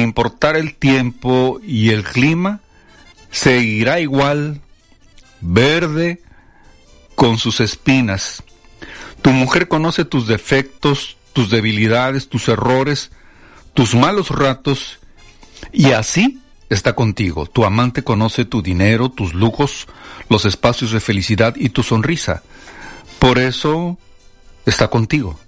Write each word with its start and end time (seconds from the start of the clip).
importar 0.00 0.56
el 0.56 0.74
tiempo 0.74 1.60
y 1.62 1.90
el 1.90 2.04
clima, 2.04 2.60
seguirá 3.30 4.00
igual, 4.00 4.60
verde, 5.40 6.20
con 7.14 7.38
sus 7.38 7.60
espinas. 7.60 8.42
Tu 9.22 9.30
mujer 9.30 9.68
conoce 9.68 10.04
tus 10.04 10.26
defectos, 10.26 11.16
tus 11.32 11.50
debilidades, 11.50 12.28
tus 12.28 12.48
errores, 12.48 13.10
tus 13.74 13.94
malos 13.94 14.30
ratos, 14.30 14.98
y 15.72 15.92
así 15.92 16.40
está 16.70 16.94
contigo. 16.94 17.46
Tu 17.46 17.64
amante 17.64 18.02
conoce 18.02 18.44
tu 18.44 18.62
dinero, 18.62 19.10
tus 19.10 19.34
lujos, 19.34 19.86
los 20.28 20.44
espacios 20.44 20.92
de 20.92 21.00
felicidad 21.00 21.54
y 21.56 21.68
tu 21.70 21.82
sonrisa. 21.82 22.42
Por 23.18 23.38
eso 23.38 23.98
está 24.64 24.88
contigo. 24.88 25.38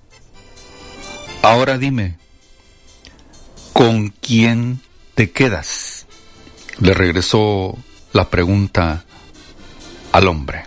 Ahora 1.42 1.78
dime, 1.78 2.18
¿con 3.72 4.08
quién 4.08 4.80
te 5.14 5.30
quedas? 5.30 6.06
Le 6.78 6.94
regresó 6.94 7.78
la 8.12 8.28
pregunta 8.28 9.04
al 10.12 10.28
hombre. 10.28 10.64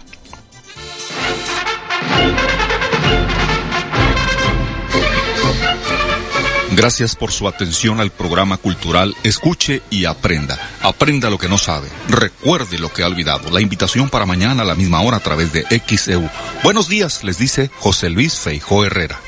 Gracias 6.71 7.15
por 7.15 7.31
su 7.31 7.47
atención 7.47 8.01
al 8.01 8.11
programa 8.11 8.57
cultural 8.57 9.15
Escuche 9.23 9.81
y 9.89 10.03
Aprenda. 10.05 10.59
Aprenda 10.81 11.29
lo 11.29 11.37
que 11.37 11.47
no 11.47 11.57
sabe. 11.57 11.87
Recuerde 12.09 12.77
lo 12.79 12.91
que 12.91 13.01
ha 13.01 13.07
olvidado. 13.07 13.49
La 13.49 13.61
invitación 13.61 14.09
para 14.09 14.25
mañana 14.25 14.63
a 14.63 14.65
la 14.65 14.75
misma 14.75 15.01
hora 15.01 15.17
a 15.17 15.21
través 15.21 15.53
de 15.53 15.63
XEU. 15.87 16.29
Buenos 16.63 16.89
días, 16.89 17.23
les 17.23 17.37
dice 17.37 17.71
José 17.79 18.09
Luis 18.09 18.39
Feijó 18.39 18.83
Herrera. 18.83 19.19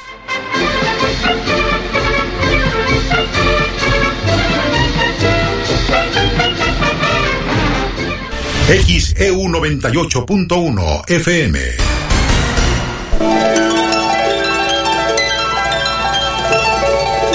XEU 8.67 9.43
98.1 9.47 11.09
FM. 11.09 11.59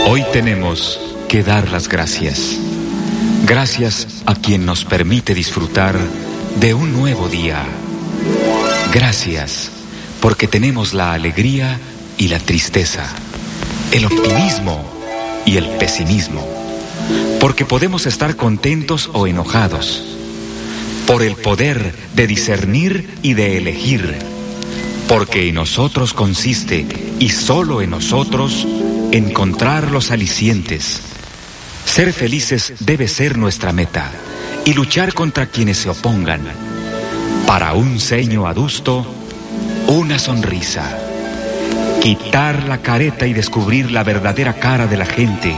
Hoy 0.08 0.22
tenemos 0.30 1.00
que 1.30 1.42
dar 1.42 1.70
las 1.70 1.88
gracias. 1.88 2.58
Gracias 3.46 4.22
a 4.26 4.34
quien 4.34 4.66
nos 4.66 4.84
permite 4.84 5.32
disfrutar 5.34 5.98
de 6.60 6.74
un 6.74 6.92
nuevo 6.92 7.30
día. 7.30 7.64
Gracias 8.92 9.70
porque 10.20 10.46
tenemos 10.46 10.92
la 10.92 11.14
alegría 11.14 11.80
y 12.18 12.28
la 12.28 12.40
tristeza, 12.40 13.06
el 13.90 14.04
optimismo 14.04 14.84
y 15.46 15.56
el 15.56 15.66
pesimismo, 15.78 16.46
porque 17.40 17.64
podemos 17.64 18.04
estar 18.04 18.36
contentos 18.36 19.08
o 19.14 19.26
enojados, 19.26 20.12
por 21.12 21.22
el 21.22 21.36
poder 21.36 21.92
de 22.14 22.26
discernir 22.26 23.18
y 23.20 23.34
de 23.34 23.58
elegir, 23.58 24.16
porque 25.08 25.46
en 25.46 25.56
nosotros 25.56 26.14
consiste 26.14 26.86
y 27.18 27.28
solo 27.28 27.82
en 27.82 27.90
nosotros 27.90 28.66
encontrar 29.10 29.90
los 29.90 30.10
alicientes. 30.10 31.02
Ser 31.84 32.14
felices 32.14 32.72
debe 32.80 33.08
ser 33.08 33.36
nuestra 33.36 33.74
meta 33.74 34.10
y 34.64 34.72
luchar 34.72 35.12
contra 35.12 35.48
quienes 35.48 35.76
se 35.76 35.90
opongan. 35.90 36.40
Para 37.46 37.74
un 37.74 38.00
ceño 38.00 38.46
adusto, 38.46 39.06
una 39.88 40.18
sonrisa. 40.18 40.98
Quitar 42.00 42.62
la 42.62 42.78
careta 42.78 43.26
y 43.26 43.34
descubrir 43.34 43.90
la 43.90 44.02
verdadera 44.02 44.54
cara 44.54 44.86
de 44.86 44.96
la 44.96 45.04
gente. 45.04 45.54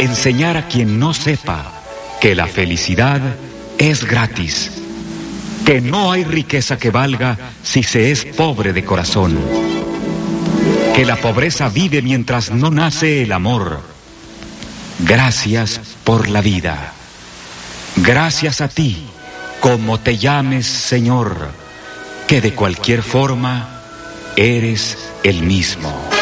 Enseñar 0.00 0.56
a 0.56 0.66
quien 0.66 0.98
no 0.98 1.14
sepa 1.14 1.70
que 2.20 2.34
la 2.34 2.48
felicidad 2.48 3.20
es 3.78 4.04
gratis. 4.04 4.72
Que 5.64 5.80
no 5.80 6.12
hay 6.12 6.24
riqueza 6.24 6.78
que 6.78 6.90
valga 6.90 7.36
si 7.62 7.82
se 7.82 8.10
es 8.10 8.24
pobre 8.24 8.72
de 8.72 8.84
corazón 8.84 9.36
que 10.96 11.04
la 11.04 11.16
pobreza 11.16 11.68
vive 11.68 12.00
mientras 12.00 12.50
no 12.50 12.70
nace 12.70 13.22
el 13.22 13.32
amor. 13.32 13.82
Gracias 15.00 15.78
por 16.04 16.30
la 16.30 16.40
vida. 16.40 16.94
Gracias 17.96 18.62
a 18.62 18.68
ti, 18.68 19.06
como 19.60 20.00
te 20.00 20.16
llames 20.16 20.66
Señor, 20.66 21.50
que 22.26 22.40
de 22.40 22.54
cualquier 22.54 23.02
forma 23.02 23.82
eres 24.36 24.96
el 25.22 25.42
mismo. 25.42 26.15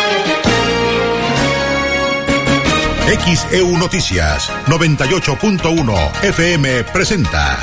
XEU 3.06 3.76
Noticias 3.76 4.50
98.1 4.66 6.24
FM 6.24 6.84
presenta 6.84 7.58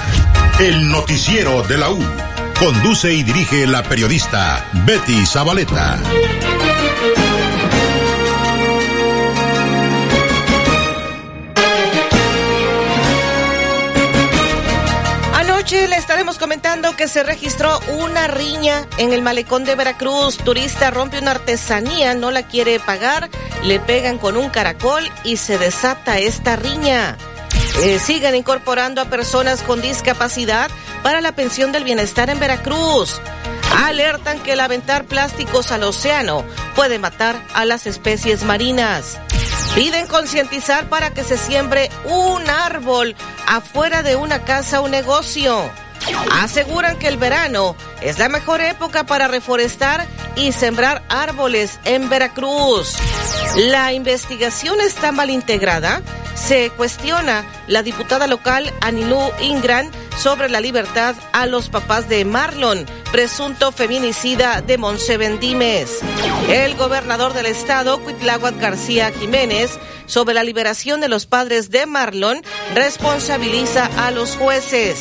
El 0.60 0.90
Noticiero 0.90 1.64
de 1.64 1.78
la 1.80 1.90
U. 1.90 2.00
Conduce 2.60 3.12
y 3.12 3.24
dirige 3.24 3.66
la 3.66 3.82
periodista 3.82 4.64
Betty 4.86 5.26
Zabaleta. 5.26 6.00
Le 15.70 15.96
estaremos 15.96 16.40
comentando 16.40 16.96
que 16.98 17.08
se 17.08 17.22
registró 17.22 17.80
una 18.00 18.28
riña 18.28 18.88
en 18.98 19.14
el 19.14 19.22
malecón 19.22 19.64
de 19.64 19.76
Veracruz. 19.76 20.38
Turista 20.38 20.90
rompe 20.90 21.20
una 21.20 21.32
artesanía, 21.32 22.16
no 22.16 22.32
la 22.32 22.44
quiere 22.44 22.80
pagar, 22.80 23.30
le 23.64 23.80
pegan 23.80 24.18
con 24.18 24.38
un 24.38 24.50
caracol 24.50 25.08
y 25.24 25.38
se 25.38 25.60
desata 25.60 26.18
esta 26.18 26.56
riña. 26.56 27.16
Eh, 27.84 28.00
siguen 28.00 28.36
incorporando 28.36 29.02
a 29.02 29.06
personas 29.06 29.62
con 29.62 29.82
discapacidad 29.82 30.72
para 31.04 31.22
la 31.22 31.32
pensión 31.34 31.72
del 31.72 31.84
bienestar 31.84 32.32
en 32.32 32.40
Veracruz. 32.40 33.22
Alertan 33.86 34.40
que 34.40 34.54
el 34.54 34.62
aventar 34.62 35.06
plásticos 35.06 35.72
al 35.72 35.84
océano 35.84 36.44
puede 36.76 36.98
matar 36.98 37.40
a 37.54 37.66
las 37.66 37.86
especies 37.86 38.44
marinas. 38.44 39.20
Piden 39.76 40.06
concientizar 40.08 40.90
para 40.90 41.12
que 41.12 41.24
se 41.24 41.38
siembre 41.38 41.90
un 42.04 42.50
árbol 42.50 43.16
afuera 43.48 44.04
de 44.04 44.18
una 44.18 44.44
casa 44.44 44.82
o 44.82 44.90
negocio. 44.90 45.72
Aseguran 46.42 47.00
que 47.00 47.08
el 47.08 47.18
verano 47.18 47.78
es 48.02 48.20
la 48.20 48.28
mejor 48.28 48.60
época 48.60 49.06
para 49.06 49.30
reforestar 49.30 50.08
y 50.36 50.52
sembrar 50.52 51.04
árboles 51.08 51.80
en 51.86 52.10
Veracruz. 52.10 52.98
La 53.56 53.94
investigación 53.94 54.82
está 54.82 55.14
mal 55.14 55.30
integrada. 55.30 56.02
Se 56.36 56.70
cuestiona 56.72 57.46
la 57.68 57.84
diputada 57.84 58.28
local 58.28 58.72
Anilú 58.82 59.20
Ingran 59.42 59.90
sobre 60.18 60.50
la 60.50 60.60
libertad 60.60 61.16
a 61.34 61.46
los 61.46 61.70
papás 61.70 62.08
de 62.10 62.26
Marlon, 62.26 62.86
presunto 63.12 63.72
feminicida 63.72 64.62
de 64.62 64.78
Monse 64.78 65.18
Bendimes. 65.18 66.00
El 66.50 66.76
gobernador 66.76 67.34
del 67.34 67.48
estado, 67.48 68.00
Cuitláhuac 68.02 68.58
García 68.60 69.12
Jiménez, 69.12 69.80
sobre 70.06 70.34
la 70.34 70.44
liberación 70.44 71.02
de 71.02 71.10
los 71.10 71.26
padres 71.26 71.70
de 71.72 71.86
Marlon, 71.86 72.42
responsabiliza 72.76 73.90
a 73.98 74.12
los 74.12 74.36
jueces. 74.36 75.00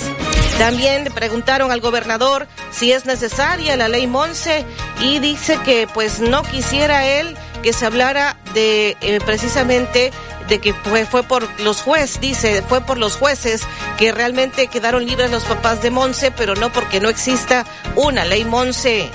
También 0.59 1.05
preguntaron 1.15 1.73
al 1.73 1.81
gobernador 1.81 2.47
si 2.71 2.93
es 2.93 3.07
necesaria 3.07 3.77
la 3.77 3.89
ley 3.89 4.07
Monse 4.07 4.65
y 5.01 5.19
dice 5.19 5.59
que 5.65 5.89
pues 5.93 6.21
no 6.21 6.43
quisiera 6.43 7.07
él 7.07 7.37
que 7.63 7.73
se 7.73 7.87
hablara 7.87 8.37
de 8.55 8.97
eh, 9.01 9.19
precisamente 9.25 10.13
de 10.49 10.59
que 10.59 10.75
fue, 10.75 11.07
fue 11.07 11.23
por 11.23 11.49
los 11.61 11.81
jueces, 11.81 12.21
dice, 12.21 12.63
fue 12.69 12.81
por 12.81 12.99
los 12.99 13.17
jueces 13.17 13.63
que 13.99 14.11
realmente 14.11 14.67
quedaron 14.67 15.07
libres 15.07 15.31
los 15.31 15.45
papás 15.45 15.81
de 15.81 15.91
Monse, 15.91 16.33
pero 16.33 16.57
no 16.57 16.73
porque 16.73 17.01
no 17.01 17.09
exista 17.09 17.65
una 17.95 18.25
ley 18.25 18.45
Monse. 18.45 19.11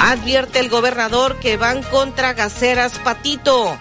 Advierte 0.00 0.58
el 0.58 0.70
gobernador 0.70 1.38
que 1.38 1.58
van 1.58 1.82
contra 1.82 2.32
Gaceras 2.32 2.98
Patito. 2.98 3.76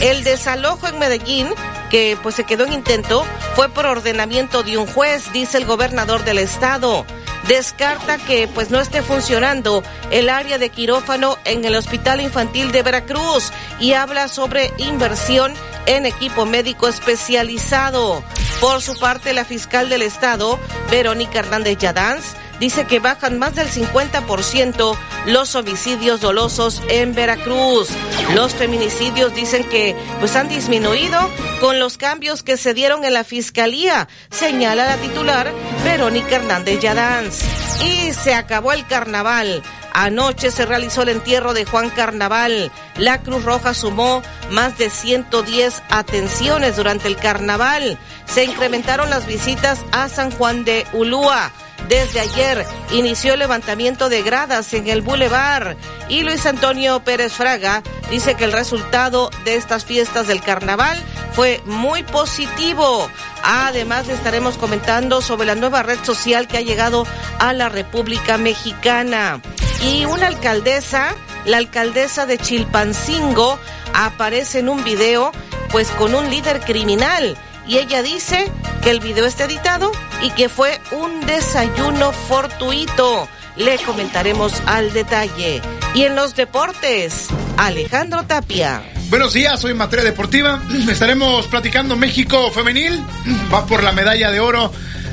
El 0.00 0.24
desalojo 0.24 0.88
en 0.88 0.98
Medellín, 0.98 1.48
que 1.88 2.18
pues 2.20 2.34
se 2.34 2.44
quedó 2.44 2.64
en 2.64 2.72
intento, 2.72 3.24
fue 3.54 3.68
por 3.68 3.86
ordenamiento 3.86 4.64
de 4.64 4.76
un 4.76 4.86
juez, 4.86 5.32
dice 5.32 5.56
el 5.56 5.66
gobernador 5.66 6.24
del 6.24 6.38
estado 6.38 7.06
descarta 7.48 8.18
que 8.18 8.48
pues 8.48 8.70
no 8.70 8.80
esté 8.80 9.02
funcionando 9.02 9.82
el 10.10 10.28
área 10.28 10.58
de 10.58 10.70
quirófano 10.70 11.36
en 11.44 11.64
el 11.64 11.74
Hospital 11.74 12.20
Infantil 12.20 12.72
de 12.72 12.82
Veracruz 12.82 13.52
y 13.78 13.92
habla 13.92 14.28
sobre 14.28 14.72
inversión 14.78 15.52
en 15.86 16.06
equipo 16.06 16.46
médico 16.46 16.88
especializado. 16.88 18.22
Por 18.60 18.82
su 18.82 18.98
parte, 18.98 19.32
la 19.32 19.44
fiscal 19.44 19.88
del 19.88 20.02
estado, 20.02 20.58
Verónica 20.90 21.38
Hernández 21.38 21.78
Yadanz, 21.78 22.34
dice 22.60 22.84
que 22.84 23.00
bajan 23.00 23.38
más 23.38 23.54
del 23.54 23.68
50% 23.68 24.96
los 25.26 25.54
homicidios 25.54 26.20
dolosos 26.20 26.82
en 26.88 27.14
Veracruz. 27.14 27.88
Los 28.34 28.54
feminicidios 28.54 29.34
dicen 29.34 29.64
que 29.64 29.96
pues 30.20 30.36
han 30.36 30.48
disminuido 30.48 31.18
con 31.60 31.80
los 31.80 31.96
cambios 31.96 32.42
que 32.42 32.56
se 32.56 32.74
dieron 32.74 33.04
en 33.04 33.14
la 33.14 33.24
fiscalía, 33.24 34.08
señala 34.30 34.86
la 34.86 34.96
titular 34.96 35.52
Verónica 35.84 36.36
Hernández 36.36 36.80
Yadanz. 36.80 37.42
Y 37.82 38.12
se 38.12 38.34
acabó 38.34 38.72
el 38.72 38.86
carnaval. 38.86 39.62
Anoche 39.92 40.50
se 40.50 40.66
realizó 40.66 41.02
el 41.02 41.10
entierro 41.10 41.52
de 41.52 41.64
Juan 41.64 41.90
Carnaval. 41.90 42.70
La 42.96 43.18
Cruz 43.18 43.44
Roja 43.44 43.74
sumó 43.74 44.22
más 44.50 44.78
de 44.78 44.90
110 44.90 45.82
atenciones 45.90 46.76
durante 46.76 47.08
el 47.08 47.16
carnaval. 47.16 47.98
Se 48.26 48.44
incrementaron 48.44 49.10
las 49.10 49.26
visitas 49.26 49.80
a 49.92 50.08
San 50.08 50.30
Juan 50.30 50.64
de 50.64 50.86
Ulúa. 50.92 51.50
Desde 51.88 52.20
ayer 52.20 52.66
inició 52.92 53.34
el 53.34 53.40
levantamiento 53.40 54.08
de 54.08 54.22
gradas 54.22 54.72
en 54.74 54.88
el 54.88 55.02
Boulevard 55.02 55.76
y 56.08 56.22
Luis 56.22 56.46
Antonio 56.46 57.00
Pérez 57.00 57.32
Fraga 57.32 57.82
dice 58.10 58.34
que 58.34 58.44
el 58.44 58.52
resultado 58.52 59.30
de 59.44 59.56
estas 59.56 59.84
fiestas 59.84 60.26
del 60.26 60.40
carnaval 60.40 60.98
fue 61.32 61.60
muy 61.64 62.02
positivo. 62.02 63.08
Además, 63.42 64.08
estaremos 64.08 64.56
comentando 64.56 65.20
sobre 65.22 65.46
la 65.46 65.54
nueva 65.54 65.82
red 65.82 65.98
social 66.04 66.46
que 66.46 66.58
ha 66.58 66.62
llegado 66.62 67.06
a 67.38 67.52
la 67.52 67.68
República 67.68 68.36
Mexicana. 68.36 69.40
Y 69.82 70.04
una 70.04 70.26
alcaldesa, 70.26 71.14
la 71.46 71.56
alcaldesa 71.56 72.26
de 72.26 72.38
Chilpancingo, 72.38 73.58
aparece 73.94 74.58
en 74.58 74.68
un 74.68 74.84
video 74.84 75.32
pues 75.70 75.88
con 75.92 76.14
un 76.14 76.28
líder 76.30 76.60
criminal 76.60 77.36
y 77.70 77.78
ella 77.78 78.02
dice 78.02 78.50
que 78.82 78.90
el 78.90 78.98
video 78.98 79.26
está 79.26 79.44
editado 79.44 79.92
y 80.24 80.30
que 80.30 80.48
fue 80.48 80.80
un 80.90 81.24
desayuno 81.24 82.10
fortuito. 82.10 83.28
Le 83.56 83.78
comentaremos 83.78 84.52
al 84.66 84.92
detalle. 84.92 85.62
Y 85.94 86.02
en 86.02 86.16
los 86.16 86.34
deportes, 86.34 87.28
Alejandro 87.56 88.24
Tapia. 88.24 88.82
Buenos 89.08 89.34
días, 89.34 89.60
soy 89.60 89.74
Materia 89.74 90.04
Deportiva. 90.04 90.60
Estaremos 90.90 91.46
platicando 91.46 91.96
México 91.96 92.50
femenil. 92.50 93.00
Va 93.54 93.64
por 93.66 93.84
la 93.84 93.92
medalla 93.92 94.32
de 94.32 94.40
oro 94.40 94.72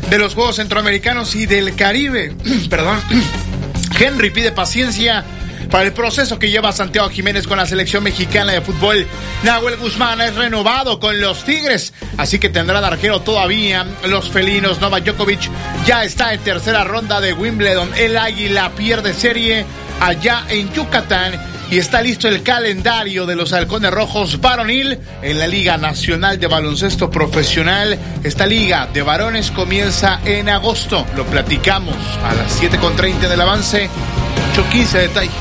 de 0.09 0.17
los 0.17 0.33
Juegos 0.33 0.55
Centroamericanos 0.55 1.35
y 1.35 1.45
del 1.45 1.75
Caribe. 1.75 2.35
Perdón. 2.71 2.99
Henry 3.99 4.31
pide 4.31 4.51
paciencia 4.51 5.23
para 5.69 5.85
el 5.85 5.93
proceso 5.93 6.39
que 6.39 6.49
lleva 6.49 6.71
Santiago 6.71 7.09
Jiménez 7.09 7.47
con 7.47 7.57
la 7.57 7.65
selección 7.65 8.03
mexicana 8.03 8.53
de 8.53 8.61
fútbol. 8.61 9.07
Nahuel 9.43 9.77
Guzmán 9.77 10.21
es 10.21 10.35
renovado 10.35 10.99
con 10.99 11.19
los 11.19 11.43
Tigres, 11.43 11.93
así 12.17 12.39
que 12.39 12.49
tendrá 12.49 12.81
de 12.81 12.87
arquero 12.87 13.21
todavía 13.21 13.85
los 14.05 14.29
felinos. 14.29 14.79
Nova 14.81 14.99
Djokovic 14.99 15.49
ya 15.85 16.03
está 16.03 16.33
en 16.33 16.41
tercera 16.41 16.83
ronda 16.83 17.21
de 17.21 17.33
Wimbledon. 17.33 17.91
El 17.95 18.17
Águila 18.17 18.71
pierde 18.75 19.13
serie 19.13 19.65
allá 19.99 20.43
en 20.49 20.71
Yucatán 20.73 21.33
y 21.69 21.79
está 21.79 22.01
listo 22.01 22.27
el 22.27 22.43
calendario 22.43 23.25
de 23.25 23.35
los 23.35 23.51
halcones 23.51 23.91
rojos 23.91 24.39
varonil 24.39 24.99
en 25.21 25.39
la 25.39 25.47
Liga 25.47 25.77
Nacional 25.77 26.39
de 26.39 26.47
Baloncesto 26.47 27.09
Profesional. 27.09 27.97
Esta 28.23 28.45
liga 28.45 28.87
de 28.93 29.01
varones 29.01 29.51
comienza 29.51 30.21
en 30.23 30.49
agosto. 30.49 31.05
Lo 31.15 31.25
platicamos 31.25 31.95
a 32.23 32.33
las 32.33 32.61
7.30 32.61 33.27
del 33.27 33.41
avance. 33.41 33.89
8.15 34.55 35.01
detalles. 35.01 35.33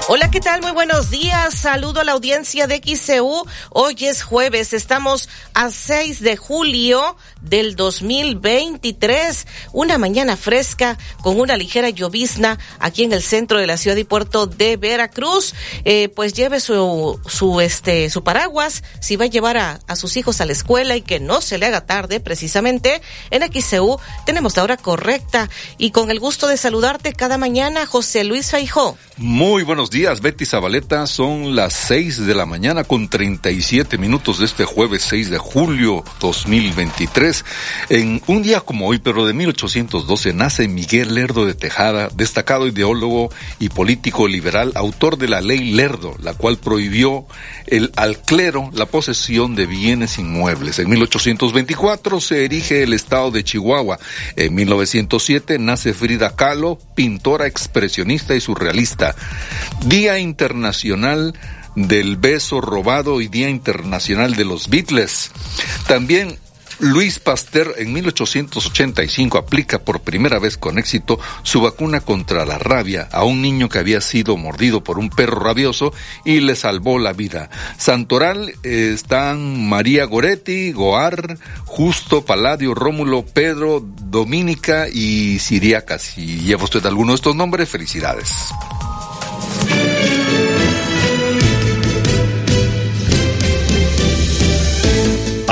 Hola, 0.06 0.30
¿qué 0.30 0.38
tal? 0.40 0.60
Muy 0.60 0.72
buenos 0.72 1.08
días. 1.10 1.43
Saludo 1.50 2.00
a 2.00 2.04
la 2.04 2.12
audiencia 2.12 2.66
de 2.66 2.76
XCU. 2.76 3.46
Hoy 3.70 3.96
es 4.00 4.22
jueves, 4.22 4.72
estamos 4.72 5.28
a 5.52 5.70
6 5.70 6.20
de 6.20 6.36
julio 6.36 7.16
del 7.42 7.76
2023. 7.76 9.46
Una 9.72 9.98
mañana 9.98 10.36
fresca 10.36 10.96
con 11.20 11.38
una 11.38 11.56
ligera 11.56 11.90
llovizna 11.90 12.58
aquí 12.78 13.02
en 13.02 13.12
el 13.12 13.22
centro 13.22 13.58
de 13.58 13.66
la 13.66 13.76
ciudad 13.76 13.96
y 13.96 14.04
puerto 14.04 14.46
de 14.46 14.78
Veracruz. 14.78 15.54
Eh, 15.84 16.08
pues 16.08 16.32
lleve 16.32 16.60
su, 16.60 17.20
su, 17.26 17.60
este, 17.60 18.08
su 18.08 18.24
paraguas 18.24 18.82
si 19.00 19.16
va 19.16 19.26
a 19.26 19.28
llevar 19.28 19.58
a, 19.58 19.80
a 19.86 19.96
sus 19.96 20.16
hijos 20.16 20.40
a 20.40 20.46
la 20.46 20.52
escuela 20.52 20.96
y 20.96 21.02
que 21.02 21.20
no 21.20 21.42
se 21.42 21.58
le 21.58 21.66
haga 21.66 21.84
tarde 21.84 22.20
precisamente. 22.20 23.02
En 23.30 23.42
XCU 23.42 23.98
tenemos 24.24 24.56
la 24.56 24.62
hora 24.62 24.76
correcta 24.78 25.50
y 25.76 25.90
con 25.90 26.10
el 26.10 26.20
gusto 26.20 26.48
de 26.48 26.56
saludarte 26.56 27.12
cada 27.12 27.36
mañana, 27.36 27.84
José 27.84 28.24
Luis 28.24 28.50
Feijó. 28.50 28.96
Muy 29.16 29.62
buenos 29.62 29.90
días, 29.90 30.20
Betty 30.20 30.44
Zabaleta. 30.44 31.06
Son 31.06 31.33
las 31.42 31.72
6 31.72 32.26
de 32.26 32.34
la 32.34 32.46
mañana 32.46 32.84
con 32.84 33.08
37 33.08 33.98
minutos 33.98 34.38
de 34.38 34.46
este 34.46 34.64
jueves 34.64 35.02
6 35.02 35.30
de 35.30 35.38
julio 35.38 36.04
2023. 36.20 37.44
En 37.88 38.22
un 38.26 38.42
día 38.42 38.60
como 38.60 38.86
hoy, 38.86 38.98
pero 38.98 39.26
de 39.26 39.32
1812, 39.32 40.32
nace 40.32 40.68
Miguel 40.68 41.14
Lerdo 41.14 41.46
de 41.46 41.54
Tejada, 41.54 42.08
destacado 42.14 42.66
ideólogo 42.66 43.30
y 43.58 43.68
político 43.68 44.28
liberal, 44.28 44.72
autor 44.74 45.18
de 45.18 45.28
la 45.28 45.40
ley 45.40 45.72
Lerdo, 45.72 46.14
la 46.22 46.34
cual 46.34 46.58
prohibió 46.58 47.26
el, 47.66 47.92
al 47.96 48.20
clero 48.20 48.70
la 48.72 48.86
posesión 48.86 49.54
de 49.54 49.66
bienes 49.66 50.18
inmuebles. 50.18 50.78
En 50.78 50.88
1824 50.88 52.20
se 52.20 52.44
erige 52.44 52.82
el 52.82 52.92
estado 52.92 53.30
de 53.30 53.44
Chihuahua. 53.44 53.98
En 54.36 54.54
1907 54.54 55.58
nace 55.58 55.94
Frida 55.94 56.36
Kahlo, 56.36 56.78
pintora 56.94 57.46
expresionista 57.46 58.34
y 58.34 58.40
surrealista. 58.40 59.14
Día 59.86 60.18
Internacional 60.18 61.23
del 61.76 62.16
Beso 62.16 62.60
Robado 62.60 63.20
y 63.20 63.28
Día 63.28 63.48
Internacional 63.48 64.34
de 64.34 64.44
los 64.44 64.68
Beatles. 64.68 65.30
También 65.86 66.38
Luis 66.80 67.18
Pasteur 67.18 67.74
en 67.78 67.92
1885 67.92 69.38
aplica 69.38 69.78
por 69.78 70.00
primera 70.00 70.38
vez 70.38 70.56
con 70.56 70.78
éxito 70.78 71.18
su 71.42 71.60
vacuna 71.60 72.00
contra 72.00 72.44
la 72.44 72.58
rabia 72.58 73.08
a 73.12 73.24
un 73.24 73.42
niño 73.42 73.68
que 73.68 73.78
había 73.78 74.00
sido 74.00 74.36
mordido 74.36 74.82
por 74.82 74.98
un 74.98 75.10
perro 75.10 75.38
rabioso 75.38 75.92
y 76.24 76.40
le 76.40 76.56
salvó 76.56 76.98
la 76.98 77.12
vida. 77.12 77.48
Santoral 77.78 78.54
eh, 78.62 78.92
están 78.94 79.68
María 79.68 80.04
Goretti, 80.04 80.72
Goar, 80.72 81.38
Justo, 81.64 82.24
Paladio, 82.24 82.74
Rómulo, 82.74 83.24
Pedro, 83.24 83.80
Dominica 83.82 84.88
y 84.92 85.38
Siriaca. 85.38 85.98
Si 85.98 86.40
lleva 86.40 86.64
usted 86.64 86.84
alguno 86.86 87.12
de 87.12 87.16
estos 87.16 87.36
nombres, 87.36 87.68
felicidades. 87.68 88.30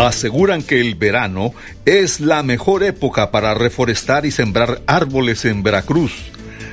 Aseguran 0.07 0.63
que 0.63 0.81
el 0.81 0.95
verano 0.97 1.55
es 1.85 2.19
la 2.19 2.43
mejor 2.43 2.83
época 2.83 3.31
para 3.31 3.55
reforestar 3.55 4.27
y 4.27 4.33
sembrar 4.33 4.83
árboles 4.87 5.45
en 5.45 5.63
Veracruz. 5.63 6.15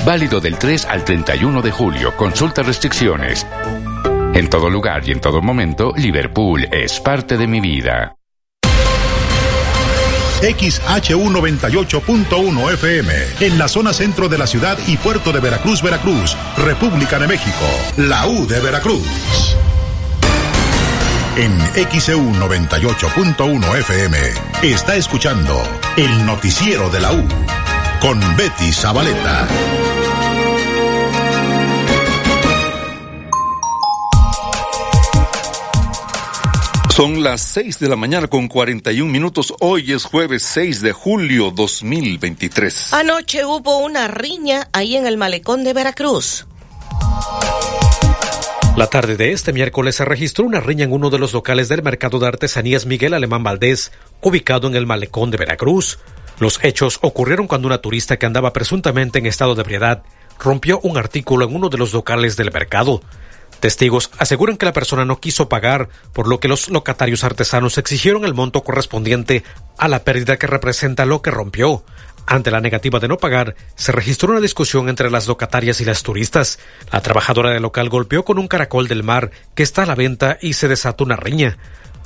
Válido 0.05 0.39
del 0.41 0.57
3 0.57 0.85
al 0.85 1.05
31 1.05 1.61
de 1.61 1.71
julio. 1.71 2.17
Consulta 2.17 2.61
restricciones. 2.61 3.47
En 4.33 4.49
todo 4.49 4.69
lugar 4.69 5.07
y 5.07 5.11
en 5.11 5.21
todo 5.21 5.41
momento, 5.41 5.93
Liverpool 5.95 6.67
es 6.71 6.99
parte 6.99 7.37
de 7.37 7.47
mi 7.47 7.61
vida. 7.61 8.17
XHU98.1 10.41 12.73
FM, 12.73 13.13
en 13.39 13.57
la 13.57 13.69
zona 13.69 13.93
centro 13.93 14.27
de 14.27 14.37
la 14.37 14.45
ciudad 14.45 14.77
y 14.87 14.97
puerto 14.97 15.31
de 15.31 15.39
Veracruz, 15.39 15.81
Veracruz, 15.81 16.35
República 16.57 17.17
de 17.17 17.27
México, 17.27 17.65
la 17.95 18.27
U 18.27 18.45
de 18.45 18.59
Veracruz. 18.59 19.55
En 21.37 21.57
XEU 21.89 22.33
98.1 22.33 23.77
FM 23.77 24.17
está 24.63 24.95
escuchando 24.95 25.63
el 25.95 26.25
noticiero 26.25 26.89
de 26.89 26.99
la 26.99 27.13
U 27.13 27.25
con 28.03 28.19
Betty 28.35 28.69
Zabaleta. 28.73 29.47
Son 36.89 37.23
las 37.23 37.39
6 37.39 37.79
de 37.79 37.87
la 37.87 37.95
mañana 37.95 38.27
con 38.27 38.49
41 38.49 39.09
minutos. 39.09 39.53
Hoy 39.61 39.93
es 39.93 40.03
jueves 40.03 40.43
6 40.43 40.81
de 40.81 40.91
julio 40.91 41.51
2023. 41.51 42.91
Anoche 42.91 43.45
hubo 43.45 43.77
una 43.77 44.09
riña 44.09 44.67
ahí 44.73 44.97
en 44.97 45.07
el 45.07 45.15
malecón 45.15 45.63
de 45.63 45.71
Veracruz. 45.71 46.45
La 48.75 48.87
tarde 48.87 49.15
de 49.15 49.31
este 49.31 49.53
miércoles 49.53 49.95
se 49.95 50.03
registró 50.03 50.43
una 50.43 50.59
riña 50.59 50.83
en 50.83 50.91
uno 50.91 51.09
de 51.09 51.19
los 51.19 51.31
locales 51.31 51.69
del 51.69 51.83
mercado 51.83 52.19
de 52.19 52.27
artesanías 52.27 52.85
Miguel 52.85 53.13
Alemán 53.13 53.43
Valdés, 53.43 53.93
ubicado 54.19 54.67
en 54.67 54.75
el 54.75 54.85
malecón 54.85 55.31
de 55.31 55.37
Veracruz. 55.37 55.99
Los 56.39 56.63
hechos 56.63 56.99
ocurrieron 57.01 57.47
cuando 57.47 57.67
una 57.67 57.79
turista 57.79 58.17
que 58.17 58.25
andaba 58.25 58.53
presuntamente 58.53 59.19
en 59.19 59.25
estado 59.25 59.55
de 59.55 59.61
ebriedad 59.61 60.03
rompió 60.39 60.79
un 60.81 60.97
artículo 60.97 61.45
en 61.45 61.55
uno 61.55 61.69
de 61.69 61.77
los 61.77 61.93
locales 61.93 62.35
del 62.35 62.51
mercado. 62.51 63.01
Testigos 63.59 64.11
aseguran 64.17 64.57
que 64.57 64.65
la 64.65 64.73
persona 64.73 65.05
no 65.05 65.21
quiso 65.21 65.47
pagar, 65.47 65.87
por 66.11 66.27
lo 66.27 66.39
que 66.39 66.49
los 66.49 66.69
locatarios 66.69 67.23
artesanos 67.23 67.77
exigieron 67.77 68.25
el 68.25 68.33
monto 68.33 68.61
correspondiente 68.61 69.43
a 69.77 69.87
la 69.87 70.03
pérdida 70.03 70.35
que 70.37 70.47
representa 70.47 71.05
lo 71.05 71.21
que 71.21 71.31
rompió. 71.31 71.85
Ante 72.25 72.51
la 72.51 72.61
negativa 72.61 72.99
de 72.99 73.07
no 73.07 73.17
pagar, 73.17 73.55
se 73.75 73.91
registró 73.91 74.31
una 74.31 74.41
discusión 74.41 74.89
entre 74.89 75.09
las 75.11 75.27
locatarias 75.27 75.81
y 75.81 75.85
las 75.85 76.03
turistas. 76.03 76.59
La 76.91 77.01
trabajadora 77.01 77.51
del 77.51 77.61
local 77.61 77.89
golpeó 77.89 78.25
con 78.25 78.37
un 78.37 78.47
caracol 78.47 78.87
del 78.87 79.03
mar 79.03 79.31
que 79.55 79.63
está 79.63 79.83
a 79.83 79.85
la 79.85 79.95
venta 79.95 80.37
y 80.41 80.53
se 80.53 80.67
desató 80.67 81.03
una 81.03 81.15
riña. 81.15 81.57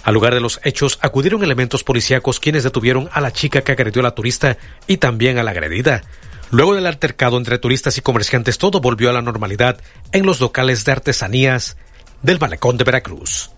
Al 0.08 0.14
lugar 0.14 0.34
de 0.34 0.40
los 0.40 0.62
hechos 0.64 1.00
acudieron 1.02 1.44
elementos 1.44 1.84
policíacos 1.84 2.40
quienes 2.40 2.64
detuvieron 2.64 3.10
a 3.12 3.20
la 3.20 3.34
chica 3.34 3.62
que 3.62 3.74
agredió 3.74 4.00
a 4.00 4.04
la 4.04 4.16
turista 4.16 4.58
y 4.88 4.98
también 5.00 5.38
a 5.38 5.44
la 5.44 5.52
agredida. 5.52 6.02
Luego 6.50 6.76
del 6.76 6.86
altercado 6.86 7.38
entre 7.38 7.58
turistas 7.58 7.98
y 7.98 8.02
comerciantes, 8.02 8.58
todo 8.58 8.80
volvió 8.80 9.10
a 9.10 9.14
la 9.14 9.22
normalidad 9.22 9.82
en 10.14 10.26
los 10.26 10.40
locales 10.40 10.86
de 10.86 10.94
artesanías 10.94 11.76
del 12.22 12.40
Malecón 12.40 12.78
de 12.78 12.86
Veracruz. 12.86 13.52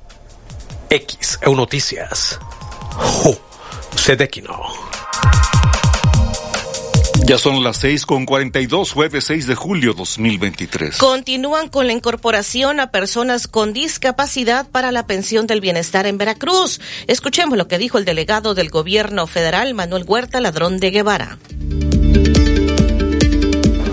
X 0.90 1.38
EU 1.44 1.56
Noticias. 1.56 2.40
Jo, 2.96 3.40
Sedequino. 3.96 4.89
Ya 7.30 7.38
son 7.38 7.64
las 7.64 7.78
6 7.78 8.08
con 8.08 8.26
42, 8.26 8.92
jueves 8.92 9.26
6 9.26 9.46
de 9.46 9.54
julio 9.54 9.94
2023. 9.94 10.98
Continúan 10.98 11.70
con 11.70 11.86
la 11.86 11.94
incorporación 11.94 12.80
a 12.80 12.90
personas 12.90 13.48
con 13.48 13.72
discapacidad 13.72 14.68
para 14.68 14.92
la 14.92 15.06
pensión 15.06 15.46
del 15.46 15.62
bienestar 15.62 16.08
en 16.08 16.18
Veracruz. 16.18 16.82
Escuchemos 17.06 17.56
lo 17.56 17.68
que 17.68 17.78
dijo 17.78 18.00
el 18.00 18.06
delegado 18.06 18.56
del 18.56 18.72
gobierno 18.72 19.28
federal, 19.28 19.76
Manuel 19.76 20.06
Huerta 20.08 20.42
Ladrón 20.42 20.80
de 20.80 20.90
Guevara. 20.90 21.38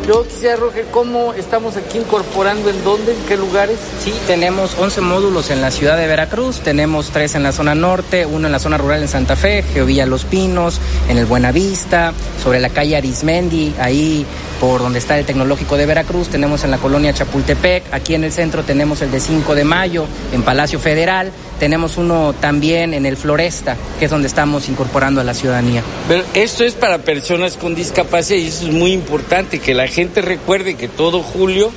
Yo 0.07 0.25
quisiera, 0.25 0.55
Roger, 0.55 0.85
¿cómo 0.93 1.33
estamos 1.33 1.77
aquí 1.77 1.99
incorporando? 1.99 2.71
¿En 2.71 2.85
dónde? 2.85 3.13
¿En 3.13 3.21
qué 3.27 3.37
lugares? 3.37 3.77
Sí, 4.05 4.15
tenemos 4.29 4.77
11 4.79 5.01
módulos 5.01 5.51
en 5.51 5.61
la 5.61 5.73
ciudad 5.73 5.97
de 5.97 6.07
Veracruz, 6.07 6.61
tenemos 6.61 7.11
3 7.11 7.35
en 7.35 7.43
la 7.43 7.51
zona 7.51 7.75
norte, 7.75 8.25
uno 8.25 8.47
en 8.47 8.53
la 8.53 8.61
zona 8.61 8.79
rural 8.79 9.03
en 9.03 9.09
Santa 9.09 9.35
Fe, 9.35 9.65
Geovilla 9.65 10.07
Los 10.07 10.25
Pinos, 10.25 10.81
en 11.09 11.19
el 11.19 11.27
Buenavista, 11.27 12.13
sobre 12.41 12.61
la 12.61 12.69
calle 12.69 12.97
Arismendi, 12.97 13.75
ahí 13.81 14.25
por 14.61 14.81
donde 14.81 15.01
está 15.01 15.19
el 15.19 15.27
Tecnológico 15.27 15.77
de 15.77 15.87
Veracruz, 15.87 16.29
tenemos 16.29 16.63
en 16.63 16.71
la 16.71 16.79
colonia 16.79 17.13
Chapultepec, 17.13 17.93
aquí 17.93 18.15
en 18.15 18.23
el 18.23 18.33
centro 18.33 18.63
tenemos 18.63 19.03
el 19.03 19.11
de 19.11 19.19
5 19.19 19.57
de 19.57 19.65
mayo, 19.65 20.07
en 20.33 20.43
Palacio 20.43 20.79
Federal, 20.79 21.33
tenemos 21.59 21.97
uno 21.97 22.33
también 22.41 22.95
en 22.95 23.07
el 23.07 23.17
Floresta, 23.17 23.77
que 23.99 24.05
es 24.05 24.11
donde 24.11 24.29
estamos 24.29 24.69
incorporando 24.69 25.21
a 25.21 25.25
la 25.25 25.35
ciudadanía. 25.35 25.83
Pero 26.07 26.23
esto 26.33 26.65
es 26.65 26.75
para 26.75 26.99
personas 26.99 27.57
con 27.57 27.75
discapacidad 27.75 28.39
y 28.39 28.47
eso 28.47 28.67
es 28.67 28.73
muy 28.73 28.93
importante, 28.93 29.59
que 29.59 29.75
la 29.75 29.89
gente 29.89 29.96
recuerde 30.05 30.77
que 30.77 30.89
todo 30.89 31.23
julio 31.23 31.71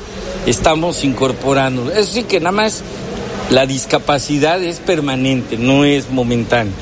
estamos 0.46 1.04
incorporando. 1.04 1.92
Eso 1.92 2.14
sí 2.14 2.24
que 2.24 2.40
nada 2.40 2.52
más 2.52 2.84
la 3.50 3.66
discapacidad 3.66 4.62
es 4.62 4.80
permanente, 4.80 5.58
no 5.58 5.86
es 5.86 6.10
momentánea. 6.10 6.74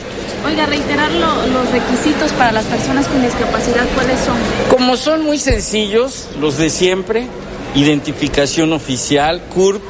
Oiga, 0.46 0.66
reiterar 0.66 1.12
los 1.12 1.72
requisitos 1.72 2.32
para 2.34 2.52
las 2.52 2.66
personas 2.66 3.08
con 3.08 3.22
discapacidad, 3.22 3.86
¿cuáles 3.96 4.20
son? 4.20 4.38
Como 4.70 4.96
son 4.98 5.24
muy 5.24 5.38
sencillos, 5.40 6.30
los 6.40 6.58
de 6.58 6.70
siempre, 6.70 7.28
identificación 7.76 8.72
oficial, 8.74 9.42
CURP, 9.54 9.82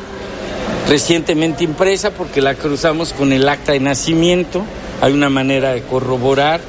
recientemente 0.88 1.64
impresa 1.64 2.12
porque 2.12 2.42
la 2.42 2.56
cruzamos 2.56 3.14
con 3.14 3.34
el 3.34 3.48
acta 3.50 3.74
de 3.74 3.80
nacimiento, 3.80 4.64
hay 5.02 5.14
una 5.14 5.30
manera 5.30 5.74
de 5.74 5.82
corroborar, 5.82 6.62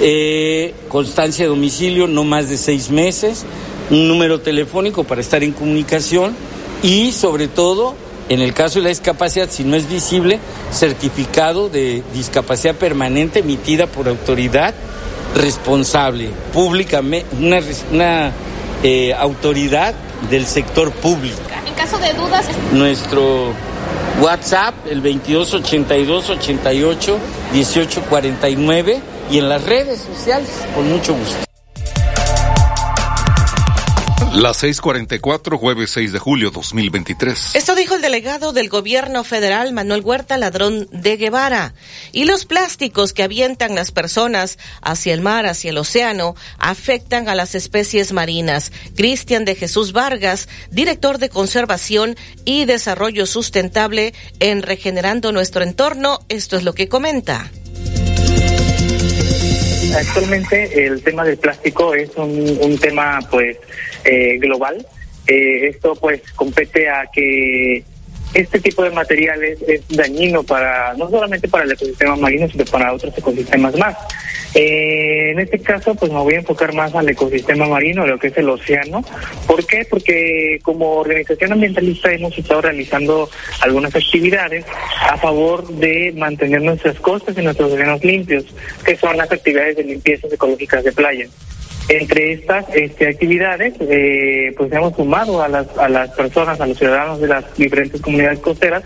eh, 0.00 0.74
constancia 0.88 1.44
de 1.44 1.50
domicilio 1.50 2.06
no 2.06 2.24
más 2.24 2.48
de 2.48 2.56
seis 2.56 2.90
meses, 2.90 3.44
un 3.90 4.08
número 4.08 4.40
telefónico 4.40 5.04
para 5.04 5.20
estar 5.20 5.42
en 5.42 5.52
comunicación 5.52 6.34
y 6.82 7.12
sobre 7.12 7.48
todo, 7.48 7.94
en 8.28 8.40
el 8.40 8.54
caso 8.54 8.78
de 8.78 8.84
la 8.84 8.88
discapacidad, 8.90 9.50
si 9.50 9.64
no 9.64 9.76
es 9.76 9.88
visible, 9.88 10.38
certificado 10.72 11.68
de 11.68 12.02
discapacidad 12.14 12.74
permanente 12.74 13.40
emitida 13.40 13.86
por 13.86 14.08
autoridad 14.08 14.74
responsable, 15.34 16.30
públicamente, 16.52 17.26
una, 17.38 17.60
una 17.92 18.32
eh, 18.82 19.12
autoridad 19.14 19.94
del 20.30 20.46
sector 20.46 20.90
público. 20.92 21.38
En 21.66 21.74
caso 21.74 21.98
de 21.98 22.12
dudas, 22.14 22.46
nuestro 22.72 23.52
WhatsApp, 24.20 24.74
el 24.88 25.02
2282 25.02 26.30
88 26.30 27.18
1849 27.52 29.00
y 29.30 29.38
en 29.38 29.48
las 29.48 29.64
redes 29.64 30.00
sociales, 30.00 30.50
con 30.74 30.88
mucho 30.90 31.14
gusto. 31.14 31.49
Las 34.34 34.62
6:44, 34.62 35.58
jueves 35.58 35.90
6 35.90 36.12
de 36.12 36.20
julio 36.20 36.52
2023. 36.52 37.56
Esto 37.56 37.74
dijo 37.74 37.96
el 37.96 38.00
delegado 38.00 38.52
del 38.52 38.68
gobierno 38.68 39.24
federal 39.24 39.72
Manuel 39.72 40.02
Huerta 40.02 40.38
Ladrón 40.38 40.86
de 40.92 41.16
Guevara. 41.16 41.74
Y 42.12 42.26
los 42.26 42.44
plásticos 42.44 43.12
que 43.12 43.24
avientan 43.24 43.74
las 43.74 43.90
personas 43.90 44.56
hacia 44.82 45.14
el 45.14 45.20
mar, 45.20 45.46
hacia 45.46 45.70
el 45.70 45.78
océano, 45.78 46.36
afectan 46.58 47.28
a 47.28 47.34
las 47.34 47.56
especies 47.56 48.12
marinas. 48.12 48.70
Cristian 48.94 49.44
de 49.44 49.56
Jesús 49.56 49.92
Vargas, 49.92 50.48
director 50.70 51.18
de 51.18 51.28
Conservación 51.28 52.16
y 52.44 52.66
Desarrollo 52.66 53.26
Sustentable 53.26 54.14
en 54.38 54.62
Regenerando 54.62 55.32
Nuestro 55.32 55.64
Entorno, 55.64 56.20
esto 56.28 56.56
es 56.56 56.62
lo 56.62 56.72
que 56.72 56.88
comenta. 56.88 57.50
Actualmente 59.96 60.86
el 60.86 61.02
tema 61.02 61.24
del 61.24 61.38
plástico 61.38 61.94
es 61.94 62.14
un, 62.16 62.58
un 62.60 62.78
tema 62.78 63.18
pues 63.30 63.56
eh, 64.04 64.38
global. 64.38 64.86
Eh, 65.26 65.68
esto 65.68 65.94
pues 65.94 66.22
compete 66.34 66.88
a 66.88 67.06
que 67.12 67.84
este 68.34 68.60
tipo 68.60 68.82
de 68.82 68.90
materiales 68.90 69.58
es 69.66 69.86
dañino 69.88 70.42
para 70.42 70.94
no 70.94 71.10
solamente 71.10 71.48
para 71.48 71.64
el 71.64 71.72
ecosistema 71.72 72.16
marino, 72.16 72.48
sino 72.48 72.64
para 72.64 72.92
otros 72.92 73.16
ecosistemas 73.16 73.76
más. 73.76 73.96
Eh, 74.54 75.30
en 75.30 75.38
este 75.38 75.60
caso, 75.60 75.94
pues 75.94 76.10
me 76.10 76.18
voy 76.18 76.34
a 76.34 76.38
enfocar 76.38 76.74
más 76.74 76.94
al 76.94 77.08
ecosistema 77.08 77.66
marino, 77.66 78.06
lo 78.06 78.18
que 78.18 78.28
es 78.28 78.36
el 78.36 78.48
océano. 78.48 79.04
¿Por 79.46 79.64
qué? 79.64 79.86
Porque 79.88 80.58
como 80.62 80.96
organización 80.96 81.52
ambientalista 81.52 82.12
hemos 82.12 82.36
estado 82.36 82.62
realizando 82.62 83.30
algunas 83.60 83.94
actividades 83.94 84.64
a 85.00 85.16
favor 85.18 85.68
de 85.68 86.12
mantener 86.16 86.62
nuestras 86.62 86.98
costas 86.98 87.36
y 87.38 87.42
nuestros 87.42 87.72
océanos 87.72 88.04
limpios, 88.04 88.44
que 88.84 88.96
son 88.96 89.16
las 89.16 89.30
actividades 89.30 89.76
de 89.76 89.84
limpieza 89.84 90.26
ecológicas 90.28 90.82
de 90.82 90.92
playa. 90.92 91.26
Entre 91.88 92.32
estas 92.32 92.66
este, 92.74 93.08
actividades, 93.08 93.74
eh, 93.80 94.52
pues 94.56 94.72
hemos 94.72 94.94
sumado 94.94 95.42
a 95.42 95.48
las, 95.48 95.66
a 95.76 95.88
las 95.88 96.10
personas, 96.10 96.60
a 96.60 96.66
los 96.66 96.78
ciudadanos 96.78 97.20
de 97.20 97.28
las 97.28 97.56
diferentes 97.56 98.00
comunidades 98.00 98.38
costeras, 98.38 98.84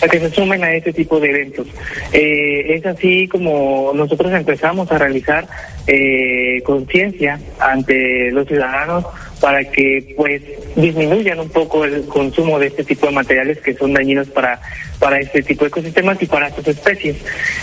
a 0.00 0.08
que 0.08 0.20
se 0.20 0.30
sumen 0.30 0.62
a 0.62 0.72
este 0.72 0.92
tipo 0.92 1.20
de 1.20 1.28
eventos. 1.30 1.66
Eh, 2.12 2.74
es 2.74 2.86
así 2.86 3.28
como 3.28 3.92
nosotros 3.94 4.32
empezamos 4.32 4.90
a 4.92 4.98
realizar 4.98 5.46
eh, 5.86 6.62
conciencia 6.64 7.40
ante 7.58 8.30
los 8.30 8.46
ciudadanos 8.46 9.04
para 9.40 9.64
que 9.64 10.14
pues 10.16 10.42
disminuyan 10.76 11.40
un 11.40 11.48
poco 11.48 11.84
el 11.84 12.06
consumo 12.06 12.58
de 12.58 12.68
este 12.68 12.84
tipo 12.84 13.06
de 13.06 13.12
materiales 13.12 13.58
que 13.60 13.74
son 13.74 13.92
dañinos 13.92 14.28
para 14.28 14.60
para 14.98 15.20
este 15.20 15.42
tipo 15.42 15.64
de 15.64 15.68
ecosistemas 15.68 16.20
y 16.20 16.26
para 16.26 16.48
estas 16.48 16.68
especies. 16.68 17.16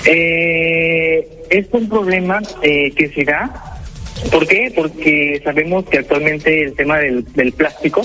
Eh, 0.06 1.28
es 1.50 1.68
un 1.72 1.90
problema 1.90 2.42
eh, 2.62 2.92
que 2.92 3.10
se 3.10 3.24
da 3.24 3.75
¿Por 4.32 4.48
qué? 4.48 4.72
Porque 4.76 5.42
sabemos 5.44 5.86
que 5.86 6.00
actualmente 6.00 6.64
el 6.64 6.74
tema 6.74 7.00
del, 7.00 7.26
del 7.34 7.54
plástico, 7.54 8.02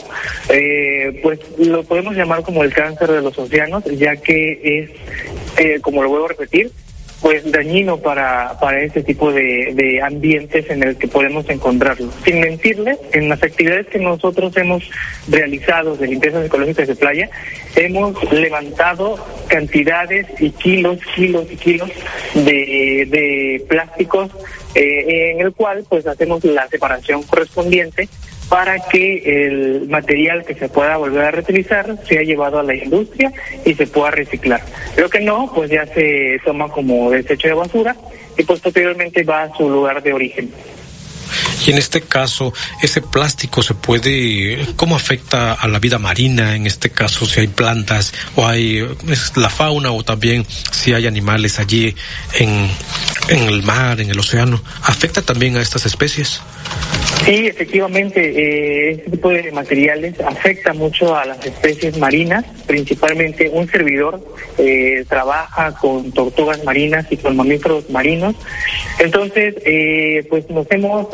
eh, 0.49 1.21
pues 1.23 1.41
lo 1.59 1.83
podemos 1.85 2.15
llamar 2.15 2.43
como 2.43 2.63
el 2.65 2.73
cáncer 2.73 3.11
de 3.11 3.23
los 3.23 3.39
océanos, 3.39 3.85
ya 3.85 4.17
que 4.17 4.61
es, 4.63 4.91
eh, 5.59 5.81
como 5.81 6.03
lo 6.03 6.09
vuelvo 6.09 6.27
a 6.27 6.29
repetir, 6.29 6.71
pues 7.21 7.51
dañino 7.51 7.99
para, 7.99 8.59
para 8.61 8.83
este 8.83 9.03
tipo 9.03 9.31
de, 9.33 10.01
ambientes 10.03 10.69
en 10.71 10.83
el 10.83 10.97
que 10.97 11.07
podemos 11.07 11.49
encontrarlo. 11.51 12.11
Sin 12.25 12.41
mentirles, 12.41 12.99
en 13.13 13.29
las 13.29 13.43
actividades 13.43 13.87
que 13.89 13.99
nosotros 13.99 14.57
hemos 14.57 14.83
realizado 15.29 15.97
de 15.97 16.09
limpiezas 16.09 16.47
ecológicas 16.47 16.89
de 16.89 16.97
playa, 16.97 17.31
hemos 17.77 18.33
levantado 18.33 19.17
cantidades 19.49 20.27
y 20.39 20.51
kilos, 20.51 20.99
kilos 21.15 21.47
y 21.51 21.57
kilos 21.57 21.91
de, 22.35 23.07
de 23.11 23.65
plásticos 23.69 24.31
eh, 24.75 25.33
en 25.33 25.41
el 25.41 25.53
cual 25.53 25.85
pues 25.89 26.07
hacemos 26.07 26.45
la 26.45 26.69
separación 26.69 27.23
correspondiente 27.25 28.09
para 28.49 28.81
que 28.81 29.23
el 29.25 29.89
material 29.89 30.45
que 30.45 30.55
se 30.55 30.69
pueda 30.69 30.97
volver 30.97 31.25
a 31.25 31.31
reutilizar 31.31 31.97
sea 32.07 32.23
llevado 32.23 32.59
a 32.59 32.65
la 32.65 32.75
industria 32.75 33.33
y 33.65 33.75
se 33.75 33.87
pueda 33.87 34.11
reciclar. 34.11 34.61
Lo 34.97 35.09
que 35.09 35.21
no, 35.21 35.53
pues 35.55 35.71
ya 35.71 35.87
se 35.87 36.41
toma 36.45 36.69
como 36.69 37.11
desecho 37.13 37.47
de 37.47 37.55
basura 37.55 37.95
y 38.37 38.43
pues 38.43 38.61
posteriormente 38.61 39.23
va 39.23 39.43
a 39.43 39.57
su 39.57 39.71
lugar 39.71 40.03
de 40.03 40.13
origen. 40.13 40.51
Y 41.67 41.71
en 41.71 41.79
este 41.79 42.01
caso, 42.01 42.53
ese 42.83 43.03
plástico 43.03 43.63
se 43.63 43.75
puede, 43.75 44.67
¿cómo 44.77 44.97
afecta 44.97 45.53
a 45.53 45.69
la 45.69 45.79
vida 45.79 45.99
marina? 45.99 46.57
En 46.57 46.67
este 46.67 46.91
caso, 46.91 47.27
si 47.27 47.41
hay 47.41 47.49
plantas 47.49 48.13
o 48.37 48.47
hay 48.47 48.87
la 49.37 49.51
fauna 49.51 49.93
o 49.93 50.03
también 50.03 50.47
si 50.73 50.93
hay 50.93 51.07
animales 51.07 51.59
allí 51.59 51.95
en, 52.39 52.69
en 53.29 53.49
el 53.49 53.63
mar, 53.63 54.01
en 54.01 54.11
el 54.11 54.19
océano, 54.19 54.63
¿afecta 54.83 55.23
también 55.23 55.57
a 55.57 55.63
estas 55.63 55.87
especies? 55.87 56.41
Sí, 57.25 57.47
efectivamente, 57.47 58.21
eh, 58.21 58.91
este 58.93 59.11
tipo 59.11 59.29
de 59.29 59.53
materiales 59.53 60.19
afecta 60.21 60.73
mucho 60.73 61.15
a 61.15 61.27
las 61.27 61.45
especies 61.45 61.99
marinas, 61.99 62.45
principalmente 62.67 63.51
un 63.51 63.69
servidor 63.69 64.21
eh, 64.57 65.05
trabaja 65.09 65.75
con 65.75 66.11
tortugas 66.13 66.65
marinas 66.65 67.07
y 67.11 67.19
con 67.19 67.37
mamíferos 67.37 67.91
marinos. 67.91 68.35
Entonces, 68.99 69.55
eh, 69.67 70.27
pues 70.31 70.49
nos 70.49 70.67
hemos 70.71 71.09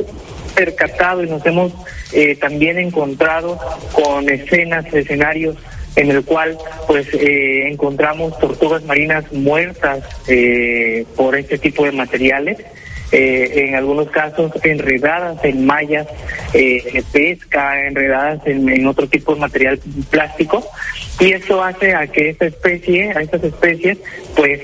percatado 0.56 1.22
y 1.22 1.28
nos 1.28 1.44
hemos 1.46 1.72
eh, 2.12 2.34
también 2.36 2.78
encontrado 2.78 3.58
con 3.92 4.28
escenas, 4.28 4.92
escenarios 4.92 5.56
en 5.96 6.10
el 6.10 6.24
cual 6.24 6.58
pues 6.86 7.06
eh, 7.14 7.68
encontramos 7.68 8.38
tortugas 8.38 8.84
marinas 8.84 9.30
muertas 9.32 10.04
eh, 10.28 11.06
por 11.16 11.36
este 11.36 11.58
tipo 11.58 11.84
de 11.84 11.92
materiales. 11.92 12.58
En 13.18 13.74
algunos 13.74 14.10
casos 14.10 14.52
enredadas 14.62 15.42
en 15.44 15.64
mallas 15.64 16.06
de 16.52 17.04
pesca, 17.12 17.86
enredadas 17.86 18.46
en, 18.46 18.68
en, 18.68 18.86
otro 18.86 19.06
tipo 19.06 19.34
de 19.34 19.40
material 19.40 19.80
plástico, 20.10 20.64
y 21.18 21.32
eso 21.32 21.62
hace 21.62 21.94
a 21.94 22.06
que 22.06 22.30
esta 22.30 22.46
especie, 22.46 23.10
a 23.12 23.22
estas 23.22 23.42
especies, 23.44 23.98
pues 24.34 24.60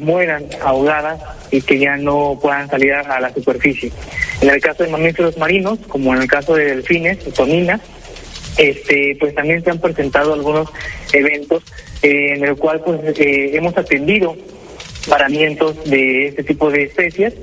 mueran 0.00 0.46
ahogadas 0.62 1.20
y 1.50 1.60
que 1.60 1.78
ya 1.78 1.96
no 1.96 2.38
puedan 2.40 2.68
salir 2.68 2.92
a 2.92 3.20
la 3.20 3.32
superficie. 3.32 3.92
En 4.40 4.48
el 4.48 4.60
caso 4.60 4.84
de 4.84 4.90
mamíferos 4.90 5.36
marinos, 5.36 5.78
como 5.86 6.14
en 6.14 6.22
el 6.22 6.28
caso 6.28 6.54
de 6.54 6.64
delfines, 6.64 7.18
toninas, 7.34 7.80
este, 8.56 9.16
pues 9.20 9.34
también 9.34 9.62
se 9.62 9.70
han 9.70 9.78
presentado 9.78 10.34
algunos 10.34 10.68
eventos 11.12 11.62
eh, 12.02 12.34
en 12.34 12.44
el 12.44 12.56
cual 12.56 12.82
pues 12.84 13.00
eh, 13.18 13.50
hemos 13.54 13.76
atendido 13.76 14.36
paramientos 15.08 15.82
de 15.84 16.28
este 16.28 16.44
tipo 16.44 16.70
de 16.70 16.84
especies. 16.84 17.34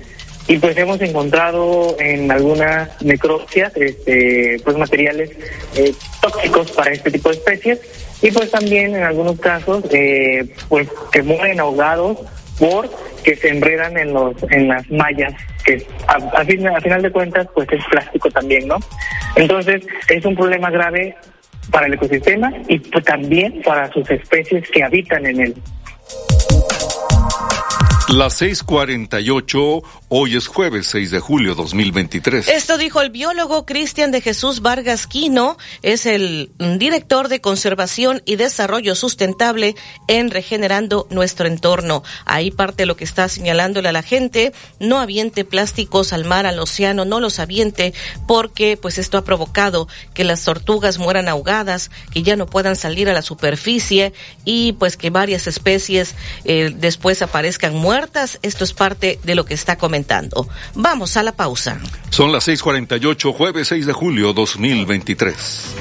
Y 0.48 0.58
pues 0.60 0.78
hemos 0.78 1.02
encontrado 1.02 1.98
en 2.00 2.32
algunas 2.32 3.02
necropsias 3.02 3.76
este, 3.76 4.58
pues 4.64 4.78
materiales 4.78 5.32
eh, 5.76 5.94
tóxicos 6.22 6.72
para 6.72 6.92
este 6.92 7.12
tipo 7.12 7.30
de 7.30 7.36
especies. 7.36 7.80
Y 8.22 8.32
pues 8.32 8.50
también 8.50 8.96
en 8.96 9.04
algunos 9.04 9.40
casos 9.40 9.84
pues 10.70 10.88
que 11.12 11.22
mueren 11.22 11.60
ahogados 11.60 12.18
por 12.58 12.90
que 13.24 13.36
se 13.36 13.50
enredan 13.50 13.98
en 13.98 14.14
los 14.14 14.36
en 14.52 14.68
las 14.68 14.90
mallas 14.90 15.34
que 15.64 15.86
a, 16.08 16.44
final 16.82 17.02
de 17.02 17.12
cuentas 17.12 17.48
pues 17.54 17.68
es 17.72 17.84
plástico 17.92 18.30
también 18.32 18.68
no 18.68 18.78
entonces 19.36 19.86
es 20.10 20.26
un 20.26 20.36
problema 20.36 20.70
grave 20.70 21.16
para 21.72 21.88
el 21.88 21.94
ecosistema 21.94 22.52
y 22.68 22.80
pues, 22.80 23.04
también 23.04 23.62
para 23.64 23.92
sus 23.92 24.10
especies 24.10 24.70
que 24.72 24.84
habitan 24.84 25.26
en 25.26 25.42
él 25.42 25.56
las 28.10 28.42
6:48, 28.42 29.84
hoy 30.10 30.38
es 30.38 30.48
jueves 30.48 30.88
6 30.88 31.12
de 31.12 31.20
julio 31.20 31.54
2023. 31.56 32.48
Esto 32.48 32.78
dijo 32.78 33.02
el 33.02 33.10
biólogo 33.10 33.66
Cristian 33.66 34.12
de 34.12 34.22
Jesús 34.22 34.62
Vargas 34.62 35.06
Quino, 35.06 35.58
es 35.82 36.06
el 36.06 36.52
director 36.78 37.28
de 37.28 37.42
conservación 37.42 38.22
y 38.26 38.38
desarrollo 38.38 38.96
sustentable 38.96 39.76
en 40.08 40.32
Regenerando 40.32 41.08
nuestro 41.10 41.48
entorno. 41.48 42.04
Ahí 42.26 42.52
parte 42.52 42.86
lo 42.86 42.96
que 42.96 43.04
está 43.04 43.28
señalándole 43.28 43.90
a 43.90 43.94
la 43.94 44.04
gente, 44.04 44.54
no 44.80 45.00
aviente 45.00 45.44
plásticos 45.44 46.14
al 46.14 46.24
mar, 46.24 46.46
al 46.46 46.60
océano, 46.60 47.04
no 47.04 47.20
los 47.20 47.40
aviente 47.40 47.94
porque 48.28 48.78
pues 48.78 48.98
esto 48.98 49.18
ha 49.18 49.26
provocado 49.26 49.88
que 50.14 50.24
las 50.24 50.44
tortugas 50.44 51.00
mueran 51.00 51.28
ahogadas, 51.28 51.92
que 52.12 52.24
ya 52.24 52.36
no 52.36 52.46
puedan 52.46 52.76
salir 52.76 53.10
a 53.10 53.14
la 53.14 53.22
superficie 53.22 54.14
y 54.46 54.74
pues 54.74 54.96
que 54.96 55.10
varias 55.10 55.48
especies 55.48 56.16
eh, 56.46 56.74
después 56.74 57.22
aparezcan 57.22 57.76
muertas 57.76 58.40
esto 58.42 58.64
es 58.64 58.74
parte 58.74 59.20
de 59.24 59.36
lo 59.36 59.46
que 59.46 59.54
está 59.54 59.78
comentando. 59.78 59.97
Vamos 60.76 61.18
a 61.18 61.24
la 61.24 61.32
pausa. 61.32 61.80
Son 62.10 62.32
las 62.32 62.48
6:48, 62.48 63.34
jueves 63.34 63.68
6 63.70 63.86
de 63.86 63.94
julio 63.94 64.34
2023. 64.34 65.76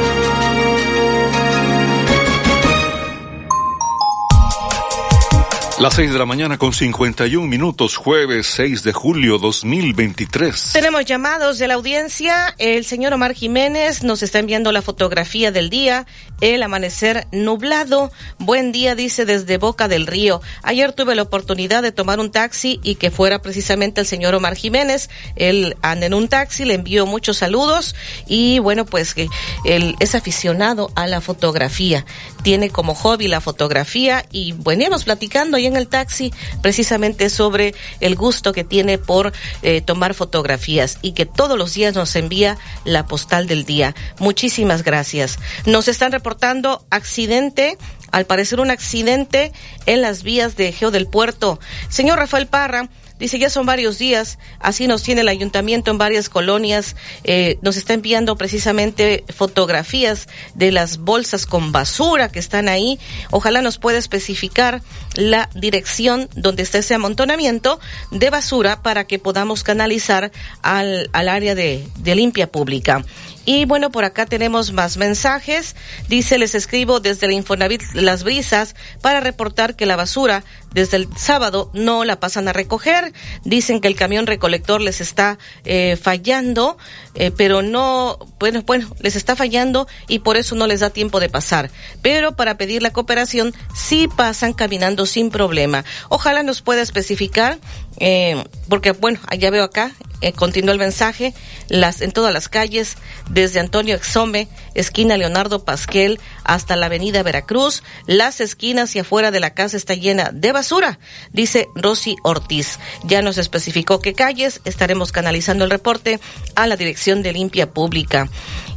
Las 5.81 5.95
6 5.95 6.13
de 6.13 6.19
la 6.19 6.27
mañana 6.27 6.59
con 6.59 6.73
51 6.73 7.47
minutos, 7.47 7.97
jueves 7.97 8.45
6 8.55 8.83
de 8.83 8.93
julio 8.93 9.39
2023. 9.39 10.73
Tenemos 10.73 11.05
llamados 11.05 11.57
de 11.57 11.67
la 11.67 11.73
audiencia. 11.73 12.53
El 12.59 12.85
señor 12.85 13.13
Omar 13.13 13.33
Jiménez 13.33 14.03
nos 14.03 14.21
está 14.21 14.37
enviando 14.37 14.71
la 14.71 14.83
fotografía 14.83 15.51
del 15.51 15.71
día. 15.71 16.05
El 16.39 16.61
amanecer 16.61 17.25
nublado. 17.31 18.11
Buen 18.37 18.71
día, 18.71 18.93
dice 18.93 19.25
desde 19.25 19.57
Boca 19.57 19.87
del 19.87 20.05
Río. 20.05 20.43
Ayer 20.61 20.93
tuve 20.93 21.15
la 21.15 21.23
oportunidad 21.23 21.81
de 21.81 21.91
tomar 21.91 22.19
un 22.19 22.31
taxi 22.31 22.79
y 22.83 22.93
que 22.93 23.09
fuera 23.09 23.41
precisamente 23.41 24.01
el 24.01 24.05
señor 24.05 24.35
Omar 24.35 24.55
Jiménez. 24.55 25.09
Él 25.35 25.77
anda 25.81 26.05
en 26.05 26.13
un 26.13 26.27
taxi, 26.27 26.63
le 26.63 26.75
envío 26.75 27.07
muchos 27.07 27.37
saludos 27.37 27.95
y 28.27 28.59
bueno, 28.59 28.85
pues 28.85 29.15
que 29.15 29.29
él 29.65 29.95
es 29.99 30.13
aficionado 30.13 30.91
a 30.93 31.07
la 31.07 31.21
fotografía. 31.21 32.05
Tiene 32.43 32.69
como 32.69 32.95
hobby 32.95 33.27
la 33.27 33.41
fotografía 33.41 34.25
y 34.31 34.53
veníamos 34.53 35.03
platicando 35.03 35.57
y 35.57 35.65
en 35.65 35.75
el 35.75 35.87
taxi 35.87 36.33
precisamente 36.61 37.29
sobre 37.29 37.75
el 37.99 38.15
gusto 38.15 38.53
que 38.53 38.63
tiene 38.63 38.97
por 38.97 39.31
eh, 39.61 39.81
tomar 39.81 40.13
fotografías 40.13 40.97
y 41.01 41.13
que 41.13 41.25
todos 41.25 41.57
los 41.57 41.73
días 41.73 41.95
nos 41.95 42.15
envía 42.15 42.57
la 42.85 43.05
postal 43.05 43.47
del 43.47 43.65
día. 43.65 43.95
Muchísimas 44.19 44.83
gracias. 44.83 45.37
Nos 45.65 45.87
están 45.87 46.11
reportando 46.11 46.85
accidente 46.89 47.77
al 48.11 48.25
parecer 48.25 48.59
un 48.59 48.71
accidente 48.71 49.51
en 49.85 50.01
las 50.01 50.23
vías 50.23 50.55
de 50.55 50.71
Geo 50.71 50.91
del 50.91 51.07
Puerto. 51.07 51.59
Señor 51.89 52.19
Rafael 52.19 52.47
Parra, 52.47 52.89
Dice, 53.21 53.37
ya 53.37 53.51
son 53.51 53.67
varios 53.67 53.99
días, 53.99 54.39
así 54.59 54.87
nos 54.87 55.03
tiene 55.03 55.21
el 55.21 55.27
ayuntamiento 55.27 55.91
en 55.91 55.99
varias 55.99 56.27
colonias, 56.27 56.95
eh, 57.23 57.59
nos 57.61 57.77
está 57.77 57.93
enviando 57.93 58.35
precisamente 58.35 59.23
fotografías 59.29 60.27
de 60.55 60.71
las 60.71 60.97
bolsas 60.97 61.45
con 61.45 61.71
basura 61.71 62.31
que 62.31 62.39
están 62.39 62.67
ahí. 62.67 62.99
Ojalá 63.29 63.61
nos 63.61 63.77
pueda 63.77 63.99
especificar 63.99 64.81
la 65.13 65.51
dirección 65.53 66.29
donde 66.35 66.63
está 66.63 66.79
ese 66.79 66.95
amontonamiento 66.95 67.79
de 68.09 68.31
basura 68.31 68.81
para 68.81 69.05
que 69.05 69.19
podamos 69.19 69.63
canalizar 69.63 70.31
al, 70.63 71.11
al 71.13 71.29
área 71.29 71.53
de, 71.53 71.87
de 71.99 72.15
limpia 72.15 72.51
pública. 72.51 73.05
Y 73.45 73.65
bueno, 73.65 73.91
por 73.91 74.05
acá 74.05 74.25
tenemos 74.25 74.71
más 74.71 74.97
mensajes. 74.97 75.75
Dice, 76.07 76.37
les 76.37 76.53
escribo 76.53 76.99
desde 76.99 77.27
la 77.27 77.33
Infonavit 77.33 77.81
Las 77.93 78.23
Brisas 78.23 78.75
para 79.01 79.19
reportar 79.19 79.75
que 79.75 79.87
la 79.87 79.95
basura 79.95 80.43
desde 80.73 80.97
el 80.97 81.07
sábado 81.17 81.69
no 81.73 82.05
la 82.05 82.19
pasan 82.19 82.47
a 82.47 82.53
recoger. 82.53 83.13
Dicen 83.43 83.81
que 83.81 83.87
el 83.87 83.95
camión 83.95 84.27
recolector 84.27 84.81
les 84.81 85.01
está 85.01 85.37
eh, 85.65 85.97
fallando, 86.01 86.77
eh, 87.15 87.31
pero 87.31 87.61
no, 87.61 88.17
bueno, 88.39 88.63
bueno, 88.65 88.89
les 88.99 89.15
está 89.15 89.35
fallando 89.35 89.87
y 90.07 90.19
por 90.19 90.37
eso 90.37 90.55
no 90.55 90.67
les 90.67 90.79
da 90.79 90.89
tiempo 90.89 91.19
de 91.19 91.29
pasar. 91.29 91.71
Pero 92.01 92.35
para 92.35 92.57
pedir 92.57 92.81
la 92.81 92.93
cooperación 92.93 93.53
sí 93.75 94.07
pasan 94.07 94.53
caminando 94.53 95.05
sin 95.05 95.29
problema. 95.29 95.85
Ojalá 96.09 96.43
nos 96.43 96.61
pueda 96.61 96.81
especificar 96.81 97.59
eh, 97.97 98.43
porque 98.69 98.91
bueno, 98.91 99.19
ya 99.37 99.49
veo 99.51 99.63
acá, 99.63 99.91
eh, 100.21 100.33
continúa 100.33 100.73
el 100.73 100.79
mensaje, 100.79 101.33
las, 101.67 102.01
en 102.01 102.11
todas 102.11 102.33
las 102.33 102.47
calles, 102.47 102.97
desde 103.29 103.59
Antonio 103.59 103.95
Exome, 103.95 104.47
esquina 104.75 105.17
Leonardo 105.17 105.63
Pasquel, 105.63 106.19
hasta 106.43 106.75
la 106.75 106.87
avenida 106.87 107.23
Veracruz, 107.23 107.83
las 108.05 108.41
esquinas 108.41 108.95
y 108.95 108.99
afuera 108.99 109.31
de 109.31 109.39
la 109.39 109.53
casa 109.53 109.77
está 109.77 109.93
llena 109.93 110.31
de 110.33 110.51
basura, 110.51 110.99
dice 111.31 111.67
Rosy 111.75 112.15
Ortiz. 112.23 112.79
Ya 113.03 113.21
nos 113.21 113.37
especificó 113.37 113.99
qué 113.99 114.13
calles, 114.13 114.61
estaremos 114.65 115.11
canalizando 115.11 115.65
el 115.65 115.71
reporte 115.71 116.19
a 116.55 116.67
la 116.67 116.77
Dirección 116.77 117.21
de 117.21 117.33
Limpia 117.33 117.71
Pública. 117.71 118.29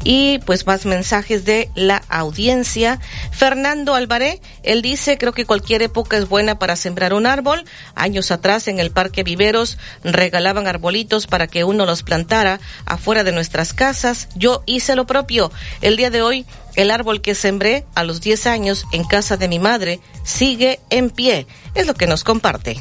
Y 0.06 0.38
pues 0.40 0.66
más 0.66 0.84
mensajes 0.84 1.46
de 1.46 1.70
la 1.74 2.02
audiencia. 2.10 3.00
Fernando 3.32 3.94
Alvaré, 3.94 4.42
él 4.62 4.82
dice, 4.82 5.16
creo 5.16 5.32
que 5.32 5.46
cualquier 5.46 5.80
época 5.80 6.18
es 6.18 6.28
buena 6.28 6.58
para 6.58 6.76
sembrar 6.76 7.14
un 7.14 7.26
árbol. 7.26 7.64
Años 7.94 8.30
atrás 8.30 8.68
en 8.68 8.78
el 8.78 8.90
Parque 8.90 9.22
Viveros 9.22 9.78
regalaban 10.02 10.66
arbolitos 10.66 11.26
para 11.26 11.46
que 11.46 11.64
uno 11.64 11.86
los 11.86 12.02
plantara 12.02 12.60
afuera 12.84 13.24
de 13.24 13.32
nuestras 13.32 13.72
casas. 13.72 14.28
Yo 14.34 14.62
hice 14.66 14.94
lo 14.94 15.06
propio. 15.06 15.50
El 15.84 15.98
día 15.98 16.08
de 16.08 16.22
hoy, 16.22 16.46
el 16.76 16.90
árbol 16.90 17.20
que 17.20 17.34
sembré 17.34 17.84
a 17.94 18.04
los 18.04 18.22
10 18.22 18.46
años 18.46 18.86
en 18.92 19.04
casa 19.04 19.36
de 19.36 19.48
mi 19.48 19.58
madre 19.58 20.00
sigue 20.24 20.80
en 20.88 21.10
pie. 21.10 21.46
Es 21.74 21.86
lo 21.86 21.92
que 21.92 22.06
nos 22.06 22.24
comparte. 22.24 22.80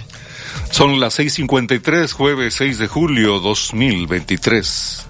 Son 0.71 1.01
las 1.01 1.19
6:53, 1.19 2.13
jueves 2.13 2.53
6 2.53 2.79
de 2.79 2.87
julio 2.87 3.41
2023. 3.41 5.07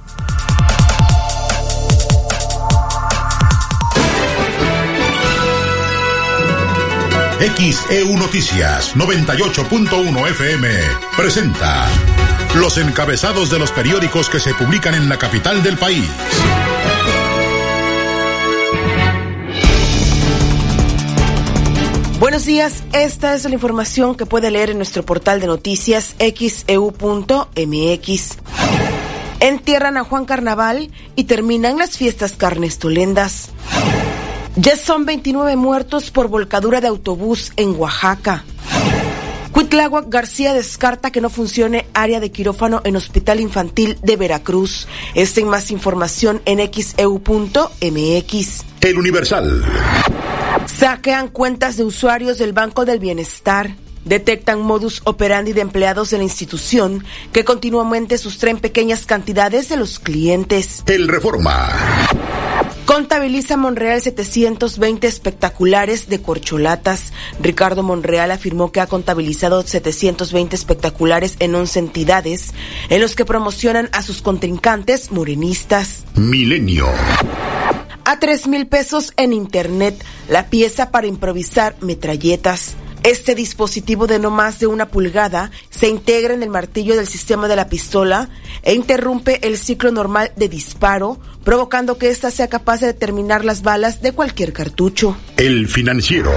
XEU 7.56 8.18
Noticias 8.18 8.96
98.1 8.96 10.30
FM 10.32 10.70
presenta 11.16 11.88
los 12.56 12.80
encabezados 12.80 13.52
de 13.52 13.60
los 13.60 13.72
periódicos 13.72 14.30
que 14.30 14.40
se 14.40 14.56
publican 14.56 14.96
en 14.96 15.08
la 15.08 15.20
capital 15.20 15.62
del 15.62 15.78
país. 15.78 16.10
Buenos 22.24 22.46
días, 22.46 22.86
esta 22.94 23.36
es 23.36 23.44
la 23.44 23.50
información 23.50 24.16
que 24.16 24.26
puede 24.26 24.50
leer 24.50 24.70
en 24.70 24.78
nuestro 24.78 25.04
portal 25.04 25.42
de 25.42 25.48
noticias 25.48 26.16
xeu.mx. 26.20 26.68
Entierran 29.42 29.98
a 29.98 30.06
Juan 30.06 30.24
Carnaval 30.24 30.90
y 31.18 31.26
terminan 31.26 31.78
las 31.78 31.98
fiestas 31.98 32.38
carnestolendas. 32.38 33.50
Ya 34.56 34.78
son 34.78 35.06
29 35.06 35.58
muertos 35.58 36.12
por 36.12 36.30
volcadura 36.30 36.80
de 36.80 36.88
autobús 36.88 37.52
en 37.58 37.76
Oaxaca. 37.78 38.46
Cuitláhuac 39.52 40.06
García 40.08 40.54
descarta 40.54 41.12
que 41.12 41.20
no 41.20 41.30
funcione 41.30 41.88
área 41.94 42.22
de 42.22 42.32
quirófano 42.32 42.80
en 42.86 42.96
Hospital 42.96 43.42
Infantil 43.42 43.98
de 44.02 44.16
Veracruz. 44.16 44.88
Esta 45.14 45.42
y 45.42 45.44
más 45.44 45.72
información 45.72 46.42
en 46.46 46.60
xeu.mx. 46.72 48.64
El 48.84 48.98
Universal. 48.98 49.64
Saquean 50.66 51.30
cuentas 51.30 51.78
de 51.78 51.86
usuarios 51.86 52.38
del 52.38 52.52
Banco 52.52 52.84
del 52.84 53.00
Bienestar. 53.00 53.78
Detectan 54.04 54.60
modus 54.60 55.02
operandi 55.06 55.54
de 55.54 55.62
empleados 55.62 56.10
de 56.10 56.18
la 56.18 56.26
institución 56.26 57.06
que 57.32 57.46
continuamente 57.46 58.18
sustraen 58.18 58.60
pequeñas 58.60 59.06
cantidades 59.06 59.70
de 59.70 59.78
los 59.78 60.00
clientes. 60.00 60.84
El 60.86 61.08
Reforma. 61.08 61.70
Contabiliza 62.84 63.56
Monreal 63.56 64.02
720 64.02 65.08
espectaculares 65.08 66.10
de 66.10 66.22
corcholatas. 66.22 67.14
Ricardo 67.42 67.84
Monreal 67.84 68.32
afirmó 68.32 68.74
que 68.74 68.82
ha 68.82 68.88
contabilizado 68.88 69.64
720 69.66 70.58
espectaculares 70.58 71.38
en 71.40 71.56
11 71.56 71.80
entidades 71.80 72.54
en 72.90 73.00
los 73.00 73.16
que 73.16 73.24
promocionan 73.24 73.88
a 73.94 74.04
sus 74.04 74.22
contrincantes 74.22 75.10
morenistas. 75.10 76.04
Milenio. 76.16 76.90
A 78.06 78.20
tres 78.20 78.48
mil 78.48 78.68
pesos 78.68 79.14
en 79.16 79.32
internet, 79.32 80.04
la 80.28 80.48
pieza 80.48 80.92
para 80.92 81.08
improvisar 81.08 81.76
metralletas. 81.82 82.76
Este 83.04 83.34
dispositivo 83.34 84.08
de 84.08 84.20
no 84.20 84.30
más 84.30 84.60
de 84.60 84.68
una 84.68 84.88
pulgada 84.88 85.52
se 85.70 85.88
integra 85.88 86.34
en 86.34 86.44
el 86.44 86.50
martillo 86.50 86.96
del 86.96 87.08
sistema 87.08 87.48
de 87.48 87.56
la 87.56 87.70
pistola 87.70 88.30
e 88.62 88.74
interrumpe 88.74 89.46
el 89.48 89.58
ciclo 89.58 89.92
normal 89.92 90.34
de 90.36 90.50
disparo, 90.50 91.18
provocando 91.46 91.98
que 91.98 92.10
ésta 92.10 92.30
sea 92.30 92.48
capaz 92.50 92.82
de 92.82 92.88
determinar 92.88 93.46
las 93.46 93.62
balas 93.62 94.02
de 94.02 94.12
cualquier 94.12 94.52
cartucho. 94.52 95.18
El 95.38 95.68
financiero. 95.68 96.32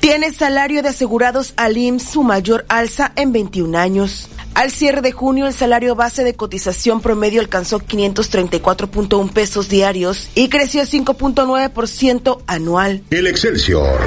Tiene 0.00 0.32
salario 0.32 0.82
de 0.82 0.88
asegurados 0.88 1.52
al 1.56 1.76
IMSS 1.76 2.10
su 2.10 2.22
mayor 2.24 2.64
alza 2.68 3.12
en 3.14 3.32
21 3.32 3.78
años. 3.78 4.28
Al 4.54 4.70
cierre 4.70 5.00
de 5.00 5.12
junio, 5.12 5.46
el 5.46 5.54
salario 5.54 5.94
base 5.94 6.24
de 6.24 6.34
cotización 6.34 7.00
promedio 7.00 7.40
alcanzó 7.40 7.80
534.1 7.80 9.32
pesos 9.32 9.68
diarios 9.68 10.28
y 10.34 10.48
creció 10.48 10.82
5.9% 10.82 12.42
anual. 12.46 13.02
El 13.10 13.26
Excelsior. 13.26 14.00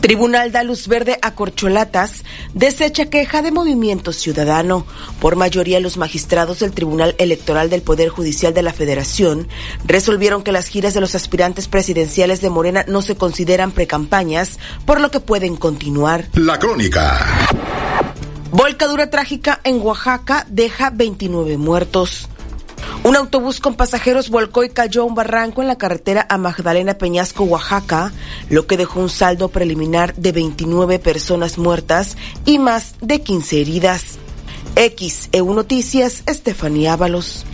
Tribunal 0.00 0.50
da 0.50 0.64
luz 0.64 0.88
verde 0.88 1.16
a 1.22 1.36
corcholatas, 1.36 2.24
desecha 2.54 3.06
queja 3.06 3.40
de 3.40 3.52
Movimiento 3.52 4.12
Ciudadano. 4.12 4.84
Por 5.20 5.36
mayoría, 5.36 5.78
los 5.78 5.96
magistrados 5.96 6.58
del 6.58 6.72
Tribunal 6.72 7.14
Electoral 7.18 7.70
del 7.70 7.82
Poder 7.82 8.08
Judicial 8.08 8.52
de 8.52 8.62
la 8.62 8.72
Federación 8.72 9.46
resolvieron 9.84 10.42
que 10.42 10.50
las 10.50 10.66
giras 10.66 10.94
de 10.94 11.00
los 11.00 11.14
aspirantes 11.14 11.68
presidenciales 11.68 12.40
de 12.40 12.50
Morena 12.50 12.84
no 12.88 13.00
se 13.00 13.14
consideran 13.14 13.70
precampañas, 13.70 14.58
por 14.86 15.00
lo 15.00 15.12
que 15.12 15.20
pueden 15.20 15.54
continuar. 15.54 16.26
La 16.34 16.58
crónica. 16.58 17.46
Volcadura 18.52 19.08
trágica 19.08 19.62
en 19.64 19.80
Oaxaca 19.80 20.44
deja 20.46 20.90
29 20.90 21.56
muertos. 21.56 22.28
Un 23.02 23.16
autobús 23.16 23.60
con 23.60 23.76
pasajeros 23.76 24.28
volcó 24.28 24.62
y 24.62 24.68
cayó 24.68 25.00
a 25.02 25.04
un 25.06 25.14
barranco 25.14 25.62
en 25.62 25.68
la 25.68 25.78
carretera 25.78 26.26
a 26.28 26.36
Magdalena 26.36 26.98
Peñasco, 26.98 27.44
Oaxaca, 27.44 28.12
lo 28.50 28.66
que 28.66 28.76
dejó 28.76 29.00
un 29.00 29.08
saldo 29.08 29.48
preliminar 29.48 30.14
de 30.16 30.32
29 30.32 30.98
personas 30.98 31.56
muertas 31.56 32.18
y 32.44 32.58
más 32.58 32.94
de 33.00 33.22
15 33.22 33.58
heridas. 33.62 34.18
XEU 34.76 35.54
Noticias, 35.54 36.22
Estefanía 36.26 36.92
Ábalos. 36.92 37.46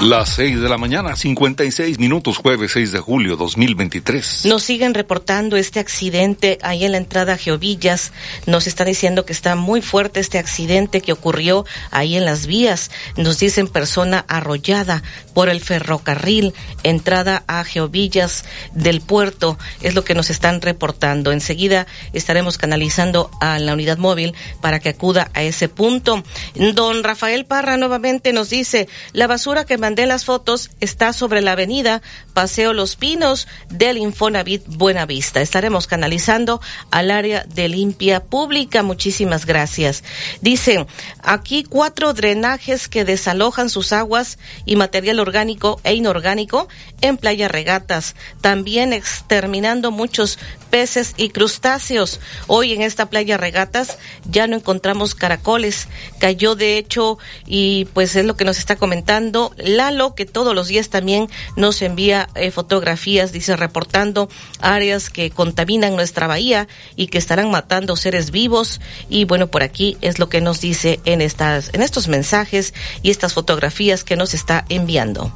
Las 0.00 0.28
6 0.36 0.60
de 0.60 0.68
la 0.68 0.78
mañana, 0.78 1.16
56 1.16 1.98
minutos, 1.98 2.36
jueves 2.36 2.70
6 2.70 2.92
de 2.92 3.00
julio 3.00 3.36
2023. 3.36 4.44
Nos 4.44 4.62
siguen 4.62 4.94
reportando 4.94 5.56
este 5.56 5.80
accidente 5.80 6.56
ahí 6.62 6.84
en 6.84 6.92
la 6.92 6.98
entrada 6.98 7.32
a 7.32 7.36
Geovillas. 7.36 8.12
Nos 8.46 8.68
está 8.68 8.84
diciendo 8.84 9.24
que 9.24 9.32
está 9.32 9.56
muy 9.56 9.82
fuerte 9.82 10.20
este 10.20 10.38
accidente 10.38 11.00
que 11.00 11.12
ocurrió 11.12 11.66
ahí 11.90 12.16
en 12.16 12.24
las 12.24 12.46
vías. 12.46 12.92
Nos 13.16 13.40
dicen 13.40 13.66
persona 13.66 14.24
arrollada 14.28 15.02
por 15.34 15.48
el 15.48 15.60
ferrocarril, 15.60 16.54
entrada 16.84 17.42
a 17.48 17.64
Geovillas 17.64 18.44
del 18.74 19.00
puerto. 19.00 19.58
Es 19.80 19.96
lo 19.96 20.04
que 20.04 20.14
nos 20.14 20.30
están 20.30 20.60
reportando. 20.60 21.32
Enseguida 21.32 21.88
estaremos 22.12 22.56
canalizando 22.56 23.32
a 23.40 23.58
la 23.58 23.72
unidad 23.72 23.98
móvil 23.98 24.36
para 24.60 24.78
que 24.78 24.90
acuda 24.90 25.32
a 25.34 25.42
ese 25.42 25.68
punto. 25.68 26.22
Don 26.54 27.02
Rafael 27.02 27.46
Parra 27.46 27.76
nuevamente 27.76 28.32
nos 28.32 28.48
dice, 28.48 28.88
la 29.12 29.26
basura 29.26 29.66
que 29.66 29.87
mandé 29.88 30.04
las 30.04 30.26
fotos 30.26 30.68
está 30.80 31.14
sobre 31.14 31.40
la 31.40 31.52
avenida 31.52 32.02
Paseo 32.34 32.74
Los 32.74 32.94
Pinos 32.94 33.48
del 33.70 33.96
Infonavit 33.96 34.62
Buenavista. 34.66 35.40
Estaremos 35.40 35.86
canalizando 35.86 36.60
al 36.90 37.10
área 37.10 37.44
de 37.44 37.70
limpia 37.70 38.22
pública. 38.22 38.82
Muchísimas 38.82 39.46
gracias. 39.46 40.04
Dice, 40.42 40.86
aquí 41.22 41.64
cuatro 41.64 42.12
drenajes 42.12 42.86
que 42.86 43.06
desalojan 43.06 43.70
sus 43.70 43.94
aguas 43.94 44.38
y 44.66 44.76
material 44.76 45.20
orgánico 45.20 45.80
e 45.84 45.94
inorgánico 45.94 46.68
en 47.00 47.16
Playa 47.16 47.48
Regatas, 47.48 48.14
también 48.42 48.92
exterminando 48.92 49.90
muchos 49.90 50.38
peces 50.68 51.14
y 51.16 51.30
crustáceos. 51.30 52.20
Hoy 52.46 52.74
en 52.74 52.82
esta 52.82 53.08
playa 53.08 53.38
Regatas 53.38 53.98
ya 54.28 54.46
no 54.46 54.56
encontramos 54.56 55.14
caracoles. 55.14 55.88
Cayó 56.18 56.54
de 56.56 56.76
hecho 56.76 57.18
y 57.46 57.86
pues 57.94 58.14
es 58.16 58.26
lo 58.26 58.36
que 58.36 58.44
nos 58.44 58.58
está 58.58 58.76
comentando 58.76 59.54
Lalo 59.78 60.16
que 60.16 60.26
todos 60.26 60.56
los 60.56 60.66
días 60.66 60.88
también 60.88 61.28
nos 61.54 61.82
envía 61.82 62.28
eh, 62.34 62.50
fotografías, 62.50 63.30
dice 63.30 63.54
reportando 63.54 64.28
áreas 64.60 65.08
que 65.08 65.30
contaminan 65.30 65.94
nuestra 65.94 66.26
bahía 66.26 66.66
y 66.96 67.06
que 67.06 67.18
estarán 67.18 67.52
matando 67.52 67.94
seres 67.94 68.32
vivos 68.32 68.80
y 69.08 69.24
bueno, 69.24 69.46
por 69.46 69.62
aquí 69.62 69.96
es 70.00 70.18
lo 70.18 70.28
que 70.28 70.40
nos 70.40 70.60
dice 70.60 70.98
en 71.04 71.20
estas 71.20 71.70
en 71.72 71.82
estos 71.82 72.08
mensajes 72.08 72.74
y 73.02 73.10
estas 73.10 73.34
fotografías 73.34 74.02
que 74.02 74.16
nos 74.16 74.34
está 74.34 74.64
enviando. 74.68 75.32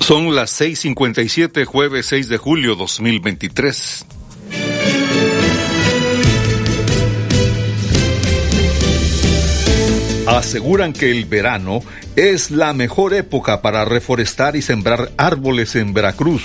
Son 0.00 0.34
las 0.34 0.50
6:57, 0.60 1.64
jueves 1.64 2.04
6 2.06 2.28
de 2.28 2.36
julio 2.36 2.74
2023. 2.74 4.04
Aseguran 10.28 10.92
que 10.92 11.10
el 11.10 11.24
verano 11.24 11.82
es 12.14 12.50
la 12.50 12.74
mejor 12.74 13.14
época 13.14 13.62
para 13.62 13.86
reforestar 13.86 14.56
y 14.56 14.62
sembrar 14.62 15.10
árboles 15.16 15.74
en 15.74 15.94
Veracruz. 15.94 16.42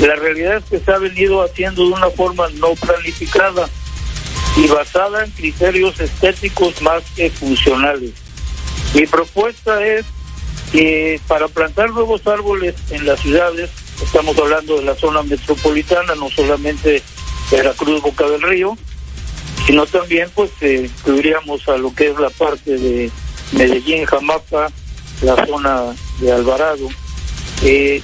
la 0.02 0.15
realidad 0.15 0.58
es 0.58 0.65
que 0.65 0.80
se 0.80 0.91
ha 0.91 0.97
venido 0.97 1.41
haciendo 1.41 1.84
de 1.86 1.93
una 1.93 2.10
forma 2.10 2.50
no 2.56 2.74
planificada 2.74 3.69
y 4.58 4.67
basada 4.67 5.24
en 5.24 5.32
criterios 5.32 6.02
estéticos 6.02 6.82
más 6.82 7.02
que 7.15 7.30
funcionales. 7.30 8.12
Mi 8.93 9.06
propuesta 9.06 9.86
es 9.86 10.06
que 10.74 11.17
para 11.28 11.47
plantar 11.47 11.91
nuevos 11.91 12.28
árboles 12.28 12.76
en 12.89 13.06
las 13.06 13.21
ciudades, 13.21 13.69
estamos 14.04 14.38
hablando 14.38 14.78
de 14.78 14.84
la 14.84 14.95
zona 14.95 15.24
metropolitana, 15.24 16.13
no 16.15 16.30
solamente 16.30 17.02
Veracruz, 17.52 18.02
Boca 18.02 18.28
del 18.28 18.41
Río, 18.41 18.78
sino 19.65 19.86
también 19.86 20.30
pues 20.34 20.52
eh, 20.62 20.89
incluiríamos 20.97 21.67
a 21.67 21.78
lo 21.78 21.93
que 21.93 22.10
es 22.10 22.19
la 22.19 22.30
parte 22.30 22.78
de 22.78 23.12
Medellín, 23.52 24.06
Jamapa, 24.06 24.69
la 25.21 25.45
zona 25.45 25.95
de 26.19 26.32
Alvarado. 26.32 26.89
Eh, 27.63 28.02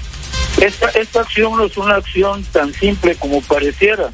esta, 0.61 0.89
esta 0.89 1.21
acción 1.21 1.57
no 1.57 1.65
es 1.65 1.77
una 1.77 1.95
acción 1.95 2.43
tan 2.51 2.73
simple 2.73 3.15
como 3.15 3.41
pareciera, 3.41 4.11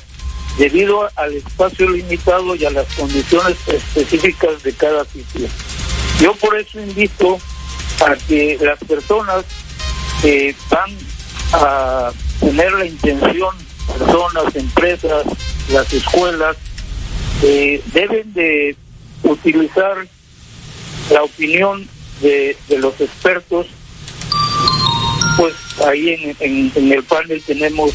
debido 0.58 1.10
al 1.15 1.34
espacio 1.34 1.89
limitado 1.89 2.56
y 2.56 2.65
a 2.65 2.69
las 2.69 2.88
condiciones 2.93 3.58
específicas 3.67 4.62
de 4.63 4.73
cada 4.73 5.06
sitio. 5.06 5.47
Yo 6.19 6.34
por 6.36 6.58
eso 6.58 6.79
invito 6.79 7.39
a 8.06 8.15
que 8.27 8.58
las 8.62 8.79
personas 8.79 9.45
que 10.21 10.56
van 10.69 10.91
a 11.53 12.12
tener 12.39 12.71
la 12.73 12.86
intención, 12.86 13.56
personas, 13.88 14.56
empresas, 14.56 15.25
las 15.69 15.91
escuelas, 15.93 16.58
eh, 17.43 17.82
deben 17.93 18.34
de 18.34 18.75
utilizar 19.23 20.08
la 21.12 21.23
opinión 21.23 21.88
de, 22.21 22.56
los 22.77 22.99
expertos. 23.01 23.67
Pues 25.38 25.53
ahí 25.86 26.36
en, 26.39 26.91
el 26.91 27.03
panel 27.03 27.41
tenemos 27.45 27.91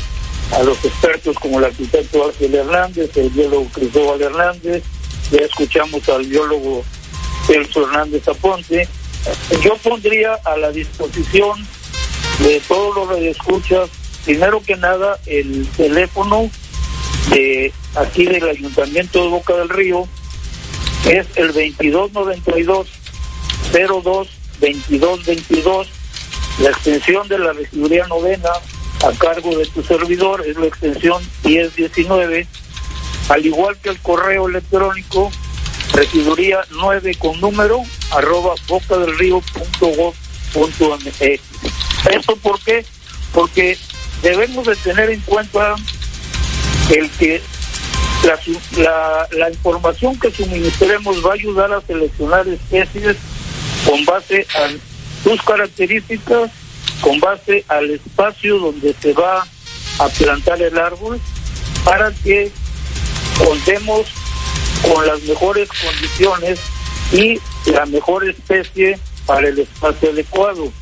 a 0.52 0.62
los 0.62 0.84
expertos 0.84 1.36
como 1.38 1.58
el 1.58 1.66
arquitecto 1.66 2.26
Ángel 2.26 2.54
Hernández, 2.54 3.16
el 3.16 3.30
biólogo 3.30 3.68
Cristóbal 3.72 4.20
Hernández, 4.20 4.82
ya 5.30 5.40
escuchamos 5.40 6.06
al 6.08 6.26
biólogo 6.26 6.84
Celso 7.46 7.86
Hernández 7.86 8.28
Aponte. 8.28 8.86
Yo 9.62 9.76
pondría 9.78 10.34
a 10.44 10.56
la 10.56 10.70
disposición 10.72 11.66
de 12.40 12.60
todos 12.68 12.94
los 12.94 13.08
radioescuchas, 13.08 13.90
primero 14.24 14.62
que 14.62 14.76
nada, 14.76 15.18
el 15.26 15.66
teléfono 15.76 16.50
de 17.30 17.72
aquí 17.94 18.26
del 18.26 18.48
Ayuntamiento 18.48 19.22
de 19.22 19.28
Boca 19.28 19.54
del 19.54 19.68
Río 19.68 20.06
es 21.04 21.26
el 21.36 21.48
2292 21.48 22.88
02 23.72 24.28
2222 24.60 25.88
la 26.60 26.70
extensión 26.70 27.28
de 27.28 27.38
la 27.38 27.52
regiduría 27.52 28.06
novena 28.06 28.50
a 29.04 29.12
cargo 29.18 29.56
de 29.56 29.66
tu 29.66 29.82
servidor 29.82 30.44
es 30.46 30.56
la 30.56 30.66
extensión 30.66 31.22
1019 31.44 32.46
al 33.28 33.46
igual 33.46 33.76
que 33.78 33.90
el 33.90 33.98
correo 34.00 34.48
electrónico 34.48 35.30
regiduría 35.92 36.60
9 36.70 37.14
con 37.16 37.40
número 37.40 37.82
arroba 38.10 38.54
boca 38.66 38.96
del 38.98 39.18
río 39.18 39.40
punto 39.40 40.14
punto 40.52 40.96
mx. 40.96 41.40
¿Esto 42.10 42.36
por 42.36 42.60
qué? 42.60 42.84
Porque 43.32 43.76
debemos 44.22 44.66
de 44.66 44.76
tener 44.76 45.10
en 45.10 45.20
cuenta 45.20 45.74
el 46.90 47.10
que 47.10 47.40
la, 48.76 49.28
la, 49.32 49.50
información 49.50 50.18
que 50.18 50.30
suministremos 50.30 51.24
va 51.24 51.30
a 51.30 51.34
ayudar 51.34 51.72
a 51.72 51.80
seleccionar 51.82 52.46
especies 52.48 53.16
con 53.86 54.04
base 54.04 54.46
a 54.54 54.70
sus 55.22 55.40
características, 55.42 56.50
con 57.00 57.20
base 57.20 57.64
al 57.68 57.90
espacio 57.90 58.58
donde 58.58 58.94
se 59.00 59.12
va 59.12 59.46
a 59.98 60.08
plantar 60.08 60.60
el 60.62 60.78
árbol, 60.78 61.20
para 61.84 62.12
que 62.12 62.50
contemos 63.38 64.06
con 64.82 65.06
las 65.06 65.22
mejores 65.22 65.68
condiciones 65.68 66.58
y 67.12 67.40
la 67.70 67.86
mejor 67.86 68.28
especie 68.28 68.98
para 69.26 69.48
el 69.48 69.58
espacio 69.58 70.10
adecuado. 70.10 70.72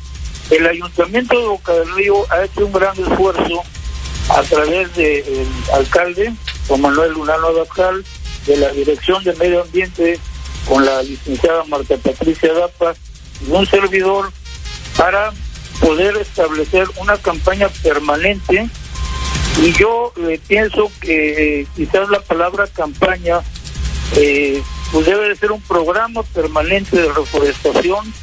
El 0.49 0.65
Ayuntamiento 0.65 1.37
de 1.37 1.47
Boca 1.47 1.73
del 1.73 1.93
Río 1.95 2.25
ha 2.31 2.43
hecho 2.43 2.65
un 2.65 2.71
gran 2.71 2.97
esfuerzo 2.97 3.63
a 4.29 4.41
través 4.43 4.93
del 4.95 5.47
alcalde, 5.73 6.33
Juan 6.67 6.81
Manuel 6.81 7.13
Lunano 7.13 7.47
Abascal, 7.47 8.03
de 8.45 8.57
la 8.57 8.69
Dirección 8.71 9.23
de 9.23 9.33
Medio 9.35 9.61
Ambiente, 9.61 10.19
con 10.67 10.85
la 10.85 11.01
licenciada 11.01 11.63
Marta 11.65 11.95
Patricia 11.97 12.53
Dapa, 12.53 12.93
y 13.45 13.51
un 13.51 13.65
servidor, 13.65 14.31
para 14.97 15.31
poder 15.79 16.17
establecer 16.17 16.87
una 16.97 17.17
campaña 17.17 17.69
permanente. 17.83 18.67
Y 19.61 19.71
yo 19.73 20.13
eh, 20.17 20.39
pienso 20.47 20.91
que 20.99 21.61
eh, 21.61 21.67
quizás 21.75 22.09
la 22.09 22.19
palabra 22.19 22.67
campaña 22.67 23.39
eh, 24.15 24.61
pues 24.91 25.05
debe 25.05 25.29
de 25.29 25.35
ser 25.35 25.51
un 25.51 25.61
programa 25.61 26.23
permanente 26.23 26.95
de 26.95 27.11
reforestación 27.11 28.13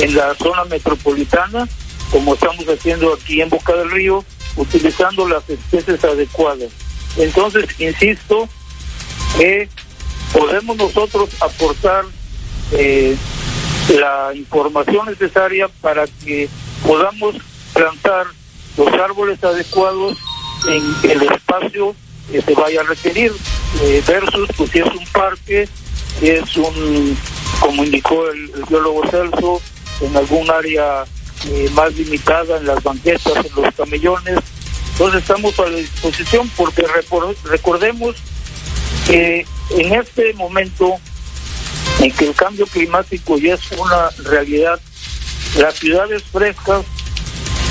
en 0.00 0.14
la 0.14 0.34
zona 0.34 0.64
metropolitana, 0.64 1.68
como 2.10 2.34
estamos 2.34 2.66
haciendo 2.66 3.12
aquí 3.12 3.40
en 3.40 3.50
Boca 3.50 3.74
del 3.74 3.90
Río, 3.90 4.24
utilizando 4.56 5.28
las 5.28 5.48
especies 5.48 6.04
adecuadas. 6.04 6.70
Entonces, 7.16 7.66
insisto, 7.78 8.48
que 9.36 9.68
podemos 10.32 10.76
nosotros 10.76 11.30
aportar 11.40 12.04
eh, 12.72 13.16
la 13.88 14.30
información 14.34 15.06
necesaria 15.06 15.68
para 15.80 16.06
que 16.06 16.48
podamos 16.86 17.36
plantar 17.72 18.26
los 18.76 18.92
árboles 18.94 19.42
adecuados 19.44 20.18
en 20.68 21.10
el 21.10 21.22
espacio 21.22 21.94
que 22.30 22.40
se 22.40 22.54
vaya 22.54 22.80
a 22.80 22.84
requerir, 22.84 23.32
eh, 23.82 24.02
versus 24.06 24.48
pues, 24.56 24.70
si 24.70 24.78
es 24.78 24.86
un 24.86 25.04
parque, 25.12 25.68
si 26.18 26.28
es 26.28 26.56
un, 26.56 27.18
como 27.60 27.84
indicó 27.84 28.28
el, 28.28 28.50
biólogo 28.68 29.02
Celso, 29.10 29.60
en 30.00 30.16
algún 30.16 30.50
área 30.50 31.04
eh, 31.46 31.70
más 31.74 31.94
limitada, 31.94 32.58
en 32.58 32.66
las 32.66 32.82
banquetas, 32.82 33.44
en 33.44 33.62
los 33.62 33.74
camellones, 33.74 34.38
entonces 34.92 35.22
estamos 35.22 35.58
a 35.58 35.62
la 35.66 35.76
disposición 35.78 36.50
porque 36.56 36.84
recordemos 37.44 38.16
que 39.06 39.44
en 39.70 39.94
este 39.94 40.32
momento 40.34 40.96
en 42.00 42.10
que 42.12 42.26
el 42.26 42.34
cambio 42.34 42.66
climático 42.66 43.38
ya 43.38 43.54
es 43.54 43.72
una 43.72 44.10
realidad. 44.30 44.80
Las 45.58 45.74
ciudades 45.74 46.22
frescas 46.24 46.84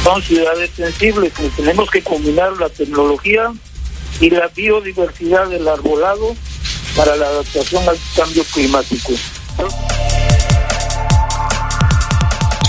son 0.03 0.21
ciudades 0.21 0.71
sensibles, 0.75 1.31
pues 1.35 1.55
tenemos 1.55 1.89
que 1.89 2.01
combinar 2.01 2.57
la 2.57 2.69
tecnología 2.69 3.53
y 4.19 4.29
la 4.29 4.47
biodiversidad 4.47 5.47
del 5.47 5.67
arbolado 5.67 6.35
para 6.95 7.15
la 7.15 7.27
adaptación 7.27 7.87
al 7.87 7.97
cambio 8.15 8.43
climático. 8.53 9.13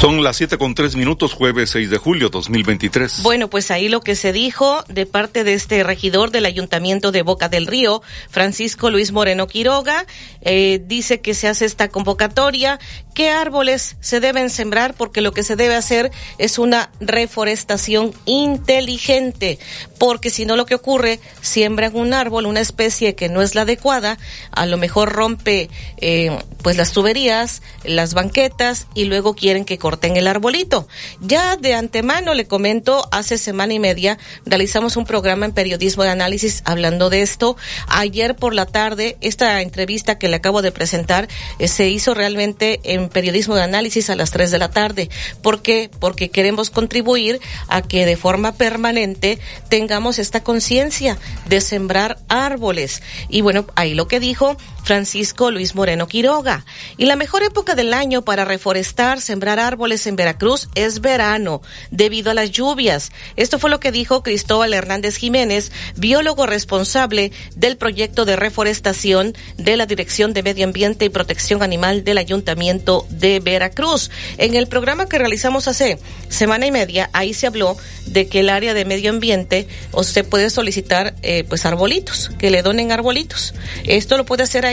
Son 0.03 0.21
las 0.25 0.37
siete 0.37 0.59
con 0.59 0.75
tres 0.75 0.97
minutos, 0.97 1.33
jueves 1.33 1.71
6 1.71 1.89
de 1.89 1.97
julio 1.97 2.29
2023. 2.29 3.23
Bueno, 3.23 3.49
pues 3.49 3.71
ahí 3.71 3.89
lo 3.89 4.01
que 4.01 4.17
se 4.17 4.33
dijo 4.33 4.83
de 4.89 5.07
parte 5.07 5.45
de 5.45 5.55
este 5.55 5.85
regidor 5.85 6.33
del 6.33 6.45
Ayuntamiento 6.45 7.13
de 7.13 7.23
Boca 7.23 7.49
del 7.49 7.69
Río, 7.69 8.03
Francisco 8.29 8.91
Luis 8.91 9.13
Moreno 9.13 9.47
Quiroga, 9.47 10.05
eh, 10.41 10.83
dice 10.85 11.21
que 11.21 11.35
se 11.35 11.47
hace 11.47 11.67
esta 11.67 11.87
convocatoria, 11.87 12.81
qué 13.15 13.31
árboles 13.31 13.95
se 14.01 14.19
deben 14.19 14.51
sembrar, 14.51 14.95
porque 14.95 15.21
lo 15.21 15.31
que 15.31 15.45
se 15.45 15.55
debe 15.55 15.77
hacer 15.77 16.11
es 16.37 16.59
una 16.59 16.91
reforestación 16.99 18.13
inteligente, 18.25 19.61
porque 19.99 20.31
si 20.31 20.47
no 20.47 20.57
lo 20.57 20.67
que 20.67 20.75
ocurre, 20.75 21.21
siembran 21.43 21.95
un 21.95 22.13
árbol, 22.13 22.47
una 22.47 22.59
especie 22.59 23.15
que 23.15 23.29
no 23.29 23.41
es 23.41 23.55
la 23.55 23.63
adecuada, 23.63 24.19
a 24.51 24.67
lo 24.67 24.79
mejor 24.79 25.13
rompe 25.13 25.71
eh, 25.99 26.37
pues 26.63 26.77
las 26.77 26.91
tuberías, 26.91 27.63
las 27.85 28.15
banquetas 28.15 28.89
y 28.95 29.05
luego 29.05 29.35
quieren 29.35 29.65
que 29.65 29.79
corten 29.93 30.17
el 30.17 30.27
arbolito. 30.27 30.89
Ya 31.21 31.57
de 31.57 31.75
antemano 31.75 32.33
le 32.33 32.47
comento, 32.47 33.07
hace 33.11 33.37
semana 33.37 33.75
y 33.75 33.79
media 33.79 34.17
realizamos 34.47 34.97
un 34.97 35.05
programa 35.05 35.45
en 35.45 35.53
periodismo 35.53 36.03
de 36.03 36.09
análisis 36.09 36.63
hablando 36.65 37.11
de 37.11 37.21
esto. 37.21 37.59
Ayer 37.89 38.35
por 38.35 38.55
la 38.55 38.65
tarde, 38.65 39.19
esta 39.21 39.61
entrevista 39.61 40.17
que 40.17 40.29
le 40.29 40.37
acabo 40.37 40.63
de 40.63 40.73
presentar 40.73 41.29
eh, 41.59 41.69
se 41.69 41.91
hizo 41.91 42.15
realmente 42.15 42.81
en 42.85 43.11
periodismo 43.11 43.55
de 43.55 43.65
análisis 43.65 44.09
a 44.09 44.17
las 44.17 44.31
3 44.31 44.51
de 44.51 44.59
la 44.59 44.71
tarde. 44.71 45.11
¿Por 45.43 45.61
qué? 45.61 45.91
Porque 46.01 46.31
queremos 46.31 46.71
contribuir 46.71 47.39
a 47.69 47.83
que 47.83 48.07
de 48.07 48.17
forma 48.17 48.53
permanente 48.53 49.39
tengamos 49.69 50.19
esta 50.19 50.43
conciencia 50.43 51.19
de 51.45 51.61
sembrar 51.61 52.17
árboles. 52.31 53.03
Y 53.29 53.43
bueno, 53.43 53.67
ahí 53.75 53.93
lo 53.93 54.09
que 54.09 54.21
dijo 54.21 54.57
Francisco 54.83 55.51
Luis 55.51 55.75
Moreno 55.75 56.09
Quiroga. 56.09 56.65
Y 56.97 57.07
la 57.07 57.17
mejor 57.17 57.43
época 57.43 57.75
del 57.75 57.95
año 57.95 58.23
para 58.23 58.45
reforestar, 58.45 59.21
sembrar 59.21 59.59
árboles 59.59 60.07
en 60.07 60.17
Veracruz 60.17 60.69
es 60.75 61.01
verano, 61.01 61.63
debido 61.91 62.31
a 62.31 62.35
las 62.35 62.51
lluvias. 62.51 63.13
Esto 63.37 63.59
fue 63.59 63.71
lo 63.71 63.81
que 63.81 63.93
dijo 63.93 64.23
Cristóbal 64.23 64.75
Hernández 64.75 65.17
Jiménez, 65.17 65.73
biólogo 65.97 66.47
responsable 66.47 67.33
del 67.55 67.77
proyecto 67.77 68.25
de 68.25 68.37
reforestación 68.37 69.35
de 69.57 69.77
la 69.77 69.87
Dirección 69.87 70.33
de 70.33 70.43
Medio 70.43 70.65
Ambiente 70.65 71.05
y 71.05 71.11
Protección 71.11 71.63
Animal 71.63 72.05
del 72.05 72.19
Ayuntamiento 72.19 73.07
de 73.11 73.41
Veracruz. 73.41 74.11
En 74.39 74.55
el 74.55 74.67
programa 74.67 75.07
que 75.07 75.19
realizamos 75.19 75.69
hace 75.69 75.99
semana 76.29 76.67
y 76.67 76.71
media, 76.71 77.11
ahí 77.13 77.35
se 77.35 77.47
habló 77.47 77.77
de 78.07 78.27
que 78.27 78.41
el 78.41 78.49
área 78.49 78.75
de 78.75 78.85
medio 78.85 79.11
ambiente 79.11 79.69
usted 79.93 80.27
puede 80.27 80.51
solicitar 80.51 81.15
eh, 81.23 81.45
pues 81.49 81.65
arbolitos, 81.67 82.31
que 82.39 82.51
le 82.51 82.63
donen 82.63 82.93
arbolitos. 82.93 83.55
Esto 83.85 84.17
lo 84.17 84.25
puede 84.25 84.43
hacer 84.43 84.67
ahí, 84.67 84.72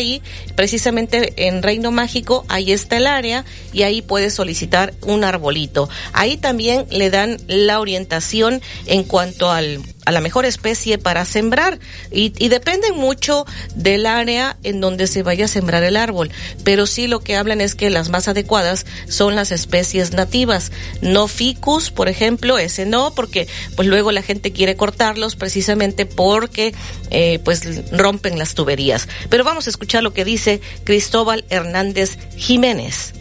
precisamente 0.56 1.48
en 1.48 1.64
Reino 1.64 1.92
Mágico, 1.92 2.46
ahí 2.50 2.72
está 2.72 2.98
el 2.98 3.08
área 3.08 3.46
y 3.74 3.84
ahí 3.84 4.02
puede 4.02 4.30
solicitar 4.30 4.94
un 5.02 5.24
arbolito. 5.24 5.90
Ahí 6.14 6.38
también 6.38 6.86
le 6.90 7.10
dan 7.10 7.38
la 7.48 7.80
orientación 7.80 8.62
en 8.86 9.04
cuanto 9.04 9.52
al 9.52 9.82
a 10.10 10.12
la 10.12 10.22
mejor 10.22 10.46
especie 10.46 10.98
para 10.98 11.24
sembrar 11.24 11.80
y, 12.12 12.30
dependen 12.50 12.96
mucho 12.96 13.46
del 13.76 14.08
área 14.08 14.58
en 14.64 14.82
donde 14.82 15.06
se 15.06 15.22
vaya 15.22 15.46
a 15.46 15.48
sembrar 15.48 15.84
el 15.84 15.98
árbol, 15.98 16.32
pero 16.64 16.88
sí 16.88 17.06
lo 17.06 17.20
que 17.20 17.36
hablan 17.36 17.62
es 17.62 17.76
que 17.76 17.92
las 17.92 18.10
más 18.10 18.28
adecuadas 18.28 18.88
son 19.08 19.36
las 19.36 19.52
especies 19.52 20.14
nativas, 20.14 20.72
no 21.02 21.28
ficus, 21.28 21.92
por 21.92 22.10
ejemplo, 22.10 22.58
ese 22.58 22.88
no, 22.88 23.14
porque 23.14 23.48
pues 23.76 23.88
luego 23.88 24.12
la 24.12 24.24
gente 24.24 24.52
quiere 24.52 24.76
cortarlos 24.76 25.36
precisamente 25.36 26.08
porque 26.08 26.74
eh, 27.12 27.40
pues 27.46 27.92
rompen 27.92 28.40
las 28.40 28.56
tuberías. 28.56 29.08
Pero 29.30 29.44
vamos 29.44 29.68
a 29.68 29.70
escuchar 29.70 30.02
lo 30.02 30.12
que 30.12 30.26
dice 30.26 30.60
Cristóbal 30.86 31.46
Hernández 31.50 32.18
Jiménez. 32.36 33.14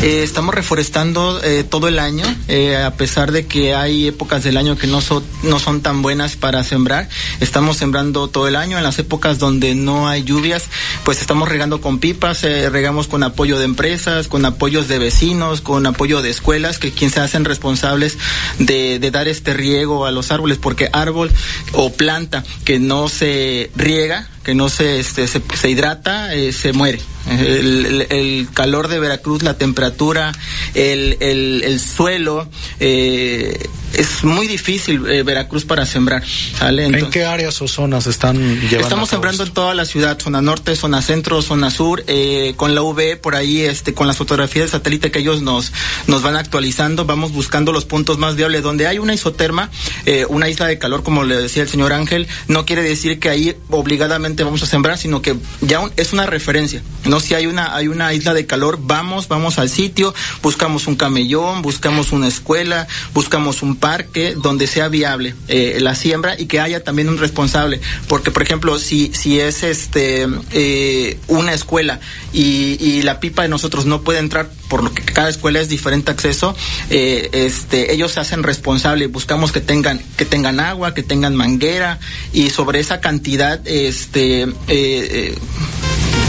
Eh, 0.00 0.22
estamos 0.22 0.54
reforestando 0.54 1.42
eh, 1.42 1.64
todo 1.64 1.88
el 1.88 1.98
año, 1.98 2.24
eh, 2.46 2.76
a 2.76 2.94
pesar 2.94 3.32
de 3.32 3.46
que 3.46 3.74
hay 3.74 4.06
épocas 4.06 4.44
del 4.44 4.56
año 4.56 4.78
que 4.78 4.86
no 4.86 5.00
son, 5.00 5.24
no 5.42 5.58
son 5.58 5.80
tan 5.80 6.02
buenas 6.02 6.36
para 6.36 6.62
sembrar. 6.62 7.08
Estamos 7.40 7.78
sembrando 7.78 8.28
todo 8.28 8.46
el 8.46 8.54
año. 8.54 8.78
En 8.78 8.84
las 8.84 9.00
épocas 9.00 9.40
donde 9.40 9.74
no 9.74 10.06
hay 10.06 10.22
lluvias, 10.22 10.66
pues 11.02 11.20
estamos 11.20 11.48
regando 11.48 11.80
con 11.80 11.98
pipas, 11.98 12.42
regamos 12.42 13.08
con 13.08 13.24
apoyo 13.24 13.58
de 13.58 13.64
empresas, 13.64 14.28
con 14.28 14.44
apoyos 14.44 14.86
de 14.86 15.00
vecinos, 15.00 15.62
con 15.62 15.84
apoyo 15.84 16.22
de 16.22 16.30
escuelas, 16.30 16.78
que 16.78 16.92
quien 16.92 17.10
se 17.10 17.18
hacen 17.18 17.44
responsables 17.44 18.18
de, 18.60 19.00
de 19.00 19.10
dar 19.10 19.26
este 19.26 19.52
riego 19.52 20.06
a 20.06 20.12
los 20.12 20.30
árboles, 20.30 20.58
porque 20.58 20.90
árbol 20.92 21.32
o 21.72 21.92
planta 21.92 22.44
que 22.64 22.78
no 22.78 23.08
se 23.08 23.72
riega, 23.74 24.28
que 24.48 24.54
no 24.54 24.70
se, 24.70 24.98
este, 24.98 25.28
se, 25.28 25.42
se 25.60 25.68
hidrata, 25.68 26.34
eh, 26.34 26.54
se 26.54 26.72
muere. 26.72 26.98
El, 27.28 28.48
calor 28.54 28.88
de 28.88 28.98
Veracruz, 28.98 29.42
la 29.42 29.58
temperatura, 29.58 30.32
el, 30.72 31.18
el 31.20 31.78
suelo, 31.78 32.48
eh, 32.80 33.68
es 33.94 34.24
muy 34.24 34.46
difícil 34.46 35.06
eh, 35.08 35.22
Veracruz 35.22 35.64
para 35.64 35.86
sembrar. 35.86 36.22
¿sale? 36.58 36.84
Entonces, 36.84 37.06
¿En 37.06 37.10
qué 37.10 37.24
áreas 37.24 37.60
o 37.62 37.68
zonas 37.68 38.06
están 38.06 38.36
llevando? 38.36 38.80
Estamos 38.80 39.08
sembrando 39.08 39.42
en 39.44 39.52
toda 39.52 39.74
la 39.74 39.84
ciudad, 39.84 40.18
zona 40.18 40.42
norte, 40.42 40.76
zona 40.76 41.02
centro, 41.02 41.42
zona 41.42 41.70
sur, 41.70 42.04
eh, 42.06 42.54
con 42.56 42.74
la 42.74 42.82
UV 42.82 43.16
por 43.20 43.34
ahí, 43.34 43.62
este, 43.62 43.94
con 43.94 44.06
las 44.06 44.16
fotografías 44.16 44.66
de 44.66 44.72
satélite 44.72 45.10
que 45.10 45.20
ellos 45.20 45.42
nos, 45.42 45.72
nos 46.06 46.22
van 46.22 46.36
actualizando, 46.36 47.04
vamos 47.04 47.32
buscando 47.32 47.72
los 47.72 47.84
puntos 47.84 48.18
más 48.18 48.36
viables. 48.36 48.62
Donde 48.62 48.86
hay 48.86 48.98
una 48.98 49.14
isoterma, 49.14 49.70
eh, 50.06 50.26
una 50.28 50.48
isla 50.48 50.66
de 50.66 50.78
calor, 50.78 51.02
como 51.02 51.24
le 51.24 51.36
decía 51.36 51.62
el 51.62 51.68
señor 51.68 51.92
Ángel, 51.92 52.28
no 52.46 52.66
quiere 52.66 52.82
decir 52.82 53.18
que 53.18 53.28
ahí 53.28 53.56
obligadamente 53.70 54.44
vamos 54.44 54.62
a 54.62 54.66
sembrar, 54.66 54.98
sino 54.98 55.22
que 55.22 55.36
ya 55.60 55.80
un, 55.80 55.92
es 55.96 56.12
una 56.12 56.26
referencia. 56.26 56.82
No 57.04 57.20
si 57.20 57.34
hay 57.34 57.46
una, 57.46 57.74
hay 57.74 57.88
una 57.88 58.12
isla 58.12 58.34
de 58.34 58.46
calor, 58.46 58.78
vamos, 58.80 59.28
vamos 59.28 59.58
al 59.58 59.70
sitio, 59.70 60.14
buscamos 60.42 60.86
un 60.86 60.96
camellón, 60.96 61.62
buscamos 61.62 62.12
una 62.12 62.28
escuela, 62.28 62.86
buscamos 63.14 63.62
un 63.62 63.77
parque 63.78 64.34
donde 64.36 64.66
sea 64.66 64.88
viable 64.88 65.34
eh, 65.48 65.78
la 65.80 65.94
siembra 65.94 66.38
y 66.38 66.46
que 66.46 66.60
haya 66.60 66.84
también 66.84 67.08
un 67.08 67.18
responsable. 67.18 67.80
Porque, 68.06 68.30
por 68.30 68.42
ejemplo, 68.42 68.78
si, 68.78 69.12
si 69.14 69.40
es 69.40 69.62
este 69.62 70.26
eh, 70.52 71.18
una 71.28 71.54
escuela 71.54 72.00
y, 72.32 72.76
y, 72.80 73.02
la 73.02 73.20
pipa 73.20 73.42
de 73.42 73.48
nosotros 73.48 73.86
no 73.86 74.02
puede 74.02 74.18
entrar, 74.18 74.50
por 74.68 74.82
lo 74.82 74.92
que 74.92 75.02
cada 75.02 75.28
escuela 75.28 75.60
es 75.60 75.68
diferente 75.68 76.10
acceso, 76.10 76.54
eh, 76.90 77.30
este, 77.32 77.92
ellos 77.92 78.12
se 78.12 78.20
hacen 78.20 78.42
responsables. 78.42 79.10
Buscamos 79.10 79.52
que 79.52 79.60
tengan, 79.60 80.00
que 80.16 80.24
tengan 80.24 80.60
agua, 80.60 80.94
que 80.94 81.02
tengan 81.02 81.34
manguera 81.34 81.98
y 82.32 82.50
sobre 82.50 82.80
esa 82.80 83.00
cantidad, 83.00 83.66
este, 83.66 84.46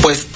pues 0.02 0.28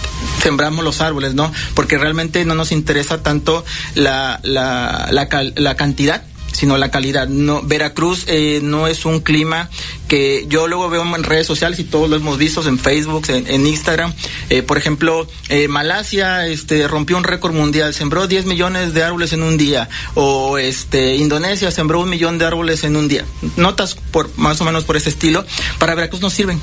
sembramos 0.44 0.84
los 0.84 1.00
árboles, 1.00 1.36
¿no? 1.36 1.52
Porque 1.74 1.98
realmente 1.98 2.44
no 2.44 2.54
nos 2.54 2.74
interesa 2.74 3.24
tanto 3.24 3.64
la, 3.96 4.42
la, 4.44 5.08
la, 5.12 5.28
la 5.56 5.76
cantidad, 5.76 6.24
sino 6.54 6.78
la 6.78 6.90
calidad. 6.92 7.28
No, 7.28 7.62
Veracruz 7.62 8.24
eh, 8.28 8.62
no 8.64 8.88
es 8.88 9.06
un 9.06 9.20
clima 9.20 9.70
que 10.08 10.46
yo 10.48 10.68
luego 10.68 10.90
veo 10.90 11.04
en 11.04 11.24
redes 11.24 11.46
sociales 11.46 11.80
y 11.80 11.84
todos 11.84 12.10
lo 12.10 12.16
hemos 12.16 12.38
visto 12.38 12.66
en 12.68 12.80
Facebook, 12.80 13.26
en, 13.30 13.68
Instagram. 13.68 14.14
Eh, 14.50 14.62
por 14.62 14.78
ejemplo, 14.78 15.28
eh, 15.50 15.68
Malasia 15.68 16.48
este, 16.48 16.88
rompió 16.88 17.18
un 17.18 17.24
récord 17.24 17.54
mundial, 17.54 17.94
sembró 17.94 18.28
10 18.28 18.46
millones 18.46 18.94
de 18.94 19.04
árboles 19.04 19.34
en 19.34 19.44
un 19.44 19.58
día. 19.58 19.90
O 20.14 20.58
este, 20.58 21.16
Indonesia 21.16 21.72
sembró 21.72 22.00
un 22.00 22.10
millón 22.10 22.38
de 22.38 22.46
árboles 22.46 22.84
en 22.84 22.96
un 22.96 23.08
día. 23.08 23.26
Notas 23.58 23.96
por 24.12 24.30
más 24.38 24.62
o 24.62 24.66
menos 24.66 24.84
por 24.84 24.96
ese 24.96 25.10
estilo. 25.10 25.46
Para 25.80 25.96
Veracruz 25.96 26.22
no 26.22 26.30
sirven. 26.30 26.60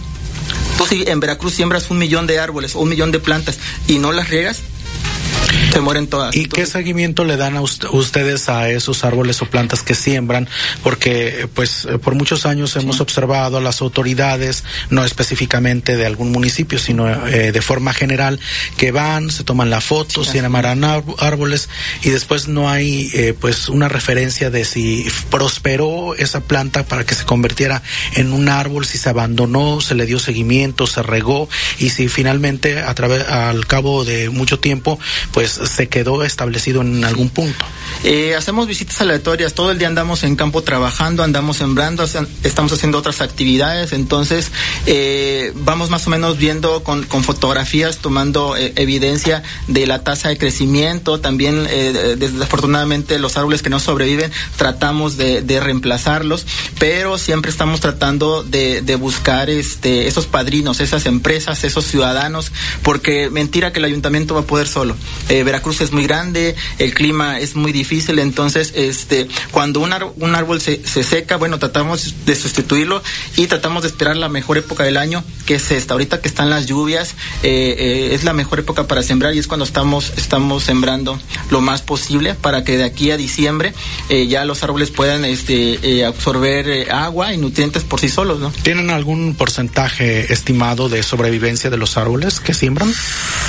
Tú 0.79 0.87
si 0.87 1.05
en 1.07 1.21
Veracruz 1.21 1.55
siembras 1.55 1.91
un 1.91 1.99
millón 1.99 2.27
de 2.27 2.39
árboles 2.39 2.75
o 2.75 2.81
un 2.81 2.89
millón 2.89 3.13
de 3.13 3.19
plantas 3.19 3.59
y 3.87 3.99
no 3.99 4.13
las 4.13 4.31
riegas, 4.31 4.61
se 5.73 5.81
mueren 5.81 6.07
todas. 6.07 6.35
¿Y 6.35 6.47
qué 6.47 6.67
seguimiento 6.67 7.25
le 7.25 7.37
dan 7.37 7.57
aust 7.57 7.85
ustedes 7.93 8.49
a 8.49 8.69
esos 8.71 9.05
árboles 9.05 9.41
o 9.43 9.47
plantas 9.47 9.83
que 9.83 9.95
siembran? 9.95 10.49
Porque, 10.83 11.49
pues, 11.55 11.87
por 12.03 12.15
muchos 12.15 12.47
años 12.47 12.73
sí. 12.73 12.81
hemos 12.81 13.01
observado 13.01 13.59
a 13.59 13.61
las 13.61 13.81
autoridades, 13.81 14.65
no 14.91 15.05
específicamente 15.05 15.97
de 15.97 16.07
algún 16.07 16.33
municipio, 16.33 16.79
sino 16.79 17.09
eh, 17.29 17.53
de 17.53 17.63
forma 17.63 17.93
general, 17.93 18.41
que 18.77 18.93
van, 18.93 19.31
se 19.31 19.45
toman 19.45 19.71
la 19.71 19.81
foto, 19.81 20.25
sí, 20.25 20.33
siembran 20.33 20.85
árboles 21.19 21.69
y 22.03 22.11
después 22.11 22.49
no 22.49 22.69
hay, 22.69 23.11
eh, 23.15 23.35
pues, 23.39 23.69
una 23.69 23.89
referencia 23.89 24.51
de 24.51 24.65
si 24.65 25.07
prosperó 25.31 26.15
esa 26.15 26.41
planta 26.41 26.85
para 26.85 27.05
que 27.05 27.15
se 27.15 27.25
convirtiera 27.25 27.83
en 28.15 28.33
un 28.33 28.49
árbol, 28.49 28.85
si 28.87 28.99
se 28.99 29.09
abandonó, 29.09 29.81
se 29.81 29.95
le 29.95 30.07
dio 30.07 30.19
seguimiento, 30.19 30.87
se 30.87 31.03
regó 31.03 31.49
y 31.79 31.91
si 31.91 32.09
finalmente, 32.09 32.81
a 32.81 32.95
través, 32.95 33.29
al 33.29 33.67
cabo 33.67 34.05
de 34.05 34.31
mucho 34.31 34.59
tiempo, 34.59 34.99
pues 35.33 35.40
se 35.49 35.89
quedó 35.89 36.23
establecido 36.25 36.83
en 36.83 37.05
algún 37.05 37.31
punto. 37.31 37.65
Eh, 38.05 38.35
hacemos 38.35 38.67
visitas 38.67 39.01
aleatorias, 39.01 39.53
todo 39.53 39.71
el 39.71 39.79
día 39.79 39.89
andamos 39.89 40.25
en 40.25 40.37
campo 40.37 40.63
trabajando, 40.63 41.23
andamos 41.23 41.59
sembrando, 41.59 42.05
estamos 42.05 42.73
haciendo 42.73 42.99
otras 42.99 43.21
actividades, 43.21 43.93
entonces 43.93 44.51
eh, 44.87 45.53
vamos 45.57 45.91
más 45.91 46.07
o 46.07 46.11
menos 46.11 46.39
viendo 46.39 46.83
con, 46.83 47.05
con 47.05 47.25
fotografías, 47.25 47.99
tomando 47.99 48.57
eh, 48.57 48.73
evidencia 48.77 49.43
de 49.67 49.87
la 49.87 50.03
tasa 50.03 50.31
de 50.31 50.39
crecimiento, 50.39 51.21
también 51.21 51.67
eh, 51.69 52.17
desafortunadamente 52.19 53.19
los 53.19 53.37
árboles 53.37 53.63
que 53.63 53.71
no 53.71 53.81
sobreviven 53.81 54.33
tratamos 54.57 55.17
de, 55.17 55.43
de 55.43 55.61
reemplazarlos, 55.61 56.47
pero 56.79 57.19
siempre 57.19 57.51
estamos 57.51 57.81
tratando 57.81 58.43
de, 58.43 58.81
de, 58.83 58.97
buscar 58.97 59.51
este, 59.51 60.07
esos 60.07 60.27
padrinos, 60.27 60.81
esas 60.81 61.07
empresas, 61.07 61.65
esos 61.65 61.85
ciudadanos, 61.85 62.53
porque 62.83 63.31
mentira 63.31 63.73
que 63.73 63.79
el 63.79 63.85
ayuntamiento 63.85 64.35
va 64.35 64.41
a 64.41 64.45
poder 64.45 64.69
solo. 64.69 64.97
Veracruz 65.31 65.81
es 65.81 65.93
muy 65.93 66.05
grande, 66.05 66.57
el 66.79 66.95
clima 66.95 67.39
es 67.39 67.55
muy 67.55 67.73
difícil, 67.73 68.19
entonces 68.19 68.73
este 68.75 69.29
cuando 69.51 69.81
un, 69.81 69.95
un 70.17 70.35
árbol 70.35 70.61
se, 70.61 70.87
se, 70.87 71.03
seca, 71.03 71.37
bueno, 71.37 71.59
tratamos 71.59 72.15
de 72.27 72.35
sustituirlo 72.35 73.03
y 73.37 73.47
tratamos 73.47 73.83
de 73.83 73.89
esperar 73.89 74.17
la 74.17 74.29
mejor 74.29 74.59
época 74.59 74.85
del 74.85 74.97
año, 74.97 75.25
que 75.47 75.55
es 75.57 75.71
esta, 75.71 75.95
ahorita 75.95 76.21
que 76.21 76.29
están 76.29 76.51
las 76.51 76.67
lluvias, 76.67 77.15
eh, 77.43 77.77
eh, 77.79 78.15
es 78.15 78.25
la 78.25 78.33
mejor 78.33 78.61
época 78.61 78.87
para 78.87 79.03
sembrar 79.03 79.35
y 79.35 79.39
es 79.39 79.47
cuando 79.47 79.65
estamos, 79.65 80.13
estamos 80.17 80.65
sembrando 80.65 81.19
lo 81.51 81.61
más 81.61 81.83
posible 81.83 82.35
para 82.35 82.65
que 82.65 82.77
de 82.77 82.85
aquí 82.85 83.11
a 83.11 83.17
diciembre 83.17 83.75
eh, 84.09 84.27
ya 84.27 84.45
los 84.45 84.63
árboles 84.63 84.91
puedan 84.91 85.25
este, 85.25 86.05
absorber 86.05 86.91
agua 86.91 87.35
y 87.35 87.39
nutrientes 87.39 87.85
por 87.85 88.01
sí 88.01 88.09
solos, 88.09 88.41
¿no? 88.41 88.51
¿Tienen 88.63 88.91
algún 88.91 89.35
porcentaje 89.35 90.33
estimado 90.33 90.89
de 90.89 91.03
sobrevivencia 91.03 91.71
de 91.71 91.77
los 91.77 91.97
árboles 91.97 92.41
que 92.41 92.55
siembran? 92.55 92.93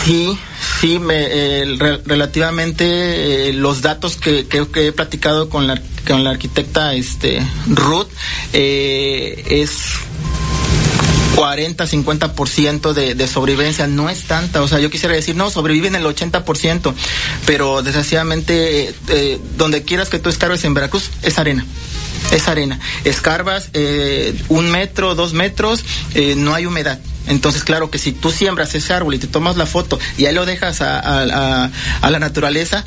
Sí, 0.06 0.38
sí, 0.80 1.00
me, 1.00 1.61
relativamente 2.06 3.54
los 3.54 3.82
datos 3.82 4.18
que 4.18 4.48
que, 4.48 4.88
he 4.88 4.92
platicado 4.92 5.50
con 5.50 5.68
la, 5.68 5.82
con 6.08 6.24
la 6.24 6.32
arquitecta 6.32 6.94
este, 6.94 7.42
Ruth 7.68 8.08
eh, 8.54 9.44
es 9.48 9.96
40, 11.36 11.86
50% 11.86 12.94
de, 12.94 13.16
de 13.16 13.28
sobrevivencia, 13.28 13.88
no 13.88 14.10
es 14.10 14.24
tanta, 14.24 14.62
o 14.62 14.68
sea, 14.68 14.80
yo 14.80 14.90
quisiera 14.90 15.16
decir, 15.16 15.36
no, 15.36 15.50
sobreviven 15.50 15.96
el 15.96 16.04
80%, 16.04 16.94
pero 17.46 17.82
desgraciadamente, 17.82 18.94
eh, 19.08 19.40
donde 19.58 19.84
quieras 19.84 20.10
que 20.10 20.20
tú 20.20 20.30
escarbes 20.30 20.64
en 20.66 20.74
Veracruz, 20.74 21.10
es 21.24 21.40
arena. 21.40 21.66
Es 22.32 22.48
arena. 22.48 22.80
Escarbas 23.04 23.70
eh, 23.74 24.40
un 24.50 24.70
metro, 24.70 25.16
dos 25.16 25.34
metros, 25.34 25.84
eh, 26.14 26.36
no 26.38 26.54
hay 26.54 26.66
humedad. 26.66 27.00
Entonces, 27.28 27.64
claro 27.64 27.92
que 27.92 27.98
si 27.98 28.12
tú 28.12 28.32
siembras 28.32 28.74
ese 28.76 28.94
árbol 28.94 29.14
y 29.16 29.20
te 29.20 29.28
tomas 29.28 29.58
la 29.58 29.66
foto 29.66 30.00
y 30.18 30.26
ahí 30.26 30.34
lo 30.34 30.46
dejas 30.46 30.82
a, 30.82 31.70
la 32.02 32.20
naturaleza, 32.20 32.86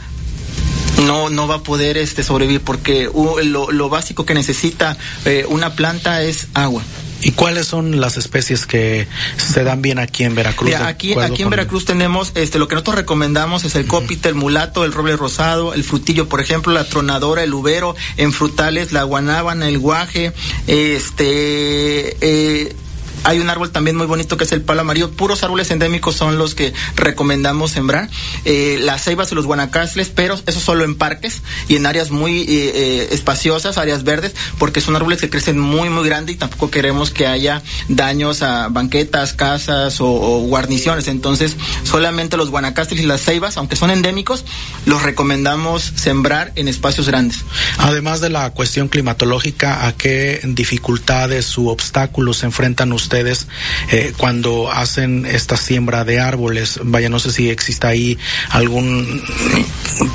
no 1.07 1.29
no 1.31 1.47
va 1.47 1.57
a 1.57 1.63
poder 1.63 1.97
este 1.97 2.23
sobrevivir 2.23 2.61
porque 2.61 3.11
lo, 3.15 3.71
lo 3.71 3.89
básico 3.89 4.25
que 4.25 4.35
necesita 4.35 4.97
eh, 5.25 5.45
una 5.49 5.75
planta 5.75 6.23
es 6.23 6.49
agua. 6.55 6.83
¿Y 7.25 7.33
cuáles 7.33 7.67
son 7.67 8.01
las 8.01 8.17
especies 8.17 8.67
que 8.67 9.09
se 9.37 9.65
dan 9.65 9.83
bien 9.83 9.99
aquí 9.99 10.25
en 10.25 10.35
Veracruz? 10.35 10.75
aquí 10.75 11.19
aquí 11.19 11.43
en 11.43 11.51
Veracruz 11.51 11.85
tenemos 11.85 12.33
este 12.35 12.59
lo 12.59 12.69
que 12.69 12.75
nosotros 12.75 12.97
recomendamos 12.97 13.65
es 13.65 13.75
el 13.75 13.87
cópite, 13.87 14.29
el 14.29 14.35
mulato, 14.35 14.85
el 14.85 14.93
roble 14.93 15.17
rosado, 15.17 15.75
el 15.75 15.85
frutillo, 15.85 16.29
por 16.29 16.41
ejemplo, 16.41 16.73
la 16.73 16.85
tronadora, 16.85 17.43
el 17.43 17.55
ubero, 17.55 17.97
en 18.17 18.33
frutales, 18.33 18.93
la 18.93 19.05
guanábana, 19.05 19.69
el 19.69 19.79
guaje, 19.79 20.33
este 20.67 22.17
eh, 22.21 22.77
hay 23.25 23.41
un 23.41 23.49
árbol 23.49 23.71
también 23.71 23.97
muy 23.97 24.07
bonito 24.07 24.37
que 24.37 24.45
es 24.45 24.53
el 24.53 24.61
palo 24.61 24.83
amarillo. 24.83 25.11
Puros 25.11 25.43
árboles 25.43 25.71
endémicos 25.71 26.15
son 26.15 26.39
los 26.39 26.55
que 26.55 26.75
recomendamos 26.95 27.71
sembrar. 27.71 28.11
Eh, 28.45 28.79
las 28.81 29.03
ceibas 29.03 29.33
y 29.33 29.35
los 29.35 29.47
guanacasles, 29.47 30.11
pero 30.11 30.39
eso 30.47 30.61
solo 30.61 30.85
en 30.85 30.95
parques 30.95 31.43
y 31.69 31.77
en 31.77 31.87
áreas 31.87 32.11
muy 32.11 32.43
eh, 32.43 32.47
eh, 32.49 33.09
espaciosas, 33.13 33.79
áreas 33.79 34.05
verdes, 34.05 34.35
porque 34.59 34.83
son 34.83 34.95
árboles 34.95 35.21
que 35.21 35.31
crecen 35.31 35.59
muy, 35.59 35.89
muy 35.89 36.05
grande 36.07 36.33
y 36.33 36.37
tampoco 36.37 36.71
queremos 36.71 37.11
que 37.11 37.27
haya 37.27 37.63
daños 37.89 38.43
a 38.43 38.69
banquetas, 38.69 39.33
casas 39.33 40.01
o, 40.01 40.41
guarniciones. 40.45 41.09
Entonces, 41.09 41.57
solamente 41.85 42.37
los 42.37 42.51
guanacasles 42.51 43.01
y 43.01 43.07
las 43.07 43.23
ceibas, 43.23 43.57
aunque 43.57 43.77
son 43.77 43.91
endémicos, 43.91 44.45
los 44.85 45.03
recomendamos 45.03 45.83
sembrar 45.83 46.53
en 46.57 46.69
espacios 46.69 47.09
grandes. 47.09 47.45
Además 47.79 48.21
de 48.21 48.29
la 48.29 48.51
cuestión 48.51 48.89
climatológica, 48.89 49.87
¿a 49.87 49.97
qué 49.97 50.41
dificultades 50.45 51.57
u 51.57 51.69
obstáculos 51.69 52.39
se 52.39 52.47
enfrentan 52.47 52.93
ustedes? 52.93 53.14
Ustedes 53.15 53.47
eh, 53.93 54.13
cuando 54.17 54.73
hacen 54.73 55.25
esta 55.25 55.57
siembra 55.57 56.05
de 56.05 56.19
árboles? 56.19 56.81
Vaya, 56.83 57.09
no 57.09 57.21
sé 57.21 57.31
si 57.31 57.49
existe 57.49 57.87
ahí 57.87 58.19
algún 58.51 59.23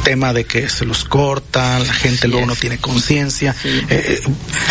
tema 0.03 0.33
de 0.33 0.43
que 0.43 0.67
se 0.67 0.85
los 0.85 1.05
corta, 1.05 1.79
la 1.79 1.93
gente 1.93 2.27
luego 2.27 2.45
no 2.45 2.55
tiene 2.55 2.77
conciencia. 2.77 3.55
Eh, 3.63 3.85
eh, 3.89 4.21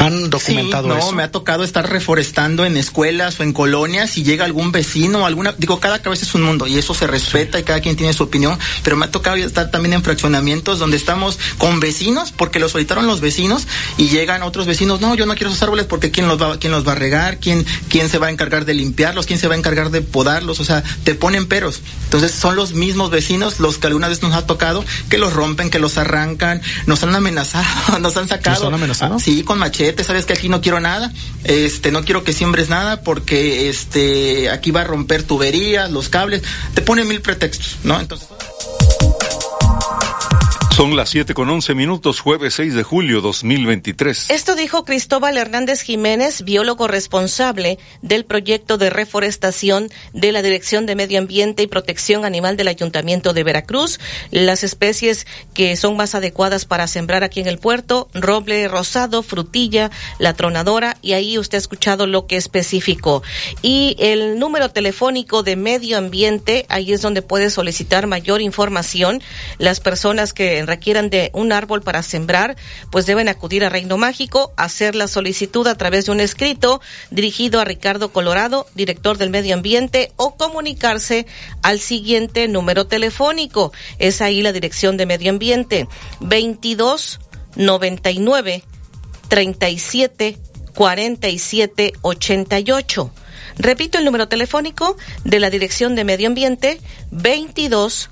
¿Han 0.01 0.29
documentado 0.29 0.89
no, 0.89 1.12
me 1.12 1.22
ha 1.22 1.31
tocado 1.31 1.64
estar 1.64 1.89
reforestando 1.91 2.66
en 2.66 2.76
escuelas 2.76 3.41
o 3.41 3.45
en 3.45 3.55
colonias 3.55 4.18
y 4.18 4.24
llega 4.24 4.45
algún 4.45 4.72
vecino, 4.72 5.24
alguna, 5.24 5.55
digo, 5.57 5.81
cada 5.81 6.03
cabeza 6.03 6.24
es 6.24 6.35
un 6.35 6.43
mundo 6.43 6.66
y 6.66 6.76
eso 6.76 6.93
se 6.93 7.07
respeta 7.07 7.59
y 7.59 7.62
cada 7.62 7.81
quien 7.81 7.97
tiene 7.97 8.12
su 8.12 8.24
opinión, 8.24 8.59
pero 8.83 8.97
me 8.97 9.07
ha 9.07 9.11
tocado 9.11 9.37
estar 9.37 9.70
también 9.70 9.95
en 9.95 10.03
fraccionamientos 10.03 10.79
donde 10.79 10.99
estamos 10.99 11.39
con 11.57 11.81
vecinos 11.81 12.33
porque 12.33 12.59
los 12.59 12.72
solitaron 12.72 13.07
los 13.07 13.20
vecinos 13.20 13.66
y 13.97 14.09
llegan 14.09 14.43
otros 14.43 14.66
vecinos, 14.66 15.01
no, 15.01 15.14
yo 15.14 15.24
no 15.24 15.35
quiero 15.35 15.49
esos 15.51 15.62
árboles 15.62 15.87
porque 15.87 16.11
quién 16.11 16.29
los 16.29 16.41
va, 16.41 16.59
quién 16.59 16.72
los 16.72 16.87
va 16.87 16.93
a 16.93 16.97
regar, 16.97 17.39
quién, 17.39 17.64
quién 17.89 18.11
se 18.18 18.20
va 18.20 18.26
a 18.26 18.30
encargar 18.30 18.64
de 18.64 18.74
limpiarlos? 18.74 19.26
¿Quién 19.26 19.38
se 19.38 19.46
va 19.46 19.54
a 19.54 19.58
encargar 19.58 19.90
de 19.90 20.02
podarlos? 20.02 20.58
O 20.58 20.64
sea, 20.64 20.82
te 21.04 21.14
ponen 21.14 21.46
peros. 21.46 21.80
Entonces 22.04 22.32
son 22.32 22.56
los 22.56 22.72
mismos 22.72 23.10
vecinos 23.10 23.60
los 23.60 23.78
que 23.78 23.86
alguna 23.86 24.08
vez 24.08 24.22
nos 24.22 24.34
ha 24.34 24.44
tocado 24.44 24.84
que 25.08 25.18
los 25.18 25.32
rompen, 25.32 25.70
que 25.70 25.78
los 25.78 25.98
arrancan, 25.98 26.60
nos 26.86 27.04
han 27.04 27.14
amenazado, 27.14 27.98
nos 28.00 28.16
han 28.16 28.26
sacado. 28.26 28.56
¿Nos 28.56 28.68
han 28.68 28.74
amenazado? 28.74 29.20
Sí, 29.20 29.44
con 29.44 29.60
machete, 29.60 30.02
sabes 30.02 30.26
que 30.26 30.32
aquí 30.32 30.48
no 30.48 30.60
quiero 30.60 30.80
nada, 30.80 31.12
este, 31.44 31.92
no 31.92 32.04
quiero 32.04 32.24
que 32.24 32.32
siembres 32.32 32.68
nada 32.68 33.02
porque 33.02 33.68
este, 33.68 34.50
aquí 34.50 34.72
va 34.72 34.80
a 34.80 34.84
romper 34.84 35.22
tuberías, 35.22 35.92
los 35.92 36.08
cables, 36.08 36.42
te 36.74 36.82
ponen 36.82 37.06
mil 37.06 37.20
pretextos, 37.20 37.76
¿no? 37.84 38.00
Entonces. 38.00 38.26
Son 40.79 40.95
las 40.95 41.11
7 41.11 41.35
con 41.35 41.51
11 41.51 41.74
minutos, 41.74 42.20
jueves 42.20 42.55
6 42.55 42.72
de 42.72 42.85
julio 42.85 43.20
2023. 43.20 44.31
Esto 44.31 44.55
dijo 44.55 44.85
Cristóbal 44.85 45.37
Hernández 45.37 45.81
Jiménez, 45.81 46.45
biólogo 46.45 46.87
responsable 46.87 47.81
del 48.01 48.24
proyecto 48.24 48.79
de 48.79 48.89
reforestación 48.89 49.89
de 50.12 50.31
la 50.31 50.41
Dirección 50.41 50.87
de 50.87 50.95
Medio 50.95 51.18
Ambiente 51.18 51.64
y 51.64 51.66
Protección 51.66 52.24
Animal 52.24 52.57
del 52.57 52.68
Ayuntamiento 52.68 53.33
de 53.33 53.43
Veracruz. 53.43 53.99
Las 54.31 54.62
especies 54.62 55.26
que 55.53 55.74
son 55.74 55.97
más 55.97 56.14
adecuadas 56.14 56.64
para 56.64 56.87
sembrar 56.87 57.24
aquí 57.24 57.41
en 57.41 57.49
el 57.49 57.59
puerto, 57.59 58.09
roble 58.14 58.68
rosado, 58.68 59.24
frutilla, 59.24 59.91
la 60.20 60.35
tronadora, 60.35 60.97
y 61.03 61.14
ahí 61.14 61.39
usted 61.39 61.57
ha 61.57 61.61
escuchado 61.61 62.07
lo 62.07 62.29
que 62.29 62.37
especificó. 62.37 63.24
Y 63.62 63.97
el 63.99 64.39
número 64.39 64.68
telefónico 64.68 65.43
de 65.43 65.57
Medio 65.57 65.99
Ambiente, 65.99 66.66
ahí 66.68 66.93
es 66.93 67.03
donde 67.03 67.22
puede 67.22 67.51
solicitar 67.51 68.07
mayor 68.07 68.41
información. 68.41 69.20
Las 69.59 69.81
personas 69.81 70.33
que 70.33 70.67
requieran 70.68 71.10
de 71.10 71.30
un 71.34 71.50
árbol 71.50 71.82
para 71.82 72.04
sembrar, 72.04 72.56
pues 72.90 73.06
deben 73.06 73.28
acudir 73.28 73.64
a 73.64 73.68
Reino 73.68 73.98
Mágico, 73.98 74.52
hacer 74.56 74.94
la 74.94 75.08
solicitud 75.08 75.66
a 75.66 75.76
través 75.76 76.06
de 76.06 76.12
un 76.12 76.20
escrito 76.20 76.80
dirigido 77.10 77.60
a 77.60 77.64
Ricardo 77.64 78.12
Colorado, 78.12 78.66
director 78.76 79.18
del 79.18 79.30
Medio 79.30 79.54
Ambiente, 79.54 80.12
o 80.16 80.36
comunicarse 80.36 81.26
al 81.62 81.80
siguiente 81.80 82.46
número 82.46 82.86
telefónico. 82.86 83.72
Es 83.98 84.20
ahí 84.20 84.42
la 84.42 84.52
dirección 84.52 84.96
de 84.96 85.06
Medio 85.06 85.30
Ambiente, 85.30 85.88
22 86.20 87.18
99 87.56 88.62
37 89.28 90.38
47 90.74 91.92
88. 92.02 93.10
Repito 93.58 93.98
el 93.98 94.04
número 94.04 94.28
telefónico 94.28 94.96
de 95.24 95.40
la 95.40 95.50
Dirección 95.50 95.96
de 95.96 96.04
Medio 96.04 96.28
Ambiente, 96.28 96.80
22 97.10 98.10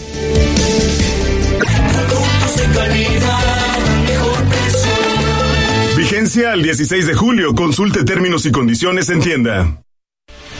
Vigencia 6.32 6.53
al 6.53 6.63
16 6.63 7.07
de 7.07 7.13
julio. 7.13 7.53
Consulte 7.53 8.05
términos 8.05 8.45
y 8.45 8.51
condiciones 8.51 9.09
en 9.09 9.19
tienda. 9.19 9.84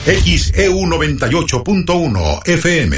XEU 0.04 0.80
98.1 0.80 2.46
FM. 2.46 2.96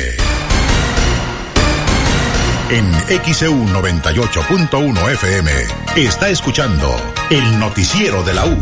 En 2.71 2.93
XEU 3.23 3.65
98.1 3.67 5.13
FM 5.13 5.51
está 5.95 6.31
escuchando 6.31 6.97
el 7.31 7.61
noticiero 7.61 8.25
de 8.25 8.35
la 8.35 8.45
U 8.45 8.61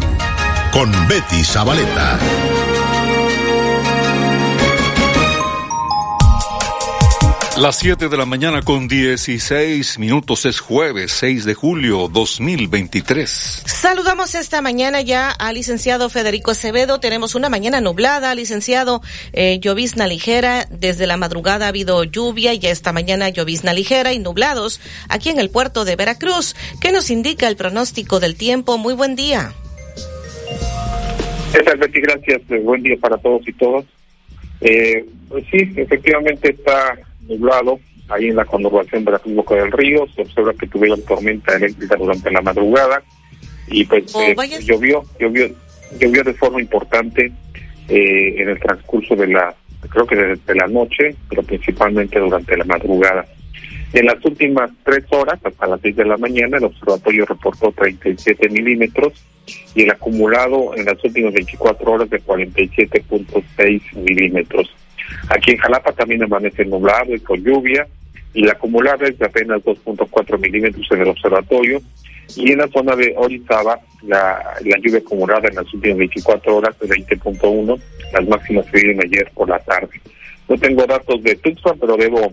con 0.72 0.92
Betty 1.08 1.42
Zabaleta. 1.42 2.18
Las 7.62 7.78
7 7.78 8.08
de 8.08 8.16
la 8.16 8.26
mañana 8.26 8.62
con 8.62 8.88
16 8.88 10.00
minutos 10.00 10.46
es 10.46 10.58
jueves 10.58 11.12
6 11.12 11.44
de 11.44 11.54
julio 11.54 12.08
2023. 12.08 13.30
Saludamos 13.30 14.34
esta 14.34 14.60
mañana 14.60 15.00
ya 15.00 15.30
al 15.30 15.54
licenciado 15.54 16.10
Federico 16.10 16.50
Acevedo. 16.50 16.98
Tenemos 16.98 17.36
una 17.36 17.48
mañana 17.50 17.80
nublada, 17.80 18.34
licenciado, 18.34 19.00
eh, 19.32 19.60
llovizna 19.60 20.08
ligera. 20.08 20.66
Desde 20.72 21.06
la 21.06 21.16
madrugada 21.16 21.66
ha 21.66 21.68
habido 21.68 22.02
lluvia 22.02 22.52
y 22.52 22.58
esta 22.64 22.92
mañana 22.92 23.28
llovizna 23.28 23.72
ligera 23.72 24.12
y 24.12 24.18
nublados 24.18 24.80
aquí 25.08 25.28
en 25.28 25.38
el 25.38 25.48
puerto 25.48 25.84
de 25.84 25.94
Veracruz. 25.94 26.56
¿Qué 26.80 26.90
nos 26.90 27.10
indica 27.10 27.46
el 27.46 27.54
pronóstico 27.54 28.18
del 28.18 28.34
tiempo? 28.34 28.76
Muy 28.76 28.94
buen 28.94 29.14
día. 29.14 29.52
¿Qué 31.52 31.60
tal, 31.60 31.78
Betty? 31.78 32.00
Gracias. 32.00 32.42
Eh, 32.50 32.58
buen 32.58 32.82
día 32.82 32.96
para 33.00 33.18
todos 33.18 33.46
y 33.46 33.52
todas. 33.52 33.84
Eh, 34.62 35.06
pues 35.28 35.44
sí, 35.52 35.58
efectivamente 35.76 36.50
está 36.50 36.98
nublado 37.28 37.78
ahí 38.08 38.28
en 38.28 38.36
la 38.36 38.44
conurbación 38.44 39.04
Veracruz 39.04 39.34
Boca 39.34 39.54
del 39.54 39.72
Río. 39.72 40.06
Se 40.14 40.22
observa 40.22 40.52
que 40.54 40.66
tuvieron 40.66 41.02
tormenta 41.02 41.56
eléctrica 41.56 41.96
durante 41.96 42.30
la 42.30 42.42
madrugada 42.42 43.02
y 43.68 43.84
pues 43.84 44.04
Oh, 44.14 44.22
eh, 44.22 44.34
llovió, 44.62 45.02
llovió, 45.18 45.48
llovió 45.98 46.24
de 46.24 46.34
forma 46.34 46.60
importante 46.60 47.32
eh, 47.88 48.34
en 48.36 48.48
el 48.48 48.60
transcurso 48.60 49.14
de 49.16 49.28
la, 49.28 49.54
creo 49.88 50.06
que 50.06 50.16
desde 50.16 50.54
la 50.54 50.66
noche, 50.66 51.14
pero 51.28 51.42
principalmente 51.42 52.18
durante 52.18 52.56
la 52.56 52.64
madrugada. 52.64 53.26
En 53.92 54.06
las 54.06 54.24
últimas 54.24 54.70
tres 54.84 55.04
horas, 55.10 55.38
hasta 55.44 55.66
las 55.66 55.80
seis 55.82 55.94
de 55.96 56.06
la 56.06 56.16
mañana, 56.16 56.56
el 56.56 56.64
observatorio 56.64 57.26
reportó 57.26 57.72
37 57.72 58.48
milímetros 58.48 59.12
y 59.74 59.82
el 59.82 59.90
acumulado 59.90 60.74
en 60.74 60.86
las 60.86 61.02
últimas 61.04 61.34
24 61.34 61.92
horas 61.92 62.08
de 62.08 62.22
47.6 62.22 63.94
milímetros. 63.96 64.74
Aquí 65.28 65.53
en 65.53 65.59
Jalapa 65.59 65.92
también 65.92 66.22
amanece 66.22 66.64
nublado 66.64 67.14
y 67.14 67.20
con 67.20 67.42
lluvia 67.42 67.86
y 68.34 68.44
la 68.44 68.53
acumulada 68.53 69.07
es 69.07 69.18
de 69.18 69.26
apenas 69.26 69.62
2.4 69.62 70.38
milímetros 70.38 70.86
en 70.90 71.03
el 71.03 71.09
observatorio 71.09 71.82
y 72.36 72.53
en 72.53 72.59
la 72.59 72.68
zona 72.68 72.96
de 72.96 73.14
Orizaba 73.16 73.78
la, 74.03 74.57
la 74.64 74.78
lluvia 74.78 74.98
acumulada 74.98 75.48
en 75.48 75.57
las 75.57 75.72
últimas 75.74 75.98
24 75.98 76.57
horas 76.57 76.78
de 76.78 76.88
20.1, 76.88 77.80
las 78.12 78.28
máximas 78.28 78.66
se 78.66 78.78
dieron 78.78 79.05
ayer 79.05 79.30
por 79.34 79.48
la 79.48 79.59
tarde. 79.59 80.00
No 80.48 80.57
tengo 80.57 80.86
datos 80.86 81.22
de 81.22 81.36
Tucson, 81.36 81.78
pero 81.78 81.96
debo, 81.96 82.32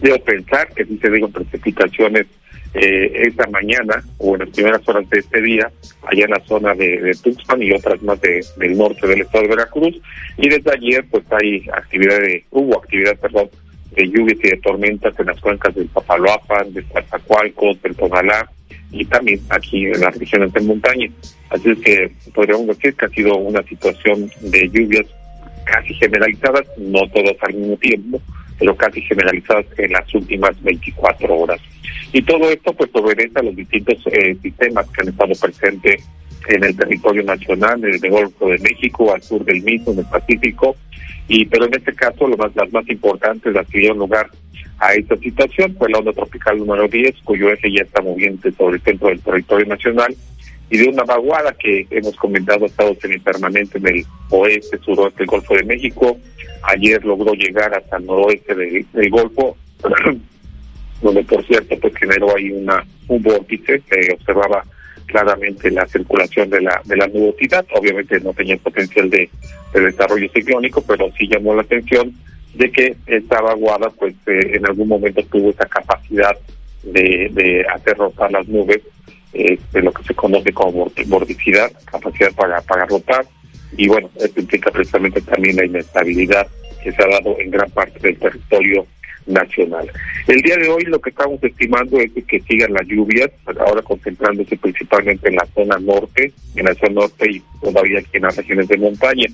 debo 0.00 0.18
pensar 0.24 0.68
que 0.74 0.84
si 0.84 0.96
se 0.98 1.10
dieron 1.10 1.32
precipitaciones 1.32 2.26
eh, 2.74 3.22
esta 3.26 3.46
mañana 3.48 4.02
o 4.18 4.34
en 4.34 4.40
las 4.40 4.50
primeras 4.50 4.88
horas 4.88 5.08
de 5.10 5.18
este 5.18 5.40
día, 5.42 5.70
allá 6.02 6.24
en 6.24 6.30
la 6.30 6.40
zona 6.46 6.74
de, 6.74 7.00
de 7.00 7.12
Tuxpan 7.14 7.62
y 7.62 7.72
otras 7.72 8.00
más 8.02 8.20
de- 8.20 8.44
del 8.58 8.76
norte 8.78 9.06
del 9.06 9.22
estado 9.22 9.42
de 9.44 9.48
Veracruz. 9.50 10.00
Y 10.38 10.48
desde 10.48 10.72
ayer, 10.72 11.04
pues 11.10 11.24
hay 11.32 11.66
actividad 11.72 12.18
de, 12.20 12.44
hubo 12.50 12.78
actividad, 12.78 13.16
perdón, 13.18 13.48
de 13.96 14.06
lluvias 14.08 14.38
y 14.44 14.50
de 14.50 14.56
tormentas 14.58 15.18
en 15.18 15.26
las 15.26 15.40
cuencas 15.40 15.74
del 15.74 15.86
Papaloapan, 15.88 16.72
de 16.72 16.82
Zazacualcos, 16.84 17.82
del 17.82 17.96
Tonalá 17.96 18.48
y 18.92 19.04
también 19.04 19.40
aquí 19.50 19.86
en 19.86 20.00
las 20.00 20.16
regiones 20.16 20.52
de 20.52 20.60
montaña. 20.60 21.08
Así 21.50 21.70
es 21.70 21.78
que 21.80 22.10
podríamos 22.32 22.68
decir 22.68 22.94
que 22.94 23.06
ha 23.06 23.08
sido 23.08 23.36
una 23.36 23.62
situación 23.64 24.30
de 24.42 24.68
lluvias 24.68 25.06
casi 25.64 25.94
generalizadas, 25.94 26.66
no 26.78 27.00
todas 27.12 27.36
al 27.42 27.54
mismo 27.54 27.76
tiempo, 27.78 28.20
pero 28.60 28.76
casi 28.76 29.00
generalizadas 29.00 29.64
en 29.78 29.90
las 29.90 30.14
últimas 30.14 30.62
24 30.62 31.34
horas. 31.34 31.60
Y 32.12 32.22
todo 32.22 32.50
esto 32.50 32.72
pues 32.74 32.90
obedece 32.92 33.32
a 33.40 33.42
los 33.42 33.56
distintos 33.56 33.96
eh, 34.12 34.36
sistemas 34.42 34.86
que 34.90 35.00
han 35.00 35.08
estado 35.08 35.32
presentes 35.40 36.06
en 36.46 36.64
el 36.64 36.76
territorio 36.76 37.22
nacional, 37.22 37.82
en 37.82 38.04
el 38.04 38.10
Golfo 38.10 38.48
de 38.48 38.58
México, 38.58 39.12
al 39.12 39.22
sur 39.22 39.44
del 39.44 39.62
mismo, 39.62 39.92
en 39.92 40.00
el 40.00 40.06
Pacífico, 40.06 40.76
y 41.26 41.46
pero 41.46 41.64
en 41.64 41.74
este 41.74 41.94
caso 41.94 42.26
lo 42.26 42.36
más, 42.36 42.54
las 42.54 42.70
más 42.72 42.88
importantes 42.88 43.52
las 43.54 43.66
que 43.68 43.78
dieron 43.78 43.98
lugar 43.98 44.28
a 44.78 44.94
esta 44.94 45.16
situación 45.16 45.74
fue 45.78 45.90
la 45.90 45.98
onda 45.98 46.12
tropical 46.12 46.58
número 46.58 46.86
10, 46.86 47.16
cuyo 47.24 47.50
eje 47.50 47.72
ya 47.72 47.82
está 47.82 48.02
moviente 48.02 48.50
sobre 48.52 48.76
el 48.76 48.82
centro 48.82 49.08
del 49.08 49.20
territorio 49.20 49.66
nacional, 49.66 50.14
y 50.70 50.78
de 50.78 50.88
una 50.88 51.02
vaguada 51.02 51.52
que 51.52 51.86
hemos 51.90 52.14
comentado 52.16 52.64
ha 52.64 52.68
estado 52.68 52.94
semipermanente 52.94 53.78
en 53.78 53.88
el 53.88 54.06
oeste, 54.30 54.78
suroeste 54.78 55.18
del 55.18 55.26
Golfo 55.26 55.54
de 55.54 55.64
México. 55.64 56.16
Ayer 56.62 57.04
logró 57.04 57.34
llegar 57.34 57.74
hasta 57.74 57.96
el 57.96 58.06
noroeste 58.06 58.54
del, 58.54 59.10
Golfo, 59.10 59.56
donde 61.02 61.24
por 61.24 61.44
cierto 61.44 61.76
pues 61.80 61.94
generó 61.96 62.36
ahí 62.36 62.50
una 62.52 62.84
un 63.08 63.20
vórtice 63.22 63.82
que 63.90 64.12
observaba 64.14 64.64
claramente 65.06 65.70
la 65.72 65.84
circulación 65.86 66.48
de 66.50 66.60
la 66.60 66.80
de 66.84 66.96
la 66.96 67.08
nubosidad 67.08 67.66
obviamente 67.74 68.20
no 68.20 68.32
tenía 68.32 68.56
potencial 68.58 69.10
de, 69.10 69.28
de 69.72 69.80
desarrollo 69.80 70.30
ciclónico 70.32 70.84
pero 70.86 71.10
sí 71.18 71.26
llamó 71.26 71.54
la 71.54 71.62
atención 71.62 72.14
de 72.54 72.70
que 72.70 72.96
esta 73.06 73.40
vaguada 73.40 73.90
pues 73.90 74.14
eh, 74.26 74.52
en 74.54 74.66
algún 74.66 74.86
momento 74.86 75.22
tuvo 75.24 75.50
esa 75.50 75.66
capacidad 75.66 76.36
de, 76.84 77.28
de 77.32 77.64
hacer 77.74 77.96
rotar 77.96 78.30
las 78.30 78.46
nubes 78.46 78.80
eh, 79.32 79.58
de 79.72 79.82
lo 79.82 79.92
que 79.92 80.02
se 80.04 80.14
conoce 80.14 80.52
como 80.52 80.90
vorticidad 81.06 81.70
capacidad 81.84 82.32
para 82.32 82.60
para 82.62 82.86
rotar 82.86 83.24
y 83.76 83.88
bueno 83.88 84.10
esto 84.16 84.40
implica 84.40 84.70
precisamente 84.70 85.20
también 85.20 85.56
la 85.56 85.66
inestabilidad 85.66 86.46
que 86.82 86.92
se 86.92 87.02
ha 87.02 87.08
dado 87.08 87.38
en 87.38 87.50
gran 87.50 87.70
parte 87.70 87.98
del 88.00 88.18
territorio 88.18 88.86
nacional. 89.26 89.90
El 90.26 90.42
día 90.42 90.56
de 90.56 90.68
hoy 90.68 90.84
lo 90.84 91.00
que 91.00 91.10
estamos 91.10 91.42
estimando 91.42 91.98
es 91.98 92.10
que 92.26 92.40
sigan 92.40 92.72
las 92.72 92.86
lluvias, 92.86 93.30
ahora 93.46 93.82
concentrándose 93.82 94.56
principalmente 94.56 95.28
en 95.28 95.36
la 95.36 95.46
zona 95.54 95.78
norte, 95.78 96.32
en 96.56 96.64
la 96.64 96.74
zona 96.74 97.00
norte 97.00 97.30
y 97.30 97.42
todavía 97.60 97.98
aquí 98.00 98.16
en 98.16 98.22
las 98.22 98.36
regiones 98.36 98.68
de 98.68 98.78
montaña, 98.78 99.26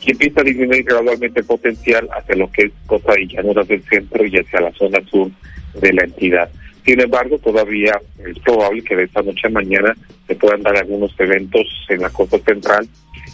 y 0.00 0.10
empieza 0.10 0.40
a 0.40 0.44
disminuir 0.44 0.84
gradualmente 0.84 1.40
el 1.40 1.46
potencial 1.46 2.08
hacia 2.12 2.36
lo 2.36 2.50
que 2.50 2.62
es 2.62 2.72
costa 2.86 3.18
y 3.18 3.28
llanuras 3.28 3.68
del 3.68 3.82
centro 3.84 4.24
y 4.24 4.38
hacia 4.38 4.60
la 4.60 4.72
zona 4.72 4.98
sur 5.10 5.30
de 5.80 5.92
la 5.92 6.04
entidad. 6.04 6.50
Sin 6.84 7.00
embargo, 7.00 7.38
todavía 7.38 8.00
es 8.26 8.38
probable 8.40 8.82
que 8.82 8.96
de 8.96 9.04
esta 9.04 9.22
noche 9.22 9.46
a 9.46 9.50
mañana 9.50 9.94
se 10.26 10.34
puedan 10.34 10.62
dar 10.62 10.76
algunos 10.76 11.14
eventos 11.18 11.66
en 11.88 12.02
la 12.02 12.10
costa 12.10 12.38
central 12.38 12.88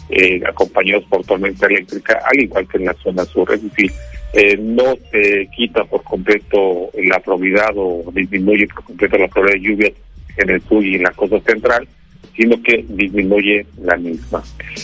eh, 0.09 0.41
acompañados 0.47 1.05
por 1.05 1.23
tormenta 1.25 1.67
eléctrica, 1.67 2.19
al 2.25 2.39
igual 2.39 2.67
que 2.67 2.77
en 2.77 2.85
la 2.85 2.93
zona 2.95 3.25
sur. 3.25 3.51
Es 3.53 3.63
decir, 3.63 3.91
eh, 4.33 4.57
no 4.57 4.95
se 5.11 5.49
quita 5.55 5.83
por 5.85 6.03
completo 6.03 6.89
la 6.93 7.19
probabilidad 7.19 7.71
o 7.75 8.03
disminuye 8.13 8.67
por 8.67 8.83
completo 8.83 9.17
la 9.17 9.27
probabilidad 9.27 9.61
de 9.61 9.69
lluvias 9.69 9.93
en 10.37 10.49
el 10.49 10.61
sur 10.61 10.85
y 10.85 10.95
en 10.95 11.03
la 11.03 11.11
costa 11.11 11.39
central, 11.41 11.87
sino 12.35 12.61
que 12.61 12.85
disminuye 12.87 13.65
la 13.81 13.97
misma. 13.97 14.43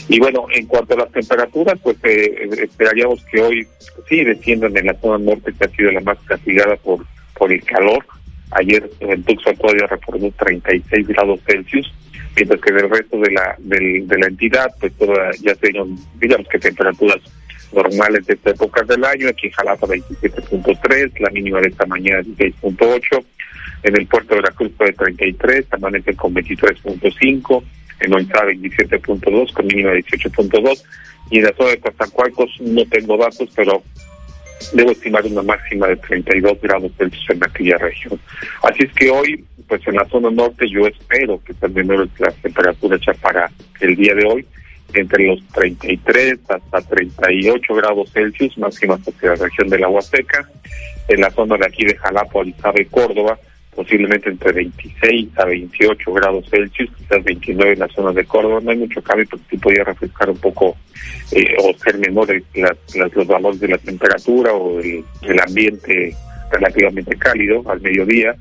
Y 0.09 0.19
bueno, 0.19 0.47
en 0.53 0.65
cuanto 0.67 0.93
a 0.93 0.97
las 0.97 1.11
temperaturas, 1.11 1.79
pues 1.81 1.97
eh, 2.03 2.49
esperaríamos 2.63 3.23
que 3.25 3.41
hoy 3.41 3.67
sí 4.09 4.23
desciendan 4.23 4.75
en 4.75 4.87
la 4.87 4.93
zona 4.95 5.23
norte, 5.23 5.53
que 5.53 5.65
ha 5.65 5.69
sido 5.69 5.91
la 5.91 6.01
más 6.01 6.17
castigada 6.25 6.75
por, 6.77 7.05
por 7.37 7.51
el 7.51 7.63
calor. 7.63 8.05
Ayer 8.51 8.89
en 8.99 9.23
Tucson 9.23 9.55
todavía 9.57 9.87
reportó 9.87 10.31
36 10.39 11.07
grados 11.07 11.39
Celsius, 11.45 11.93
mientras 12.35 12.61
que 12.61 12.71
del 12.73 12.89
resto 12.89 13.17
de 13.19 13.31
la 13.31 13.55
del- 13.59 14.07
de 14.07 14.17
la 14.17 14.27
entidad, 14.27 14.67
pues 14.79 14.93
toda, 14.93 15.31
ya 15.41 15.53
dieron, 15.61 15.97
digamos 16.19 16.47
que 16.47 16.59
temperaturas 16.59 17.19
normales 17.73 18.25
de 18.25 18.33
esta 18.35 18.51
época 18.51 18.83
del 18.83 19.03
año. 19.03 19.27
Aquí 19.27 19.47
en 19.47 19.53
Jalapa 19.53 19.87
27.3, 19.87 21.19
la 21.19 21.29
mínima 21.31 21.59
de 21.59 21.69
esta 21.69 21.85
mañana 21.85 22.21
16.8. 22.21 23.23
En 23.83 23.97
el 23.97 24.07
puerto 24.07 24.35
de 24.35 24.41
Veracruz 24.41 24.71
fue 24.77 24.87
de 24.87 24.93
33, 24.93 25.65
amanece 25.71 26.15
con 26.15 26.33
23.5. 26.33 27.63
En 28.01 28.13
Orizaba 28.13 28.51
27.2 28.51 29.53
con 29.53 29.67
mínima 29.67 29.91
de 29.91 30.03
18.2. 30.03 30.83
Y 31.31 31.39
en 31.39 31.45
la 31.45 31.53
zona 31.53 31.69
de 31.71 31.79
Coatzacoalcos 31.79 32.61
no 32.61 32.85
tengo 32.85 33.17
datos, 33.17 33.49
pero 33.55 33.83
debo 34.73 34.91
estimar 34.91 35.25
una 35.25 35.41
máxima 35.41 35.87
de 35.87 35.97
32 35.97 36.61
grados 36.61 36.91
Celsius 36.97 37.29
en 37.29 37.43
aquella 37.43 37.77
región. 37.77 38.19
Así 38.63 38.83
es 38.83 38.93
que 38.93 39.09
hoy, 39.09 39.43
pues 39.67 39.85
en 39.87 39.95
la 39.95 40.05
zona 40.05 40.29
norte 40.31 40.69
yo 40.69 40.87
espero 40.87 41.41
que 41.43 41.67
menores 41.69 42.09
las 42.19 42.35
temperaturas 42.35 42.99
ya 43.05 43.13
para 43.13 43.51
el 43.81 43.95
día 43.95 44.13
de 44.15 44.25
hoy, 44.25 44.45
entre 44.93 45.27
los 45.27 45.45
33 45.47 46.39
hasta 46.47 46.81
38 46.81 47.75
grados 47.75 48.11
Celsius, 48.11 48.57
máximas 48.57 49.01
hacia 49.01 49.29
la 49.29 49.35
región 49.35 49.69
de 49.69 49.79
la 49.79 49.89
Huasteca. 49.89 50.49
En 51.07 51.21
la 51.21 51.29
zona 51.29 51.57
de 51.57 51.65
aquí 51.67 51.85
de 51.85 51.95
Jalapa, 51.95 52.39
Orizaba 52.39 52.81
y 52.81 52.85
Córdoba, 52.85 53.37
posiblemente 53.75 54.29
entre 54.29 54.53
26 54.53 55.37
a 55.37 55.45
28 55.45 56.13
grados 56.13 56.49
Celsius, 56.49 56.89
quizás 56.97 57.23
29 57.23 57.73
en 57.73 57.79
las 57.79 57.91
zonas 57.91 58.15
de 58.15 58.25
Córdoba. 58.25 58.59
No 58.61 58.71
hay 58.71 58.77
mucho 58.77 59.01
cambio, 59.01 59.27
pero 59.29 59.41
sí 59.49 59.57
podría 59.57 59.83
refrescar 59.83 60.29
un 60.29 60.37
poco 60.37 60.77
eh, 61.31 61.55
o 61.59 61.73
ser 61.77 61.97
menores 61.97 62.43
los 63.13 63.27
valores 63.27 63.59
de 63.59 63.67
la 63.67 63.77
temperatura 63.77 64.53
o 64.53 64.79
el, 64.79 65.03
el 65.23 65.39
ambiente 65.39 66.15
relativamente 66.51 67.15
cálido 67.17 67.63
al 67.69 67.81
mediodía. 67.81 68.35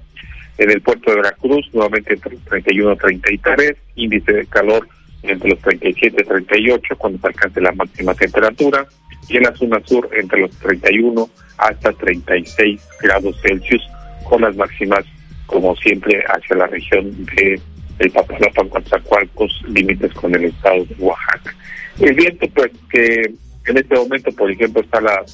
En 0.56 0.70
el 0.70 0.80
puerto 0.82 1.10
de 1.10 1.16
Veracruz, 1.16 1.68
nuevamente 1.72 2.14
entre 2.14 2.36
31 2.36 2.90
a 2.92 2.96
33, 2.96 3.76
índice 3.96 4.32
de 4.32 4.46
calor 4.46 4.86
entre 5.24 5.50
los 5.50 5.58
37 5.60 6.22
y 6.22 6.24
38 6.24 6.96
cuando 6.96 7.18
se 7.18 7.26
alcance 7.26 7.60
la 7.60 7.72
máxima 7.72 8.14
temperatura 8.14 8.86
y 9.28 9.38
en 9.38 9.44
la 9.44 9.56
zona 9.56 9.80
sur 9.84 10.08
entre 10.12 10.40
los 10.40 10.50
31 10.58 11.28
hasta 11.58 11.92
36 11.92 12.80
grados 13.00 13.40
Celsius 13.42 13.82
con 14.28 14.42
las 14.42 14.54
máximas 14.56 15.04
como 15.46 15.76
siempre 15.76 16.22
hacia 16.26 16.56
la 16.56 16.66
región 16.66 17.24
de 17.26 17.60
el 17.98 18.10
Papalapan, 18.10 18.68
Coatzacoalcos, 18.68 19.62
límites 19.68 20.12
con 20.14 20.34
el 20.34 20.46
estado 20.46 20.84
de 20.84 20.96
Oaxaca. 20.98 21.54
El 22.00 22.14
viento, 22.14 22.48
pues, 22.48 22.72
que 22.90 23.22
en 23.66 23.78
este 23.78 23.94
momento, 23.94 24.32
por 24.32 24.50
ejemplo, 24.50 24.82
está 24.82 25.00
la, 25.00 25.24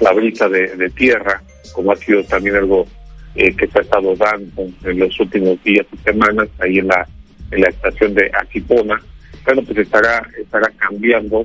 la 0.00 0.12
brisa 0.12 0.48
de, 0.48 0.90
tierra, 0.90 1.42
como 1.72 1.92
ha 1.92 1.96
sido 1.96 2.22
también 2.24 2.56
algo 2.56 2.86
eh, 3.34 3.54
que 3.56 3.66
se 3.68 3.78
ha 3.78 3.82
estado 3.82 4.14
dando 4.16 4.68
en 4.84 4.98
los 4.98 5.18
últimos 5.18 5.62
días 5.64 5.86
y 5.92 5.96
semanas, 5.98 6.48
ahí 6.58 6.78
en 6.78 6.88
la, 6.88 7.06
en 7.50 7.62
la 7.62 7.68
estación 7.68 8.14
de 8.14 8.30
Aquipona, 8.38 9.00
bueno, 9.44 9.62
pues 9.62 9.78
estará, 9.78 10.28
estará 10.38 10.70
cambiando 10.76 11.44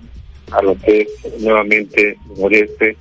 a 0.52 0.62
lo 0.62 0.78
que 0.78 1.02
es 1.02 1.42
nuevamente 1.42 2.18
noreste, 2.38 2.96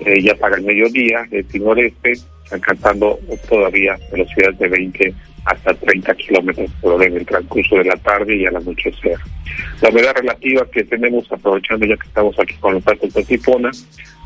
eh, 0.00 0.22
ya 0.22 0.34
para 0.34 0.56
el 0.56 0.62
mediodía, 0.62 1.26
el 1.30 1.46
noreste, 1.62 2.14
alcanzando 2.52 3.18
todavía 3.48 3.98
velocidades 4.10 4.58
de 4.58 4.68
20 4.68 5.14
hasta 5.44 5.74
30 5.74 6.14
kilómetros 6.14 6.70
por 6.80 6.94
hora 6.94 7.06
en 7.06 7.16
el 7.16 7.26
transcurso 7.26 7.76
de 7.76 7.84
la 7.84 7.96
tarde 7.96 8.36
y 8.36 8.46
al 8.46 8.56
anochecer. 8.56 9.18
La 9.80 9.88
humedad 9.88 10.14
relativa 10.16 10.66
que 10.70 10.84
tenemos, 10.84 11.30
aprovechando 11.32 11.86
ya 11.86 11.96
que 11.96 12.06
estamos 12.06 12.38
aquí 12.38 12.54
con 12.60 12.74
los 12.74 12.84
datos 12.84 13.12
de 13.12 13.24
Tifona, 13.24 13.70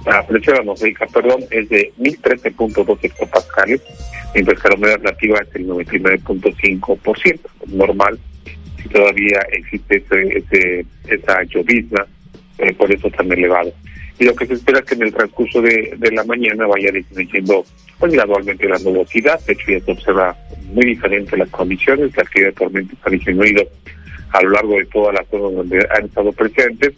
la 0.05 0.27
presión 0.27 0.59
atmosférica, 0.59 1.07
perdón, 1.07 1.41
es 1.51 1.69
de 1.69 1.93
1013.2 1.99 2.99
hectopascales, 3.03 3.83
mientras 4.35 4.61
que 4.61 4.69
la 4.69 4.75
humedad 4.77 4.99
relativa 4.99 5.39
es 5.41 5.55
el 5.57 5.67
99.5%, 5.67 7.41
normal, 7.67 8.19
si 8.83 8.89
todavía 8.89 9.41
existe 9.53 10.05
ese, 10.11 10.87
esa 11.09 11.43
llovizna, 11.45 12.07
eh, 12.59 12.73
por 12.75 12.93
eso 12.93 13.11
tan 13.11 13.33
elevado. 13.33 13.73
Y 14.19 14.25
lo 14.25 14.35
que 14.35 14.47
se 14.47 14.55
espera 14.55 14.79
es 14.79 14.85
que 14.87 14.95
en 14.95 15.03
el 15.03 15.13
transcurso 15.13 15.61
de, 15.61 15.95
de 15.97 16.11
la 16.13 16.25
mañana 16.25 16.67
vaya 16.67 16.91
disminuyendo 16.91 17.65
pues 17.99 18.13
gradualmente 18.13 18.69
la 18.69 18.79
nubosidad, 18.79 19.41
de 19.47 19.53
hecho 19.53 19.73
ya 19.73 19.81
se 19.81 19.93
observa 19.93 20.37
muy 20.73 20.87
diferente 20.87 21.37
las 21.37 21.49
condiciones, 21.51 22.17
la 22.17 22.23
actividad 22.23 22.49
de 22.51 22.55
tormentas 22.55 22.99
ha 23.03 23.11
disminuido 23.11 23.63
a 24.33 24.43
lo 24.43 24.51
largo 24.51 24.75
de 24.75 24.87
toda 24.87 25.13
la 25.13 25.25
zona 25.31 25.57
donde 25.57 25.87
han 25.97 26.07
estado 26.07 26.33
presentes. 26.33 26.95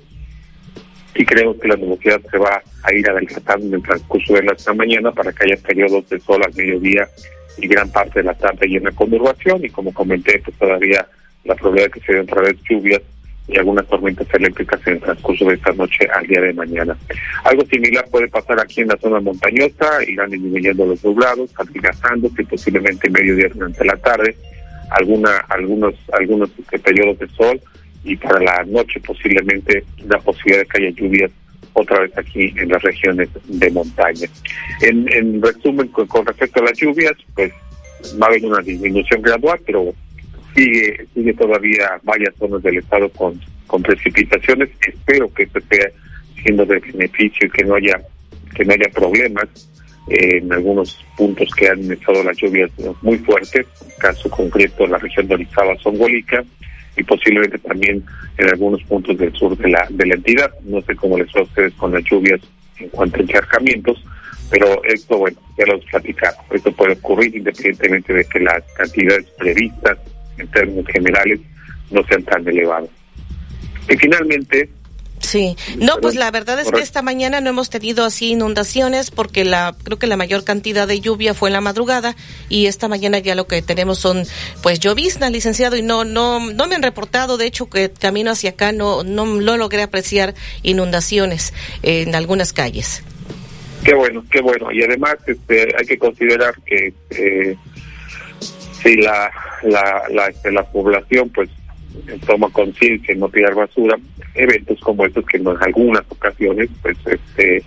Y 1.14 1.24
creemos 1.24 1.56
que 1.60 1.68
la 1.68 1.76
nubosidad 1.76 2.20
se 2.30 2.38
va 2.38 2.62
a 2.82 2.92
ir 2.92 3.08
adelantando 3.08 3.66
en 3.66 3.74
el 3.74 3.82
transcurso 3.82 4.34
de 4.34 4.42
la 4.42 4.74
mañana 4.74 5.10
para 5.10 5.32
que 5.32 5.44
haya 5.44 5.62
periodos 5.62 6.08
de 6.08 6.20
sol 6.20 6.42
al 6.44 6.54
mediodía 6.54 7.08
y 7.60 7.66
gran 7.66 7.90
parte 7.90 8.20
de 8.20 8.24
la 8.24 8.34
tarde 8.34 8.68
llena 8.68 8.92
con 8.92 9.10
conurbación 9.10 9.64
y 9.64 9.70
como 9.70 9.92
comenté 9.92 10.40
pues 10.44 10.56
todavía 10.56 11.06
la 11.44 11.54
probabilidad 11.56 11.86
de 11.86 12.00
que 12.00 12.06
se 12.06 12.12
den 12.12 12.22
otra 12.22 12.42
vez 12.42 12.56
lluvias 12.68 13.02
y 13.49 13.59
algunas 13.59 13.86
tormentas 13.86 14.26
eléctricas 14.34 14.80
en 14.86 14.94
el 14.94 15.01
transcurso 15.01 15.46
de 15.46 15.55
esta 15.55 15.72
noche 15.72 16.07
al 16.14 16.26
día 16.26 16.40
de 16.40 16.53
mañana. 16.53 16.96
Algo 17.44 17.64
similar 17.64 18.05
puede 18.11 18.28
pasar 18.28 18.61
aquí 18.61 18.82
en 18.82 18.88
la 18.88 18.96
zona 18.99 19.20
montañosa, 19.20 20.05
irán 20.07 20.30
disminuyendo 20.30 20.86
los 20.86 21.03
nublados, 21.03 21.51
y 22.38 22.44
posiblemente 22.44 23.11
mediodía 23.11 23.49
durante 23.53 23.84
la 23.84 23.96
tarde, 23.96 24.36
alguna, 24.90 25.38
algunos, 25.49 25.94
algunos 26.12 26.51
periodos 26.82 27.18
de 27.18 27.28
sol 27.28 27.61
y 28.05 28.16
para 28.16 28.40
la 28.40 28.64
noche 28.64 29.01
posiblemente 29.01 29.84
la 30.07 30.18
posibilidad 30.18 30.61
de 30.61 30.66
que 30.66 30.82
haya 30.82 30.90
lluvias 30.90 31.30
otra 31.72 32.01
vez 32.01 32.16
aquí 32.16 32.53
en 32.57 32.68
las 32.68 32.82
regiones 32.82 33.28
de 33.46 33.70
montaña. 33.70 34.28
En, 34.82 35.11
en 35.12 35.42
resumen, 35.42 35.88
con 35.88 36.26
respecto 36.26 36.61
a 36.61 36.64
las 36.64 36.78
lluvias, 36.78 37.12
pues 37.34 37.53
va 38.20 38.26
a 38.26 38.30
haber 38.30 38.44
una 38.44 38.62
disminución 38.62 39.22
gradual, 39.22 39.61
pero 39.64 39.94
sigue 40.59 41.06
sigue 41.14 41.34
todavía 41.34 42.00
varias 42.02 42.34
zonas 42.36 42.62
del 42.62 42.78
estado 42.78 43.09
con, 43.11 43.40
con 43.66 43.82
precipitaciones. 43.82 44.70
Espero 44.86 45.32
que 45.32 45.44
esto 45.44 45.59
esté 45.61 45.92
siendo 46.42 46.66
de 46.66 46.78
beneficio 46.80 47.46
y 47.46 47.50
que 47.50 47.64
no 47.64 47.76
haya 47.76 48.00
que 48.54 48.64
no 48.64 48.72
haya 48.72 48.88
problemas 48.92 49.46
en 50.09 50.50
algunos 50.52 51.04
puntos 51.16 51.50
que 51.54 51.68
han 51.68 51.92
estado 51.92 52.24
las 52.24 52.36
lluvias 52.38 52.70
muy 53.02 53.18
fuertes, 53.18 53.66
caso 53.98 54.30
concreto 54.30 54.84
en 54.84 54.92
la 54.92 54.98
región 54.98 55.28
de 55.28 55.34
Orizaba, 55.34 55.76
Zongolica, 55.82 56.42
y 56.96 57.02
posiblemente 57.04 57.59
también 57.59 58.02
en 58.38 58.48
algunos 58.48 58.82
puntos 58.84 59.18
del 59.18 59.32
sur 59.34 59.56
de 59.56 59.68
la, 59.68 59.86
de 59.90 60.06
la 60.06 60.14
entidad. 60.14 60.50
No 60.64 60.80
sé 60.80 60.96
cómo 60.96 61.18
les 61.18 61.28
va 61.28 61.40
a 61.40 61.44
ustedes 61.44 61.74
con 61.74 61.92
las 61.92 62.02
lluvias 62.04 62.40
en 62.78 62.88
cuanto 62.88 63.18
a 63.18 63.20
encharcamientos, 63.20 64.02
pero 64.50 64.82
esto, 64.84 65.18
bueno, 65.18 65.38
ya 65.59 65.66
lo 65.66 65.74
hemos 65.74 65.84
platicado. 65.84 66.36
Esto 66.50 66.72
puede 66.72 66.94
ocurrir 66.94 67.36
independientemente 67.36 68.14
de 68.14 68.24
que 68.24 68.40
las 68.40 68.64
cantidades 68.76 69.26
previstas 69.38 69.98
en 70.39 70.49
términos 70.49 70.86
generales 70.93 71.41
no 71.91 72.03
sean 72.07 72.22
tan 72.24 72.47
elevados. 72.47 72.91
Y 73.89 73.97
finalmente, 73.97 74.68
Sí, 75.20 75.57
no, 75.76 75.99
pues 76.01 76.14
la 76.14 76.30
verdad 76.30 76.59
es 76.61 76.70
que 76.70 76.80
esta 76.80 77.03
mañana 77.03 77.41
no 77.41 77.51
hemos 77.51 77.70
tenido 77.70 78.05
así 78.05 78.30
inundaciones 78.30 79.11
porque 79.11 79.45
la 79.45 79.74
creo 79.82 79.99
que 79.99 80.07
la 80.07 80.16
mayor 80.16 80.45
cantidad 80.45 80.89
de 80.89 81.01
lluvia 81.01 81.34
fue 81.34 81.51
en 81.51 81.55
la 81.55 81.61
madrugada 81.61 82.16
y 82.49 82.66
esta 82.66 82.89
mañana 82.89 83.18
ya 83.18 83.34
lo 83.34 83.47
que 83.47 83.61
tenemos 83.61 83.99
son 83.99 84.24
pues 84.62 84.80
llovizna, 84.80 85.28
licenciado, 85.28 85.76
y 85.76 85.82
no 85.82 86.05
no 86.05 86.41
no 86.53 86.66
me 86.66 86.76
han 86.76 86.82
reportado, 86.82 87.36
de 87.36 87.47
hecho 87.47 87.68
que 87.68 87.91
camino 87.91 88.30
hacia 88.30 88.51
acá 88.51 88.72
no 88.72 89.03
no, 89.05 89.26
no 89.26 89.57
logré 89.57 89.82
apreciar 89.82 90.34
inundaciones 90.62 91.53
en 91.82 92.14
algunas 92.14 92.53
calles. 92.53 93.03
Qué 93.84 93.95
bueno, 93.95 94.24
qué 94.30 94.41
bueno, 94.41 94.72
y 94.72 94.82
además 94.82 95.16
este 95.26 95.68
hay 95.78 95.86
que 95.86 95.99
considerar 95.99 96.55
que 96.64 96.95
eh, 97.11 97.57
si 98.41 98.97
la, 98.97 99.30
la, 99.62 100.03
la, 100.11 100.26
este, 100.26 100.53
la 100.53 100.62
población 100.64 101.30
pues 101.30 101.51
toma 102.26 102.49
conciencia 102.51 103.14
y 103.14 103.18
no 103.18 103.28
tirar 103.28 103.55
basura, 103.55 103.97
eventos 104.34 104.80
como 104.80 105.05
estos 105.05 105.24
que 105.26 105.39
en 105.39 105.49
algunas 105.49 106.05
ocasiones, 106.09 106.68
pues 106.82 106.97
este 107.07 107.62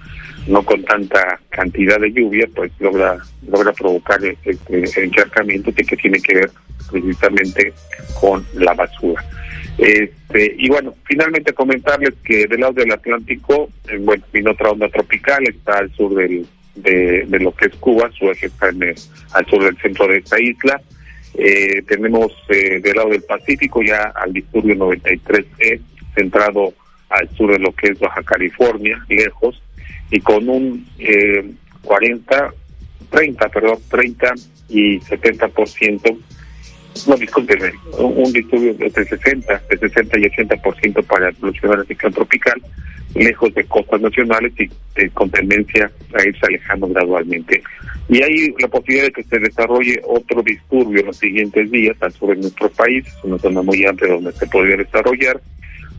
no 0.48 0.64
con 0.64 0.84
tanta 0.84 1.40
cantidad 1.50 2.00
de 2.00 2.12
lluvia, 2.12 2.48
pues 2.56 2.72
logra 2.80 3.18
logra 3.48 3.72
provocar 3.74 4.20
este 4.24 5.04
encharcamiento 5.04 5.74
que, 5.74 5.84
que 5.84 5.98
tiene 5.98 6.20
que 6.20 6.36
ver 6.36 6.52
precisamente 6.90 7.74
con 8.20 8.46
la 8.54 8.74
basura. 8.74 9.24
Este, 9.78 10.56
y 10.58 10.70
bueno, 10.70 10.96
finalmente 11.06 11.54
comentarles 11.54 12.14
que 12.24 12.46
del 12.48 12.60
lado 12.60 12.74
del 12.74 12.92
Atlántico, 12.92 13.70
eh, 13.88 13.98
bueno, 14.00 14.24
viene 14.32 14.52
otra 14.52 14.72
onda 14.72 14.90
tropical, 14.90 15.44
está 15.48 15.80
al 15.80 15.92
sur 15.94 16.14
del, 16.16 16.46
de, 16.76 17.26
de 17.28 17.40
lo 17.40 17.54
que 17.54 17.66
es 17.68 17.76
Cuba, 17.76 18.10
su 18.18 18.30
eje 18.30 18.48
está 18.48 18.70
en 18.70 18.96
al 19.34 19.46
sur 19.46 19.64
del 19.64 19.78
centro 19.78 20.08
de 20.08 20.18
esta 20.18 20.40
isla, 20.40 20.82
eh, 21.34 21.82
tenemos 21.88 22.34
eh, 22.50 22.80
del 22.82 22.96
lado 22.96 23.10
del 23.10 23.24
Pacífico 23.24 23.82
ya 23.82 24.12
al 24.16 24.34
disturbio 24.34 24.76
93E, 24.76 25.80
centrado 26.14 26.74
al 27.10 27.30
sur 27.36 27.52
de 27.52 27.60
lo 27.60 27.72
que 27.74 27.88
es 27.88 28.00
Baja 28.00 28.22
California, 28.24 29.04
lejos, 29.08 29.62
y 30.10 30.20
con 30.20 30.48
un 30.50 30.86
eh, 31.00 31.52
40, 31.84 32.54
30, 33.10 33.50
perdón, 33.50 33.80
30 33.90 34.34
y 34.70 35.00
70%, 35.00 36.18
no 37.08 37.16
discúlpeme, 37.16 37.72
un, 37.98 38.26
un 38.26 38.34
disturbio 38.34 38.74
de 38.74 38.90
60, 38.90 39.62
de 39.70 39.78
60 39.78 40.20
y 40.20 40.24
80% 40.24 41.06
para 41.06 41.30
evolucionar 41.30 41.80
el 41.80 41.88
ciclón 41.88 42.14
tropical, 42.14 42.62
lejos 43.16 43.54
de 43.54 43.64
costas 43.66 44.02
nacionales 44.02 44.54
y 44.58 44.70
eh, 44.96 45.10
con 45.14 45.30
tendencia 45.30 45.92
a 46.14 46.28
irse 46.28 46.46
alejando 46.46 46.88
gradualmente. 46.88 47.62
Y 48.10 48.22
hay 48.22 48.54
la 48.60 48.68
posibilidad 48.68 49.06
de 49.06 49.12
que 49.12 49.24
se 49.24 49.40
desarrolle 49.40 50.02
otro 50.06 50.42
disturbio 50.42 51.02
en 51.02 51.08
los 51.08 51.18
siguientes 51.18 51.72
días 51.72 51.96
al 52.02 52.12
sur 52.12 52.30
de 52.30 52.42
nuestro 52.42 52.70
país, 52.70 53.06
una 53.24 53.38
zona 53.38 53.62
muy 53.62 53.86
amplia 53.86 54.14
donde 54.14 54.32
se 54.34 54.48
podría 54.48 54.78
desarrollar, 54.78 55.42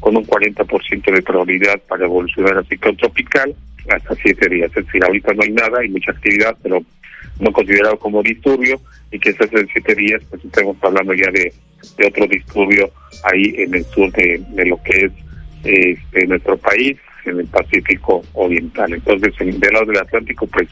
con 0.00 0.16
un 0.16 0.26
40% 0.26 1.14
de 1.14 1.22
probabilidad 1.22 1.80
para 1.88 2.04
evolucionar 2.04 2.58
a 2.58 2.64
ciclón 2.64 2.96
tropical 2.96 3.54
hasta 3.88 4.14
siete 4.16 4.48
días. 4.48 4.70
Es 4.74 4.84
decir, 4.86 5.04
ahorita 5.04 5.32
no 5.34 5.42
hay 5.42 5.52
nada, 5.52 5.80
hay 5.80 5.88
mucha 5.88 6.12
actividad, 6.12 6.56
pero 6.62 6.82
no 7.40 7.52
considerado 7.52 7.98
como 7.98 8.22
disturbio, 8.22 8.80
y 9.10 9.18
que 9.18 9.32
se 9.32 9.44
en 9.44 9.68
siete 9.68 9.94
días, 9.94 10.22
pues 10.28 10.44
estamos 10.44 10.76
hablando 10.82 11.14
ya 11.14 11.30
de, 11.30 11.52
de 11.98 12.06
otro 12.06 12.26
disturbio 12.26 12.90
ahí 13.24 13.54
en 13.58 13.74
el 13.74 13.84
sur 13.84 14.10
de, 14.12 14.42
de 14.50 14.66
lo 14.66 14.82
que 14.82 15.06
es 15.06 15.12
este, 15.64 16.26
nuestro 16.26 16.56
país, 16.56 16.96
en 17.24 17.40
el 17.40 17.46
Pacífico 17.46 18.22
Oriental. 18.34 18.92
Entonces, 18.92 19.32
en, 19.40 19.58
del 19.60 19.72
lado 19.72 19.86
del 19.86 19.98
Atlántico, 19.98 20.46
pues 20.46 20.68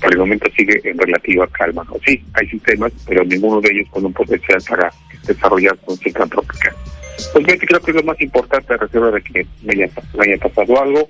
por 0.00 0.12
el 0.12 0.18
momento 0.18 0.48
sigue 0.56 0.80
en 0.84 0.98
relativa 0.98 1.46
calma. 1.48 1.86
Sí, 2.06 2.22
hay 2.34 2.48
sistemas, 2.48 2.92
pero 3.06 3.24
ninguno 3.24 3.60
de 3.60 3.70
ellos 3.72 3.88
con 3.90 4.04
un 4.04 4.12
potencial 4.12 4.62
para 4.68 4.92
desarrollar 5.26 5.76
un 5.86 5.96
ciclón 5.98 6.30
Pues 6.30 7.58
creo 7.60 7.80
que 7.80 7.90
es 7.90 7.96
lo 7.96 8.02
más 8.02 8.20
importante 8.20 8.76
reserva 8.76 9.10
de 9.10 9.22
que 9.22 9.46
me 9.62 9.72
haya, 9.72 10.38
pasado 10.38 10.80
algo. 10.80 11.08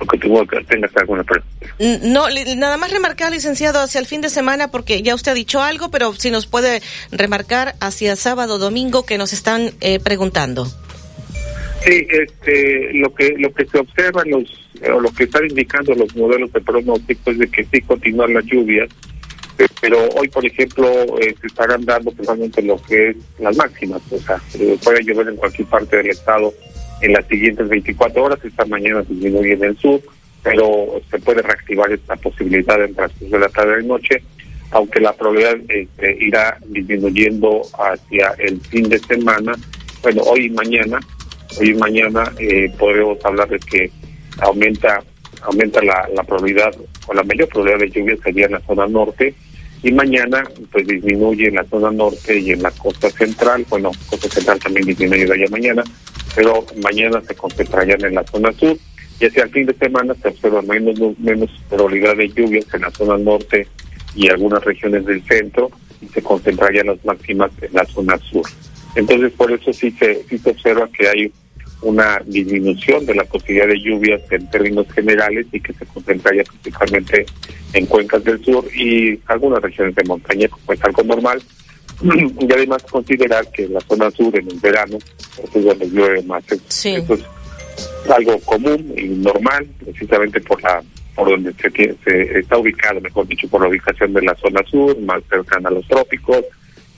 o 0.00 0.06
que 0.06 0.18
tuvo 0.18 0.46
que 0.46 0.62
tengas 0.64 0.94
alguna 0.96 1.24
pregunta. 1.24 1.54
No, 2.02 2.26
nada 2.56 2.76
más 2.76 2.90
remarcar, 2.90 3.32
licenciado, 3.32 3.80
hacia 3.80 4.00
el 4.00 4.06
fin 4.06 4.20
de 4.20 4.28
semana, 4.28 4.70
porque 4.70 5.02
ya 5.02 5.14
usted 5.14 5.32
ha 5.32 5.34
dicho 5.34 5.62
algo, 5.62 5.90
pero 5.90 6.12
si 6.14 6.30
nos 6.30 6.46
puede 6.46 6.82
remarcar 7.10 7.74
hacia 7.80 8.16
sábado, 8.16 8.58
domingo, 8.58 9.06
que 9.06 9.18
nos 9.18 9.32
están 9.32 9.70
eh, 9.80 9.98
preguntando. 9.98 10.66
Sí, 11.84 12.06
este, 12.08 12.94
lo 12.94 13.14
que 13.14 13.34
lo 13.38 13.52
que 13.52 13.66
se 13.66 13.78
observa 13.78 14.22
los 14.24 14.64
o 14.92 15.00
lo 15.00 15.10
que 15.10 15.24
están 15.24 15.44
indicando 15.48 15.94
los 15.94 16.14
modelos 16.16 16.52
de 16.52 16.60
pronóstico 16.60 17.30
es 17.30 17.38
de 17.38 17.48
que 17.48 17.64
sí 17.64 17.80
continúan 17.82 18.34
las 18.34 18.44
lluvias, 18.44 18.88
eh, 19.58 19.66
pero 19.80 19.98
hoy, 20.16 20.28
por 20.28 20.44
ejemplo, 20.44 20.88
eh, 21.20 21.34
se 21.40 21.46
estarán 21.46 21.84
dando 21.84 22.10
precisamente 22.10 22.62
lo 22.62 22.80
que 22.82 23.10
es 23.10 23.16
las 23.38 23.56
máximas, 23.56 24.00
o 24.10 24.18
sea, 24.18 24.40
puede 24.82 25.04
llover 25.04 25.28
en 25.28 25.36
cualquier 25.36 25.68
parte 25.68 25.98
del 25.98 26.10
estado 26.10 26.52
en 27.00 27.12
las 27.12 27.26
siguientes 27.28 27.68
24 27.68 28.24
horas, 28.24 28.38
esta 28.44 28.64
mañana 28.64 29.02
disminuye 29.02 29.52
en 29.52 29.64
el 29.64 29.78
sur, 29.78 30.00
pero 30.42 31.00
se 31.10 31.18
puede 31.18 31.42
reactivar 31.42 31.92
esta 31.92 32.16
posibilidad 32.16 32.82
en 32.82 32.94
transcurso 32.94 33.34
de 33.34 33.40
la 33.40 33.48
tarde 33.48 33.82
y 33.82 33.86
noche, 33.86 34.22
aunque 34.70 35.00
la 35.00 35.12
probabilidad 35.12 35.56
este, 35.68 36.16
irá 36.18 36.58
disminuyendo 36.66 37.62
hacia 37.78 38.34
el 38.38 38.60
fin 38.60 38.88
de 38.88 38.98
semana, 38.98 39.54
bueno, 40.02 40.22
hoy 40.22 40.46
y 40.46 40.50
mañana, 40.50 40.98
hoy 41.58 41.74
mañana 41.74 42.32
eh, 42.38 42.72
podemos 42.78 43.18
hablar 43.24 43.48
de 43.48 43.58
que 43.58 43.90
aumenta 44.38 45.02
aumenta 45.42 45.80
la, 45.82 46.22
probabilidad 46.24 46.74
o 47.06 47.14
la 47.14 47.22
mayor 47.22 47.48
probabilidad 47.48 47.80
de 47.80 47.90
lluvia 47.90 48.16
sería 48.22 48.46
en 48.46 48.52
la 48.52 48.60
zona 48.60 48.86
norte 48.86 49.34
y 49.82 49.92
mañana 49.92 50.42
pues 50.72 50.86
disminuye 50.86 51.48
en 51.48 51.56
la 51.56 51.64
zona 51.64 51.90
norte 51.90 52.38
y 52.38 52.52
en 52.52 52.62
la 52.62 52.70
costa 52.70 53.10
central, 53.10 53.66
bueno, 53.68 53.90
costa 54.08 54.28
central 54.28 54.58
también 54.58 54.86
disminuye 54.86 55.26
de 55.26 55.34
allá 55.34 55.44
mañana, 55.50 55.84
pero 56.34 56.64
mañana 56.82 57.20
se 57.26 57.34
concentrarían 57.34 58.02
en 58.04 58.14
la 58.14 58.24
zona 58.24 58.50
sur 58.52 58.76
y 59.20 59.26
hacia 59.26 59.44
el 59.44 59.50
fin 59.50 59.66
de 59.66 59.74
semana 59.74 60.14
se 60.14 60.28
observa 60.28 60.62
menos, 60.62 60.98
menos 61.18 61.50
probabilidad 61.68 62.16
de 62.16 62.28
lluvias 62.28 62.66
en 62.72 62.80
la 62.80 62.90
zona 62.90 63.18
norte 63.18 63.68
y 64.16 64.28
algunas 64.28 64.64
regiones 64.64 65.04
del 65.04 65.22
centro 65.24 65.70
y 66.00 66.06
se 66.08 66.22
concentrarían 66.22 66.86
las 66.86 67.04
máximas 67.04 67.50
en 67.60 67.74
la 67.74 67.84
zona 67.84 68.18
sur. 68.18 68.46
Entonces 68.96 69.32
por 69.32 69.52
eso 69.52 69.72
sí 69.72 69.90
se, 69.90 70.24
sí 70.24 70.38
se 70.38 70.50
observa 70.50 70.88
que 70.88 71.08
hay 71.08 71.32
una 71.84 72.20
disminución 72.24 73.06
de 73.06 73.14
la 73.14 73.24
posibilidad 73.24 73.68
de 73.68 73.80
lluvias 73.80 74.20
en 74.30 74.48
términos 74.50 74.86
generales 74.92 75.46
y 75.52 75.60
que 75.60 75.72
se 75.72 75.86
concentraría 75.86 76.42
principalmente 76.44 77.26
en 77.72 77.86
cuencas 77.86 78.24
del 78.24 78.42
sur 78.44 78.64
y 78.74 79.20
algunas 79.26 79.62
regiones 79.62 79.94
de 79.94 80.04
montaña, 80.04 80.48
como 80.48 80.72
es 80.72 80.82
algo 80.84 81.02
normal. 81.04 81.42
y 82.02 82.52
además 82.52 82.82
considerar 82.90 83.48
que 83.52 83.68
la 83.68 83.80
zona 83.80 84.10
sur 84.10 84.36
en 84.36 84.50
el 84.50 84.58
verano 84.58 84.98
es 85.42 85.64
donde 85.64 85.88
llueve 85.88 86.22
más. 86.22 86.42
Sí. 86.68 86.94
Eso 86.96 87.14
es 87.14 87.24
algo 88.10 88.38
común 88.40 88.92
y 88.96 89.04
normal, 89.04 89.66
precisamente 89.84 90.40
por 90.40 90.62
la 90.62 90.82
por 91.14 91.30
donde 91.30 91.52
se, 91.54 91.70
se 91.70 92.38
está 92.40 92.58
ubicado, 92.58 93.00
mejor 93.00 93.26
dicho, 93.28 93.46
por 93.46 93.62
la 93.62 93.68
ubicación 93.68 94.12
de 94.12 94.22
la 94.22 94.34
zona 94.34 94.64
sur, 94.68 94.98
más 95.00 95.22
cercana 95.30 95.68
a 95.68 95.72
los 95.72 95.86
trópicos, 95.86 96.44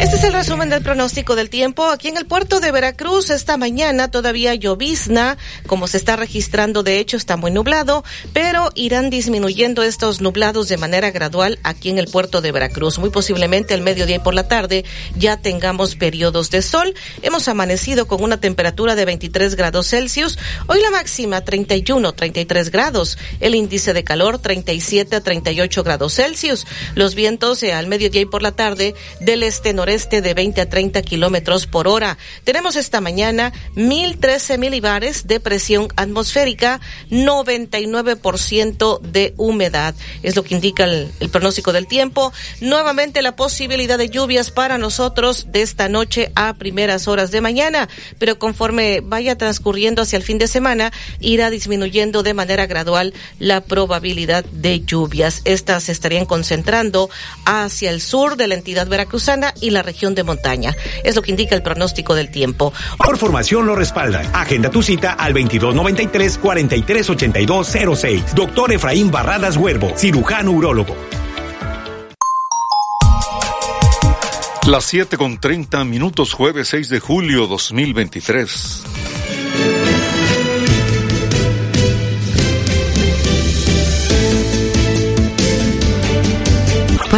Este 0.01 0.17
es 0.17 0.25
el 0.25 0.35
resumen 0.35 0.69
del 0.69 0.83
pronóstico 0.83 1.35
del 1.35 1.51
tiempo. 1.51 1.87
Aquí 1.87 2.09
en 2.09 2.17
el 2.17 2.27
puerto 2.27 2.61
de 2.61 2.71
Veracruz 2.71 3.31
esta 3.31 3.57
mañana 3.57 4.11
todavía 4.11 4.55
llovizna, 4.55 5.37
como 5.67 5.89
se 5.89 5.97
está 5.97 6.17
registrando, 6.17 6.83
de 6.83 6.99
hecho 6.99 7.17
está 7.17 7.37
muy 7.37 7.51
nublado, 7.51 8.05
pero 8.33 8.71
irán 8.75 9.11
disminuyendo 9.11 9.83
estos 9.83 10.21
nublados 10.21 10.69
de 10.69 10.77
manera 10.77 11.11
gradual 11.11 11.59
aquí 11.63 11.91
en 11.91 11.99
el 11.99 12.07
puerto 12.07 12.41
de 12.41 12.53
Veracruz. 12.53 12.99
Muy 12.99 13.11
posiblemente 13.11 13.75
al 13.75 13.81
mediodía 13.81 14.17
y 14.17 14.21
por 14.21 14.35
la 14.35 14.49
tarde 14.49 14.85
ya 15.17 15.39
tengamos 15.39 15.97
periodos 15.97 16.51
de 16.51 16.63
sol. 16.63 16.95
Hemos 17.23 17.49
amanecido 17.49 18.07
con 18.07 18.23
una 18.23 18.39
temperatura 18.39 18.95
de 18.95 19.07
23 19.07 19.55
grados 19.55 19.89
Celsius. 19.89 20.39
Hoy 20.67 20.81
la 20.83 20.91
máxima 20.91 21.41
31, 21.41 22.13
33 22.13 22.71
grados. 22.71 23.19
El 23.41 23.55
índice 23.55 23.93
de 23.93 24.05
calor 24.05 24.39
37 24.39 25.17
a 25.17 25.21
38 25.21 25.83
grados 25.83 26.15
Celsius. 26.15 26.67
Los 26.95 27.15
vientos 27.15 27.63
eh, 27.63 27.73
al 27.73 27.87
mediodía 27.87 28.21
y 28.21 28.27
por 28.27 28.43
la 28.43 28.53
tarde 28.53 28.95
del 29.21 29.43
este 29.47 29.73
noreste 29.73 30.23
de 30.23 30.35
20 30.35 30.61
a 30.61 30.69
30 30.69 31.03
kilómetros 31.03 31.67
por 31.67 31.89
hora. 31.89 32.19
Tenemos 32.45 32.77
esta 32.77 33.01
mañana 33.01 33.53
1013 33.75 34.59
milibares 34.59 35.27
de 35.27 35.41
presión 35.41 35.89
atmosférica, 35.97 36.81
99% 37.11 39.01
de 39.01 39.35
humedad. 39.37 39.95
Es 40.23 40.37
lo 40.37 40.43
que 40.43 40.55
indica 40.55 40.85
el, 40.85 41.11
el 41.21 41.29
pronóstico 41.29 41.73
del 41.73 41.87
tiempo. 41.87 42.33
Nuevamente 42.61 43.23
la 43.23 43.37
posibilidad 43.37 43.99
de 43.99 44.09
lluvias 44.09 44.51
para 44.51 44.79
nosotros 44.79 45.47
de 45.53 45.63
esta 45.63 45.89
noche 45.89 46.33
a 46.35 46.55
primeras 46.55 47.09
horas 47.09 47.31
de 47.31 47.41
mañana, 47.41 47.89
pero 48.19 48.39
conforme 48.39 49.01
vaya 49.03 49.39
transcurriendo 49.39 50.03
hacia 50.03 50.17
el 50.17 50.23
fin 50.23 50.39
de 50.39 50.49
semana, 50.49 50.93
irá 51.21 51.51
disminuyendo 51.51 52.23
de 52.23 52.35
manera 52.35 52.67
gradual 52.67 53.15
la 53.39 53.63
probabilidad 53.63 54.45
de 54.45 54.81
lluvias. 54.81 55.43
Estas 55.45 55.85
se 55.85 55.93
estarían 55.93 56.27
concentrando 56.27 57.11
hacia 57.45 57.91
el 57.91 58.01
sur 58.01 58.37
de 58.37 58.49
la 58.49 58.55
entidad 58.55 58.89
veracruzana 58.89 59.36
y 59.61 59.71
la 59.71 59.83
región 59.83 60.15
de 60.15 60.23
montaña. 60.25 60.75
Es 61.05 61.17
lo 61.17 61.23
que 61.23 61.31
indica 61.31 61.55
el 61.55 61.63
pronóstico 61.63 62.15
del 62.15 62.31
tiempo. 62.31 62.73
Por 62.99 63.17
formación 63.19 63.67
lo 63.67 63.75
respalda. 63.75 64.21
Agenda 64.33 64.71
tu 64.71 64.83
cita 64.83 65.13
al 65.13 65.35
2293-438206. 65.35 68.33
Doctor 68.35 68.73
Efraín 68.73 69.11
Barradas 69.11 69.57
Huervo, 69.57 69.93
cirujano 69.97 70.53
urólogo. 70.53 70.95
Las 74.67 74.85
7 74.87 75.17
con 75.17 75.39
30 75.39 75.85
minutos, 75.85 76.33
jueves 76.33 76.67
6 76.69 76.89
de 76.89 76.99
julio 76.99 77.47
2023. 77.47 78.83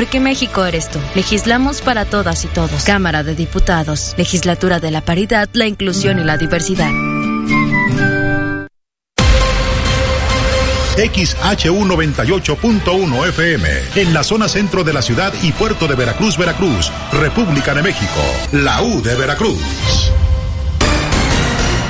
Porque 0.08 0.20
México 0.20 0.64
eres 0.64 0.88
tú. 0.88 0.98
Legislamos 1.14 1.82
para 1.82 2.06
todas 2.06 2.42
y 2.46 2.48
todos. 2.48 2.84
Cámara 2.84 3.22
de 3.22 3.34
Diputados. 3.34 4.14
Legislatura 4.16 4.80
de 4.80 4.90
la 4.90 5.02
Paridad, 5.02 5.50
la 5.52 5.66
Inclusión 5.66 6.18
y 6.18 6.24
la 6.24 6.38
Diversidad. 6.38 6.90
XHU98.1 10.96 13.28
FM, 13.28 13.68
en 13.96 14.14
la 14.14 14.24
zona 14.24 14.48
centro 14.48 14.82
de 14.82 14.94
la 14.94 15.02
ciudad 15.02 15.34
y 15.42 15.52
puerto 15.52 15.86
de 15.86 15.94
Veracruz, 15.94 16.38
Veracruz, 16.38 16.90
República 17.12 17.74
de 17.74 17.82
México, 17.82 18.22
la 18.52 18.82
U 18.82 19.02
de 19.02 19.14
Veracruz. 19.14 19.60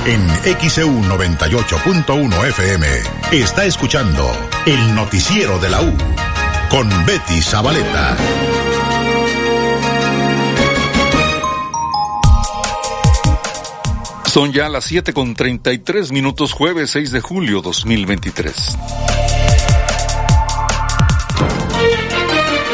En 0.05 0.27
XEU 0.59 1.03
98.1 1.03 2.47
FM 2.49 2.85
está 3.31 3.63
escuchando 3.63 4.29
el 4.65 4.93
noticiero 4.93 5.57
de 5.57 5.69
la 5.69 5.83
U 5.83 5.95
con 6.69 6.87
Betty 7.05 7.41
Zabaleta. 7.41 8.15
Son 14.25 14.53
ya 14.53 14.69
las 14.69 14.85
7 14.85 15.13
con 15.13 15.33
33 15.33 16.11
minutos, 16.11 16.53
jueves 16.53 16.91
6 16.91 17.11
de 17.11 17.21
julio 17.21 17.61
2023. 17.61 18.77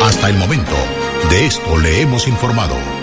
Hasta 0.03 0.29
el 0.29 0.37
momento, 0.37 0.75
de 1.29 1.45
esto 1.45 1.77
le 1.77 2.01
hemos 2.01 2.27
informado. 2.27 2.94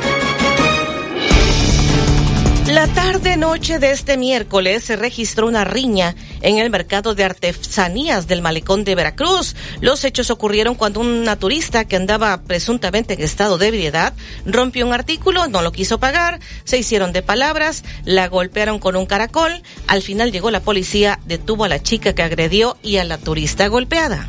La 2.82 2.92
tarde-noche 2.94 3.78
de 3.78 3.92
este 3.92 4.16
miércoles 4.16 4.82
se 4.82 4.96
registró 4.96 5.46
una 5.46 5.62
riña 5.62 6.16
en 6.40 6.58
el 6.58 6.68
mercado 6.68 7.14
de 7.14 7.22
artesanías 7.22 8.26
del 8.26 8.42
malecón 8.42 8.82
de 8.82 8.96
Veracruz. 8.96 9.54
Los 9.80 10.04
hechos 10.04 10.30
ocurrieron 10.30 10.74
cuando 10.74 10.98
una 10.98 11.36
turista 11.36 11.84
que 11.84 11.94
andaba 11.94 12.42
presuntamente 12.42 13.14
en 13.14 13.20
estado 13.20 13.56
de 13.56 13.68
ebriedad 13.68 14.14
rompió 14.46 14.84
un 14.84 14.92
artículo, 14.92 15.46
no 15.46 15.62
lo 15.62 15.70
quiso 15.70 16.00
pagar, 16.00 16.40
se 16.64 16.76
hicieron 16.76 17.12
de 17.12 17.22
palabras, 17.22 17.84
la 18.04 18.26
golpearon 18.26 18.80
con 18.80 18.96
un 18.96 19.06
caracol. 19.06 19.62
Al 19.86 20.02
final 20.02 20.32
llegó 20.32 20.50
la 20.50 20.58
policía, 20.58 21.20
detuvo 21.24 21.62
a 21.62 21.68
la 21.68 21.84
chica 21.84 22.16
que 22.16 22.24
agredió 22.24 22.76
y 22.82 22.96
a 22.96 23.04
la 23.04 23.16
turista 23.16 23.68
golpeada. 23.68 24.28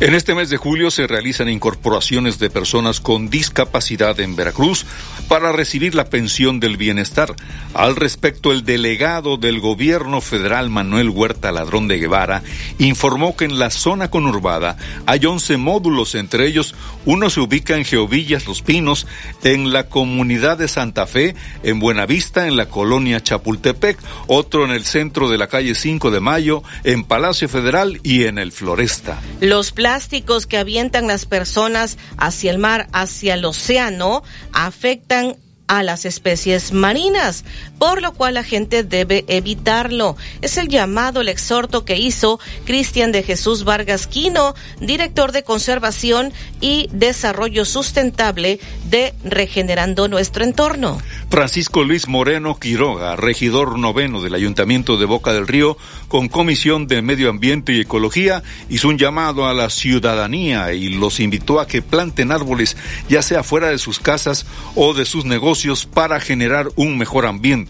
En 0.00 0.14
este 0.14 0.34
mes 0.34 0.50
de 0.50 0.56
julio 0.56 0.90
se 0.90 1.06
realizan 1.06 1.48
incorporaciones 1.48 2.38
de 2.38 2.50
personas 2.50 3.00
con 3.00 3.30
discapacidad 3.30 4.18
en 4.20 4.36
Veracruz 4.36 4.84
para 5.28 5.52
recibir 5.52 5.94
la 5.94 6.10
pensión 6.10 6.60
del 6.60 6.76
bienestar. 6.76 7.34
Al 7.72 7.96
respecto, 7.96 8.52
el 8.52 8.64
delegado 8.64 9.36
del 9.36 9.60
gobierno 9.60 10.20
federal 10.20 10.70
Manuel 10.70 11.10
Huerta 11.10 11.52
Ladrón 11.52 11.88
de 11.88 11.98
Guevara 11.98 12.42
informó 12.78 13.36
que 13.36 13.46
en 13.46 13.58
la 13.58 13.70
zona 13.70 14.10
conurbada 14.10 14.76
hay 15.06 15.24
11 15.24 15.56
módulos, 15.56 16.14
entre 16.14 16.46
ellos 16.46 16.74
uno 17.04 17.30
se 17.30 17.40
ubica 17.40 17.76
en 17.76 17.84
Geovillas 17.84 18.46
Los 18.46 18.62
Pinos, 18.62 19.06
en 19.44 19.72
la 19.72 19.88
comunidad 19.88 20.58
de 20.58 20.68
Santa 20.68 21.06
Fe, 21.06 21.34
en 21.62 21.80
Buenavista, 21.80 22.46
en 22.46 22.56
la 22.56 22.68
colonia 22.68 23.22
Chapultepec, 23.22 23.98
otro 24.26 24.64
en 24.64 24.72
el 24.72 24.84
centro 24.84 25.28
de 25.28 25.38
la 25.38 25.46
calle 25.46 25.74
5 25.74 26.10
de 26.10 26.20
Mayo, 26.20 26.62
en 26.84 27.04
Palacio 27.04 27.48
Federal 27.48 28.00
y 28.02 28.24
en 28.24 28.38
el 28.38 28.52
Floresta. 28.52 29.20
Los 29.46 29.70
plásticos 29.70 30.48
que 30.48 30.58
avientan 30.58 31.06
las 31.06 31.24
personas 31.24 31.98
hacia 32.16 32.50
el 32.50 32.58
mar, 32.58 32.88
hacia 32.92 33.34
el 33.34 33.44
océano, 33.44 34.24
afectan 34.52 35.36
a 35.68 35.84
las 35.84 36.04
especies 36.04 36.72
marinas, 36.72 37.44
por 37.78 38.02
lo 38.02 38.12
cual 38.12 38.34
la 38.34 38.44
gente 38.44 38.82
debe 38.82 39.24
evitarlo. 39.28 40.16
Es 40.42 40.56
el 40.56 40.68
llamado, 40.68 41.20
el 41.20 41.28
exhorto 41.28 41.84
que 41.84 41.96
hizo 41.96 42.40
Cristian 42.64 43.12
de 43.12 43.22
Jesús 43.22 43.64
Vargas 43.64 44.06
Quino, 44.06 44.54
director 44.80 45.32
de 45.32 45.42
Conservación 45.42 46.32
y 46.60 46.88
Desarrollo 46.92 47.64
Sustentable 47.64 48.60
de 48.88 49.14
Regenerando 49.24 50.08
Nuestro 50.08 50.44
Entorno. 50.44 51.00
Francisco 51.30 51.84
Luis 51.84 52.08
Moreno 52.08 52.58
Quiroga, 52.58 53.16
regidor 53.16 53.78
noveno 53.78 54.22
del 54.22 54.34
Ayuntamiento 54.34 54.96
de 54.96 55.04
Boca 55.04 55.32
del 55.32 55.46
Río, 55.46 55.76
con 56.08 56.28
Comisión 56.28 56.86
de 56.86 57.02
Medio 57.02 57.30
Ambiente 57.30 57.72
y 57.72 57.80
Ecología, 57.80 58.42
hizo 58.68 58.88
un 58.88 58.98
llamado 58.98 59.46
a 59.46 59.54
la 59.54 59.70
ciudadanía 59.70 60.72
y 60.72 60.88
los 60.88 61.20
invitó 61.20 61.60
a 61.60 61.66
que 61.66 61.82
planten 61.82 62.32
árboles, 62.32 62.76
ya 63.08 63.22
sea 63.22 63.42
fuera 63.42 63.68
de 63.68 63.78
sus 63.78 63.98
casas 63.98 64.46
o 64.74 64.94
de 64.94 65.04
sus 65.04 65.24
negocios, 65.24 65.86
para 65.86 66.20
generar 66.20 66.68
un 66.76 66.96
mejor 66.96 67.26
ambiente. 67.26 67.65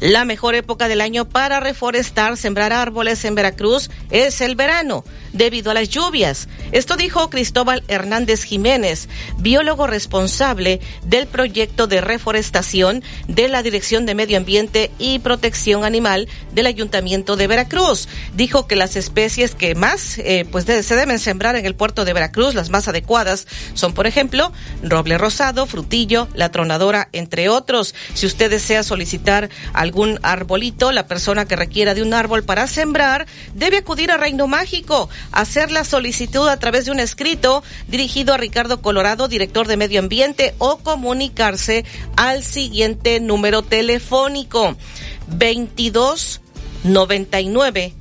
La 0.00 0.24
mejor 0.24 0.54
época 0.54 0.88
del 0.88 1.00
año 1.00 1.28
para 1.28 1.60
reforestar, 1.60 2.36
sembrar 2.36 2.72
árboles 2.72 3.24
en 3.24 3.34
Veracruz 3.34 3.90
es 4.10 4.40
el 4.40 4.54
verano, 4.54 5.04
debido 5.32 5.70
a 5.70 5.74
las 5.74 5.88
lluvias. 5.88 6.48
Esto 6.72 6.96
dijo 6.96 7.30
Cristóbal 7.30 7.82
Hernández 7.88 8.42
Jiménez, 8.42 9.08
biólogo 9.38 9.86
responsable 9.86 10.80
del 11.04 11.26
proyecto 11.26 11.86
de 11.86 12.00
reforestación 12.00 13.02
de 13.26 13.48
la 13.48 13.62
Dirección 13.62 14.06
de 14.06 14.14
Medio 14.14 14.36
Ambiente 14.36 14.90
y 14.98 15.18
Protección 15.18 15.84
Animal 15.84 16.28
del 16.52 16.66
Ayuntamiento 16.66 17.36
de 17.36 17.46
Veracruz. 17.46 18.08
Dijo 18.34 18.66
que 18.66 18.76
las 18.76 18.96
especies 18.96 19.54
que 19.54 19.74
más 19.74 20.18
eh, 20.18 20.46
pues 20.50 20.64
se 20.64 20.96
deben 20.96 21.18
sembrar 21.18 21.56
en 21.56 21.66
el 21.66 21.74
puerto 21.74 22.04
de 22.04 22.12
Veracruz, 22.12 22.54
las 22.54 22.70
más 22.70 22.88
adecuadas, 22.88 23.46
son 23.74 23.94
por 23.94 24.06
ejemplo 24.06 24.52
roble 24.82 25.18
rosado, 25.18 25.66
frutillo, 25.66 26.28
la 26.34 26.50
tronadora, 26.50 27.08
entre 27.12 27.48
otros. 27.48 27.94
Si 28.14 28.26
usted 28.26 28.50
desea 28.50 28.82
solicitar 28.82 29.48
algún 29.72 30.18
arbolito, 30.22 30.92
la 30.92 31.06
persona 31.06 31.46
que 31.46 31.56
requiera 31.56 31.94
de 31.94 32.02
un 32.02 32.14
árbol 32.14 32.44
para 32.44 32.66
sembrar 32.66 33.26
debe 33.54 33.78
acudir 33.78 34.10
a 34.10 34.16
Reino 34.16 34.46
Mágico, 34.46 35.08
hacer 35.32 35.70
la 35.70 35.84
solicitud 35.84 36.48
a 36.48 36.58
través 36.58 36.84
de 36.84 36.90
un 36.90 37.00
escrito 37.00 37.62
dirigido 37.88 38.34
a 38.34 38.36
Ricardo 38.36 38.80
Colorado, 38.80 39.28
director 39.28 39.66
de 39.66 39.76
Medio 39.76 40.00
Ambiente, 40.00 40.54
o 40.58 40.78
comunicarse 40.78 41.84
al 42.16 42.42
siguiente 42.42 43.20
número 43.20 43.62
telefónico 43.62 44.76
22 45.28 46.40
99 46.84 47.94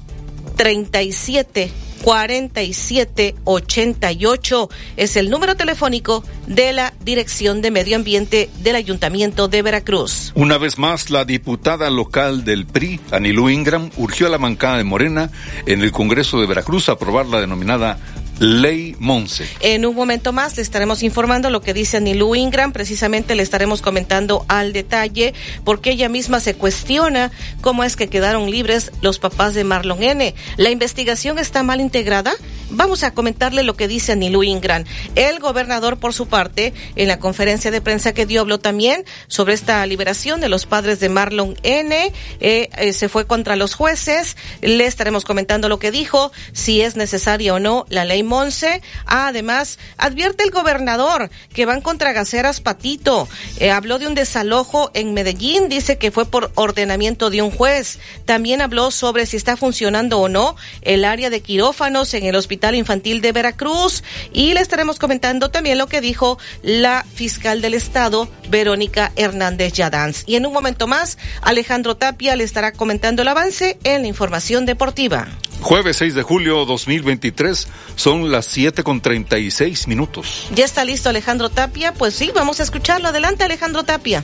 37 0.56 1.87
47 2.02 3.36
88 3.44 4.70
es 4.98 5.16
el 5.16 5.30
número 5.30 5.56
telefónico 5.56 6.24
de 6.48 6.74
la 6.74 6.94
Dirección 7.04 7.62
de 7.62 7.72
Medio 7.72 7.96
Ambiente 7.96 8.50
del 8.60 8.76
Ayuntamiento 8.76 9.48
de 9.48 9.62
Veracruz. 9.62 10.32
Una 10.36 10.58
vez 10.58 10.78
más, 10.78 11.10
la 11.10 11.26
diputada 11.26 11.90
local 11.90 12.44
del 12.44 12.66
PRI, 12.66 13.00
Anilú 13.12 13.50
Ingram, 13.50 13.90
urgió 13.98 14.28
a 14.28 14.30
la 14.30 14.38
bancada 14.38 14.78
de 14.78 14.84
Morena 14.84 15.32
en 15.66 15.82
el 15.82 15.92
Congreso 15.92 16.40
de 16.40 16.48
Veracruz 16.48 16.90
a 16.90 16.94
aprobar 16.94 17.26
la 17.26 17.42
denominada 17.42 18.00
Ley 18.40 18.96
Monse. 19.00 19.48
En 19.62 19.86
un 19.86 19.96
momento 19.96 20.34
más 20.34 20.56
le 20.58 20.64
estaremos 20.64 21.04
informando 21.04 21.50
lo 21.50 21.62
que 21.62 21.74
dice 21.74 21.98
Anilú 21.98 22.36
Ingram. 22.36 22.72
Precisamente 22.72 23.36
le 23.36 23.44
estaremos 23.44 23.82
comentando 23.82 24.46
al 24.48 24.74
detalle 24.74 25.34
porque 25.64 25.92
ella 25.92 26.10
misma 26.10 26.40
se 26.40 26.56
cuestiona 26.56 27.32
cómo 27.62 27.84
es 27.84 27.96
que 27.96 28.08
quedaron 28.08 28.50
libres 28.50 28.92
los 29.02 29.20
papás 29.20 29.54
de 29.54 29.64
Marlon 29.64 30.04
N. 30.04 30.36
¿La 30.58 30.70
investigación 30.70 31.40
está 31.40 31.64
mal 31.64 31.82
integrada? 31.82 32.34
Vamos 32.70 33.04
a 33.04 33.14
comentarle 33.14 33.64
lo 33.64 33.78
que 33.78 33.88
dice 33.88 34.12
Anilú 34.12 34.44
Ingram. 34.44 34.84
El 35.16 35.40
gobernador, 35.40 35.98
por 35.98 36.14
su 36.14 36.28
parte, 36.28 36.74
en 36.98 37.08
la 37.08 37.18
conferencia 37.18 37.72
de 37.72 37.80
prensa 37.80 38.14
que 38.14 38.26
dio, 38.26 38.42
habló 38.42 38.60
también 38.60 39.06
sobre 39.28 39.54
esta 39.54 39.86
liberación 39.86 40.42
de 40.42 40.50
los 40.50 40.66
padres 40.66 41.00
de 41.00 41.08
Marlon 41.08 41.56
N. 41.64 42.12
Eh, 42.42 42.70
eh, 42.78 42.94
se 42.94 43.08
fue 43.08 43.26
contra 43.26 43.56
los 43.56 43.74
jueces. 43.74 44.36
Le 44.62 44.86
estaremos 44.86 45.24
comentando 45.24 45.70
lo 45.70 45.80
que 45.80 45.92
dijo, 45.92 46.32
si 46.52 46.82
es 46.82 46.98
necesaria 46.98 47.54
o 47.54 47.60
no 47.60 47.86
la 47.90 48.04
ley 48.04 48.22
Monse. 48.28 48.82
además, 49.06 49.80
advierte 49.98 50.44
el 50.44 50.52
gobernador 50.52 51.30
que 51.54 51.66
van 51.66 51.82
contra 51.82 52.14
Gaceras 52.14 52.62
Patito. 52.62 53.28
Eh, 53.60 53.72
habló 53.72 54.00
de 54.00 54.08
un 54.08 54.16
desalojo 54.16 54.92
en 54.94 55.14
Medellín, 55.14 55.70
dice 55.70 55.98
que 55.98 56.12
fue 56.12 56.26
por 56.26 56.52
ordenamiento 56.56 57.30
de 57.30 57.42
un 57.42 57.52
juez. 57.52 58.00
También 58.26 58.62
habló 58.62 58.92
sobre 58.92 59.26
si 59.26 59.38
está 59.38 59.58
funcionando 59.58 60.20
o 60.20 60.30
no 60.30 60.56
el 60.82 61.06
área 61.06 61.30
de 61.30 61.42
quirófanos 61.42 62.14
en 62.14 62.26
el 62.26 62.36
Hospital 62.36 62.76
Infantil 62.76 63.22
de 63.22 63.32
Veracruz. 63.32 64.04
Y 64.34 64.54
le 64.54 64.62
estaremos 64.62 65.00
comentando 65.00 65.50
también 65.50 65.78
lo 65.78 65.88
que 65.88 66.02
dijo 66.02 66.38
la 66.62 67.06
fiscal 67.16 67.62
del 67.62 67.74
Estado, 67.74 68.28
Verónica 68.50 69.12
Hernández 69.16 69.74
Yadanz. 69.74 70.24
Y 70.26 70.36
en 70.36 70.46
un 70.46 70.54
momento 70.54 70.88
más, 70.88 71.18
Alejandro 71.42 71.96
Tapia 71.96 72.36
le 72.36 72.44
estará 72.44 72.72
comentando 72.72 73.22
el 73.22 73.28
avance 73.28 73.78
en 73.84 74.02
la 74.02 74.08
información 74.08 74.66
deportiva. 74.66 75.28
Jueves 75.62 75.98
6 75.98 76.14
de 76.14 76.22
julio 76.22 76.66
2023 76.66 77.68
son 77.96 78.17
las 78.26 78.46
7 78.48 78.84
con 78.84 79.02
36 79.02 79.88
minutos. 79.88 80.48
Ya 80.54 80.66
está 80.66 80.84
listo 80.86 81.10
Alejandro 81.10 81.50
Tapia, 81.50 81.94
pues 81.94 82.16
sí, 82.16 82.32
vamos 82.34 82.60
a 82.60 82.64
escucharlo. 82.64 83.10
Adelante 83.10 83.44
Alejandro 83.44 83.84
Tapia. 83.84 84.24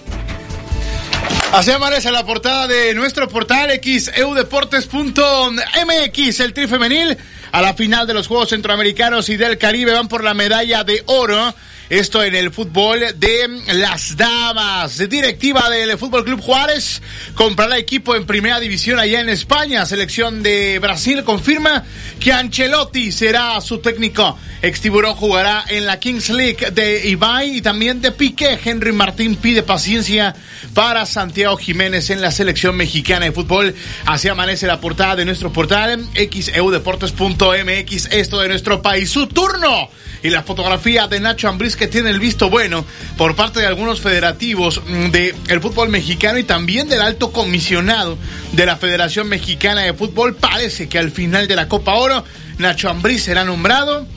Así 1.54 1.72
amanece 1.72 2.12
la 2.12 2.26
portada 2.26 2.68
de 2.68 2.94
nuestro 2.96 3.30
portal 3.30 3.80
xeudeportes.mx, 3.80 6.40
el 6.40 6.54
tri 6.54 6.68
femenil 6.68 7.16
a 7.52 7.62
la 7.62 7.76
final 7.76 8.08
de 8.08 8.16
los 8.16 8.28
Juegos 8.28 8.50
Centroamericanos 8.50 9.30
y 9.30 9.38
del 9.38 9.60
Caribe 9.60 9.94
van 9.94 10.08
por 10.08 10.24
la 10.24 10.34
medalla 10.34 10.84
de 10.84 11.04
oro 11.06 11.54
esto 12.00 12.24
en 12.24 12.34
el 12.34 12.52
fútbol 12.52 13.02
de 13.18 13.62
las 13.74 14.18
damas. 14.18 14.98
Directiva 15.10 15.70
del 15.70 15.96
Fútbol 15.98 16.26
Club 16.26 16.42
Juárez 16.42 17.04
comprará 17.36 17.78
equipo 17.78 18.16
en 18.16 18.26
primera 18.26 18.60
división 18.60 18.98
allá 18.98 19.22
en 19.22 19.30
España. 19.30 19.86
Selección 19.86 20.42
de 20.42 20.80
Brasil 20.80 21.24
confirma 21.24 21.84
que 22.20 22.34
Ancelotti 22.34 23.12
será 23.12 23.62
su 23.62 23.78
técnico. 23.78 24.40
Extiburón 24.64 25.14
jugará 25.14 25.66
en 25.68 25.86
la 25.86 26.00
Kings 26.00 26.30
League 26.30 26.72
de 26.72 27.08
Ibai 27.10 27.58
y 27.58 27.62
también 27.62 28.02
de 28.02 28.12
Piqué. 28.12 28.60
Henry 28.64 28.92
Martín 28.92 29.36
pide 29.36 29.62
paciencia 29.62 30.36
para 30.74 31.06
Santiago 31.06 31.58
Jiménez 31.58 32.10
en 32.10 32.22
la 32.22 32.32
selección 32.32 32.76
mexicana 32.76 33.26
de 33.26 33.32
fútbol. 33.34 33.76
Así 34.06 34.30
amanece 34.30 34.66
la 34.66 34.80
portada 34.80 35.16
de 35.18 35.26
nuestro 35.26 35.54
portal 35.54 36.04
xeudeportes.mx. 36.16 38.06
Esto 38.12 38.40
de 38.40 38.48
nuestro 38.48 38.82
país. 38.82 39.12
Su 39.12 39.28
turno 39.28 39.90
y 40.24 40.30
la 40.30 40.44
fotografía 40.44 41.08
de 41.08 41.20
Nacho 41.20 41.50
Ambriz 41.50 41.76
que 41.76 41.88
tiene 41.88 42.10
el 42.10 42.20
visto 42.20 42.50
bueno 42.50 42.86
por 43.18 43.36
parte 43.36 43.60
de 43.60 43.68
algunos 43.68 44.00
federativos 44.00 44.82
mm, 44.88 45.10
del 45.10 45.36
el 45.48 45.62
fútbol 45.62 45.90
mexicano 45.90 46.40
y 46.40 46.44
también 46.44 46.88
del 46.88 47.02
alto 47.02 47.32
comisionado 47.32 48.18
de 48.54 48.66
la 48.66 48.78
Federación 48.78 49.28
Mexicana 49.28 49.82
de 49.82 49.94
Fútbol. 49.94 50.36
Parece 50.36 50.88
que 50.88 50.98
al 50.98 51.12
final 51.12 51.48
de 51.48 51.56
la 51.56 51.68
Copa 51.68 51.96
Oro, 51.96 52.24
Nacho 52.58 52.90
Ambriz 52.90 53.24
será 53.24 53.44
nombrado 53.44 54.08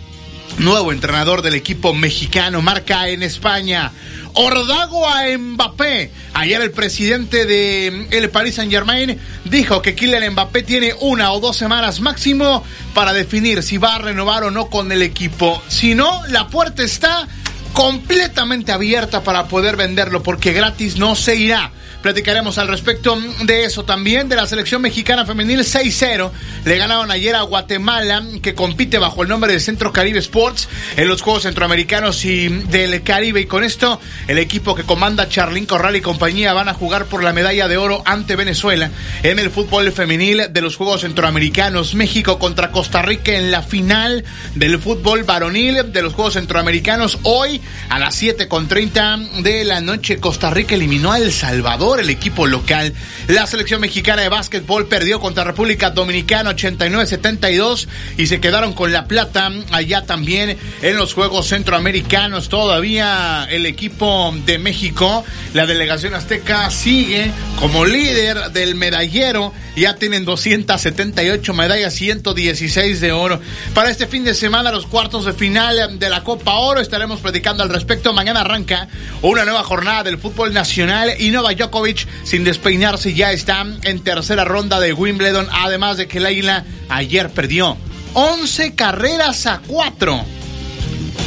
nuevo 0.58 0.92
entrenador 0.92 1.42
del 1.42 1.54
equipo 1.54 1.94
mexicano, 1.94 2.62
marca 2.62 3.08
en 3.08 3.22
España. 3.22 3.92
Ordago 4.34 5.08
a 5.08 5.24
Mbappé. 5.36 6.10
Ayer 6.34 6.60
el 6.60 6.70
presidente 6.70 7.46
de 7.46 8.06
el 8.10 8.30
Paris 8.30 8.56
Saint 8.56 8.70
Germain 8.70 9.18
dijo 9.44 9.80
que 9.80 9.94
Kylian 9.94 10.32
Mbappé 10.32 10.62
tiene 10.62 10.94
una 11.00 11.32
o 11.32 11.40
dos 11.40 11.56
semanas 11.56 12.00
máximo 12.00 12.62
para 12.94 13.12
definir 13.12 13.62
si 13.62 13.78
va 13.78 13.94
a 13.94 13.98
renovar 13.98 14.44
o 14.44 14.50
no 14.50 14.66
con 14.68 14.92
el 14.92 15.02
equipo. 15.02 15.62
Si 15.68 15.94
no, 15.94 16.22
la 16.28 16.48
puerta 16.48 16.82
está 16.82 17.26
completamente 17.72 18.72
abierta 18.72 19.22
para 19.22 19.48
poder 19.48 19.76
venderlo 19.76 20.22
porque 20.22 20.52
gratis 20.52 20.96
no 20.96 21.14
se 21.14 21.36
irá 21.36 21.72
Platicaremos 22.06 22.56
al 22.58 22.68
respecto 22.68 23.18
de 23.46 23.64
eso 23.64 23.84
también, 23.84 24.28
de 24.28 24.36
la 24.36 24.46
selección 24.46 24.80
mexicana 24.80 25.26
femenil 25.26 25.58
6-0. 25.58 26.30
Le 26.64 26.78
ganaron 26.78 27.10
ayer 27.10 27.34
a 27.34 27.42
Guatemala, 27.42 28.22
que 28.42 28.54
compite 28.54 28.98
bajo 28.98 29.24
el 29.24 29.28
nombre 29.28 29.52
de 29.52 29.58
Centro 29.58 29.92
Caribe 29.92 30.20
Sports 30.20 30.68
en 30.96 31.08
los 31.08 31.20
Juegos 31.20 31.42
Centroamericanos 31.42 32.24
y 32.24 32.46
del 32.46 33.02
Caribe. 33.02 33.40
Y 33.40 33.46
con 33.46 33.64
esto, 33.64 34.00
el 34.28 34.38
equipo 34.38 34.76
que 34.76 34.84
comanda 34.84 35.28
Charlín 35.28 35.66
Corral 35.66 35.96
y 35.96 36.00
compañía 36.00 36.52
van 36.52 36.68
a 36.68 36.74
jugar 36.74 37.06
por 37.06 37.24
la 37.24 37.32
medalla 37.32 37.66
de 37.66 37.76
oro 37.76 38.04
ante 38.06 38.36
Venezuela 38.36 38.88
en 39.24 39.40
el 39.40 39.50
fútbol 39.50 39.90
femenil 39.90 40.44
de 40.50 40.62
los 40.62 40.76
Juegos 40.76 41.00
Centroamericanos. 41.00 41.96
México 41.96 42.38
contra 42.38 42.70
Costa 42.70 43.02
Rica 43.02 43.32
en 43.32 43.50
la 43.50 43.62
final 43.62 44.24
del 44.54 44.78
fútbol 44.78 45.24
varonil 45.24 45.92
de 45.92 46.02
los 46.02 46.14
Juegos 46.14 46.34
Centroamericanos. 46.34 47.18
Hoy 47.24 47.60
a 47.88 47.98
las 47.98 48.22
7.30 48.22 49.42
de 49.42 49.64
la 49.64 49.80
noche, 49.80 50.18
Costa 50.18 50.50
Rica 50.50 50.76
eliminó 50.76 51.10
a 51.10 51.18
El 51.18 51.32
Salvador, 51.32 51.95
el 52.00 52.10
equipo 52.10 52.46
local. 52.46 52.92
La 53.28 53.46
selección 53.46 53.80
mexicana 53.80 54.22
de 54.22 54.28
básquetbol 54.28 54.86
perdió 54.86 55.20
contra 55.20 55.44
República 55.44 55.90
Dominicana 55.90 56.54
89-72 56.54 57.88
y 58.16 58.26
se 58.26 58.40
quedaron 58.40 58.72
con 58.72 58.92
la 58.92 59.06
plata 59.06 59.50
allá 59.70 60.06
también 60.06 60.56
en 60.82 60.96
los 60.96 61.14
Juegos 61.14 61.48
Centroamericanos. 61.48 62.48
Todavía 62.48 63.46
el 63.50 63.66
equipo 63.66 64.34
de 64.46 64.58
México, 64.58 65.24
la 65.54 65.66
delegación 65.66 66.14
azteca, 66.14 66.70
sigue 66.70 67.30
como 67.58 67.84
líder 67.84 68.52
del 68.52 68.74
medallero. 68.74 69.52
Ya 69.76 69.96
tienen 69.96 70.24
278 70.24 71.52
medallas, 71.52 71.92
116 71.94 73.00
de 73.00 73.12
oro. 73.12 73.40
Para 73.74 73.90
este 73.90 74.06
fin 74.06 74.24
de 74.24 74.34
semana, 74.34 74.70
los 74.70 74.86
cuartos 74.86 75.26
de 75.26 75.34
final 75.34 75.98
de 75.98 76.08
la 76.08 76.24
Copa 76.24 76.54
Oro, 76.54 76.80
estaremos 76.80 77.20
platicando 77.20 77.62
al 77.62 77.68
respecto. 77.68 78.14
Mañana 78.14 78.40
arranca 78.40 78.88
una 79.20 79.44
nueva 79.44 79.62
jornada 79.64 80.04
del 80.04 80.16
fútbol 80.16 80.54
nacional 80.54 81.12
y 81.18 81.30
Novak 81.30 81.60
Djokovic, 81.86 82.06
sin 82.24 82.44
despeinarse, 82.44 83.14
ya 83.14 83.32
está 83.32 83.64
en 83.82 84.00
tercera 84.00 84.44
ronda 84.44 84.80
de 84.80 84.92
Wimbledon. 84.92 85.48
Además 85.50 85.96
de 85.96 86.08
que 86.08 86.18
el 86.18 86.26
Águila 86.26 86.64
ayer 86.88 87.30
perdió 87.30 87.76
11 88.14 88.74
carreras 88.74 89.46
a 89.46 89.60
4. 89.66 90.24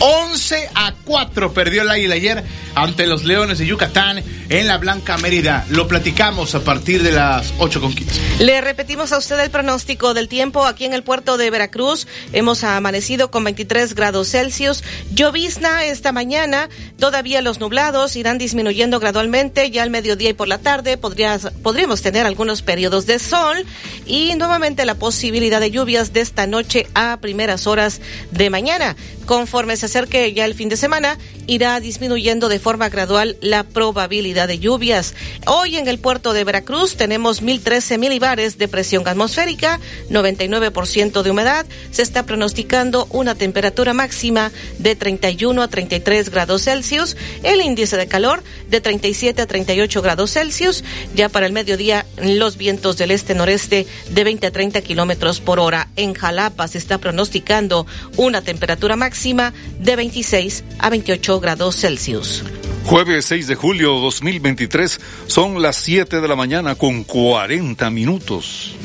11 0.01 0.69
a 0.75 0.93
4 1.03 1.53
perdió 1.53 1.81
el 1.81 1.89
Águila 1.89 2.15
ayer 2.15 2.43
ante 2.75 3.07
los 3.07 3.23
Leones 3.23 3.57
de 3.57 3.65
Yucatán 3.65 4.23
en 4.49 4.67
la 4.67 4.77
Blanca 4.77 5.17
Mérida. 5.17 5.65
Lo 5.69 5.87
platicamos 5.87 6.55
a 6.55 6.63
partir 6.63 7.03
de 7.03 7.11
las 7.11 7.53
8 7.59 7.81
con 7.81 7.93
15. 7.93 8.43
Le 8.43 8.61
repetimos 8.61 9.11
a 9.11 9.17
usted 9.17 9.39
el 9.39 9.51
pronóstico 9.51 10.13
del 10.13 10.27
tiempo 10.27 10.65
aquí 10.65 10.85
en 10.85 10.93
el 10.93 11.03
puerto 11.03 11.37
de 11.37 11.49
Veracruz. 11.49 12.07
Hemos 12.33 12.63
amanecido 12.63 13.31
con 13.31 13.43
23 13.43 13.95
grados 13.95 14.29
Celsius. 14.29 14.83
Llovizna 15.13 15.85
esta 15.85 16.11
mañana. 16.11 16.69
Todavía 16.97 17.41
los 17.41 17.59
nublados 17.59 18.15
irán 18.15 18.37
disminuyendo 18.37 18.99
gradualmente. 18.99 19.69
Ya 19.71 19.83
al 19.83 19.89
mediodía 19.89 20.29
y 20.29 20.33
por 20.33 20.47
la 20.47 20.57
tarde 20.57 20.97
podrías, 20.97 21.51
podríamos 21.63 22.01
tener 22.01 22.25
algunos 22.25 22.61
periodos 22.61 23.05
de 23.05 23.19
sol 23.19 23.65
y 24.05 24.33
nuevamente 24.35 24.85
la 24.85 24.95
posibilidad 24.95 25.59
de 25.59 25.71
lluvias 25.71 26.13
de 26.13 26.21
esta 26.21 26.47
noche 26.47 26.87
a 26.93 27.17
primeras 27.21 27.67
horas 27.67 28.01
de 28.31 28.49
mañana. 28.49 28.95
Conforme 29.25 29.77
se 29.77 29.85
acerque 29.85 30.33
ya 30.33 30.45
el 30.45 30.55
fin 30.55 30.69
de 30.69 30.77
semana, 30.77 31.17
irá 31.49 31.79
disminuyendo 31.79 32.47
de 32.47 32.59
forma 32.59 32.89
gradual 32.89 33.35
la 33.41 33.63
probabilidad 33.63 34.47
de 34.47 34.59
lluvias. 34.59 35.15
Hoy 35.47 35.77
en 35.77 35.87
el 35.87 35.97
puerto 35.97 36.31
de 36.31 36.43
Veracruz 36.43 36.95
tenemos 36.95 37.41
1013 37.41 37.97
milibares 37.97 38.59
de 38.59 38.67
presión 38.67 39.07
atmosférica, 39.07 39.79
99% 40.11 41.23
de 41.23 41.31
humedad. 41.31 41.65
Se 41.89 42.03
está 42.03 42.23
pronosticando 42.23 43.07
una 43.09 43.33
temperatura 43.33 43.93
máxima 43.93 44.51
de 44.77 44.95
31 44.95 45.63
a 45.63 45.67
33 45.67 46.29
grados 46.29 46.65
Celsius, 46.65 47.17
el 47.41 47.61
índice 47.61 47.97
de 47.97 48.07
calor 48.07 48.43
de 48.69 48.79
37 48.79 49.41
a 49.41 49.47
38 49.47 50.01
grados 50.03 50.33
Celsius. 50.33 50.83
Ya 51.15 51.29
para 51.29 51.47
el 51.47 51.51
mediodía, 51.51 52.05
los 52.21 52.57
vientos 52.57 52.97
del 52.97 53.09
este-noreste 53.09 53.87
de 54.11 54.23
20 54.23 54.45
a 54.45 54.51
30 54.51 54.81
kilómetros 54.81 55.39
por 55.39 55.59
hora. 55.59 55.87
En 55.95 56.13
Jalapa 56.13 56.67
se 56.67 56.77
está 56.77 56.99
pronosticando 56.99 57.87
una 58.17 58.43
temperatura 58.43 58.95
máxima 58.95 59.51
de 59.79 59.95
26 59.95 60.63
a 60.77 60.91
28 60.91 61.38
grados 61.39 61.75
Celsius. 61.75 62.43
Jueves 62.85 63.25
6 63.25 63.47
de 63.47 63.55
julio 63.55 63.99
2023 63.99 64.99
son 65.27 65.61
las 65.61 65.75
7 65.77 66.21
de 66.21 66.27
la 66.27 66.35
mañana 66.35 66.75
con 66.75 67.03
40 67.03 67.89
minutos. 67.91 68.75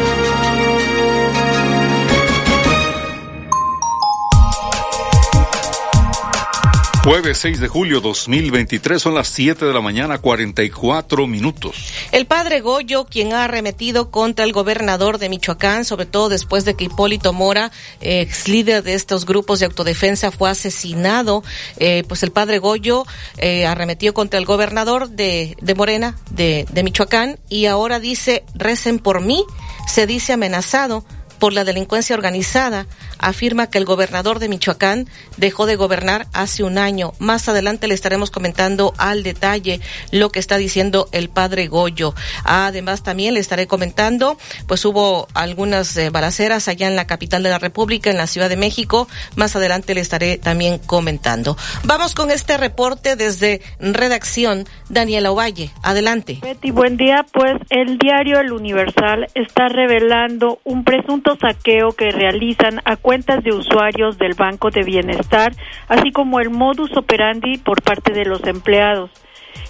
Jueves 7.03 7.39
6 7.39 7.59
de 7.59 7.67
julio 7.67 7.99
2023 7.99 9.01
son 9.01 9.15
las 9.15 9.27
7 9.29 9.65
de 9.65 9.73
la 9.73 9.81
mañana 9.81 10.19
44 10.19 11.25
minutos. 11.25 11.91
El 12.11 12.27
padre 12.27 12.61
Goyo, 12.61 13.05
quien 13.05 13.33
ha 13.33 13.45
arremetido 13.45 14.11
contra 14.11 14.45
el 14.45 14.53
gobernador 14.53 15.17
de 15.17 15.27
Michoacán, 15.27 15.83
sobre 15.83 16.05
todo 16.05 16.29
después 16.29 16.63
de 16.63 16.75
que 16.75 16.83
Hipólito 16.83 17.33
Mora, 17.33 17.71
ex 18.01 18.47
líder 18.47 18.83
de 18.83 18.93
estos 18.93 19.25
grupos 19.25 19.59
de 19.59 19.65
autodefensa, 19.65 20.29
fue 20.29 20.51
asesinado, 20.51 21.43
eh, 21.77 22.03
pues 22.07 22.21
el 22.21 22.31
padre 22.31 22.59
Goyo 22.59 23.07
eh, 23.37 23.65
arremetió 23.65 24.13
contra 24.13 24.37
el 24.37 24.45
gobernador 24.45 25.09
de, 25.09 25.57
de 25.59 25.73
Morena, 25.73 26.15
de, 26.29 26.67
de 26.71 26.83
Michoacán, 26.83 27.39
y 27.49 27.65
ahora 27.65 27.99
dice, 27.99 28.43
recen 28.53 28.99
por 28.99 29.21
mí, 29.21 29.43
se 29.87 30.05
dice 30.05 30.33
amenazado 30.33 31.03
por 31.41 31.53
la 31.53 31.63
delincuencia 31.63 32.15
organizada 32.15 32.85
afirma 33.17 33.67
que 33.67 33.79
el 33.79 33.85
gobernador 33.85 34.37
de 34.37 34.47
Michoacán 34.47 35.07
dejó 35.37 35.65
de 35.65 35.75
gobernar 35.75 36.27
hace 36.33 36.63
un 36.63 36.77
año. 36.77 37.13
Más 37.17 37.49
adelante 37.49 37.87
le 37.87 37.95
estaremos 37.95 38.29
comentando 38.29 38.93
al 38.99 39.23
detalle 39.23 39.81
lo 40.11 40.31
que 40.31 40.37
está 40.37 40.57
diciendo 40.57 41.09
el 41.11 41.29
padre 41.29 41.65
Goyo. 41.65 42.13
Además, 42.43 43.01
también 43.01 43.33
le 43.33 43.39
estaré 43.39 43.65
comentando, 43.65 44.37
pues 44.67 44.85
hubo 44.85 45.27
algunas 45.33 45.97
eh, 45.97 46.11
balaceras 46.11 46.67
allá 46.67 46.87
en 46.87 46.95
la 46.95 47.07
capital 47.07 47.41
de 47.41 47.49
la 47.49 47.57
República, 47.57 48.11
en 48.11 48.17
la 48.17 48.27
Ciudad 48.27 48.47
de 48.47 48.57
México. 48.57 49.07
Más 49.35 49.55
adelante 49.55 49.95
le 49.95 50.01
estaré 50.01 50.37
también 50.37 50.77
comentando. 50.77 51.57
Vamos 51.83 52.13
con 52.13 52.29
este 52.29 52.57
reporte 52.57 53.15
desde 53.15 53.61
redacción. 53.79 54.65
Daniela 54.89 55.31
Ovalle, 55.31 55.71
adelante. 55.81 56.37
Betty, 56.39 56.69
buen 56.69 56.97
día. 56.97 57.25
Pues 57.33 57.55
el 57.71 57.97
diario 57.97 58.39
El 58.39 58.51
Universal 58.51 59.27
está 59.33 59.69
revelando 59.69 60.59
un 60.65 60.83
presunto 60.83 61.30
saqueo 61.35 61.93
que 61.93 62.11
realizan 62.11 62.79
a 62.85 62.95
cuentas 62.95 63.43
de 63.43 63.53
usuarios 63.53 64.17
del 64.17 64.33
Banco 64.33 64.69
de 64.71 64.83
Bienestar, 64.83 65.53
así 65.87 66.11
como 66.11 66.39
el 66.39 66.49
modus 66.49 66.95
operandi 66.97 67.57
por 67.57 67.81
parte 67.81 68.13
de 68.13 68.25
los 68.25 68.43
empleados. 68.45 69.09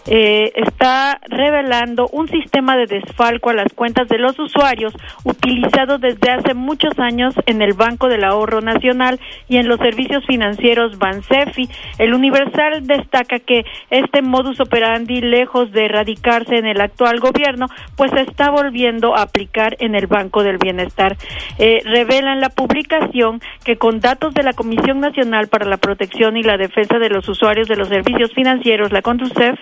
Eh, 0.08 0.52
está 0.56 1.20
revelando 1.28 2.08
un 2.12 2.28
sistema 2.28 2.76
de 2.76 2.88
desfalco 2.88 3.50
a 3.50 3.54
las 3.54 3.72
cuentas 3.74 4.08
de 4.08 4.18
los 4.18 4.38
usuarios 4.40 4.94
utilizado 5.24 5.98
desde 5.98 6.32
hace 6.32 6.54
muchos 6.54 6.98
años 7.00 7.36
en 7.46 7.62
el 7.62 7.74
Banco 7.74 8.08
del 8.08 8.24
Ahorro 8.24 8.62
Nacional 8.62 9.20
y 9.48 9.58
en 9.58 9.68
los 9.68 9.78
servicios 9.80 10.26
financieros 10.26 10.98
Bansefi. 10.98 11.70
El 11.98 12.14
Universal 12.14 12.86
destaca 12.86 13.40
que 13.40 13.64
este 13.90 14.22
modus 14.22 14.60
operandi, 14.60 15.22
lejos 15.22 15.72
de 15.72 15.86
erradicarse 15.86 16.58
en 16.58 16.66
el 16.66 16.82
actual 16.82 17.20
gobierno, 17.20 17.68
pues 17.96 18.12
se 18.12 18.22
está 18.22 18.50
volviendo 18.50 19.16
a 19.16 19.24
aplicar 19.24 19.76
en 19.80 19.96
el 19.96 20.08
Banco 20.08 20.44
del 20.44 20.58
Bienestar. 20.58 21.18
Eh, 21.60 21.82
revela 21.86 22.34
en 22.34 22.42
la 22.42 22.50
publicación 22.50 23.42
que 23.64 23.78
con 23.78 24.00
datos 24.00 24.34
de 24.34 24.44
la 24.44 24.54
Comisión 24.54 25.00
Nacional 25.00 25.48
para 25.48 25.66
la 25.66 25.78
Protección 25.78 26.38
y 26.38 26.44
la 26.44 26.58
Defensa 26.58 26.98
de 27.00 27.10
los 27.10 27.28
Usuarios 27.28 27.68
de 27.68 27.76
los 27.76 27.88
Servicios 27.88 28.34
Financieros, 28.34 28.92
la 28.92 29.02
CONDUCEF, 29.02 29.60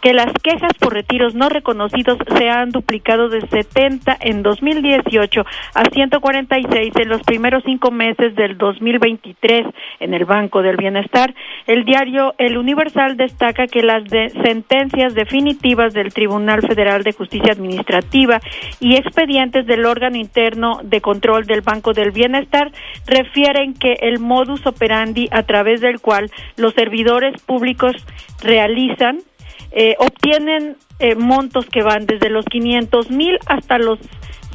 que 0.00 0.12
las 0.12 0.32
quejas 0.42 0.72
por 0.78 0.92
retiros 0.92 1.34
no 1.34 1.48
reconocidos 1.48 2.18
se 2.36 2.50
han 2.50 2.70
duplicado 2.70 3.28
de 3.28 3.40
70 3.40 4.16
en 4.20 4.42
2018 4.42 5.44
a 5.74 5.84
146 5.90 6.92
en 6.96 7.08
los 7.08 7.22
primeros 7.22 7.62
cinco 7.64 7.90
meses 7.90 8.34
del 8.34 8.58
2023 8.58 9.66
en 10.00 10.14
el 10.14 10.24
Banco 10.26 10.62
del 10.62 10.76
Bienestar. 10.76 11.34
El 11.66 11.84
diario 11.84 12.34
El 12.38 12.58
Universal 12.58 13.16
destaca 13.16 13.66
que 13.66 13.82
las 13.82 14.02
sentencias 14.42 15.14
definitivas 15.14 15.94
del 15.94 16.12
Tribunal 16.12 16.60
Federal 16.60 17.02
de 17.02 17.12
Justicia 17.12 17.52
Administrativa 17.52 18.40
y 18.80 18.96
expedientes 18.96 19.66
del 19.66 19.86
órgano 19.86 20.16
interno 20.16 20.80
de 20.82 21.00
control 21.00 21.46
del 21.46 21.62
Banco 21.62 21.92
del 21.94 22.10
Bienestar 22.10 22.70
refieren 23.06 23.74
que 23.74 23.94
el 24.00 24.18
modus 24.18 24.66
operandi 24.66 25.28
a 25.30 25.44
través 25.44 25.80
del 25.80 26.00
cual 26.00 26.30
los 26.56 26.74
servidores 26.74 27.40
públicos 27.42 27.94
realizan 28.42 29.18
eh, 29.74 29.96
obtienen 29.98 30.76
eh, 31.00 31.16
montos 31.16 31.66
que 31.66 31.82
van 31.82 32.06
desde 32.06 32.30
los 32.30 32.44
500 32.46 33.10
mil 33.10 33.38
hasta 33.46 33.78
los 33.78 33.98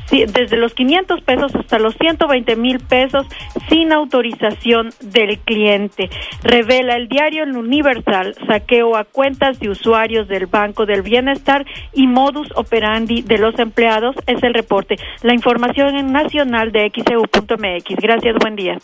desde 0.09 0.57
los 0.57 0.74
500 0.74 1.22
pesos 1.22 1.53
hasta 1.53 1.78
los 1.78 1.95
120 1.95 2.55
mil 2.55 2.80
pesos 2.80 3.28
sin 3.70 3.91
autorización 3.91 4.89
del 5.01 5.38
cliente. 5.39 6.09
Revela 6.41 6.95
el 6.95 7.07
diario 7.07 7.43
El 7.43 7.55
Universal 7.55 8.34
saqueo 8.47 8.95
a 8.95 9.03
cuentas 9.03 9.59
de 9.59 9.70
usuarios 9.70 10.28
del 10.28 10.47
Banco 10.47 10.88
del 10.88 11.03
Bienestar 11.03 11.65
y 11.93 12.07
modus 12.07 12.49
operandi 12.55 13.22
de 13.22 13.38
los 13.38 13.59
empleados 13.59 14.15
es 14.26 14.41
el 14.41 14.53
reporte. 14.53 14.95
La 15.22 15.34
información 15.34 15.95
en 15.95 16.11
nacional 16.11 16.72
de 16.72 16.89
xeu.mx. 16.89 17.95
Gracias, 18.01 18.36
buen 18.39 18.55
día. 18.55 18.78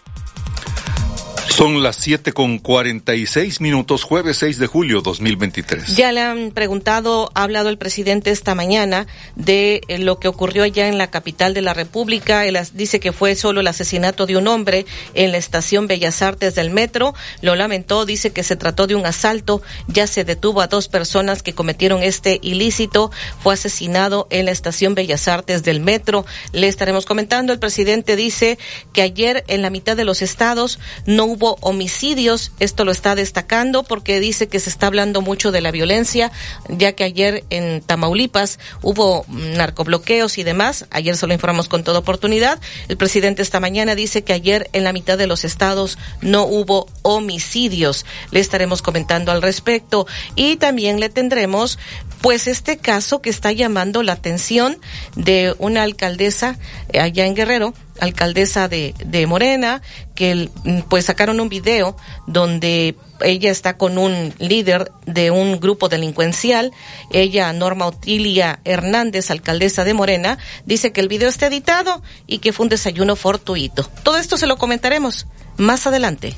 Son 1.56 1.82
las 1.82 1.96
7 1.96 2.34
con 2.34 2.60
46 2.60 3.62
minutos, 3.62 4.04
jueves 4.04 4.36
6 4.40 4.60
de 4.60 4.68
julio 4.68 5.00
2023. 5.00 5.96
Ya 5.96 6.12
le 6.12 6.20
han 6.20 6.52
preguntado, 6.52 7.32
ha 7.34 7.44
hablado 7.44 7.70
el 7.70 7.78
presidente 7.78 8.30
esta 8.32 8.56
mañana 8.56 9.08
de 9.38 9.80
eh, 9.88 9.98
lo 9.98 10.20
que 10.20 10.28
ocurrió 10.28 10.64
allá 10.64 10.90
en 10.90 10.98
la 10.98 11.10
capital 11.10 11.54
de 11.54 11.62
la 11.62 11.74
República. 11.74 12.46
Él 12.46 12.60
dice 12.74 13.00
que 13.00 13.14
fue 13.14 13.36
solo 13.36 13.62
el 13.62 13.68
asesinato 13.68 14.26
de 14.26 14.36
un 14.36 14.50
hombre 14.50 14.86
en 15.14 15.32
la 15.32 15.38
estación 15.38 15.88
Bellas 15.88 16.22
Artes 16.22 16.56
del 16.56 16.72
metro. 16.72 17.16
Lo 17.40 17.56
lamentó, 17.56 18.06
dice 18.06 18.34
que 18.34 18.44
se 18.44 18.58
trató 18.58 18.86
de 18.86 18.96
un 18.96 19.06
asalto. 19.06 19.62
Ya 19.88 20.08
se 20.08 20.26
detuvo 20.26 20.60
a 20.60 20.68
dos 20.68 20.90
personas 20.90 21.42
que 21.42 21.54
cometieron 21.54 22.04
este 22.04 22.38
ilícito. 22.42 23.12
Fue 23.42 23.54
asesinado 23.54 24.28
en 24.30 24.44
la 24.44 24.52
estación 24.52 24.94
Bellas 24.94 25.30
Artes 25.30 25.64
del 25.64 25.80
metro. 25.80 26.26
Le 26.52 26.68
estaremos 26.68 27.06
comentando. 27.06 27.54
El 27.54 27.60
presidente 27.60 28.18
dice 28.18 28.60
que 28.92 29.04
ayer 29.04 29.46
en 29.48 29.62
la 29.62 29.70
mitad 29.70 29.96
de 29.96 30.04
los 30.04 30.22
estados 30.22 30.80
no 31.06 31.24
hubo 31.24 31.45
homicidios. 31.62 32.52
Esto 32.60 32.86
lo 32.86 32.92
está 32.92 33.16
destacando 33.16 33.84
porque 33.84 34.20
dice 34.20 34.48
que 34.48 34.60
se 34.60 34.70
está 34.70 34.88
hablando 34.88 35.22
mucho 35.22 35.52
de 35.52 35.62
la 35.62 35.72
violencia, 35.72 36.32
ya 36.70 36.94
que 36.94 37.04
ayer 37.04 37.44
en 37.50 37.82
Tamaulipas 37.82 38.60
hubo 38.82 39.26
narcobloqueos 39.28 40.38
y 40.38 40.44
demás. 40.44 40.86
Ayer 40.90 41.16
se 41.16 41.28
lo 41.28 41.34
informamos 41.34 41.70
con 41.70 41.84
toda 41.84 42.00
oportunidad. 42.00 42.60
El 42.88 42.98
presidente 42.98 43.42
esta 43.42 43.60
mañana 43.60 43.96
dice 43.96 44.24
que 44.24 44.34
ayer 44.34 44.70
en 44.74 44.84
la 44.84 44.94
mitad 44.94 45.18
de 45.18 45.28
los 45.28 45.46
estados 45.46 45.98
no 46.22 46.44
hubo 46.46 46.88
homicidios. 47.04 48.06
Le 48.32 48.40
estaremos 48.40 48.82
comentando 48.82 49.32
al 49.32 49.42
respecto 49.42 50.08
y 50.36 50.58
también 50.58 51.00
le 51.00 51.10
tendremos 51.10 51.78
pues 52.22 52.48
este 52.48 52.78
caso 52.78 53.22
que 53.22 53.30
está 53.30 53.52
llamando 53.52 54.02
la 54.02 54.14
atención 54.14 54.78
de 55.16 55.56
una 55.60 55.84
alcaldesa 55.84 56.58
eh, 56.90 57.00
allá 57.00 57.26
en 57.26 57.36
Guerrero 57.36 57.74
alcaldesa 58.00 58.68
de, 58.68 59.26
Morena, 59.28 59.82
que 60.16 60.50
mm, 60.64 60.82
pues 60.90 61.06
sacaron 61.06 61.40
un 61.40 61.50
video 61.50 61.96
donde 62.28 62.96
ella 63.22 63.52
está 63.52 63.78
con 63.78 63.98
un 63.98 64.34
líder 64.40 64.92
de 65.06 65.32
un 65.32 65.60
grupo 65.60 65.90
delincuencial, 65.90 66.72
ella, 67.12 67.52
Norma 67.54 67.88
Otilia 67.88 68.60
Hernández, 68.66 69.32
alcaldesa 69.32 69.84
de 69.84 69.94
Morena, 69.94 70.38
dice 70.66 70.92
que 70.92 71.02
el 71.02 71.08
video 71.08 71.30
está 71.30 71.48
editado 71.48 72.02
y 72.28 72.40
que 72.40 72.54
fue 72.54 72.66
un 72.66 72.70
desayuno 72.70 73.16
fortuito. 73.16 73.90
Todo 74.04 74.18
esto 74.18 74.38
se 74.38 74.48
lo 74.48 74.58
comentaremos 74.58 75.28
más 75.58 75.88
adelante. 75.88 76.36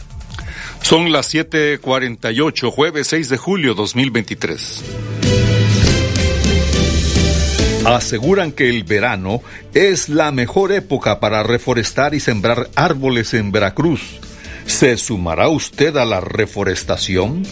Son 0.82 1.12
las 1.12 1.34
7:48, 1.34 2.72
jueves 2.72 3.08
6 3.08 3.30
de 3.30 3.38
julio 3.38 3.74
2023 3.74 4.84
aseguran 7.96 8.52
que 8.52 8.70
el 8.70 8.84
verano 8.84 9.42
es 9.74 10.10
la 10.10 10.34
mejor 10.34 10.74
época 10.74 11.22
para 11.22 11.44
reforestar 11.44 12.14
y 12.14 12.20
sembrar 12.20 12.70
árboles 12.76 13.34
en 13.34 13.52
Veracruz. 13.52 14.20
¿Se 14.66 14.98
sumará 14.98 15.48
usted 15.48 15.96
a 15.96 16.04
la 16.04 16.20
reforestación? 16.20 17.44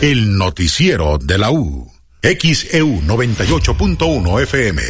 El 0.00 0.36
noticiero 0.36 1.18
de 1.18 1.38
la 1.38 1.50
U. 1.50 1.90
XEU 2.22 3.02
98.1 3.02 4.42
FM. 4.42 4.82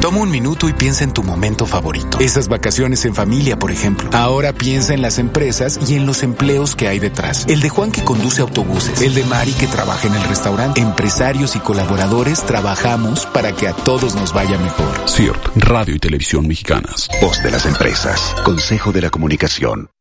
Toma 0.01 0.21
un 0.21 0.31
minuto 0.31 0.67
y 0.67 0.73
piensa 0.73 1.03
en 1.03 1.13
tu 1.13 1.21
momento 1.21 1.67
favorito. 1.67 2.17
Esas 2.19 2.47
vacaciones 2.47 3.05
en 3.05 3.13
familia, 3.13 3.59
por 3.59 3.69
ejemplo. 3.69 4.09
Ahora 4.13 4.51
piensa 4.51 4.95
en 4.95 5.03
las 5.03 5.19
empresas 5.19 5.79
y 5.87 5.93
en 5.93 6.07
los 6.07 6.23
empleos 6.23 6.75
que 6.75 6.87
hay 6.87 6.97
detrás. 6.97 7.45
El 7.47 7.61
de 7.61 7.69
Juan 7.69 7.91
que 7.91 8.03
conduce 8.03 8.41
autobuses. 8.41 8.99
El 8.99 9.13
de 9.13 9.23
Mari 9.25 9.53
que 9.53 9.67
trabaja 9.67 10.07
en 10.07 10.15
el 10.15 10.23
restaurante. 10.23 10.81
Empresarios 10.81 11.55
y 11.55 11.59
colaboradores 11.59 12.43
trabajamos 12.43 13.27
para 13.27 13.51
que 13.51 13.67
a 13.67 13.73
todos 13.73 14.15
nos 14.15 14.33
vaya 14.33 14.57
mejor. 14.57 15.07
CIRT, 15.07 15.57
Radio 15.57 15.93
y 15.93 15.99
Televisión 15.99 16.47
Mexicanas. 16.47 17.07
Voz 17.21 17.43
de 17.43 17.51
las 17.51 17.67
empresas. 17.67 18.35
Consejo 18.43 18.91
de 18.91 19.01
la 19.03 19.11
Comunicación. 19.11 19.91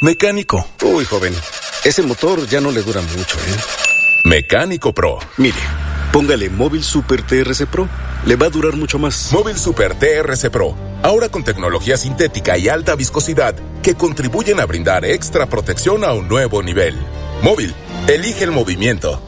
Mecánico. 0.00 0.66
Uy, 0.82 1.04
joven. 1.04 1.32
Ese 1.84 2.02
motor 2.02 2.44
ya 2.48 2.60
no 2.60 2.72
le 2.72 2.82
dura 2.82 3.00
mucho, 3.00 3.38
¿eh? 3.38 3.56
Mecánico 4.24 4.92
Pro. 4.92 5.20
Mire, 5.36 5.58
póngale 6.12 6.50
Móvil 6.50 6.84
Super 6.84 7.22
TRC 7.22 7.66
Pro. 7.66 7.88
Le 8.26 8.36
va 8.36 8.46
a 8.46 8.50
durar 8.50 8.76
mucho 8.76 8.98
más. 8.98 9.32
Móvil 9.32 9.56
Super 9.56 9.94
TRC 9.94 10.50
Pro. 10.50 10.76
Ahora 11.02 11.28
con 11.28 11.42
tecnología 11.42 11.96
sintética 11.96 12.56
y 12.58 12.68
alta 12.68 12.94
viscosidad 12.94 13.56
que 13.82 13.94
contribuyen 13.94 14.60
a 14.60 14.66
brindar 14.66 15.04
extra 15.04 15.46
protección 15.46 16.04
a 16.04 16.12
un 16.12 16.28
nuevo 16.28 16.62
nivel. 16.62 16.96
Móvil. 17.42 17.74
Elige 18.06 18.44
el 18.44 18.50
movimiento. 18.52 19.20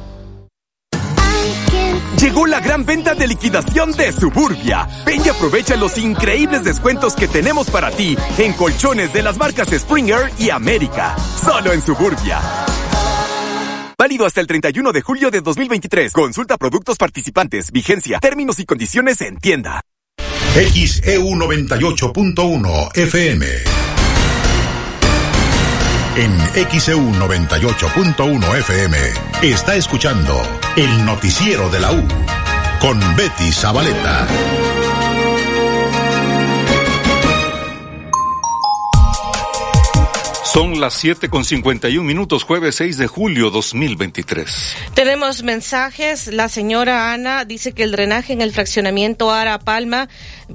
Llegó 2.20 2.46
la 2.46 2.60
gran 2.60 2.86
venta 2.86 3.14
de 3.14 3.26
liquidación 3.26 3.92
de 3.92 4.12
Suburbia. 4.12 4.88
Ven 5.04 5.20
y 5.24 5.28
aprovecha 5.28 5.76
los 5.76 5.98
increíbles 5.98 6.64
descuentos 6.64 7.14
que 7.14 7.28
tenemos 7.28 7.68
para 7.68 7.90
ti 7.90 8.16
en 8.38 8.52
colchones 8.54 9.12
de 9.12 9.22
las 9.22 9.36
marcas 9.36 9.68
Springer 9.68 10.30
y 10.38 10.50
América. 10.50 11.14
Solo 11.44 11.72
en 11.72 11.82
Suburbia. 11.82 12.63
Válido 14.04 14.26
hasta 14.26 14.42
el 14.42 14.46
31 14.46 14.92
de 14.92 15.00
julio 15.00 15.30
de 15.30 15.40
2023. 15.40 16.12
Consulta 16.12 16.58
productos 16.58 16.98
participantes, 16.98 17.72
vigencia, 17.72 18.18
términos 18.18 18.58
y 18.58 18.66
condiciones 18.66 19.18
en 19.22 19.38
tienda. 19.38 19.80
XEU 20.52 21.30
98.1 21.30 22.98
FM. 22.98 23.46
En 26.16 26.38
XEU 26.78 27.00
98.1 27.12 28.58
FM 28.58 28.98
está 29.40 29.74
escuchando 29.74 30.38
el 30.76 31.06
noticiero 31.06 31.70
de 31.70 31.80
la 31.80 31.92
U 31.92 32.06
con 32.82 33.00
Betty 33.16 33.52
Zabaleta. 33.52 34.28
Son 40.54 40.80
las 40.80 40.94
7 40.94 41.30
con 41.30 41.44
51 41.44 42.06
minutos, 42.06 42.44
jueves 42.44 42.76
6 42.76 42.96
de 42.96 43.08
julio 43.08 43.50
2023. 43.50 44.76
Tenemos 44.94 45.42
mensajes. 45.42 46.28
La 46.28 46.48
señora 46.48 47.12
Ana 47.12 47.44
dice 47.44 47.72
que 47.72 47.82
el 47.82 47.90
drenaje 47.90 48.34
en 48.34 48.40
el 48.40 48.52
fraccionamiento 48.52 49.32
Ara 49.32 49.58
Palma, 49.58 50.08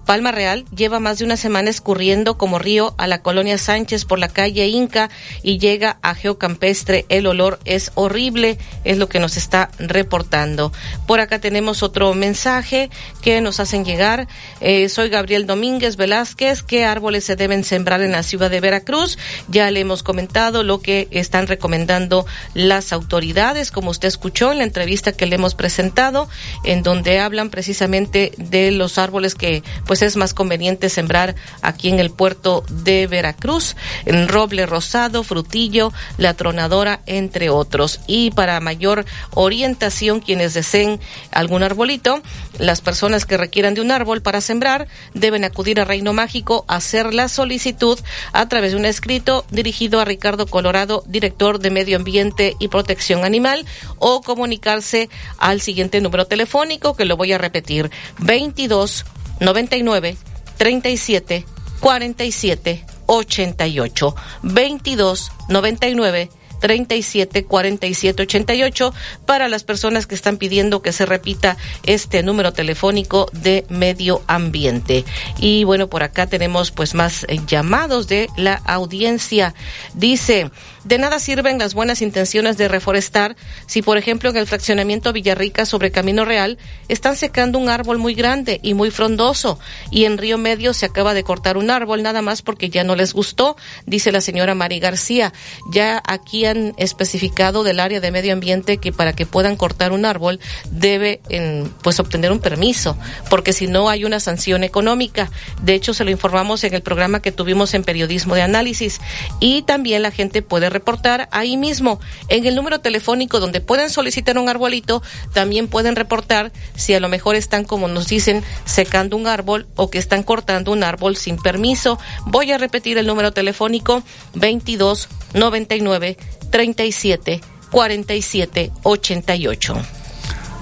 Palma 0.05 0.31
Real, 0.31 0.63
lleva 0.73 1.01
más 1.01 1.19
de 1.19 1.25
una 1.25 1.35
semana 1.35 1.69
escurriendo 1.69 2.37
como 2.37 2.59
río 2.59 2.95
a 2.97 3.07
la 3.07 3.21
colonia 3.21 3.57
Sánchez 3.57 4.05
por 4.05 4.19
la 4.19 4.29
calle 4.29 4.67
Inca 4.67 5.09
y 5.43 5.59
llega 5.59 5.99
a 6.01 6.15
Geocampestre. 6.15 7.05
El 7.09 7.27
olor 7.27 7.59
es 7.65 7.91
horrible, 7.95 8.57
es 8.85 8.97
lo 8.97 9.09
que 9.09 9.19
nos 9.19 9.35
está 9.35 9.69
reportando. 9.79 10.71
Por 11.07 11.19
acá 11.19 11.39
tenemos 11.39 11.83
otro 11.83 12.13
mensaje 12.13 12.89
que 13.21 13.41
nos 13.41 13.59
hacen 13.59 13.83
llegar. 13.83 14.29
Eh, 14.61 14.87
soy 14.87 15.09
Gabriel 15.09 15.45
Domínguez 15.45 15.97
Velázquez. 15.97 16.63
¿Qué 16.63 16.85
árboles 16.85 17.25
se 17.25 17.35
deben 17.35 17.65
sembrar 17.65 18.01
en 18.01 18.13
la 18.13 18.23
ciudad 18.23 18.49
de 18.49 18.61
Veracruz? 18.61 19.17
Ya 19.49 19.69
le 19.69 19.88
hemos 19.89 20.03
comentado 20.03 20.61
lo 20.61 20.83
que 20.83 21.07
están 21.09 21.47
recomendando 21.47 22.27
las 22.53 22.93
autoridades, 22.93 23.71
como 23.71 23.89
usted 23.89 24.07
escuchó 24.07 24.51
en 24.51 24.59
la 24.59 24.63
entrevista 24.63 25.13
que 25.13 25.25
le 25.25 25.33
hemos 25.33 25.55
presentado, 25.55 26.29
en 26.63 26.83
donde 26.83 27.17
hablan 27.19 27.49
precisamente 27.49 28.31
de 28.37 28.69
los 28.69 28.99
árboles 28.99 29.33
que 29.33 29.63
pues 29.87 30.03
es 30.03 30.15
más 30.15 30.35
conveniente 30.35 30.89
sembrar 30.89 31.33
aquí 31.63 31.89
en 31.89 31.99
el 31.99 32.11
puerto 32.11 32.63
de 32.69 33.07
Veracruz, 33.07 33.75
en 34.05 34.27
roble 34.27 34.67
rosado, 34.67 35.23
frutillo, 35.23 35.91
la 36.19 36.35
tronadora, 36.35 37.01
entre 37.07 37.49
otros. 37.49 38.01
Y 38.05 38.29
para 38.29 38.59
mayor 38.59 39.05
orientación, 39.33 40.19
quienes 40.19 40.53
deseen 40.53 40.99
algún 41.31 41.63
arbolito, 41.63 42.21
las 42.59 42.81
personas 42.81 43.25
que 43.25 43.37
requieran 43.37 43.73
de 43.73 43.81
un 43.81 43.89
árbol 43.89 44.21
para 44.21 44.39
sembrar 44.39 44.87
deben 45.15 45.45
acudir 45.45 45.81
a 45.81 45.85
Reino 45.85 46.13
Mágico 46.13 46.63
a 46.67 46.75
hacer 46.75 47.11
la 47.11 47.27
solicitud 47.27 47.97
a 48.33 48.47
través 48.47 48.73
de 48.73 48.77
un 48.77 48.85
escrito 48.85 49.45
dirigido 49.49 49.78
a 49.99 50.05
Ricardo 50.05 50.45
Colorado, 50.45 51.03
director 51.07 51.59
de 51.59 51.71
Medio 51.71 51.95
Ambiente 51.95 52.55
y 52.59 52.67
Protección 52.67 53.23
Animal, 53.23 53.65
o 53.97 54.21
comunicarse 54.21 55.09
al 55.37 55.61
siguiente 55.61 56.01
número 56.01 56.25
telefónico 56.25 56.95
que 56.95 57.05
lo 57.05 57.15
voy 57.15 57.31
a 57.31 57.37
repetir: 57.37 57.89
22 58.19 59.05
99 59.39 60.17
37 60.57 61.45
47 61.79 62.85
88 63.05 64.15
22 64.43 65.31
99 65.47 66.29
37 66.59 67.45
47 67.45 68.23
88 68.23 68.93
para 69.25 69.47
las 69.49 69.63
personas 69.63 70.07
que 70.07 70.15
están 70.15 70.37
pidiendo 70.37 70.81
que 70.81 70.91
se 70.91 71.05
repita 71.05 71.57
este 71.85 72.23
número 72.23 72.53
telefónico 72.53 73.29
de 73.33 73.65
medio 73.69 74.21
ambiente. 74.27 75.05
Y 75.39 75.63
bueno, 75.63 75.87
por 75.87 76.03
acá 76.03 76.27
tenemos 76.27 76.71
pues 76.71 76.93
más 76.95 77.25
eh, 77.27 77.39
llamados 77.47 78.07
de 78.07 78.27
la 78.37 78.55
audiencia. 78.55 79.53
Dice, 79.93 80.51
de 80.83 80.97
nada 80.97 81.19
sirven 81.19 81.57
las 81.57 81.73
buenas 81.73 82.01
intenciones 82.01 82.57
de 82.57 82.67
reforestar 82.67 83.35
si, 83.65 83.81
por 83.81 83.97
ejemplo, 83.97 84.29
en 84.29 84.37
el 84.37 84.47
fraccionamiento 84.47 85.13
Villarrica 85.13 85.65
sobre 85.65 85.91
Camino 85.91 86.25
Real 86.25 86.57
están 86.87 87.15
secando 87.15 87.59
un 87.59 87.69
árbol 87.69 87.97
muy 87.97 88.13
grande 88.13 88.59
y 88.63 88.73
muy 88.73 88.91
frondoso 88.91 89.59
y 89.91 90.05
en 90.05 90.17
Río 90.17 90.37
Medio 90.37 90.73
se 90.73 90.85
acaba 90.85 91.13
de 91.13 91.23
cortar 91.23 91.57
un 91.57 91.69
árbol 91.69 92.03
nada 92.03 92.21
más 92.21 92.41
porque 92.41 92.69
ya 92.69 92.83
no 92.83 92.95
les 92.95 93.13
gustó, 93.13 93.55
dice 93.85 94.11
la 94.11 94.21
señora 94.21 94.55
Mari 94.55 94.79
García. 94.79 95.33
Ya 95.71 96.01
aquí 96.05 96.45
han 96.45 96.73
especificado 96.77 97.63
del 97.63 97.79
área 97.79 97.99
de 97.99 98.11
medio 98.11 98.33
ambiente 98.33 98.77
que 98.77 98.91
para 98.91 99.13
que 99.13 99.25
puedan 99.25 99.55
cortar 99.55 99.91
un 99.91 100.05
árbol 100.05 100.39
debe 100.71 101.21
en, 101.29 101.71
pues 101.81 101.99
obtener 101.99 102.31
un 102.31 102.39
permiso, 102.39 102.97
porque 103.29 103.53
si 103.53 103.67
no 103.67 103.89
hay 103.89 104.05
una 104.05 104.19
sanción 104.19 104.63
económica. 104.63 105.29
De 105.61 105.73
hecho, 105.73 105.93
se 105.93 106.03
lo 106.03 106.11
informamos 106.11 106.63
en 106.63 106.73
el 106.73 106.81
programa 106.81 107.21
que 107.21 107.31
tuvimos 107.31 107.73
en 107.73 107.83
periodismo 107.83 108.35
de 108.35 108.41
análisis 108.41 108.99
y 109.39 109.63
también 109.63 110.01
la 110.01 110.11
gente 110.11 110.41
puede 110.41 110.68
reportar 110.69 111.27
ahí 111.31 111.57
mismo 111.57 111.99
en 112.27 112.45
el 112.45 112.55
número 112.55 112.79
telefónico 112.79 113.39
donde 113.39 113.61
pueden 113.61 113.89
solicitar 113.89 114.37
un 114.37 114.49
arbolito, 114.49 115.01
también 115.33 115.67
pueden 115.67 115.95
reportar 115.95 116.51
si 116.75 116.93
a 116.93 116.99
lo 116.99 117.09
mejor 117.09 117.35
están 117.35 117.63
como 117.65 117.87
nos 117.87 118.07
dicen 118.07 118.43
secando 118.65 119.17
un 119.17 119.27
árbol 119.27 119.67
o 119.75 119.89
que 119.89 119.97
están 119.97 120.23
cortando 120.23 120.71
un 120.71 120.83
árbol 120.83 121.17
sin 121.17 121.37
permiso. 121.37 121.99
Voy 122.25 122.51
a 122.51 122.57
repetir 122.57 122.97
el 122.97 123.07
número 123.07 123.31
telefónico 123.31 124.03
22 124.35 125.09
99 125.33 126.17
37 126.51 127.41
47 127.71 128.71
88. 128.83 129.75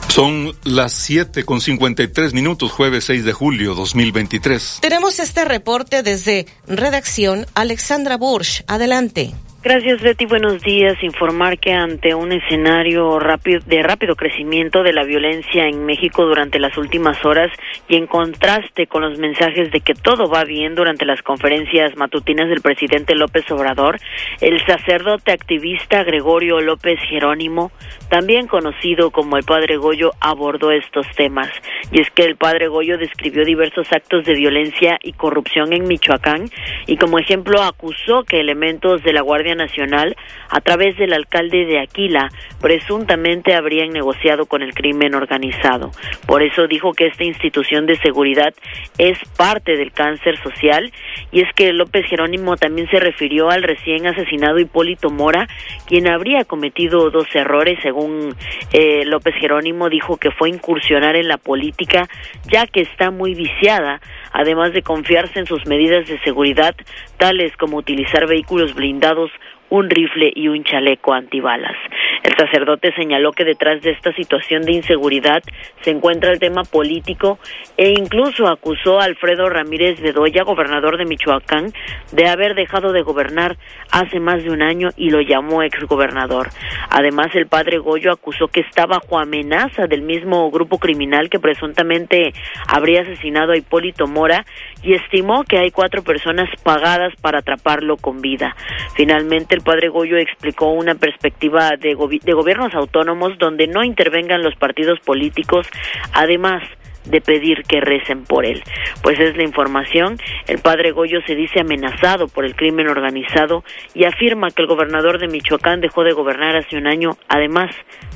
Son 0.09 0.55
las 0.63 0.93
7 0.93 1.43
con 1.43 1.61
53 1.61 2.33
minutos, 2.33 2.71
jueves 2.71 3.03
6 3.05 3.23
de 3.23 3.33
julio 3.33 3.75
2023. 3.75 4.79
Tenemos 4.81 5.19
este 5.19 5.45
reporte 5.45 6.01
desde 6.01 6.47
redacción 6.65 7.45
Alexandra 7.53 8.17
Bursch. 8.17 8.63
Adelante. 8.67 9.35
Gracias, 9.69 10.01
Betty. 10.01 10.25
Buenos 10.25 10.61
días. 10.61 10.95
Informar 11.03 11.59
que 11.59 11.73
ante 11.73 12.15
un 12.15 12.31
escenario 12.31 13.19
rápido, 13.19 13.59
de 13.65 13.83
rápido 13.83 14.15
crecimiento 14.15 14.81
de 14.81 14.93
la 14.93 15.03
violencia 15.03 15.67
en 15.67 15.85
México 15.85 16.25
durante 16.25 16.57
las 16.57 16.77
últimas 16.77 17.25
horas 17.25 17.51
y 17.89 17.97
en 17.97 18.07
contraste 18.07 18.87
con 18.87 19.01
los 19.01 19.19
mensajes 19.19 19.69
de 19.73 19.81
que 19.81 19.93
todo 19.93 20.29
va 20.29 20.45
bien 20.45 20.73
durante 20.73 21.05
las 21.05 21.21
conferencias 21.21 21.97
matutinas 21.97 22.47
del 22.47 22.61
presidente 22.61 23.13
López 23.13 23.43
Obrador, 23.51 23.97
el 24.39 24.65
sacerdote 24.65 25.33
activista 25.33 26.01
Gregorio 26.05 26.61
López 26.61 26.97
Jerónimo, 27.09 27.73
también 28.09 28.47
conocido 28.47 29.11
como 29.11 29.35
el 29.35 29.43
Padre 29.43 29.75
Goyo, 29.75 30.11
abordó 30.21 30.71
estos 30.71 31.05
temas. 31.17 31.49
Y 31.91 31.99
es 31.99 32.09
que 32.11 32.23
el 32.23 32.37
Padre 32.37 32.69
Goyo 32.69 32.97
describió 32.97 33.43
diversos 33.43 33.91
actos 33.91 34.23
de 34.23 34.33
violencia 34.33 34.97
y 35.03 35.11
corrupción 35.11 35.73
en 35.73 35.89
Michoacán 35.89 36.45
y 36.85 36.95
como 36.95 37.19
ejemplo 37.19 37.61
acusó 37.61 38.23
que 38.23 38.39
elementos 38.39 39.03
de 39.03 39.11
la 39.11 39.21
Guardia 39.21 39.56
Nacional, 39.57 40.15
a 40.49 40.61
través 40.61 40.97
del 40.97 41.13
alcalde 41.13 41.65
de 41.65 41.79
Aquila, 41.79 42.29
presuntamente 42.61 43.53
habrían 43.53 43.89
negociado 43.89 44.45
con 44.45 44.61
el 44.61 44.73
crimen 44.73 45.15
organizado. 45.15 45.91
Por 46.25 46.43
eso 46.43 46.67
dijo 46.67 46.93
que 46.93 47.07
esta 47.07 47.23
institución 47.23 47.85
de 47.85 47.97
seguridad 47.97 48.53
es 48.97 49.17
parte 49.37 49.75
del 49.75 49.91
cáncer 49.91 50.37
social 50.41 50.91
y 51.31 51.41
es 51.41 51.53
que 51.53 51.73
López 51.73 52.05
Jerónimo 52.07 52.55
también 52.55 52.89
se 52.89 52.99
refirió 52.99 53.49
al 53.49 53.63
recién 53.63 54.07
asesinado 54.07 54.59
Hipólito 54.59 55.09
Mora, 55.09 55.47
quien 55.87 56.07
habría 56.07 56.45
cometido 56.45 57.09
dos 57.09 57.27
errores, 57.33 57.79
según 57.81 58.33
eh, 58.71 59.03
López 59.05 59.35
Jerónimo, 59.35 59.89
dijo 59.89 60.17
que 60.17 60.31
fue 60.31 60.49
incursionar 60.49 61.15
en 61.15 61.27
la 61.27 61.37
política 61.37 62.07
ya 62.51 62.67
que 62.67 62.81
está 62.81 63.11
muy 63.11 63.33
viciada, 63.33 64.01
además 64.31 64.73
de 64.73 64.81
confiarse 64.81 65.39
en 65.39 65.45
sus 65.45 65.65
medidas 65.65 66.07
de 66.07 66.19
seguridad, 66.19 66.75
tales 67.17 67.55
como 67.57 67.77
utilizar 67.77 68.27
vehículos 68.27 68.73
blindados 68.73 69.31
un 69.69 69.89
rifle 69.89 70.31
y 70.35 70.47
un 70.47 70.63
chaleco 70.63 71.13
antibalas. 71.13 71.75
El 72.23 72.35
sacerdote 72.35 72.93
señaló 72.95 73.31
que 73.31 73.45
detrás 73.45 73.81
de 73.81 73.91
esta 73.91 74.13
situación 74.13 74.63
de 74.63 74.73
inseguridad 74.73 75.41
se 75.81 75.91
encuentra 75.91 76.31
el 76.31 76.39
tema 76.39 76.63
político 76.63 77.39
e 77.77 77.89
incluso 77.89 78.47
acusó 78.47 78.99
a 78.99 79.05
Alfredo 79.05 79.49
Ramírez 79.49 79.99
Bedoya, 80.01 80.43
gobernador 80.43 80.97
de 80.97 81.05
Michoacán, 81.05 81.71
de 82.11 82.27
haber 82.27 82.55
dejado 82.55 82.91
de 82.91 83.01
gobernar 83.01 83.57
hace 83.91 84.19
más 84.19 84.43
de 84.43 84.49
un 84.49 84.61
año 84.61 84.89
y 84.97 85.09
lo 85.09 85.21
llamó 85.21 85.63
exgobernador. 85.63 86.49
Además, 86.89 87.27
el 87.35 87.47
padre 87.47 87.77
Goyo 87.77 88.11
acusó 88.11 88.47
que 88.47 88.61
está 88.61 88.85
bajo 88.85 89.19
amenaza 89.19 89.87
del 89.87 90.01
mismo 90.01 90.49
grupo 90.51 90.77
criminal 90.79 91.29
que 91.29 91.39
presuntamente 91.39 92.33
habría 92.67 93.01
asesinado 93.01 93.51
a 93.51 93.57
Hipólito 93.57 94.07
Mora 94.07 94.45
y 94.83 94.93
estimó 94.93 95.43
que 95.43 95.57
hay 95.57 95.71
cuatro 95.71 96.03
personas 96.03 96.49
pagadas 96.63 97.13
para 97.21 97.39
atraparlo 97.39 97.97
con 97.97 98.21
vida. 98.21 98.55
Finalmente, 98.95 99.56
el 99.57 99.63
padre 99.63 99.89
Goyo 99.89 100.17
explicó 100.17 100.71
una 100.71 100.93
perspectiva 100.93 101.71
de, 101.79 101.95
de 102.23 102.33
gobiernos 102.33 102.75
autónomos 102.75 103.39
donde 103.39 103.65
no 103.65 103.83
intervengan 103.83 104.43
los 104.43 104.55
partidos 104.55 104.99
políticos, 104.99 105.67
además 106.13 106.61
de 107.05 107.21
pedir 107.21 107.63
que 107.63 107.81
recen 107.81 108.23
por 108.23 108.45
él. 108.45 108.61
Pues 109.01 109.19
es 109.19 109.35
la 109.35 109.43
información. 109.43 110.17
El 110.45 110.59
padre 110.59 110.91
Goyo 110.91 111.21
se 111.25 111.33
dice 111.33 111.61
amenazado 111.61 112.27
por 112.27 112.45
el 112.45 112.55
crimen 112.55 112.87
organizado 112.87 113.63
y 113.95 114.03
afirma 114.03 114.51
que 114.51 114.61
el 114.61 114.67
gobernador 114.67 115.17
de 115.17 115.27
Michoacán 115.27 115.81
dejó 115.81 116.03
de 116.03 116.13
gobernar 116.13 116.55
hace 116.55 116.77
un 116.77 116.85
año. 116.85 117.17
Además, 117.27 117.71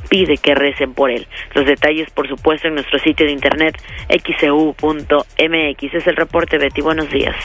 pide 0.09 0.37
que 0.37 0.53
recen 0.53 0.93
por 0.93 1.09
él. 1.09 1.25
Los 1.55 1.65
detalles, 1.65 2.11
por 2.11 2.27
supuesto, 2.27 2.67
en 2.67 2.75
nuestro 2.75 2.99
sitio 2.99 3.25
de 3.25 3.31
internet 3.31 3.81
xcu.mx. 4.09 5.93
Es 5.95 6.05
el 6.05 6.15
reporte, 6.15 6.59
Betty. 6.59 6.81
Buenos 6.81 7.09
días. 7.09 7.35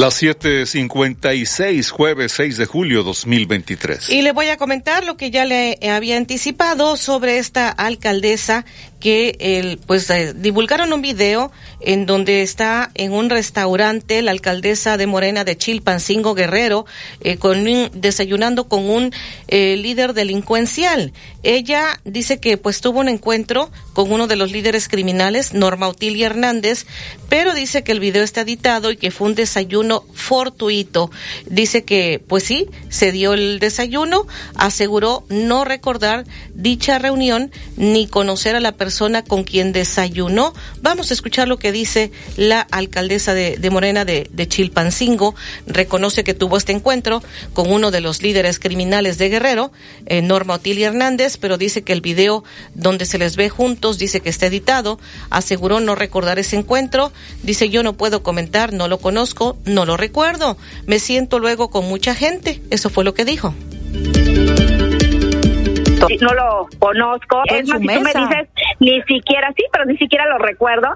Las 0.00 0.22
7:56, 0.22 1.90
jueves 1.90 2.32
6 2.32 2.56
de 2.56 2.64
julio 2.64 3.02
2023. 3.02 4.08
Y 4.08 4.22
le 4.22 4.32
voy 4.32 4.48
a 4.48 4.56
comentar 4.56 5.04
lo 5.04 5.18
que 5.18 5.30
ya 5.30 5.44
le 5.44 5.78
había 5.90 6.16
anticipado 6.16 6.96
sobre 6.96 7.36
esta 7.36 7.68
alcaldesa 7.68 8.64
que 9.00 9.36
el, 9.40 9.78
pues 9.78 10.08
eh, 10.10 10.34
divulgaron 10.34 10.92
un 10.92 11.00
video 11.02 11.50
en 11.80 12.04
donde 12.04 12.42
está 12.42 12.90
en 12.94 13.12
un 13.12 13.30
restaurante 13.30 14.20
la 14.20 14.30
alcaldesa 14.30 14.98
de 14.98 15.06
Morena 15.06 15.42
de 15.44 15.56
Chilpancingo 15.56 16.34
Guerrero 16.34 16.84
eh, 17.22 17.38
con 17.38 17.64
desayunando 17.94 18.68
con 18.68 18.88
un 18.88 19.12
eh, 19.48 19.76
líder 19.76 20.12
delincuencial. 20.12 21.12
Ella 21.42 22.00
dice 22.04 22.38
que 22.38 22.58
pues 22.58 22.82
tuvo 22.82 23.00
un 23.00 23.08
encuentro 23.08 23.70
con 23.94 24.12
uno 24.12 24.26
de 24.26 24.36
los 24.36 24.52
líderes 24.52 24.88
criminales, 24.88 25.54
Norma 25.54 25.88
Otilia 25.88 26.26
Hernández, 26.26 26.86
pero 27.30 27.54
dice 27.54 27.82
que 27.82 27.92
el 27.92 28.00
video 28.00 28.22
está 28.22 28.42
editado 28.42 28.90
y 28.90 28.96
que 28.98 29.10
fue 29.10 29.28
un 29.28 29.34
desayuno 29.34 30.04
fortuito. 30.12 31.10
Dice 31.46 31.84
que 31.84 32.22
pues 32.28 32.44
sí, 32.44 32.66
se 32.90 33.12
dio 33.12 33.32
el 33.32 33.58
desayuno, 33.58 34.26
aseguró 34.56 35.24
no 35.30 35.64
recordar 35.64 36.24
dicha 36.54 36.98
reunión 36.98 37.50
ni 37.76 38.06
conocer 38.06 38.56
a 38.56 38.60
la 38.60 38.72
persona 38.72 38.89
persona 38.90 39.22
con 39.22 39.44
quien 39.44 39.72
desayunó. 39.72 40.52
Vamos 40.82 41.12
a 41.12 41.14
escuchar 41.14 41.46
lo 41.46 41.60
que 41.60 41.70
dice 41.70 42.10
la 42.36 42.60
alcaldesa 42.60 43.34
de, 43.34 43.70
Morena 43.70 44.04
de, 44.04 44.48
Chilpancingo. 44.48 45.36
Reconoce 45.68 46.24
que 46.24 46.34
tuvo 46.34 46.56
este 46.56 46.72
encuentro 46.72 47.22
con 47.52 47.70
uno 47.70 47.92
de 47.92 48.00
los 48.00 48.20
líderes 48.20 48.58
criminales 48.58 49.16
de 49.16 49.28
Guerrero, 49.28 49.70
eh, 50.06 50.22
Norma 50.22 50.54
Otilia 50.54 50.88
Hernández, 50.88 51.36
pero 51.36 51.56
dice 51.56 51.82
que 51.82 51.92
el 51.92 52.00
video 52.00 52.42
donde 52.74 53.06
se 53.06 53.18
les 53.18 53.36
ve 53.36 53.48
juntos 53.48 53.96
dice 53.96 54.22
que 54.22 54.28
está 54.28 54.46
editado. 54.46 54.98
Aseguró 55.30 55.78
no 55.78 55.94
recordar 55.94 56.40
ese 56.40 56.56
encuentro. 56.56 57.12
Dice 57.44 57.68
yo 57.68 57.84
no 57.84 57.92
puedo 57.92 58.24
comentar, 58.24 58.72
no 58.72 58.88
lo 58.88 58.98
conozco, 58.98 59.56
no 59.66 59.84
lo 59.84 59.96
recuerdo. 59.96 60.56
Me 60.86 60.98
siento 60.98 61.38
luego 61.38 61.70
con 61.70 61.86
mucha 61.86 62.16
gente. 62.16 62.60
Eso 62.70 62.90
fue 62.90 63.04
lo 63.04 63.14
que 63.14 63.24
dijo 63.24 63.54
no 66.20 66.34
lo 66.34 66.68
conozco. 66.78 67.42
Es 67.46 67.68
más, 67.68 67.80
si 67.80 67.86
tú 67.86 68.00
me 68.00 68.12
dices, 68.12 68.48
ni 68.78 69.02
siquiera, 69.02 69.52
sí, 69.56 69.64
pero 69.72 69.84
ni 69.84 69.96
siquiera 69.96 70.26
lo 70.26 70.38
recuerdo. 70.38 70.88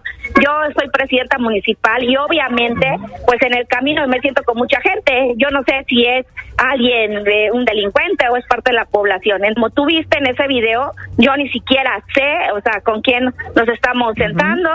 Yo 0.42 0.50
soy 0.76 0.88
presidenta 0.90 1.38
municipal 1.38 2.02
y 2.02 2.16
obviamente, 2.16 2.98
pues 3.26 3.40
en 3.42 3.54
el 3.54 3.66
camino 3.66 4.06
me 4.08 4.20
siento 4.20 4.42
con 4.44 4.56
mucha 4.56 4.80
gente. 4.80 5.34
Yo 5.36 5.50
no 5.50 5.62
sé 5.64 5.84
si 5.88 6.04
es 6.04 6.26
alguien, 6.56 7.24
de 7.24 7.50
un 7.52 7.64
delincuente 7.64 8.28
o 8.28 8.36
es 8.36 8.46
parte 8.46 8.70
de 8.70 8.76
la 8.76 8.84
población. 8.84 9.42
Como 9.54 9.70
tú 9.70 9.86
viste 9.86 10.18
en 10.18 10.26
ese 10.26 10.46
video, 10.46 10.92
yo 11.18 11.36
ni 11.36 11.48
siquiera 11.50 12.02
sé, 12.14 12.52
o 12.52 12.60
sea, 12.60 12.80
con 12.80 13.02
quién 13.02 13.24
nos 13.54 13.68
estamos 13.68 14.14
sentando. 14.16 14.70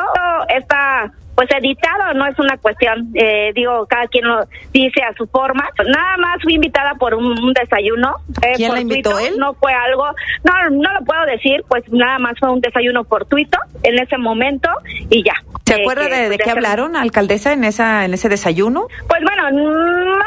Esta 0.50 1.12
pues 1.40 1.50
editado 1.52 2.14
no 2.16 2.28
es 2.28 2.38
una 2.38 2.58
cuestión, 2.58 3.14
eh, 3.14 3.54
digo, 3.56 3.86
cada 3.88 4.08
quien 4.08 4.26
lo 4.26 4.42
dice 4.74 5.02
a 5.02 5.14
su 5.14 5.26
forma. 5.28 5.70
Nada 5.88 6.18
más 6.18 6.44
fui 6.44 6.56
invitada 6.56 6.96
por 6.96 7.14
un, 7.16 7.54
desayuno. 7.54 8.18
Eh, 8.46 8.56
¿Quién 8.58 8.74
la 8.74 8.82
invitó 8.82 9.18
él? 9.18 9.38
No 9.38 9.54
fue 9.54 9.72
algo, 9.72 10.04
no, 10.44 10.70
no 10.70 10.94
lo 11.00 11.06
puedo 11.06 11.26
decir, 11.28 11.64
pues 11.70 11.86
nada 11.94 12.20
más 12.20 12.34
fue 12.38 12.52
un 12.52 12.60
desayuno 12.60 13.06
fortuito 13.06 13.58
en 13.84 13.98
ese 14.00 14.18
momento 14.18 14.68
y 15.10 15.24
ya. 15.24 15.36
¿Se 15.66 15.76
eh, 15.76 15.82
acuerda 15.82 16.10
de, 16.10 16.38
qué 16.38 16.52
hablaron, 16.52 16.98
alcaldesa, 16.98 17.54
en 17.54 17.64
esa 17.64 18.04
en 18.04 18.14
ese 18.14 18.28
desayuno? 18.28 18.88
Pues 19.08 19.22
bueno, 19.24 19.50
no, 19.50 20.18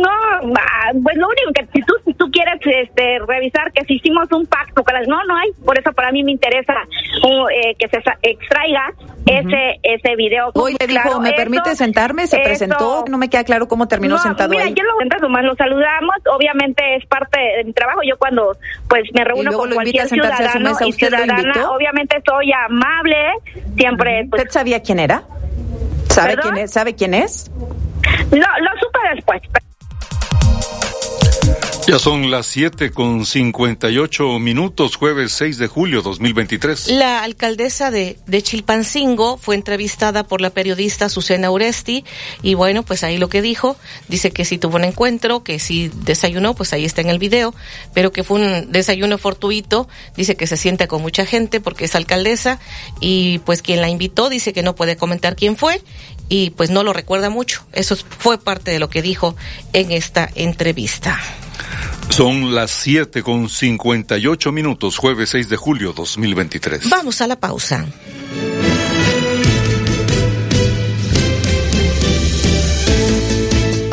no, 0.00 0.52
ah, 0.58 0.90
pues 1.00 1.16
lo 1.16 1.28
único 1.28 1.52
que 1.54 1.66
si 1.74 1.80
tú, 1.82 1.94
si 2.04 2.14
tú 2.14 2.28
quieres 2.32 2.60
este, 2.64 3.20
revisar 3.20 3.70
que 3.70 3.84
si 3.84 3.94
hicimos 3.94 4.32
un 4.32 4.44
pacto, 4.46 4.82
no, 5.06 5.22
no 5.24 5.36
hay, 5.36 5.50
por 5.64 5.78
eso 5.78 5.92
para 5.92 6.10
mí 6.10 6.24
me 6.24 6.32
interesa 6.32 6.74
uh, 7.22 7.46
que 7.78 7.88
se 7.88 8.02
extraiga 8.22 8.92
ese 9.26 9.78
ese 9.82 10.16
video 10.16 10.52
Hoy 10.56 10.76
le 10.78 10.86
dijo, 10.86 11.20
¿me 11.20 11.32
permite 11.32 11.74
sentarme? 11.76 12.26
¿Se 12.26 12.38
presentó? 12.38 13.04
No 13.08 13.18
me 13.18 13.28
queda 13.28 13.44
claro 13.44 13.68
cómo 13.68 13.88
terminó 13.88 14.18
sentado 14.18 14.50
mira, 14.50 14.64
ahí. 14.64 14.74
yo 14.74 14.82
lo 14.84 15.28
más 15.28 15.44
lo 15.44 15.54
saludamos. 15.54 16.16
Obviamente 16.32 16.96
es 16.96 17.06
parte 17.06 17.38
de 17.58 17.64
mi 17.64 17.72
trabajo. 17.72 18.00
Yo 18.02 18.16
cuando 18.18 18.56
pues 18.88 19.02
me 19.14 19.24
reúno 19.24 19.52
con 19.52 19.70
cualquier 19.70 20.08
ciudadano 20.08 20.76
y 20.86 20.92
ciudadana, 20.92 21.70
obviamente 21.70 22.22
soy 22.26 22.52
amable. 22.52 23.16
Siempre. 23.76 24.26
Pues, 24.30 24.42
¿Usted 24.42 24.52
sabía 24.52 24.82
quién 24.82 24.98
era? 24.98 25.22
¿Sabe 26.08 26.36
quién 26.36 26.56
es? 26.56 26.70
¿Sabe 26.70 26.94
quién 26.94 27.14
es? 27.14 27.50
No, 28.30 28.38
lo 28.38 28.70
supe 28.80 28.98
después. 29.14 29.42
Ya 31.86 32.00
son 32.00 32.32
las 32.32 32.46
7 32.48 32.90
con 32.90 33.24
58 33.24 34.40
minutos, 34.40 34.96
jueves 34.96 35.30
6 35.34 35.56
de 35.58 35.68
julio 35.68 36.02
2023. 36.02 36.88
La 36.88 37.22
alcaldesa 37.22 37.92
de, 37.92 38.18
de 38.26 38.42
Chilpancingo 38.42 39.38
fue 39.38 39.54
entrevistada 39.54 40.24
por 40.24 40.40
la 40.40 40.50
periodista 40.50 41.08
Susana 41.08 41.48
Uresti 41.52 42.04
y 42.42 42.54
bueno, 42.54 42.82
pues 42.82 43.04
ahí 43.04 43.18
lo 43.18 43.28
que 43.28 43.40
dijo, 43.40 43.76
dice 44.08 44.32
que 44.32 44.44
si 44.44 44.58
tuvo 44.58 44.78
un 44.78 44.84
encuentro, 44.84 45.44
que 45.44 45.60
si 45.60 45.88
desayunó, 46.02 46.54
pues 46.54 46.72
ahí 46.72 46.84
está 46.84 47.02
en 47.02 47.08
el 47.08 47.20
video, 47.20 47.54
pero 47.94 48.10
que 48.10 48.24
fue 48.24 48.40
un 48.40 48.72
desayuno 48.72 49.16
fortuito, 49.16 49.88
dice 50.16 50.34
que 50.34 50.48
se 50.48 50.56
sienta 50.56 50.88
con 50.88 51.02
mucha 51.02 51.24
gente 51.24 51.60
porque 51.60 51.84
es 51.84 51.94
alcaldesa 51.94 52.58
y 53.00 53.38
pues 53.40 53.62
quien 53.62 53.80
la 53.80 53.88
invitó 53.88 54.28
dice 54.28 54.52
que 54.52 54.64
no 54.64 54.74
puede 54.74 54.96
comentar 54.96 55.36
quién 55.36 55.56
fue 55.56 55.80
y 56.28 56.50
pues 56.50 56.70
no 56.70 56.82
lo 56.82 56.92
recuerda 56.92 57.30
mucho. 57.30 57.64
Eso 57.72 57.94
fue 57.94 58.38
parte 58.38 58.72
de 58.72 58.80
lo 58.80 58.90
que 58.90 59.02
dijo 59.02 59.36
en 59.72 59.92
esta 59.92 60.28
entrevista. 60.34 61.20
Son 62.10 62.54
las 62.54 62.70
7 62.70 63.22
con 63.22 63.48
58 63.48 64.52
minutos, 64.52 64.96
jueves 64.96 65.30
6 65.30 65.48
de 65.48 65.56
julio 65.56 65.92
2023. 65.92 66.88
Vamos 66.88 67.20
a 67.20 67.26
la 67.26 67.38
pausa. 67.38 67.84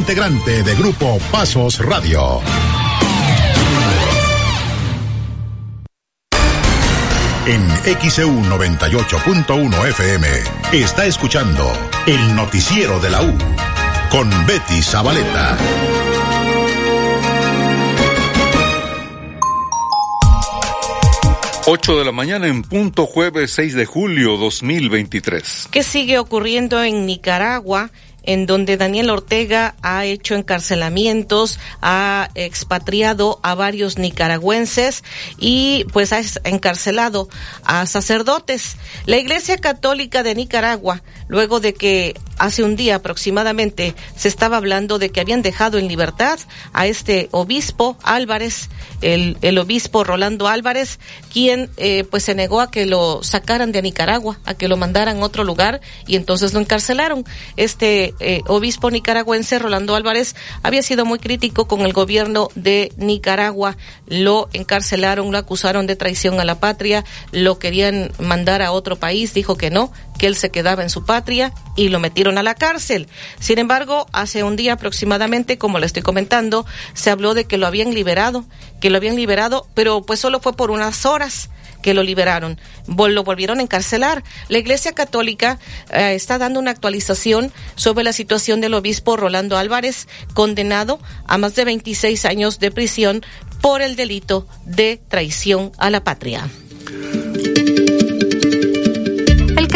integrante 0.00 0.62
de 0.62 0.74
Grupo 0.76 1.18
Pasos 1.30 1.78
Radio. 1.78 2.40
En 7.46 7.68
XEU 8.00 8.30
98.1 8.44 9.88
FM 9.88 10.26
está 10.72 11.04
escuchando 11.04 11.70
el 12.06 12.34
noticiero 12.34 12.98
de 12.98 13.10
la 13.10 13.20
U 13.20 13.36
con 14.10 14.30
Betty 14.46 14.80
Zabaleta. 14.80 15.58
Ocho 21.66 21.98
de 21.98 22.04
la 22.06 22.12
mañana 22.12 22.48
en 22.48 22.62
punto 22.62 23.06
jueves 23.06 23.50
6 23.52 23.74
de 23.74 23.84
julio 23.84 24.38
2023. 24.38 25.68
¿Qué 25.70 25.82
sigue 25.82 26.18
ocurriendo 26.18 26.82
en 26.82 27.04
Nicaragua? 27.04 27.90
En 28.24 28.46
donde 28.46 28.76
Daniel 28.76 29.10
Ortega 29.10 29.74
ha 29.82 30.04
hecho 30.04 30.34
encarcelamientos, 30.34 31.58
ha 31.82 32.28
expatriado 32.34 33.40
a 33.42 33.54
varios 33.54 33.98
nicaragüenses 33.98 35.04
y 35.38 35.86
pues 35.92 36.12
ha 36.12 36.20
encarcelado 36.44 37.28
a 37.64 37.86
sacerdotes. 37.86 38.76
La 39.06 39.18
Iglesia 39.18 39.58
Católica 39.58 40.22
de 40.22 40.34
Nicaragua, 40.34 41.02
luego 41.28 41.60
de 41.60 41.74
que 41.74 42.14
hace 42.38 42.62
un 42.62 42.74
día 42.74 42.96
aproximadamente 42.96 43.94
se 44.16 44.28
estaba 44.28 44.56
hablando 44.56 44.98
de 44.98 45.10
que 45.10 45.20
habían 45.20 45.42
dejado 45.42 45.78
en 45.78 45.88
libertad 45.88 46.38
a 46.72 46.86
este 46.86 47.28
obispo 47.32 47.96
Álvarez, 48.02 48.68
el, 49.02 49.36
el 49.42 49.58
obispo 49.58 50.04
Rolando 50.04 50.48
Álvarez, 50.48 50.98
quien 51.32 51.70
eh, 51.76 52.04
pues 52.04 52.24
se 52.24 52.34
negó 52.34 52.60
a 52.60 52.70
que 52.70 52.86
lo 52.86 53.22
sacaran 53.22 53.72
de 53.72 53.82
Nicaragua, 53.82 54.38
a 54.44 54.54
que 54.54 54.68
lo 54.68 54.76
mandaran 54.76 55.18
a 55.18 55.24
otro 55.24 55.44
lugar 55.44 55.80
y 56.06 56.16
entonces 56.16 56.52
lo 56.52 56.60
encarcelaron. 56.60 57.24
Este 57.56 58.09
eh, 58.20 58.42
obispo 58.46 58.90
nicaragüense 58.90 59.58
Rolando 59.58 59.94
Álvarez 59.94 60.34
había 60.62 60.82
sido 60.82 61.04
muy 61.04 61.18
crítico 61.18 61.66
con 61.66 61.82
el 61.82 61.92
gobierno 61.92 62.48
de 62.54 62.92
Nicaragua, 62.96 63.76
lo 64.06 64.48
encarcelaron, 64.52 65.30
lo 65.30 65.38
acusaron 65.38 65.86
de 65.86 65.96
traición 65.96 66.40
a 66.40 66.44
la 66.44 66.60
patria, 66.60 67.04
lo 67.32 67.58
querían 67.58 68.12
mandar 68.18 68.62
a 68.62 68.72
otro 68.72 68.96
país, 68.96 69.34
dijo 69.34 69.56
que 69.56 69.70
no, 69.70 69.92
que 70.18 70.26
él 70.26 70.36
se 70.36 70.50
quedaba 70.50 70.82
en 70.82 70.90
su 70.90 71.04
patria 71.04 71.52
y 71.76 71.88
lo 71.88 72.00
metieron 72.00 72.38
a 72.38 72.42
la 72.42 72.54
cárcel. 72.54 73.08
Sin 73.38 73.58
embargo, 73.58 74.06
hace 74.12 74.42
un 74.42 74.56
día 74.56 74.74
aproximadamente, 74.74 75.58
como 75.58 75.78
le 75.78 75.86
estoy 75.86 76.02
comentando, 76.02 76.66
se 76.94 77.10
habló 77.10 77.34
de 77.34 77.44
que 77.44 77.58
lo 77.58 77.66
habían 77.66 77.94
liberado, 77.94 78.44
que 78.80 78.90
lo 78.90 78.96
habían 78.96 79.16
liberado, 79.16 79.66
pero 79.74 80.02
pues 80.02 80.20
solo 80.20 80.40
fue 80.40 80.52
por 80.52 80.70
unas 80.70 81.06
horas 81.06 81.50
que 81.82 81.94
lo 81.94 82.02
liberaron. 82.02 82.58
Lo 82.86 83.24
volvieron 83.24 83.60
a 83.60 83.62
encarcelar. 83.62 84.22
La 84.48 84.58
Iglesia 84.58 84.92
Católica 84.92 85.58
eh, 85.92 86.14
está 86.14 86.38
dando 86.38 86.60
una 86.60 86.70
actualización 86.70 87.52
sobre 87.74 88.04
la 88.04 88.12
situación 88.12 88.60
del 88.60 88.74
obispo 88.74 89.16
Rolando 89.16 89.56
Álvarez, 89.56 90.08
condenado 90.34 91.00
a 91.26 91.38
más 91.38 91.54
de 91.54 91.64
26 91.64 92.24
años 92.24 92.58
de 92.58 92.70
prisión 92.70 93.22
por 93.60 93.82
el 93.82 93.96
delito 93.96 94.46
de 94.64 95.00
traición 95.08 95.72
a 95.78 95.90
la 95.90 96.02
patria. 96.02 96.48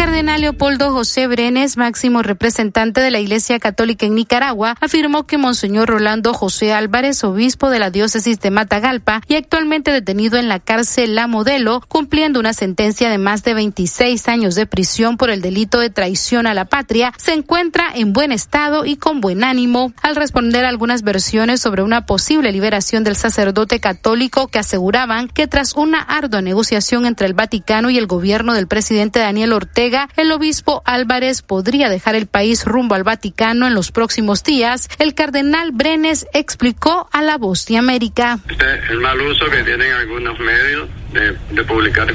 Cardenal 0.05 0.41
Leopoldo 0.41 0.91
José 0.91 1.25
Brenes, 1.25 1.77
máximo 1.77 2.21
representante 2.21 3.01
de 3.01 3.09
la 3.09 3.19
Iglesia 3.19 3.57
Católica 3.57 4.05
en 4.05 4.13
Nicaragua, 4.13 4.75
afirmó 4.79 5.25
que 5.25 5.39
Monseñor 5.39 5.89
Rolando 5.89 6.31
José 6.31 6.73
Álvarez, 6.73 7.23
obispo 7.23 7.71
de 7.71 7.79
la 7.79 7.89
diócesis 7.89 8.39
de 8.39 8.51
Matagalpa 8.51 9.23
y 9.27 9.33
actualmente 9.33 9.89
detenido 9.89 10.37
en 10.37 10.47
la 10.47 10.59
cárcel 10.59 11.15
La 11.15 11.25
Modelo, 11.25 11.81
cumpliendo 11.87 12.39
una 12.39 12.53
sentencia 12.53 13.09
de 13.09 13.17
más 13.17 13.43
de 13.43 13.55
26 13.55 14.27
años 14.27 14.53
de 14.53 14.67
prisión 14.67 15.17
por 15.17 15.31
el 15.31 15.41
delito 15.41 15.79
de 15.79 15.89
traición 15.89 16.45
a 16.45 16.53
la 16.53 16.65
patria, 16.65 17.11
se 17.17 17.33
encuentra 17.33 17.87
en 17.95 18.13
buen 18.13 18.31
estado 18.31 18.85
y 18.85 18.97
con 18.97 19.21
buen 19.21 19.43
ánimo. 19.43 19.91
Al 20.03 20.15
responder 20.15 20.65
a 20.65 20.69
algunas 20.69 21.01
versiones 21.01 21.61
sobre 21.61 21.81
una 21.81 22.05
posible 22.05 22.51
liberación 22.51 23.03
del 23.03 23.15
sacerdote 23.15 23.79
católico 23.79 24.49
que 24.49 24.59
aseguraban 24.59 25.29
que 25.29 25.47
tras 25.47 25.73
una 25.73 25.99
ardua 25.99 26.43
negociación 26.43 27.07
entre 27.07 27.25
el 27.25 27.33
Vaticano 27.33 27.89
y 27.89 27.97
el 27.97 28.05
gobierno 28.05 28.53
del 28.53 28.67
presidente 28.67 29.17
Daniel 29.17 29.51
Ortega, 29.51 29.94
el 30.17 30.31
obispo 30.31 30.81
Álvarez 30.85 31.41
podría 31.41 31.89
dejar 31.89 32.15
el 32.15 32.27
país 32.27 32.65
rumbo 32.65 32.95
al 32.95 33.03
Vaticano 33.03 33.67
en 33.67 33.73
los 33.73 33.91
próximos 33.91 34.43
días, 34.43 34.89
el 34.99 35.13
cardenal 35.13 35.71
Brenes 35.71 36.27
explicó 36.33 37.07
a 37.11 37.21
La 37.21 37.37
Voz 37.37 37.65
de 37.65 37.77
América. 37.77 38.39
Este 38.49 38.65
el 38.89 38.99
mal 38.99 39.19
uso 39.21 39.45
que 39.49 39.63
tienen 39.63 39.91
algunos 39.93 40.39
medios 40.39 40.89
de, 41.15 41.63
publicar 41.63 42.07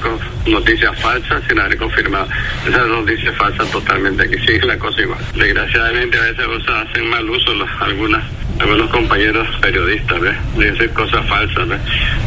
noticias 0.46 1.00
falsas 1.00 1.42
sin 1.48 1.58
haber 1.58 1.76
confirmado. 1.76 2.28
Esas 2.66 2.86
noticias 2.88 3.34
falsas 3.36 3.70
totalmente 3.70 4.24
aquí 4.24 4.36
sigue 4.46 4.64
la 4.66 4.78
cosa 4.78 5.00
igual. 5.00 5.20
Desgraciadamente 5.34 6.18
a 6.18 6.22
veces 6.22 6.68
hacen 6.68 7.08
mal 7.08 7.28
uso 7.28 7.52
algunas 7.80 8.22
algunos 8.60 8.90
compañeros 8.90 9.48
periodistas, 9.62 10.20
¿ves? 10.20 10.36
De 10.56 10.70
decir 10.70 10.90
cosas 10.90 11.26
falsas, 11.26 11.66
¿ves? 11.68 11.80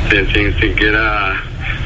Sin, 0.09 0.33
sin 0.33 0.59
siquiera 0.59 1.43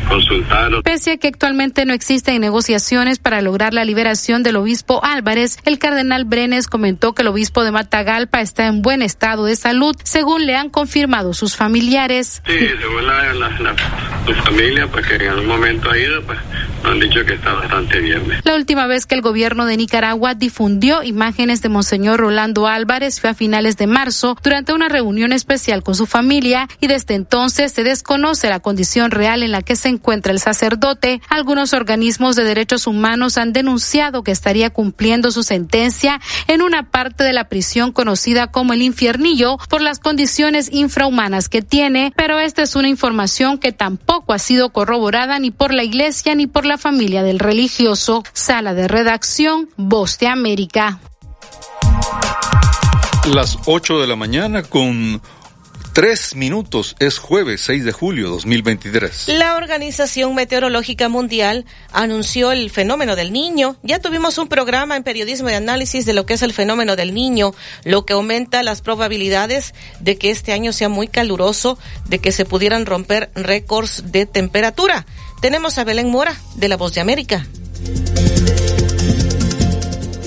consultar. 0.07 0.72
Pese 0.84 1.11
a 1.11 1.18
que 1.18 1.27
actualmente 1.27 1.85
no 1.85 1.93
existen 1.93 2.39
negociaciones 2.41 3.19
para 3.19 3.41
lograr 3.41 3.73
la 3.73 3.85
liberación 3.85 4.43
del 4.43 4.55
obispo 4.55 5.03
Álvarez, 5.03 5.57
el 5.65 5.80
cardenal 5.80 6.26
Brenes 6.26 6.68
comentó 6.68 7.14
que 7.14 7.22
el 7.22 7.27
obispo 7.27 7.64
de 7.64 7.72
Matagalpa 7.72 8.41
está 8.41 8.68
en 8.68 8.81
buen 8.81 9.01
estado 9.01 9.45
de 9.45 9.55
salud, 9.55 9.95
según 10.03 10.45
le 10.45 10.55
han 10.55 10.69
confirmado 10.69 11.34
sus 11.34 11.55
familiares. 11.55 12.41
Sí, 12.45 12.57
según 12.80 13.05
la, 13.05 13.34
la, 13.34 13.76
su 14.26 14.34
familia, 14.43 14.77
porque 14.86 15.16
en 15.16 15.30
algún 15.30 15.48
momento 15.48 15.90
ha 15.90 15.94
pues 16.26 16.40
han 16.84 16.99
dicho 16.99 17.26
que 17.26 17.34
está 17.34 17.54
bastante 17.54 17.99
bien. 17.99 18.24
La 18.44 18.56
última 18.56 18.88
vez 18.88 19.06
que 19.06 19.16
el 19.16 19.22
gobierno 19.22 19.66
de 19.66 19.78
Nicaragua 19.78 20.36
difundió 20.36 21.04
imágenes 21.04 21.62
de 21.62 21.70
Monseñor 21.70 22.20
Rolando 22.20 22.68
Álvarez 22.68 23.20
fue 23.20 23.32
a 23.32 23.34
finales 23.34 23.78
de 23.78 23.88
marzo 23.88 24.38
durante 24.44 24.74
una 24.74 24.88
reunión 24.90 25.34
especial 25.34 25.84
con 25.84 25.95
su 25.95 26.06
familia 26.06 26.68
y 26.80 26.88
desde 26.88 27.16
entonces 27.16 27.72
se 27.72 27.84
desconoce 27.84 28.49
la 28.49 28.60
condición 28.60 29.12
real 29.12 29.44
en 29.44 29.52
la 29.52 29.62
que 29.62 29.76
se 29.76 29.90
encuentra 29.90 30.32
el 30.32 30.40
sacerdote. 30.40 31.22
Algunos 31.30 31.74
organismos 31.74 32.36
de 32.36 32.44
derechos 32.44 32.88
humanos 32.88 33.38
han 33.38 33.54
denunciado 33.54 34.24
que 34.24 34.32
estaría 34.32 34.70
cumpliendo 34.70 35.32
su 35.32 35.44
sentencia 35.44 36.22
en 36.48 36.62
una 36.62 36.90
parte 36.90 37.24
de 37.24 37.34
la 37.34 37.49
prisión 37.49 37.91
conocida 37.91 38.48
como 38.48 38.74
el 38.74 38.82
infiernillo 38.82 39.58
por 39.70 39.82
las 39.82 39.99
condiciones 39.99 40.70
infrahumanas 40.72 41.49
que 41.49 41.62
tiene, 41.62 42.14
pero 42.16 42.40
esta 42.40 42.62
es 42.62 42.76
una 42.76 42.90
información 42.90 43.58
que 43.58 43.72
tampoco 43.72 44.34
ha 44.34 44.40
sido 44.40 44.56
corroborada 44.69 45.39
ni 45.39 45.51
por 45.51 45.73
la 45.73 45.84
iglesia 45.84 46.35
ni 46.35 46.47
por 46.47 46.65
la 46.65 46.77
familia 46.77 47.23
del 47.23 47.39
religioso. 47.39 48.23
Sala 48.34 48.73
de 48.73 48.88
redacción, 48.88 49.69
Voz 49.77 50.17
de 50.19 50.27
América. 50.27 50.99
Las 53.34 53.57
8 53.65 53.99
de 53.99 54.07
la 54.07 54.15
mañana 54.15 54.63
con 54.63 55.21
Tres 55.98 56.36
minutos, 56.36 56.95
es 56.99 57.18
jueves 57.18 57.61
6 57.61 57.84
de 57.84 57.91
julio 57.91 58.30
2023. 58.30 59.30
La 59.30 59.56
Organización 59.56 60.36
Meteorológica 60.36 61.10
Mundial 61.10 61.65
anunció 61.91 62.52
el 62.52 62.69
fenómeno 62.69 63.15
del 63.15 63.34
niño. 63.34 63.78
Ya 63.82 63.98
tuvimos 63.98 64.38
un 64.38 64.48
programa 64.48 64.95
en 64.95 65.02
periodismo 65.02 65.48
de 65.48 65.56
análisis 65.56 66.06
de 66.06 66.14
lo 66.14 66.28
que 66.28 66.36
es 66.36 66.44
el 66.44 66.53
fenómeno 66.53 66.95
del 66.95 67.15
niño, 67.15 67.56
lo 67.84 68.06
que 68.06 68.14
aumenta 68.14 68.61
las 68.61 68.82
probabilidades 68.82 69.74
de 69.99 70.19
que 70.19 70.30
este 70.30 70.53
año 70.53 70.72
sea 70.72 70.88
muy 70.88 71.07
caluroso, 71.07 71.80
de 72.07 72.19
que 72.19 72.32
se 72.32 72.45
pudieran 72.45 72.86
romper 72.86 73.32
récords 73.34 74.11
de 74.11 74.28
temperatura. 74.28 75.07
Tenemos 75.41 75.80
a 75.80 75.84
Belén 75.84 76.11
Mora, 76.11 76.36
de 76.57 76.68
La 76.68 76.78
Voz 76.78 76.94
de 76.94 77.02
América. 77.02 77.48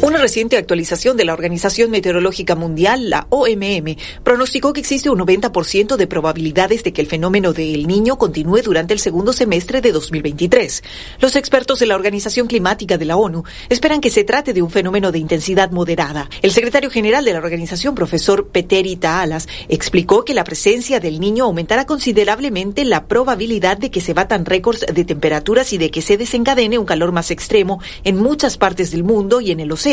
Una 0.03 0.17
reciente 0.17 0.57
actualización 0.57 1.19
de 1.19 1.27
la 1.27 1.35
Organización 1.35 1.91
Meteorológica 1.91 2.55
Mundial, 2.55 3.11
la 3.11 3.27
OMM, 3.29 3.97
pronosticó 4.25 4.73
que 4.73 4.81
existe 4.81 5.11
un 5.11 5.19
90% 5.19 5.97
de 5.97 6.07
probabilidades 6.07 6.83
de 6.83 6.95
que 6.95 7.03
el 7.03 7.07
fenómeno 7.07 7.53
de 7.53 7.75
El 7.75 7.87
Niño 7.87 8.17
continúe 8.17 8.63
durante 8.63 8.95
el 8.95 8.99
segundo 8.99 9.35
semestre 9.35 9.83
de 9.83 9.93
2023. 9.93 10.83
Los 11.21 11.37
expertos 11.37 11.81
de 11.81 11.87
la 11.87 11.97
Organización 11.97 12.47
Climática 12.47 12.97
de 12.97 13.05
la 13.05 13.19
ONU 13.19 13.45
esperan 13.69 14.01
que 14.01 14.09
se 14.09 14.25
trate 14.25 14.55
de 14.55 14.63
un 14.63 14.71
fenómeno 14.71 15.13
de 15.13 15.19
intensidad 15.19 15.71
moderada. 15.71 16.31
El 16.41 16.53
secretario 16.53 16.89
general 16.89 17.27
de 17.27 17.35
la 17.35 17.41
organización, 17.41 17.95
profesor 17.95 18.49
Peteri 18.49 18.97
Taalas, 18.97 19.49
explicó 19.69 20.25
que 20.25 20.33
la 20.33 20.45
presencia 20.45 20.99
del 20.99 21.21
Niño 21.21 21.45
aumentará 21.45 21.85
considerablemente 21.85 22.87
la 22.87 23.05
probabilidad 23.07 23.77
de 23.77 23.91
que 23.91 24.01
se 24.01 24.15
batan 24.15 24.47
récords 24.47 24.81
de 24.81 25.05
temperaturas 25.05 25.75
y 25.75 25.79
de 25.79 25.91
que 25.91 26.01
se 26.01 26.17
desencadene 26.17 26.79
un 26.79 26.87
calor 26.87 27.13
más 27.13 27.31
extremo 27.31 27.83
en 28.03 28.17
muchas 28.17 28.57
partes 28.57 28.93
del 28.93 29.05
mundo 29.05 29.43
y 29.43 29.51
en 29.51 29.61
el 29.61 29.71
océano 29.71 29.90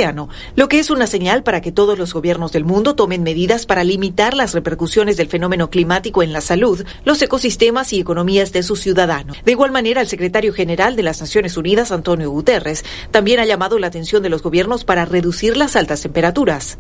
lo 0.56 0.68
que 0.70 0.80
es 0.80 0.90
una 0.90 1.08
señal 1.08 1.44
para 1.44 1.62
que 1.62 1.72
todos 1.72 1.98
los 1.98 2.14
gobiernos 2.14 2.52
del 2.52 2.66
mundo 2.66 2.96
tomen 2.96 3.24
medidas 3.24 3.66
para 3.66 3.84
limitar 3.84 4.36
las 4.36 4.54
repercusiones 4.54 5.18
del 5.18 5.28
fenómeno 5.28 5.70
climático 5.70 6.22
en 6.22 6.34
la 6.34 6.42
salud, 6.42 6.86
los 7.04 7.22
ecosistemas 7.22 7.94
y 7.94 8.00
economías 8.00 8.52
de 8.52 8.64
sus 8.64 8.80
ciudadanos. 8.82 9.38
De 9.44 9.52
igual 9.52 9.72
manera, 9.72 10.02
el 10.02 10.08
secretario 10.08 10.54
general 10.54 10.96
de 10.96 11.04
las 11.04 11.20
Naciones 11.20 11.58
Unidas, 11.58 11.92
Antonio 11.92 12.30
Guterres, 12.30 12.86
también 13.12 13.40
ha 13.40 13.46
llamado 13.46 13.80
la 13.80 13.88
atención 13.88 14.22
de 14.22 14.30
los 14.30 14.44
gobiernos 14.44 14.84
para 14.84 15.06
reducir 15.06 15.58
las 15.58 15.76
altas 15.76 16.02
temperaturas. 16.02 16.78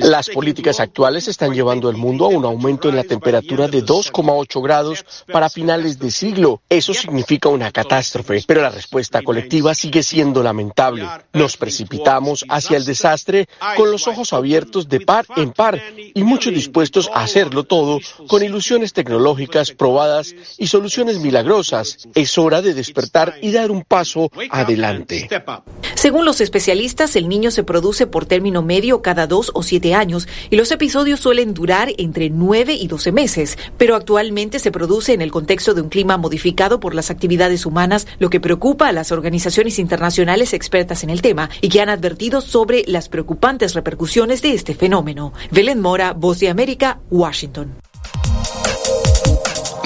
Las 0.00 0.28
políticas 0.30 0.80
actuales 0.80 1.28
están 1.28 1.54
llevando 1.54 1.88
el 1.88 1.96
mundo 1.96 2.24
a 2.24 2.28
un 2.28 2.44
aumento 2.44 2.88
en 2.88 2.96
la 2.96 3.04
temperatura 3.04 3.68
de 3.68 3.84
2,8 3.84 4.60
grados 4.60 5.04
para 5.30 5.48
finales 5.48 6.00
de 6.00 6.10
siglo. 6.10 6.60
Eso 6.68 6.92
significa 6.92 7.48
una 7.48 7.70
catástrofe, 7.70 8.42
pero 8.44 8.62
la 8.62 8.70
respuesta 8.70 9.22
colectiva 9.22 9.76
sigue 9.76 10.02
siendo 10.02 10.42
lamentable. 10.42 11.06
Nos 11.34 11.56
precipitamos 11.56 12.44
hacia 12.48 12.76
el 12.76 12.84
desastre 12.84 13.48
con 13.76 13.92
los 13.92 14.08
ojos 14.08 14.32
abiertos 14.32 14.88
de 14.88 15.00
par 15.00 15.24
en 15.36 15.52
par 15.52 15.80
y 15.96 16.24
muchos 16.24 16.52
dispuestos 16.52 17.08
a 17.14 17.22
hacerlo 17.22 17.62
todo 17.62 18.00
con 18.26 18.42
ilusiones 18.42 18.92
tecnológicas 18.92 19.70
probadas 19.70 20.34
y 20.58 20.66
soluciones 20.66 21.20
milagrosas. 21.20 22.08
Es 22.16 22.38
hora 22.38 22.60
de 22.60 22.74
despertar 22.74 23.36
y 23.40 23.52
dar 23.52 23.70
un 23.70 23.84
paso 23.84 24.30
adelante. 24.50 25.28
Según 25.94 26.24
los 26.24 26.40
especialistas, 26.40 27.14
el 27.14 27.28
niño 27.28 27.52
se 27.52 27.62
produce 27.62 28.08
por 28.08 28.26
término 28.26 28.62
medio 28.62 29.00
cada 29.00 29.11
cada 29.12 29.26
dos 29.26 29.50
o 29.52 29.62
siete 29.62 29.92
años 29.92 30.26
y 30.48 30.56
los 30.56 30.70
episodios 30.70 31.20
suelen 31.20 31.52
durar 31.52 31.90
entre 31.98 32.30
nueve 32.30 32.72
y 32.72 32.88
doce 32.88 33.12
meses, 33.12 33.58
pero 33.76 33.94
actualmente 33.94 34.58
se 34.58 34.72
produce 34.72 35.12
en 35.12 35.20
el 35.20 35.30
contexto 35.30 35.74
de 35.74 35.82
un 35.82 35.90
clima 35.90 36.16
modificado 36.16 36.80
por 36.80 36.94
las 36.94 37.10
actividades 37.10 37.66
humanas, 37.66 38.06
lo 38.18 38.30
que 38.30 38.40
preocupa 38.40 38.88
a 38.88 38.92
las 38.92 39.12
organizaciones 39.12 39.78
internacionales 39.78 40.54
expertas 40.54 41.02
en 41.04 41.10
el 41.10 41.20
tema 41.20 41.50
y 41.60 41.68
que 41.68 41.82
han 41.82 41.90
advertido 41.90 42.40
sobre 42.40 42.84
las 42.86 43.10
preocupantes 43.10 43.74
repercusiones 43.74 44.40
de 44.40 44.54
este 44.54 44.74
fenómeno. 44.74 45.34
Belén 45.50 45.82
Mora, 45.82 46.14
Voz 46.14 46.38
de 46.40 46.48
América, 46.48 47.00
Washington. 47.10 47.91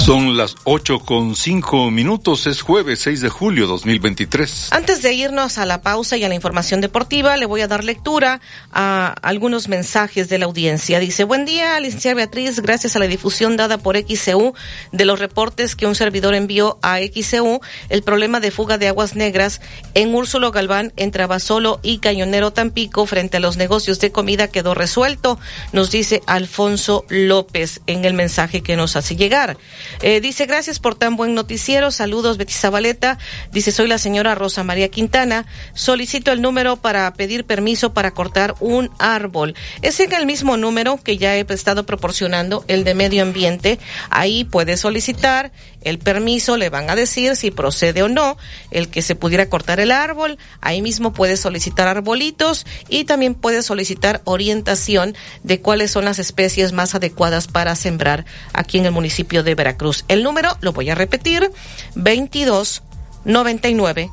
Son 0.07 0.37
las 0.37 0.55
ocho 0.63 1.01
con 1.01 1.35
cinco 1.35 1.91
minutos, 1.91 2.47
es 2.47 2.63
jueves 2.63 3.01
6 3.01 3.23
de 3.23 3.29
julio 3.29 3.67
2023. 3.67 4.73
Antes 4.73 5.03
de 5.03 5.13
irnos 5.13 5.59
a 5.59 5.67
la 5.67 5.83
pausa 5.83 6.17
y 6.17 6.23
a 6.23 6.29
la 6.29 6.37
información 6.37 6.81
deportiva, 6.81 7.37
le 7.37 7.45
voy 7.45 7.63
a 7.63 7.67
dar 7.67 7.83
lectura 7.83 8.41
a 8.71 9.17
algunos 9.23 9.67
mensajes 9.67 10.29
de 10.29 10.39
la 10.39 10.45
audiencia. 10.45 11.01
Dice, 11.01 11.25
buen 11.25 11.45
día, 11.45 11.81
licenciada 11.81 12.15
Beatriz, 12.15 12.61
gracias 12.61 12.95
a 12.95 13.01
la 13.01 13.09
difusión 13.09 13.57
dada 13.57 13.79
por 13.79 13.97
XCU 13.97 14.55
de 14.93 15.05
los 15.07 15.19
reportes 15.19 15.75
que 15.75 15.89
un 15.89 15.97
servidor 15.97 16.37
envió 16.37 16.79
a 16.83 16.99
XCU, 16.99 17.61
el 17.89 18.05
problema 18.05 18.39
de 18.39 18.53
fuga 18.53 18.79
de 18.79 18.87
aguas 18.87 19.17
negras 19.17 19.61
en 19.95 20.15
Úrsulo 20.15 20.53
Galván, 20.53 20.93
entre 20.95 21.25
Abasolo 21.25 21.81
y 21.83 21.99
Cañonero 21.99 22.53
Tampico, 22.53 23.07
frente 23.07 23.39
a 23.39 23.41
los 23.41 23.57
negocios 23.57 23.99
de 23.99 24.13
comida, 24.13 24.47
quedó 24.47 24.73
resuelto, 24.73 25.41
nos 25.73 25.91
dice 25.91 26.23
Alfonso 26.29 27.05
López 27.09 27.81
en 27.89 28.05
el 28.05 28.15
mensaje 28.15 28.63
que 28.63 28.77
nos 28.77 28.95
hace 28.95 29.17
llegar. 29.17 29.57
Eh, 30.03 30.21
dice, 30.21 30.47
gracias 30.47 30.79
por 30.79 30.95
tan 30.95 31.17
buen 31.17 31.35
noticiero. 31.35 31.91
Saludos, 31.91 32.37
Betty 32.37 32.53
Zabaleta. 32.53 33.19
Dice, 33.53 33.73
soy 33.73 33.89
la 33.89 33.99
señora 33.99 34.35
Rosa 34.35 34.63
María 34.63 34.89
Quintana. 34.89 35.47
Solicito 35.75 36.33
el 36.33 36.43
número 36.43 36.77
para 36.77 37.13
pedir 37.15 37.45
permiso 37.45 37.95
para 37.95 38.13
cortar 38.13 38.55
un 38.61 38.91
árbol. 38.99 39.55
Es 39.83 40.01
en 40.01 40.13
el 40.13 40.27
mismo 40.27 40.57
número 40.57 40.99
que 41.03 41.17
ya 41.17 41.37
he 41.37 41.47
estado 41.49 41.87
proporcionando, 41.87 42.65
el 42.69 42.85
de 42.85 42.95
medio 42.95 43.23
ambiente. 43.23 43.79
Ahí 44.11 44.45
puede 44.45 44.77
solicitar 44.77 45.53
el 45.87 46.01
permiso, 46.01 46.57
le 46.57 46.69
van 46.69 46.91
a 46.91 46.97
decir 46.97 47.37
si 47.37 47.53
procede 47.53 48.03
o 48.03 48.09
no 48.09 48.37
el 48.73 48.89
que 48.89 49.03
se 49.03 49.15
pudiera 49.15 49.49
cortar 49.49 49.79
el 49.79 49.93
árbol. 49.93 50.37
Ahí 50.61 50.83
mismo 50.83 51.13
puede 51.13 51.37
solicitar 51.37 51.87
arbolitos 51.87 52.67
y 52.89 53.05
también 53.05 53.35
puede 53.37 53.63
solicitar 53.63 54.21
orientación 54.25 55.15
de 55.45 55.61
cuáles 55.61 55.93
son 55.93 56.05
las 56.05 56.19
especies 56.19 56.73
más 56.73 56.97
adecuadas 56.97 57.47
para 57.47 57.77
sembrar 57.77 58.27
aquí 58.53 58.79
en 58.79 58.87
el 58.87 58.93
municipio 58.93 59.45
de 59.45 59.55
Veracruz. 59.55 60.05
El 60.09 60.25
número, 60.25 60.57
lo 60.61 60.73
voy 60.73 60.91
a 60.91 60.97
repetir, 60.97 61.53
22 61.95 62.83
99 63.25 64.11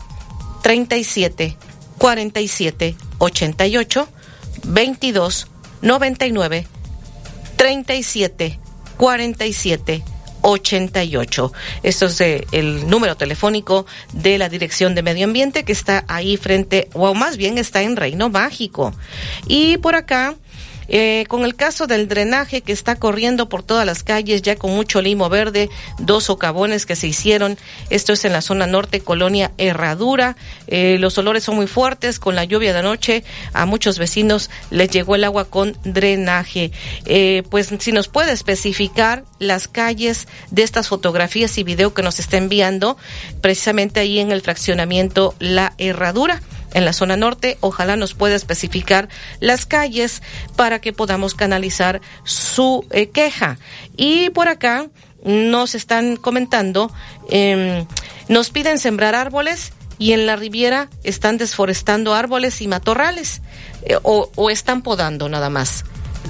37 0.61 1.57
47 1.97 2.95
88 3.17 4.09
22 4.63 5.47
99 5.81 6.67
37 7.57 8.59
47 8.97 10.12
88. 10.43 11.51
Esto 11.81 12.05
es 12.05 12.21
el 12.21 12.87
número 12.89 13.17
telefónico 13.17 13.85
de 14.13 14.37
la 14.37 14.49
Dirección 14.49 14.93
de 14.93 15.01
Medio 15.01 15.25
Ambiente 15.25 15.63
que 15.63 15.71
está 15.71 16.05
ahí 16.07 16.37
frente, 16.37 16.89
o 16.93 17.13
más 17.15 17.37
bien 17.37 17.57
está 17.57 17.81
en 17.81 17.95
Reino 17.95 18.29
Mágico. 18.29 18.93
Y 19.47 19.77
por 19.77 19.95
acá 19.95 20.35
eh, 20.87 21.25
con 21.27 21.43
el 21.43 21.55
caso 21.55 21.87
del 21.87 22.07
drenaje 22.07 22.61
que 22.61 22.71
está 22.71 22.95
corriendo 22.95 23.49
por 23.49 23.63
todas 23.63 23.85
las 23.85 24.03
calles, 24.03 24.41
ya 24.41 24.55
con 24.55 24.71
mucho 24.71 25.01
limo 25.01 25.29
verde, 25.29 25.69
dos 25.99 26.25
socavones 26.25 26.85
que 26.85 26.95
se 26.95 27.07
hicieron. 27.07 27.57
Esto 27.89 28.13
es 28.13 28.25
en 28.25 28.33
la 28.33 28.41
zona 28.41 28.67
norte, 28.67 29.01
colonia 29.01 29.51
Herradura. 29.57 30.35
Eh, 30.67 30.97
los 30.99 31.17
olores 31.17 31.43
son 31.43 31.55
muy 31.55 31.67
fuertes. 31.67 32.19
Con 32.19 32.35
la 32.35 32.43
lluvia 32.43 32.73
de 32.73 32.79
anoche, 32.79 33.23
a 33.53 33.65
muchos 33.65 33.99
vecinos 33.99 34.49
les 34.69 34.89
llegó 34.89 35.15
el 35.15 35.23
agua 35.23 35.45
con 35.45 35.77
drenaje. 35.83 36.71
Eh, 37.05 37.43
pues 37.49 37.71
si 37.79 37.91
nos 37.91 38.07
puede 38.07 38.31
especificar 38.31 39.23
las 39.39 39.67
calles 39.67 40.27
de 40.51 40.63
estas 40.63 40.87
fotografías 40.87 41.57
y 41.57 41.63
video 41.63 41.93
que 41.93 42.03
nos 42.03 42.19
está 42.19 42.37
enviando, 42.37 42.97
precisamente 43.41 43.99
ahí 43.99 44.19
en 44.19 44.31
el 44.31 44.41
fraccionamiento 44.41 45.35
La 45.39 45.73
Herradura 45.77 46.41
en 46.73 46.85
la 46.85 46.93
zona 46.93 47.17
norte. 47.17 47.57
Ojalá 47.61 47.95
nos 47.95 48.13
pueda 48.13 48.35
especificar 48.35 49.09
las 49.39 49.65
calles 49.65 50.21
para 50.55 50.79
que 50.79 50.93
podamos 50.93 51.33
canalizar 51.33 52.01
su 52.23 52.85
eh, 52.91 53.09
queja. 53.09 53.57
Y 53.95 54.29
por 54.31 54.47
acá 54.47 54.87
nos 55.23 55.75
están 55.75 56.17
comentando, 56.17 56.91
em, 57.29 57.85
nos 58.27 58.49
piden 58.49 58.77
sembrar 58.77 59.15
árboles 59.15 59.73
y 59.97 60.11
en 60.11 60.25
la 60.25 60.35
Riviera 60.35 60.89
están 61.03 61.37
desforestando 61.37 62.13
árboles 62.13 62.61
y 62.61 62.67
matorrales 62.67 63.41
eh, 63.83 63.95
o, 64.03 64.29
o 64.35 64.49
están 64.49 64.81
podando 64.81 65.29
nada 65.29 65.49
más. 65.49 65.85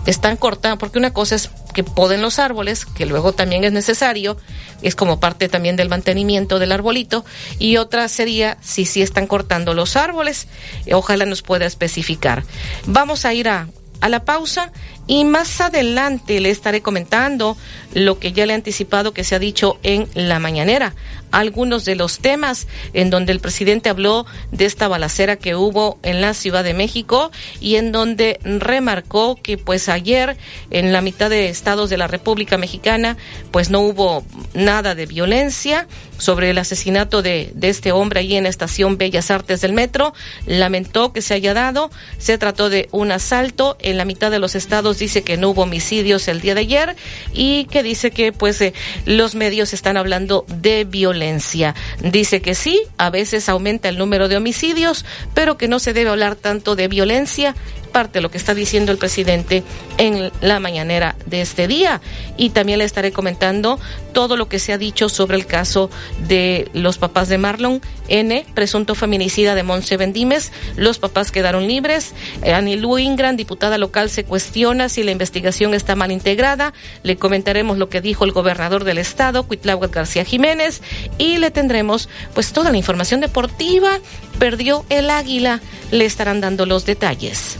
Están 0.05 0.37
cortando, 0.37 0.77
porque 0.77 0.99
una 0.99 1.13
cosa 1.13 1.35
es 1.35 1.49
que 1.73 1.83
poden 1.83 2.21
los 2.21 2.39
árboles, 2.39 2.85
que 2.85 3.05
luego 3.05 3.33
también 3.33 3.63
es 3.63 3.71
necesario, 3.71 4.37
es 4.81 4.95
como 4.95 5.19
parte 5.19 5.49
también 5.49 5.75
del 5.75 5.89
mantenimiento 5.89 6.59
del 6.59 6.71
arbolito, 6.71 7.25
y 7.59 7.77
otra 7.77 8.07
sería 8.07 8.57
si 8.61 8.85
sí 8.85 9.01
están 9.01 9.27
cortando 9.27 9.73
los 9.73 9.95
árboles, 9.95 10.47
ojalá 10.91 11.25
nos 11.25 11.41
pueda 11.41 11.65
especificar. 11.65 12.43
Vamos 12.85 13.25
a 13.25 13.33
ir 13.33 13.49
a, 13.49 13.67
a 14.01 14.09
la 14.09 14.25
pausa 14.25 14.71
y 15.07 15.25
más 15.25 15.61
adelante 15.61 16.39
le 16.39 16.49
estaré 16.49 16.81
comentando 16.81 17.57
lo 17.93 18.19
que 18.19 18.31
ya 18.31 18.45
le 18.45 18.53
he 18.53 18.55
anticipado 18.55 19.13
que 19.13 19.23
se 19.23 19.35
ha 19.35 19.39
dicho 19.39 19.77
en 19.83 20.07
la 20.13 20.39
mañanera, 20.39 20.95
algunos 21.31 21.83
de 21.83 21.95
los 21.95 22.19
temas 22.19 22.67
en 22.93 23.09
donde 23.09 23.31
el 23.31 23.39
presidente 23.39 23.89
habló 23.89 24.25
de 24.51 24.65
esta 24.65 24.87
balacera 24.87 25.35
que 25.35 25.55
hubo 25.55 25.97
en 26.03 26.21
la 26.21 26.33
Ciudad 26.33 26.63
de 26.63 26.73
México 26.73 27.31
y 27.59 27.75
en 27.75 27.91
donde 27.91 28.39
remarcó 28.43 29.35
que 29.41 29.57
pues 29.57 29.89
ayer 29.89 30.37
en 30.69 30.93
la 30.93 31.01
mitad 31.01 31.29
de 31.29 31.49
estados 31.49 31.89
de 31.89 31.97
la 31.97 32.07
República 32.07 32.57
Mexicana 32.57 33.17
pues 33.51 33.69
no 33.71 33.81
hubo 33.81 34.23
nada 34.53 34.95
de 34.95 35.07
violencia 35.07 35.87
sobre 36.17 36.51
el 36.51 36.57
asesinato 36.57 37.21
de, 37.21 37.53
este 37.61 37.91
hombre 37.91 38.21
ahí 38.21 38.35
en 38.35 38.43
la 38.43 38.49
estación 38.49 38.97
Bellas 38.97 39.31
Artes 39.31 39.61
del 39.61 39.73
Metro, 39.73 40.13
lamentó 40.45 41.11
que 41.11 41.21
se 41.21 41.33
haya 41.33 41.53
dado, 41.53 41.91
se 42.17 42.37
trató 42.37 42.69
de 42.69 42.87
un 42.91 43.11
asalto 43.11 43.75
en 43.79 43.97
la 43.97 44.05
mitad 44.05 44.31
de 44.31 44.39
los 44.39 44.55
estados 44.55 44.92
dice 44.99 45.23
que 45.23 45.37
no 45.37 45.49
hubo 45.49 45.63
homicidios 45.63 46.27
el 46.27 46.41
día 46.41 46.55
de 46.55 46.61
ayer 46.61 46.95
y 47.33 47.65
que 47.65 47.83
dice 47.83 48.11
que 48.11 48.31
pues 48.31 48.59
eh, 48.61 48.73
los 49.05 49.35
medios 49.35 49.73
están 49.73 49.97
hablando 49.97 50.45
de 50.47 50.85
violencia. 50.85 51.75
Dice 52.01 52.41
que 52.41 52.55
sí, 52.55 52.81
a 52.97 53.09
veces 53.09 53.49
aumenta 53.49 53.89
el 53.89 53.97
número 53.97 54.27
de 54.27 54.37
homicidios, 54.37 55.05
pero 55.33 55.57
que 55.57 55.67
no 55.67 55.79
se 55.79 55.93
debe 55.93 56.09
hablar 56.09 56.35
tanto 56.35 56.75
de 56.75 56.87
violencia 56.87 57.55
parte 57.93 58.17
de 58.17 58.21
lo 58.21 58.31
que 58.31 58.37
está 58.37 58.53
diciendo 58.53 58.91
el 58.91 58.97
presidente 58.97 59.63
en 59.97 60.31
la 60.41 60.59
mañanera 60.59 61.15
de 61.25 61.39
este 61.39 61.69
día. 61.69 62.01
Y 62.35 62.49
también 62.49 62.79
le 62.79 62.85
estaré 62.85 63.13
comentando 63.13 63.79
todo 64.11 64.35
lo 64.35 64.49
que 64.49 64.59
se 64.59 64.73
ha 64.73 64.77
dicho 64.77 65.07
sobre 65.07 65.37
el 65.37 65.45
caso 65.45 65.89
de 66.27 66.69
los 66.73 66.97
papás 66.97 67.29
de 67.29 67.37
Marlon 67.37 67.81
N., 68.09 68.45
presunto 68.53 68.95
feminicida 68.95 69.55
de 69.55 69.63
Monse 69.63 69.95
Bendimes. 69.95 70.51
Los 70.75 70.99
papás 70.99 71.31
quedaron 71.31 71.67
libres. 71.67 72.13
Anilú 72.45 72.97
Ingram, 72.97 73.37
diputada 73.37 73.77
local, 73.77 74.09
se 74.09 74.25
cuestiona 74.25 74.82
si 74.89 75.03
la 75.03 75.11
investigación 75.11 75.73
está 75.73 75.95
mal 75.95 76.11
integrada. 76.11 76.73
Le 77.03 77.17
comentaremos 77.17 77.77
lo 77.77 77.89
que 77.89 78.01
dijo 78.01 78.25
el 78.25 78.31
gobernador 78.31 78.83
del 78.83 78.97
estado, 78.97 79.43
Cuitláhuac 79.43 79.93
García 79.93 80.25
Jiménez, 80.25 80.81
y 81.17 81.37
le 81.37 81.51
tendremos 81.51 82.09
pues 82.33 82.53
toda 82.53 82.71
la 82.71 82.77
información 82.77 83.19
deportiva. 83.19 83.99
Perdió 84.39 84.85
el 84.89 85.09
águila. 85.09 85.61
Le 85.91 86.05
estarán 86.05 86.41
dando 86.41 86.65
los 86.65 86.85
detalles. 86.85 87.57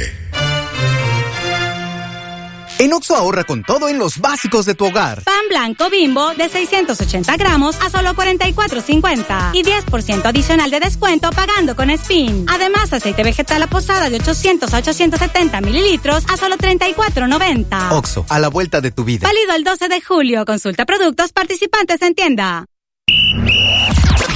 En 2.79 2.93
Oxo 2.93 3.15
ahorra 3.15 3.43
con 3.43 3.61
todo 3.61 3.87
en 3.87 3.99
los 3.99 4.19
básicos 4.19 4.65
de 4.65 4.73
tu 4.73 4.85
hogar. 4.85 5.21
Pan 5.25 5.35
blanco 5.49 5.89
bimbo 5.91 6.33
de 6.33 6.49
680 6.49 7.37
gramos 7.37 7.75
a 7.81 7.89
solo 7.89 8.15
44.50 8.15 9.51
y 9.53 9.63
10% 9.63 10.25
adicional 10.25 10.71
de 10.71 10.79
descuento 10.79 11.29
pagando 11.31 11.75
con 11.75 11.95
SPIN. 11.95 12.45
Además, 12.47 12.93
aceite 12.93 13.21
vegetal 13.21 13.61
a 13.61 13.67
posada 13.67 14.09
de 14.09 14.15
800 14.15 14.73
a 14.73 14.77
870 14.77 15.61
mililitros 15.61 16.23
a 16.31 16.37
solo 16.37 16.55
34.90. 16.55 17.91
Oxo, 17.91 18.25
a 18.29 18.39
la 18.39 18.47
vuelta 18.47 18.81
de 18.81 18.91
tu 18.91 19.03
vida. 19.03 19.27
Válido 19.27 19.55
el 19.55 19.63
12 19.63 19.87
de 19.87 20.01
julio. 20.01 20.45
Consulta 20.45 20.85
productos 20.85 21.31
participantes 21.31 22.01
en 22.01 22.15
tienda. 22.15 22.65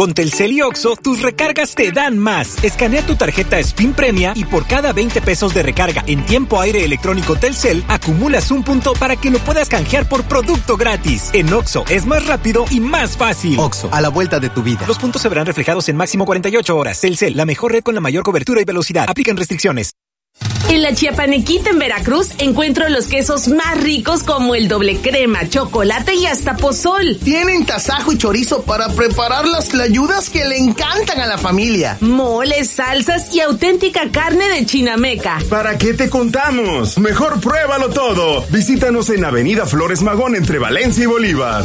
Con 0.00 0.14
Telcel 0.14 0.52
y 0.52 0.62
Oxo, 0.62 0.96
tus 0.96 1.20
recargas 1.20 1.74
te 1.74 1.92
dan 1.92 2.16
más. 2.16 2.64
Escanea 2.64 3.04
tu 3.04 3.16
tarjeta 3.16 3.58
Spin 3.58 3.92
Premia 3.92 4.32
y 4.34 4.46
por 4.46 4.66
cada 4.66 4.94
20 4.94 5.20
pesos 5.20 5.52
de 5.52 5.62
recarga 5.62 6.02
en 6.06 6.24
tiempo 6.24 6.58
aire 6.58 6.86
electrónico 6.86 7.36
Telcel, 7.36 7.84
acumulas 7.86 8.50
un 8.50 8.64
punto 8.64 8.94
para 8.94 9.16
que 9.16 9.30
lo 9.30 9.38
puedas 9.40 9.68
canjear 9.68 10.08
por 10.08 10.24
producto 10.24 10.78
gratis. 10.78 11.28
En 11.34 11.52
Oxo 11.52 11.84
es 11.90 12.06
más 12.06 12.26
rápido 12.26 12.64
y 12.70 12.80
más 12.80 13.18
fácil. 13.18 13.58
Oxo, 13.58 13.90
a 13.92 14.00
la 14.00 14.08
vuelta 14.08 14.40
de 14.40 14.48
tu 14.48 14.62
vida. 14.62 14.86
Los 14.88 14.96
puntos 14.96 15.20
se 15.20 15.28
verán 15.28 15.44
reflejados 15.44 15.86
en 15.90 15.96
máximo 15.96 16.24
48 16.24 16.74
horas. 16.74 16.98
Telcel, 16.98 17.36
la 17.36 17.44
mejor 17.44 17.72
red 17.72 17.82
con 17.82 17.94
la 17.94 18.00
mayor 18.00 18.22
cobertura 18.22 18.62
y 18.62 18.64
velocidad. 18.64 19.04
Aplican 19.06 19.36
restricciones. 19.36 19.92
En 20.70 20.82
la 20.82 20.94
Chiapanequita 20.94 21.70
en 21.70 21.80
Veracruz 21.80 22.28
encuentro 22.38 22.88
los 22.88 23.08
quesos 23.08 23.48
más 23.48 23.80
ricos 23.80 24.22
como 24.22 24.54
el 24.54 24.68
doble 24.68 24.98
crema, 24.98 25.48
chocolate 25.48 26.14
y 26.14 26.26
hasta 26.26 26.56
pozol. 26.56 27.18
Tienen 27.24 27.66
tasajo 27.66 28.12
y 28.12 28.18
chorizo 28.18 28.62
para 28.62 28.88
preparar 28.90 29.48
las 29.48 29.68
tlayudas 29.70 30.30
que 30.30 30.44
le 30.44 30.58
encantan 30.58 31.20
a 31.20 31.26
la 31.26 31.38
familia. 31.38 31.98
Moles, 32.00 32.70
salsas 32.70 33.34
y 33.34 33.40
auténtica 33.40 34.12
carne 34.12 34.48
de 34.48 34.64
chinameca. 34.64 35.38
¿Para 35.50 35.76
qué 35.76 35.92
te 35.92 36.08
contamos? 36.08 36.98
Mejor 36.98 37.40
pruébalo 37.40 37.88
todo. 37.88 38.46
Visítanos 38.50 39.10
en 39.10 39.24
Avenida 39.24 39.66
Flores 39.66 40.02
Magón 40.02 40.36
entre 40.36 40.60
Valencia 40.60 41.02
y 41.02 41.06
Bolívar. 41.06 41.64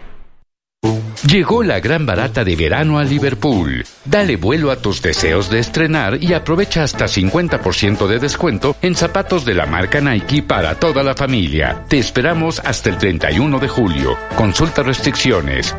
Llegó 1.31 1.63
la 1.63 1.79
gran 1.79 2.05
barata 2.05 2.43
de 2.43 2.57
verano 2.57 2.99
a 2.99 3.05
Liverpool. 3.05 3.85
Dale 4.03 4.35
vuelo 4.35 4.69
a 4.69 4.75
tus 4.75 5.01
deseos 5.01 5.49
de 5.49 5.59
estrenar 5.59 6.21
y 6.21 6.33
aprovecha 6.33 6.83
hasta 6.83 7.05
50% 7.05 8.05
de 8.05 8.19
descuento 8.19 8.75
en 8.81 8.95
zapatos 8.95 9.45
de 9.45 9.53
la 9.53 9.65
marca 9.65 10.01
Nike 10.01 10.43
para 10.43 10.75
toda 10.75 11.03
la 11.03 11.13
familia. 11.13 11.85
Te 11.87 11.99
esperamos 11.99 12.59
hasta 12.59 12.89
el 12.89 12.97
31 12.97 13.59
de 13.59 13.67
julio. 13.69 14.17
Consulta 14.35 14.83
restricciones. 14.83 15.73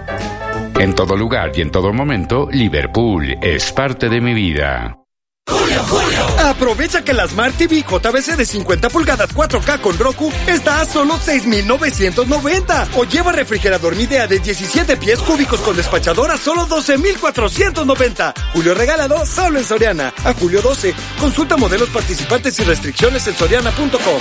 En 0.78 0.94
todo 0.94 1.18
lugar 1.18 1.52
y 1.54 1.60
en 1.60 1.70
todo 1.70 1.92
momento, 1.92 2.48
Liverpool 2.50 3.36
es 3.42 3.72
parte 3.72 4.08
de 4.08 4.22
mi 4.22 4.32
vida. 4.32 5.01
Julio, 5.48 5.82
Julio. 5.84 6.22
Aprovecha 6.38 7.02
que 7.02 7.12
la 7.12 7.26
Smart 7.26 7.56
TV 7.56 7.82
JBC 7.82 8.36
de 8.36 8.44
50 8.44 8.88
pulgadas 8.88 9.34
4K 9.34 9.80
con 9.80 9.98
Roku 9.98 10.32
está 10.46 10.80
a 10.80 10.86
solo 10.86 11.18
6,990. 11.18 12.88
O 12.96 13.04
lleva 13.04 13.32
refrigerador 13.32 13.96
Midea 13.96 14.26
de 14.26 14.38
17 14.38 14.96
pies 14.96 15.18
cúbicos 15.20 15.60
con 15.60 15.76
despachadora 15.76 16.36
solo 16.36 16.66
12,490. 16.66 18.34
Julio 18.52 18.74
regalado 18.74 19.26
solo 19.26 19.58
en 19.58 19.64
Soriana. 19.64 20.12
A 20.24 20.32
julio 20.34 20.62
12. 20.62 20.94
Consulta 21.18 21.56
modelos 21.56 21.88
participantes 21.90 22.58
y 22.60 22.64
restricciones 22.64 23.26
en 23.26 23.34
soriana.com. 23.34 24.20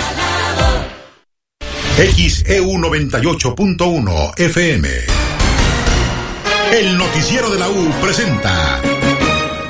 XEU 1.97 2.65
98.1 2.65 4.39
FM. 4.39 4.89
El 6.73 6.97
noticiero 6.97 7.49
de 7.49 7.59
la 7.59 7.69
U 7.69 7.91
presenta 8.01 8.81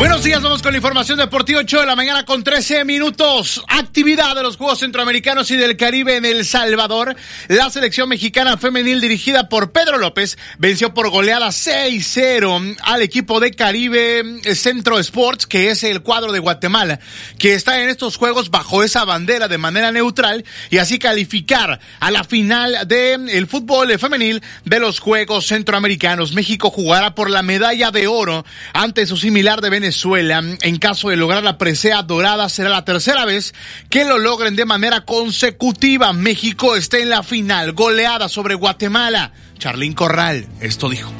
Buenos 0.00 0.24
días, 0.24 0.40
vamos 0.40 0.62
con 0.62 0.72
la 0.72 0.78
información 0.78 1.18
deportiva 1.18 1.60
8 1.60 1.80
de 1.80 1.86
la 1.86 1.94
mañana 1.94 2.24
con 2.24 2.42
13 2.42 2.86
minutos. 2.86 3.62
Actividad 3.68 4.34
de 4.34 4.42
los 4.42 4.56
Juegos 4.56 4.78
Centroamericanos 4.78 5.50
y 5.50 5.58
del 5.58 5.76
Caribe 5.76 6.16
en 6.16 6.24
El 6.24 6.46
Salvador. 6.46 7.14
La 7.48 7.68
selección 7.68 8.08
mexicana 8.08 8.56
femenil 8.56 9.02
dirigida 9.02 9.50
por 9.50 9.72
Pedro 9.72 9.98
López 9.98 10.38
venció 10.56 10.94
por 10.94 11.10
goleada 11.10 11.48
6-0 11.48 12.78
al 12.82 13.02
equipo 13.02 13.40
de 13.40 13.50
Caribe 13.50 14.40
Centro 14.54 14.98
Sports, 14.98 15.46
que 15.46 15.68
es 15.68 15.84
el 15.84 16.00
cuadro 16.00 16.32
de 16.32 16.38
Guatemala, 16.38 16.98
que 17.38 17.52
está 17.52 17.82
en 17.82 17.90
estos 17.90 18.16
Juegos 18.16 18.50
bajo 18.50 18.82
esa 18.82 19.04
bandera 19.04 19.48
de 19.48 19.58
manera 19.58 19.92
neutral 19.92 20.46
y 20.70 20.78
así 20.78 20.98
calificar 20.98 21.78
a 22.00 22.10
la 22.10 22.24
final 22.24 22.88
del 22.88 23.28
el 23.28 23.46
fútbol 23.46 23.98
femenil 23.98 24.42
de 24.64 24.80
los 24.80 24.98
Juegos 24.98 25.46
Centroamericanos. 25.46 26.32
México 26.32 26.70
jugará 26.70 27.14
por 27.14 27.28
la 27.28 27.42
medalla 27.42 27.90
de 27.90 28.06
oro 28.06 28.46
ante 28.72 29.04
su 29.04 29.18
similar 29.18 29.60
de 29.60 29.68
Venezuela 29.68 29.89
Venezuela. 29.90 30.40
En 30.62 30.78
caso 30.78 31.08
de 31.08 31.16
lograr 31.16 31.42
la 31.42 31.58
presea 31.58 32.04
dorada, 32.04 32.48
será 32.48 32.70
la 32.70 32.84
tercera 32.84 33.24
vez 33.24 33.52
que 33.88 34.04
lo 34.04 34.18
logren 34.18 34.54
de 34.54 34.64
manera 34.64 35.00
consecutiva. 35.00 36.12
México 36.12 36.76
está 36.76 36.98
en 36.98 37.10
la 37.10 37.24
final, 37.24 37.72
goleada 37.72 38.28
sobre 38.28 38.54
Guatemala. 38.54 39.32
Charlín 39.58 39.94
Corral, 39.94 40.46
esto 40.60 40.88
dijo. 40.88 41.10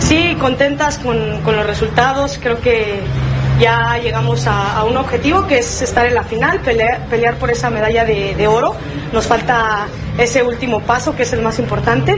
Sí, 0.00 0.36
contentas 0.40 0.98
con, 0.98 1.40
con 1.42 1.54
los 1.54 1.64
resultados. 1.64 2.40
Creo 2.42 2.60
que 2.60 2.98
ya 3.60 3.98
llegamos 3.98 4.46
a, 4.46 4.84
un 4.84 4.96
objetivo 4.96 5.46
que 5.46 5.58
es 5.58 5.82
estar 5.82 6.06
en 6.06 6.14
la 6.14 6.24
final, 6.24 6.60
pelear, 6.60 7.06
pelear 7.08 7.36
por 7.36 7.50
esa 7.50 7.70
medalla 7.70 8.04
de, 8.04 8.34
de, 8.34 8.46
oro. 8.46 8.74
Nos 9.12 9.26
falta 9.26 9.86
ese 10.18 10.42
último 10.42 10.80
paso 10.80 11.14
que 11.14 11.22
es 11.22 11.32
el 11.32 11.42
más 11.42 11.58
importante, 11.58 12.16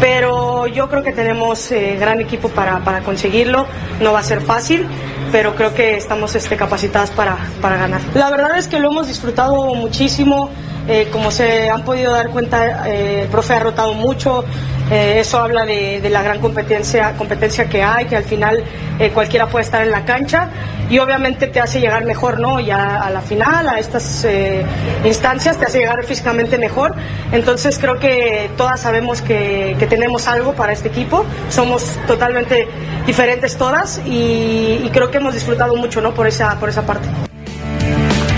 pero 0.00 0.66
yo 0.66 0.88
creo 0.88 1.02
que 1.02 1.12
tenemos 1.12 1.70
eh, 1.72 1.96
gran 1.98 2.20
equipo 2.20 2.48
para, 2.48 2.78
para, 2.80 3.00
conseguirlo. 3.00 3.66
No 4.00 4.12
va 4.12 4.20
a 4.20 4.22
ser 4.22 4.40
fácil, 4.40 4.86
pero 5.32 5.54
creo 5.54 5.74
que 5.74 5.96
estamos 5.96 6.34
este, 6.34 6.56
capacitadas 6.56 7.10
para, 7.10 7.36
para 7.60 7.76
ganar. 7.76 8.00
La 8.14 8.30
verdad 8.30 8.58
es 8.58 8.68
que 8.68 8.78
lo 8.78 8.90
hemos 8.90 9.08
disfrutado 9.08 9.74
muchísimo. 9.74 10.50
Eh, 10.88 11.08
como 11.12 11.30
se 11.30 11.68
han 11.70 11.84
podido 11.84 12.12
dar 12.12 12.30
cuenta, 12.30 12.88
eh, 12.88 13.22
el 13.22 13.28
profe 13.28 13.54
ha 13.54 13.60
rotado 13.60 13.94
mucho, 13.94 14.44
Eh, 14.90 15.20
eso 15.20 15.38
habla 15.38 15.64
de, 15.64 16.08
la 16.10 16.22
gran 16.22 16.40
competencia, 16.40 17.12
competencia 17.16 17.68
que 17.68 17.82
hay, 17.82 18.06
que 18.06 18.16
al 18.16 18.24
final 18.24 18.64
eh, 18.98 19.10
cualquiera 19.10 19.46
puede 19.46 19.64
estar 19.64 19.82
en 19.82 19.92
la 19.92 20.04
cancha 20.04 20.48
y 20.90 20.98
obviamente 20.98 21.46
te 21.46 21.60
hace 21.60 21.80
llegar 21.80 22.04
mejor, 22.04 22.40
¿no? 22.40 22.58
Ya 22.58 23.00
a 23.00 23.08
la 23.10 23.20
final, 23.20 23.68
a 23.68 23.78
estas 23.78 24.24
eh, 24.24 24.64
instancias, 25.04 25.58
te 25.58 25.66
hace 25.66 25.78
llegar 25.78 26.04
físicamente 26.04 26.58
mejor. 26.58 26.96
Entonces 27.30 27.78
creo 27.78 28.00
que 28.00 28.50
todas 28.56 28.80
sabemos 28.80 29.22
que, 29.22 29.76
tenemos 29.88 30.26
algo 30.26 30.54
para 30.54 30.72
este 30.72 30.88
equipo, 30.88 31.24
somos 31.50 31.96
totalmente 32.08 32.66
diferentes 33.06 33.56
todas 33.56 34.00
y, 34.04 34.80
y 34.84 34.90
creo 34.92 35.10
que 35.10 35.18
hemos 35.18 35.34
disfrutado 35.34 35.76
mucho, 35.76 36.00
¿no? 36.00 36.14
Por 36.14 36.26
esa, 36.26 36.58
por 36.58 36.68
esa 36.68 36.82
parte. 36.82 37.08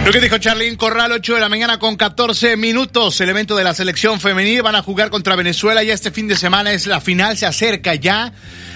Lo 0.05 0.11
que 0.11 0.20
dijo 0.20 0.39
Charlín 0.39 0.74
Corral, 0.74 1.12
8 1.12 1.35
de 1.35 1.41
la 1.41 1.49
mañana 1.49 1.79
con 1.79 1.97
14 1.97 2.57
minutos. 2.57 3.20
El 3.20 3.29
evento 3.29 3.55
de 3.55 3.62
la 3.62 3.73
selección 3.73 4.19
femenil 4.19 4.61
van 4.61 4.74
a 4.74 4.83
jugar 4.83 5.11
contra 5.11 5.37
Venezuela. 5.37 5.85
Ya 5.85 5.95
este 5.95 6.11
fin 6.11 6.27
de 6.27 6.37
semana 6.37 6.73
es 6.73 6.89
la 6.89 7.01
final, 7.01 7.37
se 7.37 7.47
acerca 7.47 7.95
ya 7.95 8.33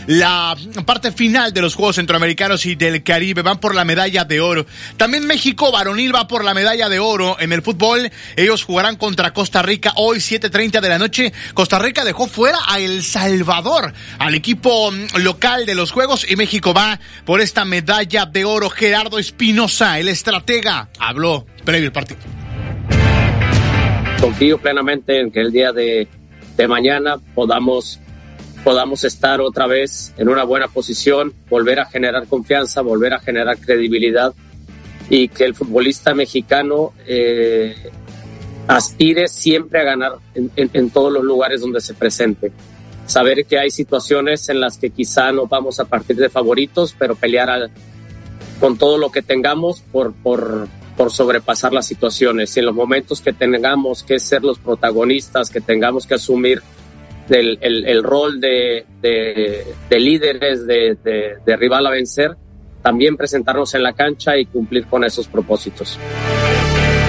la 0.07 0.57
parte 0.85 1.13
final 1.13 1.53
de 1.53 1.61
los 1.61 1.75
Juegos 1.75 1.97
Centroamericanos 1.97 2.65
y 2.67 2.75
del 2.75 3.03
Caribe. 3.03 3.43
Van 3.43 3.59
por 3.59 3.75
la 3.75 3.85
medalla 3.85 4.25
de 4.25 4.41
oro. 4.41 4.67
También 4.97 5.27
México 5.27 5.73
varonil 5.73 6.15
va 6.15 6.29
por 6.29 6.45
la 6.45 6.55
medalla 6.55 6.89
de 6.89 6.99
oro 6.99 7.37
en 7.41 7.53
el 7.53 7.63
fútbol. 7.63 8.11
Ellos 8.37 8.65
jugarán 8.65 8.97
contra 8.97 9.33
Costa 9.33 9.63
Rica 9.63 9.93
hoy 9.97 10.19
7.30 10.19 10.81
de 10.81 10.89
la 10.89 10.99
noche. 10.99 11.33
Costa 11.55 11.79
Rica 11.79 12.05
dejó 12.05 12.27
fuera 12.27 12.59
a 12.67 12.79
El 12.79 13.03
Salvador, 13.03 13.93
al 14.19 14.35
equipo 14.35 14.93
local 15.19 15.67
de 15.67 15.75
los 15.75 15.91
Juegos 15.91 16.27
y 16.29 16.37
México 16.37 16.73
va 16.73 17.01
por 17.25 17.41
esta 17.41 17.65
medalla 17.65 18.27
de 18.27 18.45
oro. 18.45 18.71
Gerardo 18.71 19.19
Espinosa, 19.19 19.99
el 19.99 20.09
estratega, 20.09 20.89
habló 20.99 21.47
previo 21.65 21.89
al 21.89 21.93
partido. 21.93 22.21
Confío 24.21 24.59
plenamente 24.59 25.21
en 25.21 25.31
que 25.31 25.41
el 25.41 25.53
día 25.53 25.73
de 25.73 26.09
mañana 26.67 27.17
podamos 27.35 28.01
podamos 28.67 29.05
estar 29.05 29.41
otra 29.41 29.69
vez 29.69 30.13
en 30.17 30.29
una 30.29 30.43
buena 30.43 30.67
posición, 30.67 31.33
volver 31.49 31.79
a 31.79 31.85
generar 31.85 32.27
confianza, 32.27 32.81
volver 32.81 33.15
a 33.15 33.21
generar 33.21 33.59
credibilidad 33.59 34.35
y 35.09 35.29
que 35.29 35.45
el 35.45 35.55
futbolista 35.55 36.15
mexicano 36.15 36.93
eh, 37.07 37.77
aspire 38.67 39.29
siempre 39.29 39.79
a 39.79 39.85
ganar 39.85 40.15
en, 40.35 40.91
todos 40.91 41.13
los 41.13 41.23
lugares 41.23 41.61
donde 41.61 41.81
se 41.81 41.95
presente. 41.95 42.51
Saber 43.07 43.47
que 43.47 43.57
hay 43.57 43.71
situaciones 43.71 44.49
en 44.49 44.59
las 44.59 44.79
que 44.79 44.91
quizá 44.91 45.31
no 45.31 45.47
vamos 45.47 45.79
a 45.79 45.85
partir 45.85 46.17
de 46.17 46.29
favoritos, 46.29 46.93
pero 46.99 47.15
pelear 47.15 47.71
con 48.59 48.77
todo 48.77 48.99
lo 48.99 49.13
que 49.13 49.23
tengamos 49.23 49.81
por, 49.81 50.13
por, 50.13 50.67
por 50.97 51.13
sobrepasar 51.13 51.73
las 51.73 51.87
situaciones. 51.87 52.57
Y 52.57 52.59
en 52.59 52.67
los 52.67 52.75
momentos 52.75 53.21
que 53.21 53.33
tengamos 53.33 54.03
que 54.03 54.19
ser 54.19 54.43
los 54.43 54.59
protagonistas, 54.59 55.51
que 55.51 55.61
tengamos 55.61 56.05
que 56.05 56.15
asumir 56.15 56.65
del 57.29 57.59
el, 57.61 58.03
rol 58.03 58.41
de, 58.41 58.85
de, 59.01 60.01
líderes, 60.01 60.67
de, 60.67 60.97
de 61.45 61.57
rival 61.57 61.87
a 61.87 61.91
vencer, 61.91 62.37
también 62.83 63.17
presentarnos 63.17 63.75
en 63.75 63.83
la 63.83 63.93
cancha 63.93 64.37
y 64.37 64.47
cumplir 64.47 64.87
con 64.87 65.05
esos 65.05 65.27
propósitos. 65.27 65.99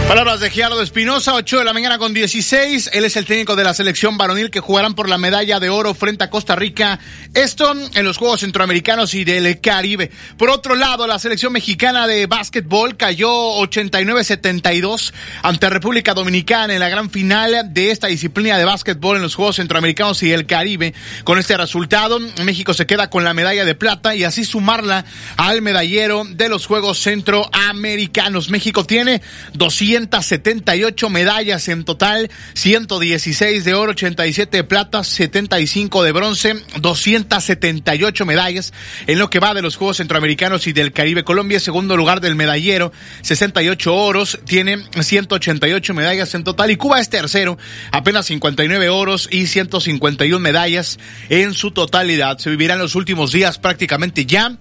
Palabras 0.07 0.39
de 0.39 0.49
Giardo 0.49 0.81
Espinosa, 0.81 1.33
8 1.33 1.59
de 1.59 1.65
la 1.65 1.73
mañana 1.73 1.97
con 1.97 2.13
16. 2.13 2.91
Él 2.93 3.03
es 3.03 3.17
el 3.17 3.25
técnico 3.25 3.57
de 3.57 3.65
la 3.65 3.73
selección 3.73 4.17
varonil 4.17 4.49
que 4.49 4.61
jugarán 4.61 4.95
por 4.95 5.09
la 5.09 5.17
medalla 5.17 5.59
de 5.59 5.69
oro 5.69 5.93
frente 5.93 6.23
a 6.23 6.29
Costa 6.29 6.55
Rica. 6.55 6.97
Esto 7.33 7.73
en 7.93 8.05
los 8.05 8.15
Juegos 8.15 8.39
Centroamericanos 8.39 9.13
y 9.15 9.25
del 9.25 9.59
Caribe. 9.59 10.09
Por 10.37 10.49
otro 10.49 10.75
lado, 10.75 11.07
la 11.07 11.19
selección 11.19 11.51
mexicana 11.51 12.07
de 12.07 12.25
básquetbol 12.25 12.95
cayó 12.95 13.29
89-72 13.59 15.11
ante 15.43 15.69
República 15.69 16.13
Dominicana 16.13 16.73
en 16.73 16.79
la 16.79 16.87
gran 16.87 17.09
final 17.09 17.73
de 17.73 17.91
esta 17.91 18.07
disciplina 18.07 18.57
de 18.57 18.63
básquetbol 18.63 19.17
en 19.17 19.23
los 19.23 19.35
Juegos 19.35 19.57
Centroamericanos 19.57 20.23
y 20.23 20.29
del 20.29 20.45
Caribe. 20.45 20.93
Con 21.25 21.37
este 21.37 21.57
resultado, 21.57 22.17
México 22.45 22.73
se 22.73 22.87
queda 22.87 23.09
con 23.09 23.25
la 23.25 23.33
medalla 23.33 23.65
de 23.65 23.75
plata 23.75 24.15
y 24.15 24.23
así 24.23 24.45
sumarla 24.45 25.03
al 25.35 25.61
medallero 25.61 26.23
de 26.23 26.47
los 26.47 26.65
Juegos 26.65 27.01
Centroamericanos. 27.01 28.49
México 28.49 28.85
tiene 28.85 29.21
200 29.51 29.96
278 30.05 31.09
medallas 31.09 31.67
en 31.67 31.83
total, 31.83 32.29
116 32.53 33.65
de 33.65 33.73
oro, 33.73 33.91
87 33.91 34.57
de 34.57 34.63
plata, 34.63 35.03
75 35.03 36.03
de 36.03 36.11
bronce, 36.11 36.55
278 36.79 38.25
medallas 38.25 38.73
en 39.07 39.17
lo 39.17 39.29
que 39.29 39.39
va 39.39 39.53
de 39.53 39.61
los 39.61 39.75
Juegos 39.75 39.97
Centroamericanos 39.97 40.67
y 40.67 40.73
del 40.73 40.93
Caribe. 40.93 41.23
Colombia, 41.23 41.59
segundo 41.59 41.97
lugar 41.97 42.21
del 42.21 42.35
medallero, 42.35 42.91
68 43.23 43.95
oros, 43.95 44.39
tiene 44.45 44.83
188 44.99 45.93
medallas 45.93 46.33
en 46.35 46.43
total 46.43 46.71
y 46.71 46.77
Cuba 46.77 46.99
es 46.99 47.09
tercero, 47.09 47.57
apenas 47.91 48.27
59 48.27 48.89
oros 48.89 49.27
y 49.31 49.47
151 49.47 50.39
medallas 50.39 50.99
en 51.29 51.53
su 51.53 51.71
totalidad. 51.71 52.37
Se 52.37 52.49
vivirán 52.49 52.79
los 52.79 52.95
últimos 52.95 53.31
días 53.31 53.57
prácticamente 53.57 54.25
ya 54.25 54.57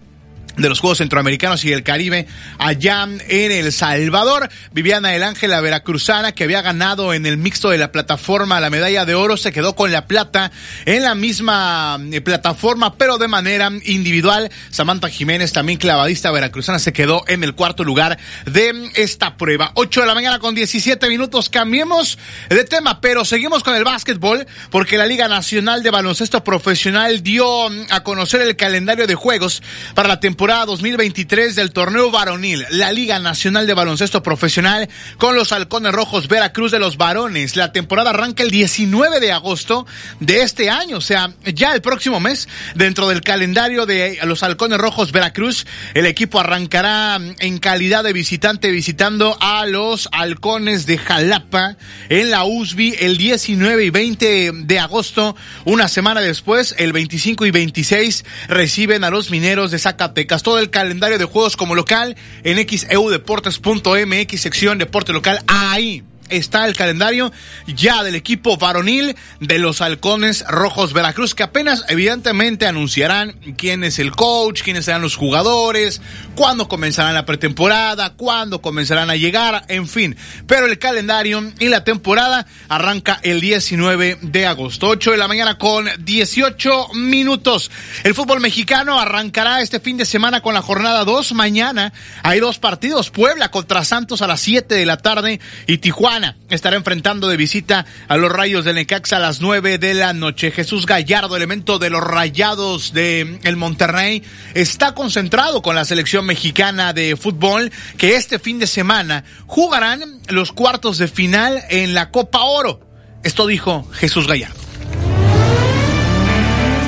de 0.57 0.69
los 0.69 0.81
Juegos 0.81 0.99
Centroamericanos 0.99 1.65
y 1.65 1.73
el 1.73 1.83
Caribe 1.83 2.27
allá 2.59 3.09
en 3.29 3.53
El 3.53 3.73
Salvador. 3.73 4.49
Viviana 4.73 5.15
El 5.15 5.23
Ángel, 5.23 5.51
la 5.51 5.61
veracruzana, 5.61 6.33
que 6.33 6.45
había 6.45 6.63
ganado 6.63 7.13
en 7.13 7.27
el 7.27 7.37
mixto 7.37 7.71
de 7.71 7.79
la 7.79 7.93
plataforma 7.93 8.61
la 8.61 8.71
medalla 8.71 9.05
de 9.05 9.15
oro, 9.15 9.37
se 9.37 9.53
quedó 9.53 9.75
con 9.75 9.93
la 9.93 10.07
plata 10.07 10.51
en 10.85 11.03
la 11.03 11.15
misma 11.15 11.99
eh, 12.13 12.21
plataforma, 12.21 12.95
pero 12.95 13.19
de 13.19 13.29
manera 13.29 13.71
individual. 13.85 14.51
Samantha 14.71 15.09
Jiménez, 15.09 15.53
también 15.53 15.79
clavadista 15.79 16.31
veracruzana, 16.31 16.79
se 16.79 16.93
quedó 16.93 17.25
en 17.29 17.45
el 17.45 17.55
cuarto 17.55 17.85
lugar 17.85 18.19
de 18.47 18.91
esta 18.95 19.37
prueba. 19.37 19.73
8 19.75 20.01
de 20.01 20.07
la 20.07 20.15
mañana 20.15 20.39
con 20.39 20.55
17 20.55 21.09
minutos. 21.09 21.51
Cambiemos 21.51 22.19
de 22.49 22.65
tema, 22.65 23.01
pero 23.01 23.25
seguimos 23.25 23.63
con 23.63 23.75
el 23.75 23.85
básquetbol, 23.85 24.47
porque 24.71 24.97
la 24.97 25.07
Liga 25.07 25.29
Nacional 25.29 25.83
de 25.83 25.91
Baloncesto 25.91 26.43
Profesional 26.43 27.23
dio 27.23 27.47
a 27.91 28.03
conocer 28.03 28.41
el 28.43 28.57
calendario 28.57 29.07
de 29.07 29.15
juegos 29.15 29.63
para 29.95 30.09
la 30.09 30.21
temporada 30.21 30.46
2023 30.47 31.57
del 31.57 31.73
torneo 31.73 32.13
varonil, 32.13 32.65
la 32.71 32.93
Liga 32.93 33.19
Nacional 33.19 33.67
de 33.67 33.75
Baloncesto 33.75 34.23
Profesional 34.23 34.89
con 35.19 35.35
los 35.35 35.51
Halcones 35.51 35.93
Rojos 35.93 36.29
Veracruz 36.29 36.71
de 36.71 36.79
los 36.79 36.97
varones. 36.97 37.57
La 37.57 37.73
temporada 37.73 38.11
arranca 38.11 38.45
el 38.45 38.53
19 38.53 39.19
de 39.19 39.33
agosto 39.33 39.87
de 40.21 40.43
este 40.43 40.71
año, 40.71 40.99
o 40.99 41.01
sea, 41.01 41.33
ya 41.53 41.75
el 41.75 41.83
próximo 41.83 42.21
mes, 42.21 42.49
dentro 42.77 43.09
del 43.09 43.23
calendario 43.23 43.87
de 43.87 44.21
los 44.23 44.45
Halcones 44.45 44.79
Rojos 44.79 45.11
Veracruz, 45.11 45.67
el 45.95 46.07
equipo 46.07 46.39
arrancará 46.39 47.19
en 47.41 47.59
calidad 47.59 48.05
de 48.05 48.13
visitante 48.13 48.71
visitando 48.71 49.37
a 49.41 49.67
los 49.67 50.09
Halcones 50.13 50.87
de 50.87 50.97
Jalapa 50.97 51.77
en 52.09 52.31
la 52.31 52.45
USB 52.45 52.95
el 53.01 53.17
19 53.17 53.85
y 53.85 53.91
20 53.91 54.53
de 54.53 54.79
agosto. 54.79 55.35
Una 55.65 55.89
semana 55.89 56.21
después, 56.21 56.77
el 56.79 56.93
25 56.93 57.47
y 57.47 57.51
26, 57.51 58.25
reciben 58.47 59.03
a 59.03 59.11
los 59.11 59.33
Mineros 59.33 59.73
de 59.73 59.81
Zacatecas 59.81 60.36
todo 60.43 60.59
el 60.59 60.71
calendario 60.71 61.19
de 61.19 61.25
juegos 61.25 61.57
como 61.57 61.75
local 61.75 62.17
en 62.45 62.57
xeudeportes.mx, 62.69 64.41
sección 64.41 64.79
deporte 64.79 65.13
local. 65.13 65.41
Ahí 65.47 66.03
está 66.31 66.67
el 66.67 66.77
calendario 66.77 67.33
ya 67.67 68.03
del 68.03 68.15
equipo 68.15 68.57
varonil 68.57 69.17
de 69.41 69.59
los 69.59 69.81
Halcones 69.81 70.45
Rojos 70.49 70.93
Veracruz, 70.93 71.35
que 71.35 71.43
apenas 71.43 71.85
evidentemente 71.89 72.67
anunciarán 72.67 73.33
quién 73.57 73.85
es 73.85 73.99
el 73.99 74.13
coach, 74.13 74.63
quiénes 74.63 74.87
serán 74.87 75.03
los 75.03 75.17
jugadores, 75.17 76.01
cuándo 76.35 76.69
comenzarán 76.69 77.15
la 77.15 77.27
pretemporada, 77.27 78.15
cuándo 78.15 78.61
comenzarán 78.61 79.11
a 79.11 79.17
llegar, 79.17 79.65
en 79.69 79.89
fin. 79.89 80.17
Pero 80.47 80.67
el 80.67 80.79
calendario 80.79 81.53
y 81.59 81.69
la 81.69 81.85
temporada 81.85 82.47
arranca 82.69 83.21
el 83.23 83.41
19 83.41 84.19
de 84.23 84.47
agosto, 84.47 84.89
8 84.89 85.13
de 85.13 85.17
la 85.17 85.29
mañana 85.29 85.59
con 85.59 85.89
18 85.99 86.95
minutos. 86.95 87.71
El 88.05 88.15
fútbol 88.15 88.41
mexicano 88.41 88.99
arrancará 88.99 89.61
este 89.61 89.81
fin 89.81 89.97
de 89.97 90.05
semana 90.05 90.41
con 90.41 90.55
la 90.55 90.63
jornada 90.63 91.05
2. 91.05 91.33
Mañana 91.33 91.93
hay 92.23 92.41
dos 92.41 92.59
partidos, 92.59 93.11
Puebla 93.11 93.51
contra 93.51 93.85
Santos 93.85 94.23
a 94.23 94.27
las 94.27 94.41
7 94.41 94.75
de 94.75 94.87
la 94.87 94.97
tarde 94.97 95.41
y 95.67 95.79
Tijuana 95.79 96.16
estará 96.51 96.77
enfrentando 96.77 97.29
de 97.29 97.37
visita 97.37 97.85
a 98.09 98.17
los 98.17 98.33
Rayos 98.33 98.65
del 98.65 98.77
Necaxa 98.77 99.17
a 99.17 99.21
las 99.21 99.41
9 99.41 99.79
de 99.79 99.95
la 99.95 100.13
noche. 100.13 100.51
Jesús 100.51 100.87
Gallardo, 100.87 101.37
elemento 101.37 101.79
de 101.79 101.91
los 101.91 102.03
Rayados 102.03 102.93
de 102.93 103.39
el 103.43 103.57
Monterrey, 103.57 104.23
está 104.55 104.95
concentrado 104.95 105.63
con 105.63 105.75
la 105.75 105.85
selección 105.85 106.25
mexicana 106.25 106.93
de 106.93 107.17
fútbol 107.17 107.71
que 107.99 108.17
este 108.17 108.39
fin 108.39 108.59
de 108.59 108.67
semana 108.67 109.25
jugarán 109.47 110.21
los 110.29 110.53
cuartos 110.53 110.99
de 110.99 111.09
final 111.09 111.63
en 111.69 111.95
la 111.95 112.11
Copa 112.11 112.43
Oro. 112.43 112.81
Esto 113.23 113.47
dijo 113.47 113.87
Jesús 113.93 114.27
Gallardo. 114.27 114.57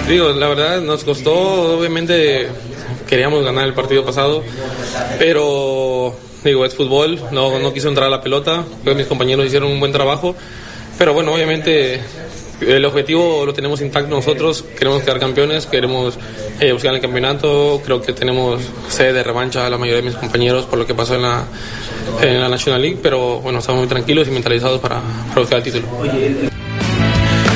Digo, 0.08 0.30
la 0.30 0.48
verdad 0.48 0.80
nos 0.80 1.04
costó, 1.04 1.78
obviamente 1.78 2.48
queríamos 3.06 3.44
ganar 3.44 3.66
el 3.66 3.74
partido 3.74 4.06
pasado, 4.06 4.42
pero 5.18 6.18
Digo, 6.48 6.64
es 6.64 6.74
fútbol, 6.74 7.20
no, 7.30 7.58
no 7.58 7.74
quiso 7.74 7.88
entrar 7.88 8.06
a 8.06 8.10
la 8.10 8.22
pelota, 8.22 8.64
creo 8.82 8.94
que 8.94 9.00
mis 9.00 9.06
compañeros 9.06 9.44
hicieron 9.44 9.70
un 9.70 9.78
buen 9.78 9.92
trabajo, 9.92 10.34
pero 10.96 11.12
bueno, 11.12 11.34
obviamente 11.34 12.00
el 12.62 12.82
objetivo 12.86 13.44
lo 13.44 13.52
tenemos 13.52 13.82
intacto 13.82 14.14
nosotros, 14.14 14.64
queremos 14.78 15.02
quedar 15.02 15.20
campeones, 15.20 15.66
queremos 15.66 16.18
eh, 16.58 16.72
buscar 16.72 16.94
el 16.94 17.02
campeonato, 17.02 17.82
creo 17.84 18.00
que 18.00 18.14
tenemos 18.14 18.62
sede 18.88 19.12
de 19.12 19.22
revancha 19.22 19.66
a 19.66 19.70
la 19.70 19.76
mayoría 19.76 20.00
de 20.00 20.08
mis 20.08 20.16
compañeros 20.16 20.64
por 20.64 20.78
lo 20.78 20.86
que 20.86 20.94
pasó 20.94 21.16
en 21.16 21.22
la, 21.22 21.44
en 22.22 22.40
la 22.40 22.48
National 22.48 22.80
League, 22.80 22.98
pero 23.02 23.40
bueno, 23.40 23.58
estamos 23.58 23.80
muy 23.80 23.88
tranquilos 23.88 24.26
y 24.26 24.30
mentalizados 24.30 24.80
para, 24.80 25.02
para 25.28 25.40
buscar 25.40 25.58
el 25.58 25.64
título. 25.64 26.47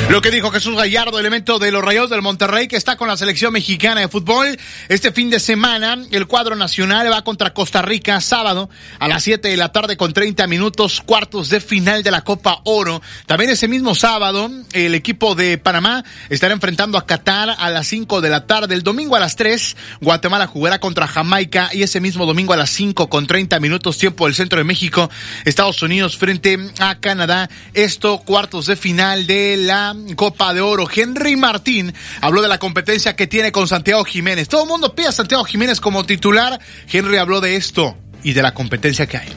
Lo 0.09 0.21
que 0.21 0.29
dijo 0.29 0.51
Jesús 0.51 0.75
Gallardo, 0.75 1.17
elemento 1.17 1.57
de 1.57 1.71
los 1.71 1.83
Rayos 1.83 2.09
del 2.09 2.21
Monterrey, 2.21 2.67
que 2.67 2.75
está 2.75 2.97
con 2.97 3.07
la 3.07 3.17
selección 3.17 3.51
mexicana 3.51 4.01
de 4.01 4.09
fútbol. 4.09 4.59
Este 4.87 5.11
fin 5.11 5.31
de 5.31 5.39
semana, 5.39 5.97
el 6.11 6.27
cuadro 6.27 6.55
nacional 6.55 7.11
va 7.11 7.23
contra 7.23 7.53
Costa 7.53 7.81
Rica, 7.81 8.21
sábado, 8.21 8.69
a 8.99 9.07
las 9.07 9.23
7 9.23 9.47
de 9.47 9.57
la 9.57 9.71
tarde 9.71 9.97
con 9.97 10.13
30 10.13 10.45
minutos, 10.45 11.01
cuartos 11.01 11.49
de 11.49 11.61
final 11.61 12.03
de 12.03 12.11
la 12.11 12.21
Copa 12.21 12.59
Oro. 12.65 13.01
También 13.25 13.49
ese 13.49 13.67
mismo 13.67 13.95
sábado, 13.95 14.51
el 14.73 14.93
equipo 14.93 15.33
de 15.33 15.57
Panamá 15.57 16.03
estará 16.29 16.53
enfrentando 16.53 16.97
a 16.97 17.07
Qatar 17.07 17.55
a 17.57 17.69
las 17.71 17.87
5 17.87 18.21
de 18.21 18.29
la 18.29 18.45
tarde. 18.45 18.75
El 18.75 18.83
domingo 18.83 19.15
a 19.15 19.19
las 19.19 19.35
3, 19.35 19.75
Guatemala 20.01 20.45
jugará 20.45 20.79
contra 20.79 21.07
Jamaica 21.07 21.69
y 21.73 21.81
ese 21.81 22.01
mismo 22.01 22.27
domingo 22.27 22.53
a 22.53 22.57
las 22.57 22.69
5 22.69 23.09
con 23.09 23.25
30 23.25 23.59
minutos, 23.59 23.97
tiempo 23.97 24.25
del 24.25 24.35
centro 24.35 24.59
de 24.59 24.65
México, 24.65 25.09
Estados 25.45 25.81
Unidos 25.81 26.17
frente 26.17 26.59
a 26.79 26.99
Canadá. 26.99 27.49
Esto, 27.73 28.19
cuartos 28.19 28.67
de 28.67 28.75
final 28.75 29.25
de 29.25 29.57
la 29.57 29.92
Copa 30.15 30.53
de 30.53 30.61
Oro. 30.61 30.87
Henry 30.93 31.35
Martín 31.35 31.93
habló 32.21 32.41
de 32.41 32.47
la 32.47 32.59
competencia 32.59 33.15
que 33.15 33.27
tiene 33.27 33.51
con 33.51 33.67
Santiago 33.67 34.03
Jiménez. 34.03 34.47
Todo 34.47 34.63
el 34.63 34.69
mundo 34.69 34.95
pide 34.95 35.07
a 35.07 35.11
Santiago 35.11 35.43
Jiménez 35.43 35.79
como 35.79 36.05
titular. 36.05 36.59
Henry 36.91 37.17
habló 37.17 37.41
de 37.41 37.55
esto 37.55 37.95
y 38.23 38.33
de 38.33 38.41
la 38.41 38.53
competencia 38.53 39.07
que 39.07 39.17
hay. 39.17 39.29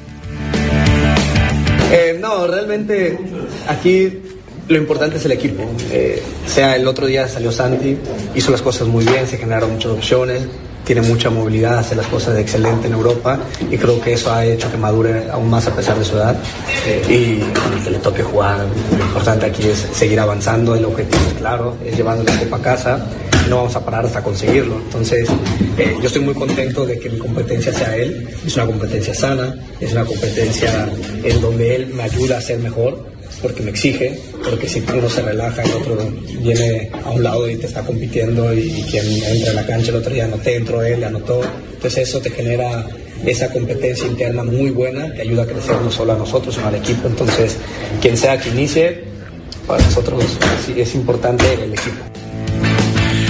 Eh, 1.92 2.18
no, 2.20 2.46
realmente 2.46 3.18
aquí 3.68 4.12
lo 4.68 4.76
importante 4.76 5.16
es 5.16 5.24
el 5.24 5.32
equipo. 5.32 5.70
Eh, 5.90 6.22
sea 6.46 6.76
el 6.76 6.86
otro 6.86 7.06
día 7.06 7.28
salió 7.28 7.52
Santi, 7.52 7.96
hizo 8.34 8.50
las 8.50 8.62
cosas 8.62 8.88
muy 8.88 9.04
bien, 9.04 9.26
se 9.26 9.38
generaron 9.38 9.72
muchas 9.72 9.92
opciones, 9.92 10.42
tiene 10.86 11.02
mucha 11.02 11.30
movilidad, 11.30 11.80
hace 11.80 11.96
las 11.96 12.06
cosas 12.06 12.38
excelente 12.38 12.86
en 12.86 12.92
Europa 12.92 13.40
y 13.68 13.76
creo 13.76 14.00
que 14.00 14.12
eso 14.12 14.32
ha 14.32 14.44
hecho 14.46 14.70
que 14.70 14.76
madure 14.76 15.28
aún 15.30 15.50
más 15.50 15.66
a 15.66 15.74
pesar 15.74 15.98
de 15.98 16.04
su 16.04 16.14
edad. 16.14 16.36
Y 17.08 17.38
cuando 17.38 17.84
que 17.84 17.90
le 17.90 17.98
toque 17.98 18.22
jugar, 18.22 18.64
lo 18.96 19.04
importante 19.04 19.46
aquí 19.46 19.64
es 19.64 19.78
seguir 19.92 20.20
avanzando, 20.20 20.76
el 20.76 20.84
objetivo 20.84 21.20
es 21.26 21.34
claro, 21.34 21.76
es 21.84 21.96
llevando 21.96 22.22
la 22.22 22.38
copa 22.38 22.56
a 22.56 22.62
casa 22.62 23.06
no 23.48 23.58
vamos 23.58 23.76
a 23.76 23.84
parar 23.84 24.04
hasta 24.04 24.22
conseguirlo. 24.22 24.76
Entonces, 24.76 25.28
eh, 25.78 25.96
yo 26.00 26.06
estoy 26.06 26.22
muy 26.22 26.34
contento 26.34 26.84
de 26.84 26.98
que 26.98 27.08
mi 27.10 27.18
competencia 27.18 27.72
sea 27.72 27.96
él. 27.96 28.28
Es 28.44 28.56
una 28.56 28.66
competencia 28.66 29.14
sana, 29.14 29.54
es 29.80 29.92
una 29.92 30.04
competencia 30.04 30.88
en 31.22 31.40
donde 31.40 31.76
él 31.76 31.86
me 31.94 32.02
ayuda 32.02 32.38
a 32.38 32.40
ser 32.40 32.58
mejor 32.58 33.15
porque 33.42 33.62
me 33.62 33.70
exige, 33.70 34.18
porque 34.48 34.68
si 34.68 34.82
uno 34.94 35.08
se 35.08 35.22
relaja, 35.22 35.62
el 35.62 35.72
otro 35.72 35.96
viene 36.40 36.90
a 37.04 37.10
un 37.10 37.22
lado 37.22 37.48
y 37.48 37.56
te 37.56 37.66
está 37.66 37.82
compitiendo 37.82 38.52
y, 38.54 38.84
quien 38.90 39.06
entra 39.06 39.50
en 39.50 39.56
la 39.56 39.66
cancha 39.66 39.90
el 39.90 39.96
otro 39.96 40.12
día 40.12 40.26
no 40.26 40.36
te 40.36 40.56
entró 40.56 40.82
él, 40.82 41.04
anotó. 41.04 41.42
Entonces 41.74 42.08
eso 42.08 42.20
te 42.20 42.30
genera 42.30 42.86
esa 43.24 43.50
competencia 43.50 44.06
interna 44.06 44.42
muy 44.42 44.70
buena 44.70 45.12
que 45.12 45.22
ayuda 45.22 45.42
a 45.42 45.46
crecer 45.46 45.80
no 45.80 45.90
solo 45.90 46.12
a 46.12 46.16
nosotros, 46.16 46.54
sino 46.54 46.66
al 46.68 46.76
equipo. 46.76 47.08
Entonces, 47.08 47.56
quien 48.00 48.16
sea 48.16 48.38
que 48.38 48.50
inicie, 48.50 49.04
para 49.66 49.82
nosotros 49.82 50.24
es 50.76 50.94
importante 50.94 51.44
el 51.54 51.72
equipo. 51.72 52.15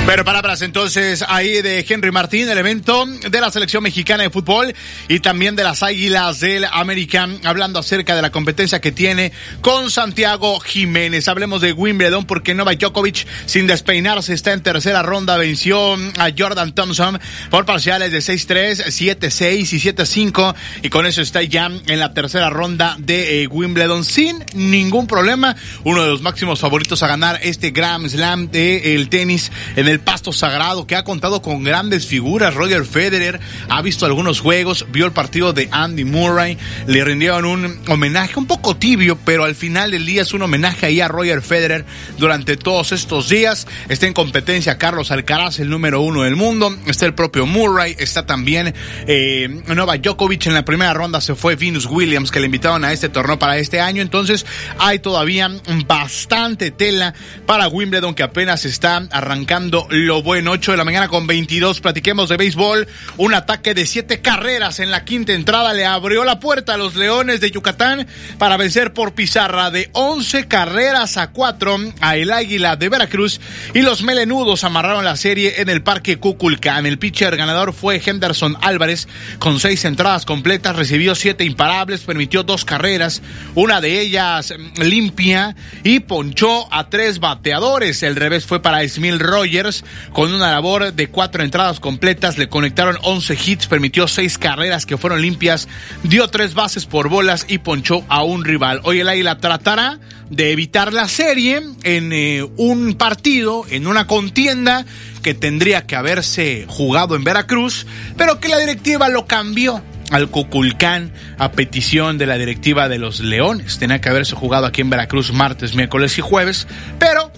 Pero 0.06 0.24
palabras 0.24 0.62
entonces 0.62 1.24
ahí 1.26 1.62
de 1.62 1.84
Henry 1.86 2.12
Martín, 2.12 2.48
el 2.48 2.56
evento 2.58 3.06
de 3.06 3.40
la 3.40 3.50
selección 3.50 3.82
mexicana 3.82 4.22
de 4.22 4.30
fútbol 4.30 4.72
y 5.08 5.18
también 5.18 5.56
de 5.56 5.64
las 5.64 5.82
Águilas 5.82 6.38
del 6.38 6.64
American, 6.64 7.40
hablando 7.42 7.80
acerca 7.80 8.14
de 8.14 8.22
la 8.22 8.30
competencia 8.30 8.80
que 8.80 8.92
tiene 8.92 9.32
con 9.62 9.90
Santiago 9.90 10.60
Jiménez. 10.60 11.26
Hablemos 11.26 11.60
de 11.60 11.72
Wimbledon 11.72 12.24
porque 12.24 12.54
Novak 12.54 12.78
Djokovic, 12.78 13.26
sin 13.46 13.66
despeinarse, 13.66 14.32
está 14.32 14.52
en 14.52 14.62
tercera 14.62 15.02
ronda, 15.02 15.36
venció 15.38 15.94
a 15.94 16.30
Jordan 16.38 16.72
Thompson 16.72 17.18
por 17.50 17.66
parciales 17.66 18.12
de 18.12 18.18
6-3, 18.18 18.84
7-6 18.86 19.72
y 19.72 20.32
7-5 20.32 20.54
y 20.82 20.88
con 20.88 21.04
eso 21.06 21.20
está 21.20 21.42
ya 21.42 21.66
en 21.66 21.98
la 21.98 22.14
tercera 22.14 22.48
ronda 22.48 22.94
de 23.00 23.42
eh, 23.42 23.48
Wimbledon 23.48 24.04
sin 24.04 24.44
ningún 24.54 25.08
problema. 25.08 25.56
Uno 25.82 26.04
de 26.04 26.10
los 26.10 26.22
máximos 26.22 26.60
favoritos 26.60 27.02
a 27.02 27.08
ganar 27.08 27.40
este 27.42 27.72
Grand 27.72 28.08
Slam 28.08 28.52
del 28.52 28.84
el 28.84 29.08
tenis 29.08 29.50
en 29.74 29.88
el 29.88 29.95
el 29.96 30.00
pasto 30.00 30.30
sagrado, 30.30 30.86
que 30.86 30.94
ha 30.94 31.04
contado 31.04 31.40
con 31.40 31.64
grandes 31.64 32.06
figuras. 32.06 32.54
Roger 32.54 32.84
Federer 32.84 33.40
ha 33.70 33.80
visto 33.80 34.04
algunos 34.04 34.40
juegos, 34.40 34.86
vio 34.90 35.06
el 35.06 35.12
partido 35.12 35.54
de 35.54 35.68
Andy 35.72 36.04
Murray, 36.04 36.58
le 36.86 37.02
rindieron 37.02 37.46
un 37.46 37.80
homenaje 37.88 38.38
un 38.38 38.46
poco 38.46 38.76
tibio, 38.76 39.18
pero 39.24 39.44
al 39.44 39.54
final 39.54 39.90
del 39.90 40.04
día 40.04 40.22
es 40.22 40.34
un 40.34 40.42
homenaje 40.42 40.86
ahí 40.86 41.00
a 41.00 41.08
Roger 41.08 41.40
Federer 41.40 41.86
durante 42.18 42.58
todos 42.58 42.92
estos 42.92 43.30
días. 43.30 43.66
Está 43.88 44.06
en 44.06 44.12
competencia 44.12 44.76
Carlos 44.76 45.10
Alcaraz, 45.10 45.60
el 45.60 45.70
número 45.70 46.02
uno 46.02 46.22
del 46.22 46.36
mundo. 46.36 46.76
Está 46.86 47.06
el 47.06 47.14
propio 47.14 47.46
Murray, 47.46 47.96
está 47.98 48.26
también 48.26 48.74
eh, 49.06 49.62
Novak 49.66 50.02
Djokovic. 50.02 50.46
En 50.46 50.54
la 50.54 50.64
primera 50.64 50.92
ronda 50.92 51.22
se 51.22 51.34
fue 51.34 51.56
Venus 51.56 51.86
Williams, 51.86 52.30
que 52.30 52.40
le 52.40 52.46
invitaron 52.46 52.84
a 52.84 52.92
este 52.92 53.08
torneo 53.08 53.38
para 53.38 53.56
este 53.56 53.80
año. 53.80 54.02
Entonces 54.02 54.44
hay 54.78 54.98
todavía 54.98 55.50
bastante 55.86 56.70
tela 56.70 57.14
para 57.46 57.68
Wimbledon 57.68 58.14
que 58.14 58.22
apenas 58.22 58.64
está 58.66 59.06
arrancando 59.10 59.85
lo 59.90 60.22
bueno. 60.22 60.52
8 60.52 60.72
de 60.72 60.76
la 60.76 60.84
mañana 60.84 61.08
con 61.08 61.26
22. 61.26 61.80
Platiquemos 61.80 62.28
de 62.28 62.36
béisbol. 62.36 62.86
Un 63.16 63.34
ataque 63.34 63.74
de 63.74 63.86
siete 63.86 64.20
carreras 64.20 64.80
en 64.80 64.90
la 64.90 65.04
quinta 65.04 65.32
entrada 65.32 65.72
le 65.72 65.86
abrió 65.86 66.24
la 66.24 66.40
puerta 66.40 66.74
a 66.74 66.76
los 66.76 66.94
Leones 66.96 67.40
de 67.40 67.50
Yucatán 67.50 68.06
para 68.38 68.56
vencer 68.56 68.92
por 68.92 69.14
pizarra 69.14 69.70
de 69.70 69.90
11 69.92 70.48
carreras 70.48 71.16
a 71.16 71.30
4 71.32 71.66
a 72.00 72.16
el 72.16 72.32
Águila 72.32 72.76
de 72.76 72.88
Veracruz. 72.88 73.40
Y 73.74 73.82
los 73.82 74.02
melenudos 74.02 74.64
amarraron 74.64 75.04
la 75.04 75.16
serie 75.16 75.60
en 75.60 75.68
el 75.68 75.82
Parque 75.82 76.18
Cuculcán. 76.18 76.86
El 76.86 76.98
pitcher 76.98 77.36
ganador 77.36 77.72
fue 77.72 78.00
Henderson 78.04 78.56
Álvarez 78.62 79.08
con 79.38 79.60
seis 79.60 79.84
entradas 79.84 80.24
completas. 80.24 80.76
Recibió 80.76 81.14
siete 81.14 81.44
imparables, 81.44 82.02
permitió 82.02 82.42
dos 82.42 82.64
carreras, 82.64 83.22
una 83.54 83.80
de 83.80 84.00
ellas 84.00 84.54
limpia 84.76 85.56
y 85.84 86.00
ponchó 86.00 86.72
a 86.72 86.88
tres 86.88 87.18
bateadores. 87.18 88.02
El 88.02 88.16
revés 88.16 88.44
fue 88.44 88.60
para 88.60 88.86
Smil 88.88 89.18
Rogers 89.18 89.75
con 90.12 90.32
una 90.32 90.52
labor 90.52 90.92
de 90.92 91.08
cuatro 91.08 91.42
entradas 91.42 91.80
completas, 91.80 92.38
le 92.38 92.48
conectaron 92.48 92.98
11 93.02 93.38
hits, 93.44 93.66
permitió 93.66 94.08
seis 94.08 94.38
carreras 94.38 94.86
que 94.86 94.96
fueron 94.96 95.22
limpias, 95.22 95.68
dio 96.02 96.28
tres 96.28 96.54
bases 96.54 96.86
por 96.86 97.08
bolas 97.08 97.46
y 97.48 97.58
ponchó 97.58 98.04
a 98.08 98.22
un 98.22 98.44
rival. 98.44 98.80
Hoy 98.84 99.00
el 99.00 99.08
Águila 99.08 99.38
tratará 99.38 99.98
de 100.30 100.52
evitar 100.52 100.92
la 100.92 101.08
serie 101.08 101.62
en 101.84 102.12
eh, 102.12 102.46
un 102.56 102.94
partido, 102.94 103.64
en 103.70 103.86
una 103.86 104.06
contienda 104.06 104.84
que 105.22 105.34
tendría 105.34 105.86
que 105.86 105.96
haberse 105.96 106.66
jugado 106.68 107.16
en 107.16 107.24
Veracruz, 107.24 107.86
pero 108.16 108.40
que 108.40 108.48
la 108.48 108.58
directiva 108.58 109.08
lo 109.08 109.26
cambió 109.26 109.82
al 110.10 110.28
Cuculcán 110.28 111.12
a 111.38 111.52
petición 111.52 112.18
de 112.18 112.26
la 112.26 112.38
directiva 112.38 112.88
de 112.88 112.98
los 112.98 113.20
Leones. 113.20 113.78
Tenía 113.78 114.00
que 114.00 114.08
haberse 114.08 114.36
jugado 114.36 114.66
aquí 114.66 114.80
en 114.80 114.90
Veracruz 114.90 115.32
martes, 115.32 115.74
miércoles 115.74 116.16
y 116.18 116.20
jueves, 116.20 116.66
pero 116.98 117.32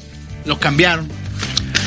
lo 0.44 0.58
cambiaron 0.58 1.08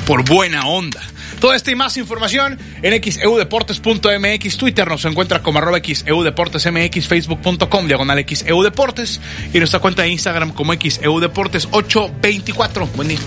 por 0.05 0.27
buena 0.27 0.67
onda. 0.67 1.01
Toda 1.39 1.55
esta 1.55 1.71
y 1.71 1.75
más 1.75 1.97
información 1.97 2.59
en 2.81 3.01
xeudeportes.mx, 3.01 4.57
Twitter 4.57 4.87
nos 4.87 5.05
encuentra 5.05 5.41
como 5.41 5.59
arroba 5.59 5.79
xeudeportesmx, 5.79 7.07
facebook.com 7.07 7.87
diagonal 7.87 8.23
xeudeportes 8.27 9.19
y 9.53 9.57
nuestra 9.57 9.79
cuenta 9.79 10.03
de 10.03 10.09
Instagram 10.09 10.51
como 10.53 10.73
xeudeportes 10.73 11.67
824. 11.71 12.87
Buen 12.95 13.07
día. 13.07 13.19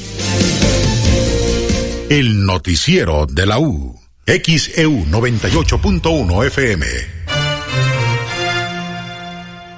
El 2.09 2.45
noticiero 2.45 3.25
de 3.25 3.45
la 3.45 3.59
U. 3.59 3.92
XEU 4.25 5.03
98.1 5.05 6.01
FM. 6.49 7.12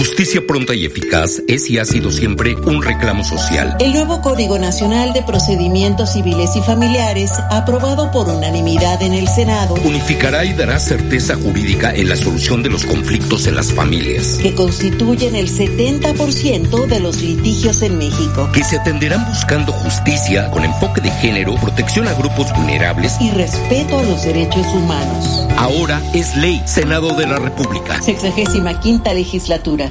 Justicia 0.00 0.40
pronta 0.46 0.74
y 0.74 0.86
eficaz 0.86 1.42
es 1.46 1.68
y 1.68 1.76
ha 1.76 1.84
sido 1.84 2.10
siempre 2.10 2.54
un 2.54 2.82
reclamo 2.82 3.22
social. 3.22 3.76
El 3.80 3.92
nuevo 3.92 4.22
Código 4.22 4.58
Nacional 4.58 5.12
de 5.12 5.22
Procedimientos 5.22 6.14
Civiles 6.14 6.56
y 6.56 6.62
Familiares, 6.62 7.30
aprobado 7.50 8.10
por 8.10 8.26
unanimidad 8.30 9.02
en 9.02 9.12
el 9.12 9.28
Senado, 9.28 9.74
unificará 9.84 10.46
y 10.46 10.54
dará 10.54 10.80
certeza 10.80 11.36
jurídica 11.36 11.94
en 11.94 12.08
la 12.08 12.16
solución 12.16 12.62
de 12.62 12.70
los 12.70 12.86
conflictos 12.86 13.46
en 13.46 13.56
las 13.56 13.74
familias, 13.74 14.38
que 14.40 14.54
constituyen 14.54 15.36
el 15.36 15.50
70% 15.50 16.86
de 16.86 17.00
los 17.00 17.20
litigios 17.20 17.82
en 17.82 17.98
México, 17.98 18.48
que 18.54 18.64
se 18.64 18.78
atenderán 18.78 19.26
buscando 19.28 19.70
justicia 19.70 20.50
con 20.50 20.64
enfoque 20.64 21.02
de 21.02 21.10
género, 21.10 21.56
protección 21.56 22.08
a 22.08 22.14
grupos 22.14 22.50
vulnerables 22.56 23.20
y 23.20 23.32
respeto 23.32 23.98
a 23.98 24.02
los 24.04 24.24
derechos 24.24 24.66
humanos. 24.68 25.46
Ahora 25.58 26.00
es 26.14 26.34
ley, 26.38 26.62
Senado 26.64 27.14
de 27.16 27.26
la 27.26 27.36
República. 27.36 28.00
Sexagésima 28.00 28.80
quinta 28.80 29.12
legislatura. 29.12 29.90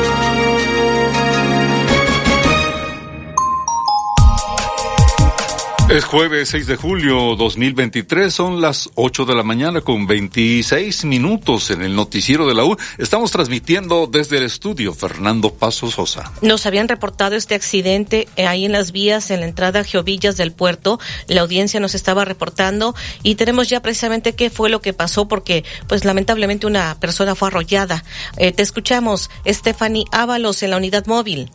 Es 5.91 6.05
jueves 6.05 6.47
6 6.47 6.67
de 6.67 6.77
julio 6.77 7.35
2023, 7.35 8.33
son 8.33 8.61
las 8.61 8.89
8 8.95 9.25
de 9.25 9.35
la 9.35 9.43
mañana 9.43 9.81
con 9.81 10.07
26 10.07 11.03
minutos 11.03 11.69
en 11.69 11.81
el 11.81 11.97
noticiero 11.97 12.47
de 12.47 12.53
la 12.53 12.63
U. 12.63 12.77
Estamos 12.97 13.31
transmitiendo 13.31 14.07
desde 14.07 14.37
el 14.37 14.43
estudio 14.43 14.93
Fernando 14.93 15.53
Paso 15.53 15.91
Sosa. 15.91 16.31
Nos 16.41 16.65
habían 16.65 16.87
reportado 16.87 17.35
este 17.35 17.55
accidente 17.55 18.29
eh, 18.37 18.47
ahí 18.47 18.63
en 18.63 18.71
las 18.71 18.93
vías 18.93 19.31
en 19.31 19.41
la 19.41 19.47
entrada 19.47 19.81
a 19.81 19.83
Geovillas 19.83 20.37
del 20.37 20.53
puerto. 20.53 20.97
La 21.27 21.41
audiencia 21.41 21.81
nos 21.81 21.93
estaba 21.93 22.23
reportando 22.23 22.95
y 23.21 23.35
tenemos 23.35 23.67
ya 23.67 23.81
precisamente 23.81 24.33
qué 24.33 24.49
fue 24.49 24.69
lo 24.69 24.81
que 24.81 24.93
pasó 24.93 25.27
porque 25.27 25.65
pues 25.89 26.05
lamentablemente 26.05 26.67
una 26.67 26.97
persona 27.01 27.35
fue 27.35 27.49
arrollada. 27.49 28.05
Eh, 28.37 28.53
te 28.53 28.63
escuchamos, 28.63 29.29
Stephanie 29.45 30.05
Ábalos 30.13 30.63
en 30.63 30.69
la 30.71 30.77
unidad 30.77 31.05
móvil. 31.07 31.51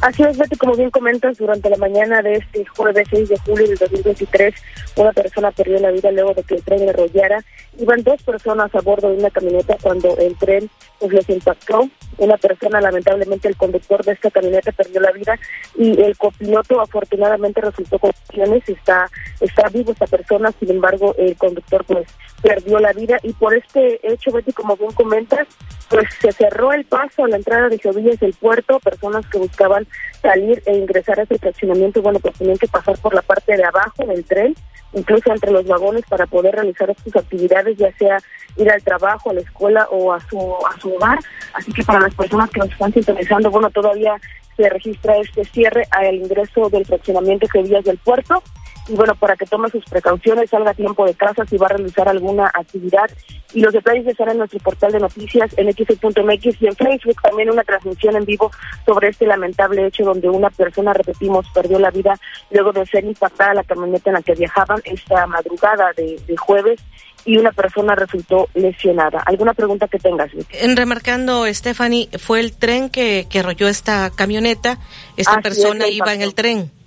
Así 0.00 0.22
es, 0.22 0.38
Betty, 0.38 0.56
como 0.56 0.76
bien 0.76 0.90
comentas, 0.90 1.38
durante 1.38 1.68
la 1.68 1.76
mañana 1.76 2.22
de 2.22 2.34
este 2.34 2.64
jueves 2.66 3.08
6 3.10 3.30
de 3.30 3.38
julio 3.38 3.66
del 3.66 3.78
2023, 3.78 4.54
una 4.94 5.12
persona 5.12 5.50
perdió 5.50 5.80
la 5.80 5.90
vida 5.90 6.12
luego 6.12 6.34
de 6.34 6.44
que 6.44 6.54
el 6.54 6.62
tren 6.62 6.88
arrollara. 6.88 7.44
Iban 7.80 8.04
dos 8.04 8.22
personas 8.22 8.72
a 8.76 8.80
bordo 8.80 9.10
de 9.10 9.16
una 9.16 9.30
camioneta 9.30 9.76
cuando 9.82 10.16
el 10.18 10.36
tren 10.36 10.70
pues, 11.00 11.12
les 11.12 11.28
impactó. 11.28 11.88
Una 12.18 12.36
persona, 12.36 12.80
lamentablemente, 12.80 13.48
el 13.48 13.56
conductor 13.56 14.04
de 14.04 14.12
esta 14.12 14.30
camioneta 14.30 14.70
perdió 14.70 15.00
la 15.00 15.10
vida 15.10 15.36
y 15.76 16.00
el 16.00 16.16
copiloto 16.16 16.80
afortunadamente 16.80 17.60
resultó 17.60 17.98
con 17.98 18.12
lesiones. 18.28 18.68
Está, 18.68 19.10
está 19.40 19.68
vivo 19.68 19.90
esta 19.90 20.06
persona, 20.06 20.52
sin 20.60 20.70
embargo, 20.70 21.12
el 21.18 21.36
conductor 21.36 21.84
pues 21.84 22.06
perdió 22.40 22.78
la 22.78 22.92
vida 22.92 23.18
y 23.24 23.32
por 23.32 23.52
este 23.52 23.98
hecho, 24.04 24.30
Betty, 24.30 24.52
como 24.52 24.76
bien 24.76 24.92
comentas, 24.92 25.48
pues 25.88 26.06
se 26.20 26.32
cerró 26.32 26.72
el 26.72 26.84
paso 26.84 27.24
a 27.24 27.28
la 27.28 27.36
entrada 27.36 27.68
de 27.68 27.78
Jovillas 27.78 28.20
del 28.20 28.34
puerto, 28.34 28.78
personas 28.80 29.26
que 29.26 29.38
buscaban 29.38 29.86
salir 30.20 30.62
e 30.66 30.76
ingresar 30.76 31.18
a 31.18 31.22
ese 31.22 31.38
fraccionamiento, 31.38 32.02
bueno, 32.02 32.18
pues 32.20 32.34
tenían 32.34 32.58
que 32.58 32.68
pasar 32.68 32.98
por 32.98 33.14
la 33.14 33.22
parte 33.22 33.56
de 33.56 33.64
abajo 33.64 34.04
del 34.06 34.24
tren, 34.24 34.54
incluso 34.92 35.32
entre 35.32 35.50
los 35.50 35.66
vagones 35.66 36.04
para 36.08 36.26
poder 36.26 36.54
realizar 36.54 36.94
sus 37.02 37.16
actividades, 37.16 37.76
ya 37.78 37.92
sea 37.96 38.18
ir 38.56 38.70
al 38.70 38.82
trabajo, 38.82 39.30
a 39.30 39.34
la 39.34 39.40
escuela 39.40 39.86
o 39.90 40.12
a 40.12 40.20
su, 40.28 40.38
a 40.38 40.78
su 40.80 40.94
hogar. 40.94 41.18
Así 41.54 41.72
que 41.72 41.84
para 41.84 42.00
las 42.00 42.14
personas 42.14 42.50
que 42.50 42.60
nos 42.60 42.70
están 42.70 42.92
sintonizando, 42.92 43.50
bueno, 43.50 43.70
todavía 43.70 44.14
se 44.56 44.68
registra 44.68 45.16
este 45.18 45.44
cierre 45.44 45.84
al 45.90 46.16
ingreso 46.16 46.68
del 46.68 46.84
fraccionamiento 46.84 47.46
Jovillas 47.52 47.84
del 47.84 47.98
puerto 47.98 48.42
y 48.88 48.94
bueno, 48.94 49.14
para 49.16 49.36
que 49.36 49.44
tome 49.44 49.68
sus 49.68 49.84
precauciones, 49.84 50.48
salga 50.50 50.70
a 50.70 50.74
tiempo 50.74 51.04
de 51.04 51.14
casa 51.14 51.44
si 51.44 51.58
va 51.58 51.66
a 51.66 51.70
realizar 51.70 52.08
alguna 52.08 52.46
actividad. 52.46 53.10
Y 53.52 53.60
los 53.60 53.72
detalles 53.72 54.06
están 54.06 54.30
en 54.30 54.38
nuestro 54.38 54.58
portal 54.60 54.92
de 54.92 55.00
noticias 55.00 55.50
en 55.56 55.68
x.mx 55.68 56.62
y 56.62 56.66
en 56.66 56.76
Facebook 56.76 57.22
también 57.22 57.50
una 57.50 57.64
transmisión 57.64 58.16
en 58.16 58.24
vivo 58.24 58.50
sobre 58.86 59.08
este 59.08 59.26
lamentable 59.26 59.86
hecho 59.86 60.04
donde 60.04 60.28
una 60.28 60.50
persona, 60.50 60.92
repetimos, 60.92 61.46
perdió 61.52 61.78
la 61.78 61.90
vida 61.90 62.18
luego 62.50 62.72
de 62.72 62.86
ser 62.86 63.04
impactada 63.04 63.54
la 63.54 63.64
camioneta 63.64 64.10
en 64.10 64.14
la 64.14 64.22
que 64.22 64.34
viajaban 64.34 64.80
esta 64.84 65.26
madrugada 65.26 65.92
de, 65.96 66.18
jueves 66.38 66.80
y 67.24 67.36
una 67.36 67.52
persona 67.52 67.94
resultó 67.94 68.48
lesionada. 68.54 69.22
¿Alguna 69.26 69.52
pregunta 69.52 69.88
que 69.88 69.98
tengas? 69.98 70.30
En 70.52 70.76
remarcando, 70.76 71.44
Stephanie, 71.52 72.08
fue 72.18 72.40
el 72.40 72.56
tren 72.56 72.88
que, 72.88 73.26
que 73.28 73.40
arrolló 73.40 73.68
esta 73.68 74.10
camioneta. 74.10 74.78
Esta 75.16 75.40
persona 75.40 75.88
iba 75.88 76.14
en 76.14 76.22
el 76.22 76.34
tren. 76.34 76.77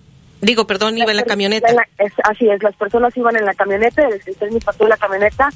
Digo, 0.41 0.65
perdón, 0.65 0.97
iba 0.97 1.11
en 1.11 1.17
la 1.17 1.23
camioneta. 1.23 1.67
así 2.23 2.49
es, 2.49 2.63
las 2.63 2.75
personas 2.75 3.15
iban 3.15 3.35
en 3.35 3.45
la 3.45 3.53
camioneta, 3.53 4.07
el 4.07 4.35
tren 4.35 4.53
impactó 4.53 4.87
la 4.87 4.97
camioneta, 4.97 5.49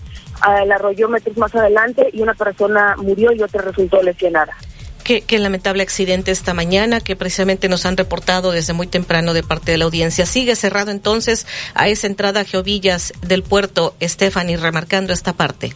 la 0.66 0.76
arrolló 0.76 1.10
metros 1.10 1.36
más 1.38 1.54
adelante 1.56 2.10
y 2.14 2.22
una 2.22 2.36
persona 2.36 2.96
murió 2.98 3.32
y 3.34 3.42
otra 3.42 3.64
resultó 3.64 4.02
lesionada. 4.04 4.56
Qué, 5.04 5.22
qué, 5.22 5.38
lamentable 5.38 5.84
accidente 5.84 6.32
esta 6.32 6.56
mañana 6.56 7.00
que 7.00 7.16
precisamente 7.16 7.70
nos 7.70 7.86
han 7.86 7.96
reportado 7.96 8.52
desde 8.52 8.74
muy 8.74 8.88
temprano 8.88 9.36
de 9.36 9.44
parte 9.44 9.72
de 9.72 9.78
la 9.78 9.86
audiencia. 9.86 10.26
Sigue 10.26 10.56
cerrado 10.56 10.90
entonces 10.90 11.46
a 11.76 11.88
esa 11.88 12.08
entrada 12.08 12.42
a 12.42 12.44
Geovillas 12.44 13.14
del 13.22 13.44
puerto, 13.44 13.96
Stephanie, 14.02 14.58
remarcando 14.58 15.14
esta 15.14 15.34
parte. 15.34 15.74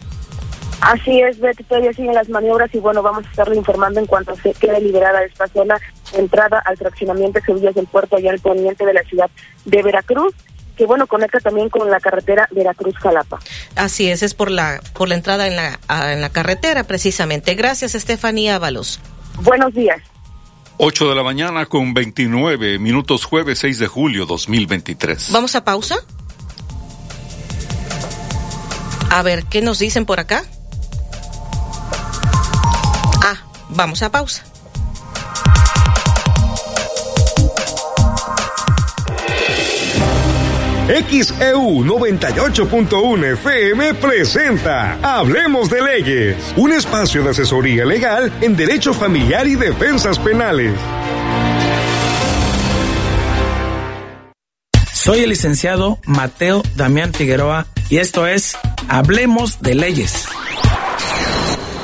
Así 0.80 1.20
es, 1.20 1.38
Betty, 1.38 1.62
todavía 1.64 1.92
siguen 1.92 2.14
las 2.14 2.28
maniobras 2.28 2.74
y 2.74 2.78
bueno, 2.78 3.02
vamos 3.02 3.26
a 3.26 3.30
estarle 3.30 3.56
informando 3.56 4.00
en 4.00 4.06
cuanto 4.06 4.34
se 4.36 4.54
quede 4.54 4.80
liberada 4.80 5.22
esta 5.24 5.46
zona 5.48 5.78
entrada 6.14 6.62
al 6.64 6.76
fraccionamiento 6.76 7.38
de 7.38 7.44
Geovillas 7.44 7.74
del 7.74 7.86
puerto 7.86 8.16
allá 8.16 8.30
al 8.30 8.40
poniente 8.40 8.86
de 8.86 8.94
la 8.94 9.02
ciudad 9.02 9.30
de 9.64 9.82
Veracruz 9.82 10.34
que 10.80 10.86
bueno 10.86 11.06
conecta 11.06 11.40
también 11.40 11.68
con 11.68 11.90
la 11.90 12.00
carretera 12.00 12.48
Veracruz-Jalapa. 12.52 13.38
Así 13.76 14.10
es, 14.10 14.22
es 14.22 14.32
por 14.32 14.50
la 14.50 14.80
por 14.94 15.10
la 15.10 15.14
entrada 15.14 15.46
en 15.46 15.54
la 15.54 15.78
en 16.10 16.22
la 16.22 16.30
carretera 16.30 16.84
precisamente. 16.84 17.54
Gracias, 17.54 17.94
Estefanía 17.94 18.56
Ábalos. 18.56 18.98
Buenos 19.42 19.74
días. 19.74 20.00
8 20.78 21.10
de 21.10 21.14
la 21.14 21.22
mañana 21.22 21.66
con 21.66 21.92
29 21.92 22.78
minutos 22.78 23.26
jueves 23.26 23.58
6 23.58 23.78
de 23.78 23.86
julio 23.88 24.24
2023. 24.24 25.30
¿Vamos 25.32 25.54
a 25.54 25.64
pausa? 25.64 25.96
A 29.10 29.22
ver, 29.22 29.44
¿qué 29.50 29.60
nos 29.60 29.80
dicen 29.80 30.06
por 30.06 30.18
acá? 30.18 30.44
Vamos 33.70 34.02
a 34.02 34.10
pausa. 34.10 34.44
XEU 40.90 41.84
98.1 41.84 43.32
FM 43.34 43.94
presenta 43.94 44.98
Hablemos 45.02 45.70
de 45.70 45.82
Leyes, 45.82 46.52
un 46.56 46.72
espacio 46.72 47.22
de 47.22 47.30
asesoría 47.30 47.84
legal 47.84 48.32
en 48.40 48.56
derecho 48.56 48.92
familiar 48.92 49.46
y 49.46 49.54
defensas 49.54 50.18
penales. 50.18 50.74
Soy 54.92 55.20
el 55.20 55.30
licenciado 55.30 56.00
Mateo 56.06 56.62
Damián 56.74 57.14
Figueroa 57.14 57.66
y 57.88 57.98
esto 57.98 58.26
es 58.26 58.56
Hablemos 58.88 59.62
de 59.62 59.76
Leyes. 59.76 60.26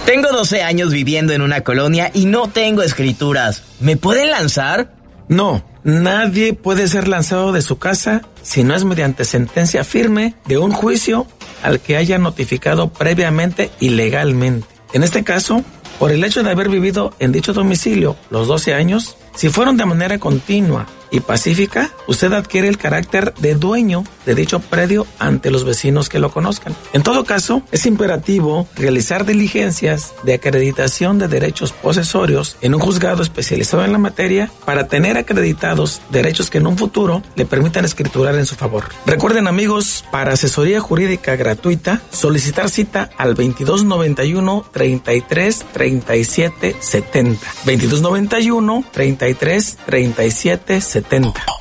Tengo 0.07 0.29
12 0.29 0.63
años 0.63 0.93
viviendo 0.93 1.33
en 1.33 1.43
una 1.43 1.63
colonia 1.63 2.13
y 2.15 2.27
no 2.27 2.49
tengo 2.49 2.83
escrituras. 2.83 3.65
¿Me 3.81 3.97
pueden 3.97 4.31
lanzar? 4.31 4.95
No, 5.27 5.65
nadie 5.83 6.55
puede 6.55 6.87
ser 6.87 7.09
lanzado 7.09 7.51
de 7.51 7.61
su 7.61 7.79
casa 7.79 8.23
si 8.41 8.63
no 8.63 8.77
es 8.77 8.85
mediante 8.85 9.25
sentencia 9.25 9.83
firme 9.83 10.37
de 10.47 10.59
un 10.59 10.71
juicio 10.71 11.27
al 11.65 11.81
que 11.81 11.97
haya 11.97 12.19
notificado 12.19 12.89
previamente 12.93 13.73
y 13.81 13.89
legalmente. 13.89 14.69
En 14.93 15.03
este 15.03 15.25
caso, 15.25 15.65
por 15.99 16.13
el 16.13 16.23
hecho 16.23 16.45
de 16.45 16.53
haber 16.53 16.69
vivido 16.69 17.13
en 17.19 17.33
dicho 17.33 17.53
domicilio 17.53 18.17
los 18.31 18.47
12 18.47 18.75
años, 18.75 19.17
si 19.35 19.49
fueron 19.49 19.77
de 19.77 19.87
manera 19.87 20.19
continua 20.19 20.87
y 21.17 21.21
pacífica, 21.21 21.91
usted 22.07 22.33
adquiere 22.33 22.69
el 22.69 22.79
carácter 22.79 23.35
de 23.39 23.55
dueño 23.55 24.05
de 24.25 24.35
dicho 24.35 24.61
predio 24.61 25.07
ante 25.19 25.51
los 25.51 25.65
vecinos 25.65 26.09
que 26.09 26.19
lo 26.19 26.31
conozcan. 26.31 26.75
En 26.93 27.03
todo 27.03 27.25
caso, 27.25 27.63
es 27.73 27.87
imperativo 27.87 28.69
realizar 28.77 29.25
diligencias 29.25 30.15
de 30.25 30.35
acreditación 30.35 31.19
de 31.19 31.29
derechos 31.29 31.73
posesorios 31.73 32.57
en 32.61 32.75
un 32.75 32.81
juzgado 32.81 33.23
especializado 33.23 33.85
en 33.85 33.93
la 33.93 33.99
materia 33.99 34.51
para 34.65 34.89
tener 34.89 35.17
acreditados 35.17 36.01
derechos 36.11 36.51
que 36.51 36.59
en 36.59 36.67
un 36.67 36.77
futuro 36.77 37.23
le 37.37 37.47
permitan 37.47 37.85
escriturar 37.85 38.35
en 38.35 38.47
su 38.47 38.57
favor. 38.57 38.85
Recuerden 39.07 39.47
amigos, 39.47 40.05
para 40.11 40.33
asesoría 40.33 40.81
jurídica 40.81 41.37
gratuita, 41.37 42.03
solicitar 42.11 42.69
cita 42.69 43.11
al 43.17 43.35
2291 43.35 44.67
33 44.73 45.67
37 45.73 46.77
70. 46.81 47.47
2291 47.65 48.85
33 48.93 49.77
37 49.87 50.81
70. 50.81 51.06
70. 51.09 51.57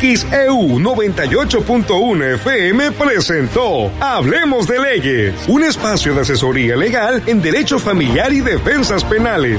XEU 0.00 0.78
98.1 0.78 2.34
FM 2.34 2.92
presentó 2.92 3.90
Hablemos 4.00 4.66
de 4.66 4.78
Leyes, 4.78 5.34
un 5.48 5.62
espacio 5.62 6.14
de 6.14 6.22
asesoría 6.22 6.74
legal 6.74 7.22
en 7.26 7.42
derecho 7.42 7.78
familiar 7.78 8.32
y 8.32 8.40
defensas 8.40 9.04
penales. 9.04 9.58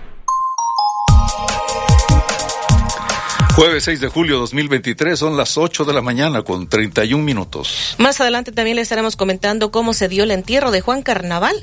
Jueves 3.55 3.83
6 3.83 3.99
de 3.99 4.07
julio 4.07 4.39
2023 4.39 5.19
son 5.19 5.35
las 5.35 5.57
8 5.57 5.83
de 5.83 5.93
la 5.93 6.01
mañana 6.01 6.41
con 6.41 6.69
31 6.69 7.21
minutos. 7.21 7.95
Más 7.97 8.21
adelante 8.21 8.53
también 8.53 8.77
le 8.77 8.81
estaremos 8.81 9.17
comentando 9.17 9.71
cómo 9.71 9.93
se 9.93 10.07
dio 10.07 10.23
el 10.23 10.31
entierro 10.31 10.71
de 10.71 10.79
Juan 10.79 11.01
Carnaval. 11.01 11.55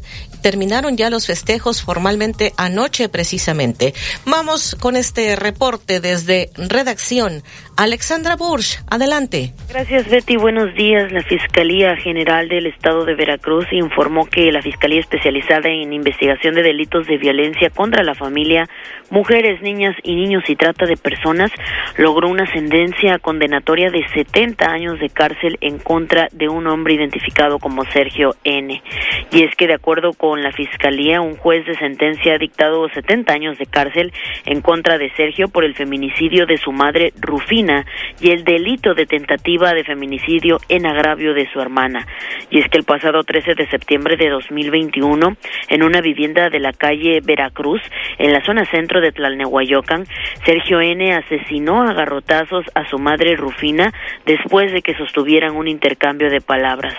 Terminaron 0.43 0.98
ya 0.98 1.09
los 1.09 1.27
festejos 1.27 1.82
formalmente 1.82 2.52
anoche 2.59 3.09
precisamente. 3.09 3.94
Vamos 4.27 4.77
con 4.78 4.97
este 4.97 5.35
reporte 5.35 6.01
desde 6.01 6.51
redacción. 6.56 7.43
Alexandra 7.77 8.36
Bursch, 8.36 8.81
adelante. 8.90 9.55
Gracias 9.69 10.10
Betty, 10.10 10.36
buenos 10.36 10.74
días. 10.74 11.10
La 11.10 11.23
Fiscalía 11.23 11.97
General 11.97 12.48
del 12.48 12.66
Estado 12.66 13.06
de 13.06 13.15
Veracruz 13.15 13.66
informó 13.73 14.27
que 14.27 14.52
la 14.52 14.60
Fiscalía 14.60 15.01
Especializada 15.01 15.70
en 15.70 15.93
Investigación 15.93 16.55
de 16.55 16.62
Delitos 16.62 17.06
de 17.06 17.16
Violencia 17.16 17.70
contra 17.70 18.02
la 18.02 18.15
Familia, 18.15 18.69
Mujeres, 19.11 19.63
Niñas 19.63 19.97
y 20.03 20.15
Niños 20.15 20.45
y 20.49 20.57
Trata 20.57 20.85
de 20.85 20.97
Personas 20.97 21.51
logró 21.97 22.29
una 22.29 22.47
sentencia 22.53 23.19
condenatoria 23.19 23.91
de 23.91 24.07
70 24.09 24.71
años 24.71 25.01
de 25.01 25.09
cárcel 25.09 25.57
en 25.63 25.79
contra 25.79 26.29
de 26.33 26.49
un 26.49 26.67
hombre 26.67 26.95
identificado 26.95 27.59
como 27.59 27.85
Sergio 27.87 28.35
N. 28.45 28.83
Y 29.31 29.45
es 29.45 29.55
que 29.57 29.67
de 29.67 29.75
acuerdo 29.75 30.13
con 30.13 30.43
la 30.43 30.53
Fiscalía, 30.53 31.23
un 31.23 31.37
juez 31.37 31.65
de 31.67 31.77
sentencia 31.77 32.35
ha 32.35 32.39
dictado 32.39 32.87
70 32.89 33.33
años 33.33 33.59
de 33.59 33.65
cárcel 33.65 34.13
en 34.45 34.61
contra 34.61 34.99
de 34.99 35.11
Sergio 35.17 35.49
por 35.49 35.65
el 35.65 35.75
feminicidio 35.75 36.45
de 36.45 36.59
su 36.59 36.73
madre 36.73 37.13
Rufina 37.19 37.87
y 38.21 38.31
el 38.31 38.45
delito 38.45 38.95
de 38.95 39.07
tentativa 39.07 39.73
de 39.73 39.85
feminicidio 39.85 40.59
en 40.69 40.87
agravio 40.87 41.33
de 41.33 41.51
su 41.51 41.61
hermana. 41.61 42.07
Y 42.51 42.59
es 42.59 42.69
que 42.69 42.79
el 42.79 42.85
pasado 42.85 43.23
13 43.23 43.55
de 43.55 43.69
septiembre 43.69 44.17
de 44.17 44.29
2021, 44.29 45.37
en 45.69 45.83
una 45.83 46.01
vivienda 46.01 46.51
de 46.51 46.61
la 46.61 46.73
calle 46.73 47.21
Veracruz, 47.23 47.81
en 48.19 48.33
la 48.33 48.45
zona 48.45 48.65
centro 48.67 48.98
de 49.01 49.12
Tlalnehuayocan, 49.12 50.05
Sergio 50.45 50.81
N. 50.81 51.12
asesinó 51.12 51.83
a 51.83 51.93
garrotazos 51.93 52.65
a 52.75 52.87
su 52.89 52.99
madre 52.99 53.37
Rufina 53.37 53.93
después 54.27 54.73
de 54.73 54.83
que 54.83 54.95
sostuvieran 54.95 55.57
un 55.57 55.69
intercambio 55.69 56.31
de 56.31 56.41
palabras. 56.41 56.95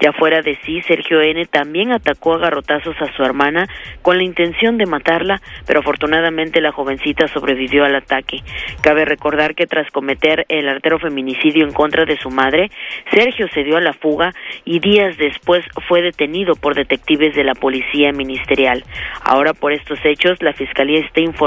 Ya 0.00 0.12
fuera 0.12 0.40
de 0.40 0.58
sí, 0.64 0.80
Sergio 0.82 1.20
N. 1.20 1.44
también 1.46 1.92
atacó 1.92 2.34
a 2.34 2.38
garrotazos 2.38 2.96
a 3.00 3.12
su 3.14 3.22
hermana 3.22 3.66
con 4.02 4.16
la 4.16 4.24
intención 4.24 4.78
de 4.78 4.86
matarla, 4.86 5.40
pero 5.66 5.80
afortunadamente 5.80 6.60
la 6.60 6.72
jovencita 6.72 7.28
sobrevivió 7.28 7.84
al 7.84 7.94
ataque. 7.94 8.38
Cabe 8.82 9.04
recordar 9.04 9.54
que 9.54 9.66
tras 9.66 9.90
cometer 9.90 10.46
el 10.48 10.68
artero 10.68 10.98
feminicidio 10.98 11.64
en 11.64 11.72
contra 11.72 12.04
de 12.04 12.16
su 12.16 12.30
madre, 12.30 12.70
Sergio 13.12 13.48
se 13.48 13.64
dio 13.64 13.76
a 13.76 13.80
la 13.80 13.92
fuga 13.92 14.32
y 14.64 14.78
días 14.78 15.16
después 15.18 15.64
fue 15.88 16.02
detenido 16.02 16.54
por 16.54 16.74
detectives 16.74 17.34
de 17.34 17.44
la 17.44 17.54
policía 17.54 18.12
ministerial. 18.12 18.84
Ahora 19.22 19.52
por 19.52 19.72
estos 19.72 19.98
hechos 20.04 20.42
la 20.42 20.52
fiscalía 20.52 21.00
está 21.00 21.20
informando 21.20 21.39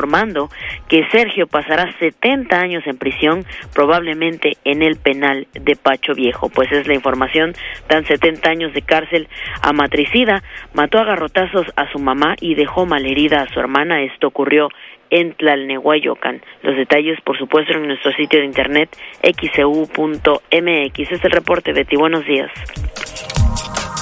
que 0.88 1.08
Sergio 1.12 1.48
pasará 1.48 1.94
70 2.00 2.60
años 2.60 2.84
en 2.86 2.98
prisión, 2.98 3.46
probablemente 3.74 4.58
en 4.64 4.82
el 4.82 4.98
penal 4.98 5.48
de 5.54 5.76
Pacho 5.76 6.14
Viejo. 6.14 6.50
Pues 6.50 6.72
es 6.72 6.88
la 6.88 6.94
información, 6.94 7.54
dan 7.88 8.06
70 8.06 8.50
años 8.50 8.74
de 8.74 8.82
cárcel 8.82 9.28
a 9.62 9.74
matricida, 9.74 10.44
mató 10.74 11.00
a 11.00 11.06
garrotazos 11.06 11.68
a 11.76 11.92
su 11.92 12.00
mamá 12.00 12.36
y 12.40 12.56
dejó 12.56 12.86
malherida 12.86 13.42
a 13.42 13.54
su 13.54 13.60
hermana. 13.60 14.02
Esto 14.02 14.28
ocurrió 14.28 14.70
en 15.10 15.34
Tlalnehuayocan. 15.36 16.42
Los 16.64 16.76
detalles, 16.76 17.20
por 17.22 17.38
supuesto, 17.38 17.74
en 17.74 17.88
nuestro 17.88 18.12
sitio 18.14 18.40
de 18.40 18.46
internet 18.46 18.90
xcu.mx. 19.22 21.12
Es 21.12 21.24
el 21.24 21.32
reporte, 21.32 21.72
Betty. 21.72 21.96
Buenos 21.96 22.26
días. 22.26 22.52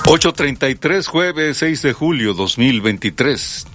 8.33, 0.05 1.07
jueves 1.07 1.57
6 1.57 1.81
de 1.83 1.93
julio 1.93 2.33
2023. 2.33 3.70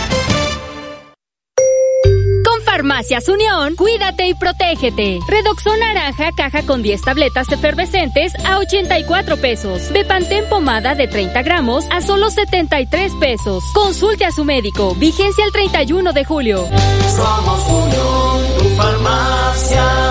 Farmacias 2.81 3.29
Unión, 3.29 3.75
cuídate 3.75 4.27
y 4.27 4.33
protégete. 4.33 5.19
Redoxón 5.27 5.79
naranja, 5.79 6.31
caja 6.35 6.63
con 6.63 6.81
10 6.81 7.03
tabletas 7.03 7.51
efervescentes 7.51 8.33
a 8.43 8.57
84 8.57 9.37
pesos. 9.37 9.91
Bepantén 9.93 10.49
pomada 10.49 10.95
de 10.95 11.07
30 11.07 11.43
gramos 11.43 11.85
a 11.91 12.01
solo 12.01 12.31
73 12.31 13.13
pesos. 13.19 13.63
Consulte 13.75 14.25
a 14.25 14.31
su 14.31 14.45
médico. 14.45 14.95
Vigencia 14.95 15.45
el 15.45 15.51
31 15.51 16.11
de 16.11 16.25
julio. 16.25 16.67
Somos 17.15 17.67
Unión, 17.69 18.57
tu 18.57 18.69
farmacia. 18.75 20.10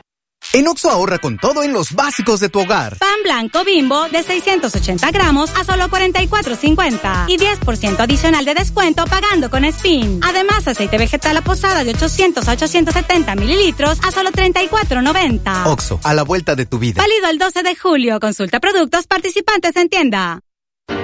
En 0.53 0.67
Oxo 0.67 0.89
ahorra 0.89 1.17
con 1.19 1.37
todo 1.37 1.63
en 1.63 1.71
los 1.71 1.93
básicos 1.93 2.41
de 2.41 2.49
tu 2.49 2.59
hogar. 2.59 2.97
Pan 2.97 3.23
blanco 3.23 3.63
bimbo 3.63 4.09
de 4.09 4.21
680 4.21 5.09
gramos 5.11 5.49
a 5.55 5.63
solo 5.63 5.85
44.50 5.85 7.25
y 7.29 7.37
10% 7.37 7.99
adicional 7.99 8.43
de 8.43 8.53
descuento 8.53 9.05
pagando 9.05 9.49
con 9.49 9.63
SPIN. 9.71 10.19
Además, 10.21 10.67
aceite 10.67 10.97
vegetal 10.97 11.37
a 11.37 11.41
posada 11.41 11.85
de 11.85 11.91
800 11.91 12.45
a 12.49 12.51
870 12.51 13.35
mililitros 13.35 13.97
a 14.03 14.11
solo 14.11 14.29
34.90. 14.31 15.67
Oxo, 15.67 16.01
a 16.03 16.13
la 16.13 16.23
vuelta 16.23 16.53
de 16.53 16.65
tu 16.65 16.79
vida. 16.79 17.01
Válido 17.01 17.29
el 17.29 17.37
12 17.37 17.63
de 17.63 17.75
julio. 17.77 18.19
Consulta 18.19 18.59
productos 18.59 19.07
participantes 19.07 19.77
en 19.77 19.87
tienda. 19.87 20.41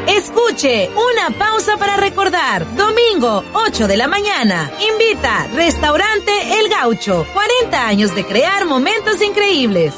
Escuche, 0.08 0.90
una 0.90 1.38
pausa 1.38 1.78
para 1.78 1.98
recordar. 1.98 2.66
Domingo, 2.76 3.44
8 3.54 3.88
de 3.88 3.98
la 3.98 4.08
mañana. 4.08 4.72
Invita, 4.92 5.48
Restaurante 5.54 6.32
El 6.60 6.70
Gaucho. 6.70 7.26
40 7.34 7.88
años 7.88 8.16
de 8.16 8.26
crear 8.26 8.66
momentos 8.66 9.22
increíbles. 9.22 9.94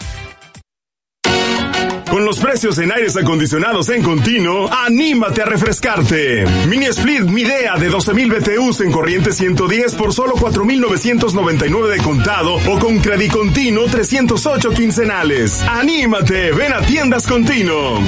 Con 2.20 2.26
los 2.26 2.40
precios 2.42 2.78
en 2.80 2.92
aires 2.92 3.16
acondicionados 3.16 3.88
en 3.88 4.04
continuo, 4.04 4.70
anímate 4.70 5.42
a 5.42 5.46
refrescarte. 5.46 6.46
Mini 6.68 6.88
Split 6.88 7.22
Midea 7.22 7.78
de 7.78 7.90
12.000 7.90 8.42
BTUs 8.42 8.82
en 8.82 8.92
corriente 8.92 9.32
110 9.32 9.96
por 9.96 10.14
solo 10.14 10.34
4.999 10.34 11.88
de 11.88 11.98
contado 12.00 12.56
o 12.56 12.78
con 12.78 13.00
crédito 13.00 13.40
continuo 13.40 13.86
308 13.86 14.70
quincenales. 14.72 15.62
Anímate, 15.62 16.52
ven 16.52 16.74
a 16.74 16.82
tiendas 16.82 17.26
continuo. 17.26 18.02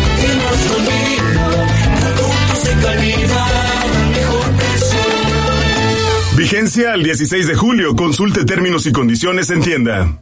Vigencia 6.35 6.91
al 6.91 7.03
16 7.03 7.47
de 7.47 7.55
julio. 7.55 7.95
Consulte 7.95 8.43
términos 8.43 8.85
y 8.87 8.91
condiciones 8.91 9.49
en 9.51 9.61
tienda. 9.61 10.21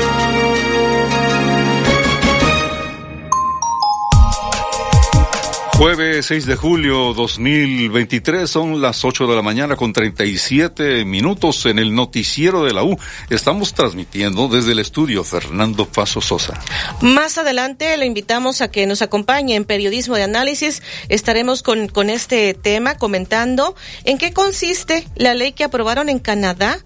Jueves 5.81 6.27
6 6.27 6.45
de 6.45 6.55
julio 6.55 7.11
2023 7.15 8.47
son 8.47 8.83
las 8.83 9.03
8 9.03 9.25
de 9.25 9.35
la 9.35 9.41
mañana 9.41 9.75
con 9.75 9.93
37 9.93 11.05
minutos 11.05 11.65
en 11.65 11.79
el 11.79 11.95
noticiero 11.95 12.63
de 12.63 12.71
la 12.71 12.83
U. 12.83 12.99
Estamos 13.31 13.73
transmitiendo 13.73 14.47
desde 14.47 14.73
el 14.73 14.79
estudio 14.79 15.23
Fernando 15.23 15.87
Paso 15.87 16.21
Sosa. 16.21 16.61
Más 17.01 17.39
adelante 17.39 17.97
le 17.97 18.05
invitamos 18.05 18.61
a 18.61 18.69
que 18.69 18.85
nos 18.85 19.01
acompañe 19.01 19.55
en 19.55 19.65
Periodismo 19.65 20.13
de 20.13 20.21
Análisis. 20.21 20.83
Estaremos 21.09 21.63
con, 21.63 21.87
con 21.87 22.11
este 22.11 22.53
tema 22.53 22.99
comentando 22.99 23.75
en 24.03 24.19
qué 24.19 24.33
consiste 24.33 25.07
la 25.15 25.33
ley 25.33 25.51
que 25.51 25.63
aprobaron 25.63 26.09
en 26.09 26.19
Canadá 26.19 26.77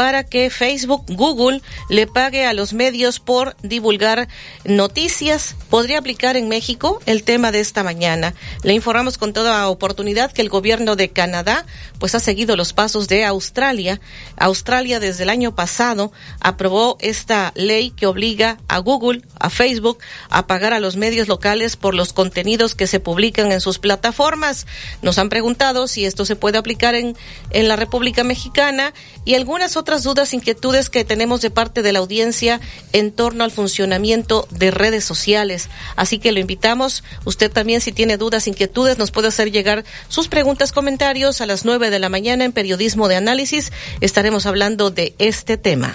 para 0.00 0.24
que 0.24 0.48
Facebook, 0.48 1.04
Google 1.08 1.60
le 1.90 2.06
pague 2.06 2.46
a 2.46 2.54
los 2.54 2.72
medios 2.72 3.20
por 3.20 3.54
divulgar 3.60 4.28
noticias. 4.64 5.54
¿Podría 5.68 5.98
aplicar 5.98 6.38
en 6.38 6.48
México 6.48 7.02
el 7.04 7.22
tema 7.22 7.52
de 7.52 7.60
esta 7.60 7.84
mañana? 7.84 8.32
Le 8.62 8.72
informamos 8.72 9.18
con 9.18 9.34
toda 9.34 9.68
oportunidad 9.68 10.32
que 10.32 10.40
el 10.40 10.48
gobierno 10.48 10.96
de 10.96 11.10
Canadá 11.10 11.66
pues 11.98 12.14
ha 12.14 12.18
seguido 12.18 12.56
los 12.56 12.72
pasos 12.72 13.08
de 13.08 13.26
Australia. 13.26 14.00
Australia 14.38 15.00
desde 15.00 15.24
el 15.24 15.28
año 15.28 15.54
pasado 15.54 16.12
aprobó 16.40 16.96
esta 17.00 17.52
ley 17.54 17.90
que 17.90 18.06
obliga 18.06 18.56
a 18.68 18.78
Google, 18.78 19.20
a 19.38 19.50
Facebook 19.50 19.98
a 20.30 20.46
pagar 20.46 20.72
a 20.72 20.80
los 20.80 20.96
medios 20.96 21.28
locales 21.28 21.76
por 21.76 21.94
los 21.94 22.14
contenidos 22.14 22.74
que 22.74 22.86
se 22.86 23.00
publican 23.00 23.52
en 23.52 23.60
sus 23.60 23.78
plataformas. 23.78 24.66
Nos 25.02 25.18
han 25.18 25.28
preguntado 25.28 25.86
si 25.86 26.06
esto 26.06 26.24
se 26.24 26.36
puede 26.36 26.56
aplicar 26.56 26.94
en, 26.94 27.18
en 27.50 27.68
la 27.68 27.76
República 27.76 28.24
Mexicana 28.24 28.94
y 29.26 29.34
algunas 29.34 29.76
otras 29.76 29.89
dudas, 29.98 30.32
inquietudes 30.32 30.90
que 30.90 31.04
tenemos 31.04 31.40
de 31.40 31.50
parte 31.50 31.82
de 31.82 31.92
la 31.92 31.98
audiencia 31.98 32.60
en 32.92 33.12
torno 33.12 33.44
al 33.44 33.50
funcionamiento 33.50 34.46
de 34.50 34.70
redes 34.70 35.04
sociales. 35.04 35.68
Así 35.96 36.18
que 36.18 36.32
lo 36.32 36.40
invitamos. 36.40 37.04
Usted 37.24 37.50
también, 37.50 37.80
si 37.80 37.92
tiene 37.92 38.16
dudas, 38.16 38.46
inquietudes, 38.46 38.98
nos 38.98 39.10
puede 39.10 39.28
hacer 39.28 39.50
llegar 39.50 39.84
sus 40.08 40.28
preguntas, 40.28 40.72
comentarios 40.72 41.40
a 41.40 41.46
las 41.46 41.64
nueve 41.64 41.90
de 41.90 41.98
la 41.98 42.08
mañana 42.08 42.44
en 42.44 42.52
Periodismo 42.52 43.08
de 43.08 43.16
Análisis. 43.16 43.72
Estaremos 44.00 44.46
hablando 44.46 44.90
de 44.90 45.14
este 45.18 45.56
tema. 45.56 45.94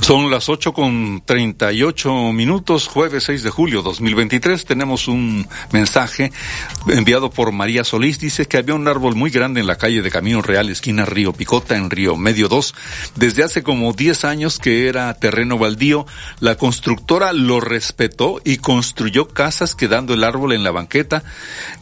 Son 0.00 0.30
las 0.30 0.48
ocho 0.48 0.72
con 0.72 1.22
treinta 1.24 1.70
y 1.70 1.82
ocho 1.82 2.32
minutos, 2.32 2.88
jueves 2.88 3.24
6 3.24 3.42
de 3.42 3.50
julio 3.50 3.82
2023. 3.82 4.64
Tenemos 4.64 5.06
un 5.06 5.46
mensaje 5.70 6.32
enviado 6.86 7.30
por 7.30 7.52
María 7.52 7.84
Solís. 7.84 8.18
Dice 8.18 8.46
que 8.46 8.56
había 8.56 8.74
un 8.74 8.88
árbol 8.88 9.16
muy 9.16 9.28
grande 9.28 9.60
en 9.60 9.66
la 9.66 9.76
calle 9.76 10.00
de 10.00 10.10
Camino 10.10 10.40
Real, 10.40 10.70
esquina 10.70 11.04
Río 11.04 11.34
Picota, 11.34 11.76
en 11.76 11.90
Río 11.90 12.16
Medio 12.16 12.48
2. 12.48 12.74
Desde 13.16 13.44
hace 13.44 13.62
como 13.62 13.92
10 13.92 14.24
años 14.24 14.58
que 14.58 14.88
era 14.88 15.12
terreno 15.12 15.58
baldío, 15.58 16.06
la 16.40 16.54
constructora 16.56 17.34
lo 17.34 17.60
respetó 17.60 18.40
y 18.44 18.56
construyó 18.56 19.28
casas 19.28 19.74
quedando 19.74 20.14
el 20.14 20.24
árbol 20.24 20.52
en 20.52 20.64
la 20.64 20.70
banqueta. 20.70 21.22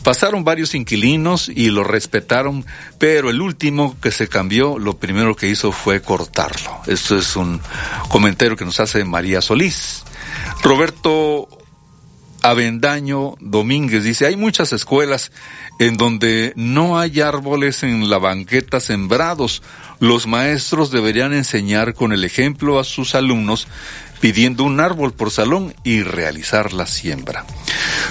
Pasaron 0.02 0.42
varios 0.42 0.74
inquilinos 0.74 1.48
y 1.48 1.70
lo 1.70 1.84
respetaron, 1.84 2.66
pero 2.98 3.30
el 3.30 3.40
último 3.40 3.96
que 4.00 4.10
se 4.10 4.28
cambió, 4.28 4.80
lo 4.80 4.96
primero 4.96 5.36
que 5.36 5.48
hizo 5.48 5.70
fue 5.70 6.02
cortarlo. 6.02 6.80
Esto 6.88 7.16
es 7.16 7.36
un 7.36 7.60
comentario 8.08 8.56
que 8.56 8.64
nos 8.64 8.80
hace 8.80 9.04
María 9.04 9.40
Solís. 9.40 10.04
Roberto 10.62 11.48
Avendaño 12.42 13.34
Domínguez 13.40 14.04
dice, 14.04 14.26
hay 14.26 14.36
muchas 14.36 14.72
escuelas 14.72 15.32
en 15.78 15.96
donde 15.96 16.52
no 16.56 16.98
hay 16.98 17.20
árboles 17.20 17.82
en 17.82 18.08
la 18.08 18.18
banqueta 18.18 18.80
sembrados. 18.80 19.62
Los 19.98 20.26
maestros 20.26 20.90
deberían 20.90 21.32
enseñar 21.32 21.94
con 21.94 22.12
el 22.12 22.24
ejemplo 22.24 22.78
a 22.78 22.84
sus 22.84 23.14
alumnos 23.14 23.66
pidiendo 24.20 24.64
un 24.64 24.80
árbol 24.80 25.12
por 25.12 25.30
salón 25.30 25.74
y 25.84 26.02
realizar 26.02 26.72
la 26.72 26.86
siembra. 26.86 27.44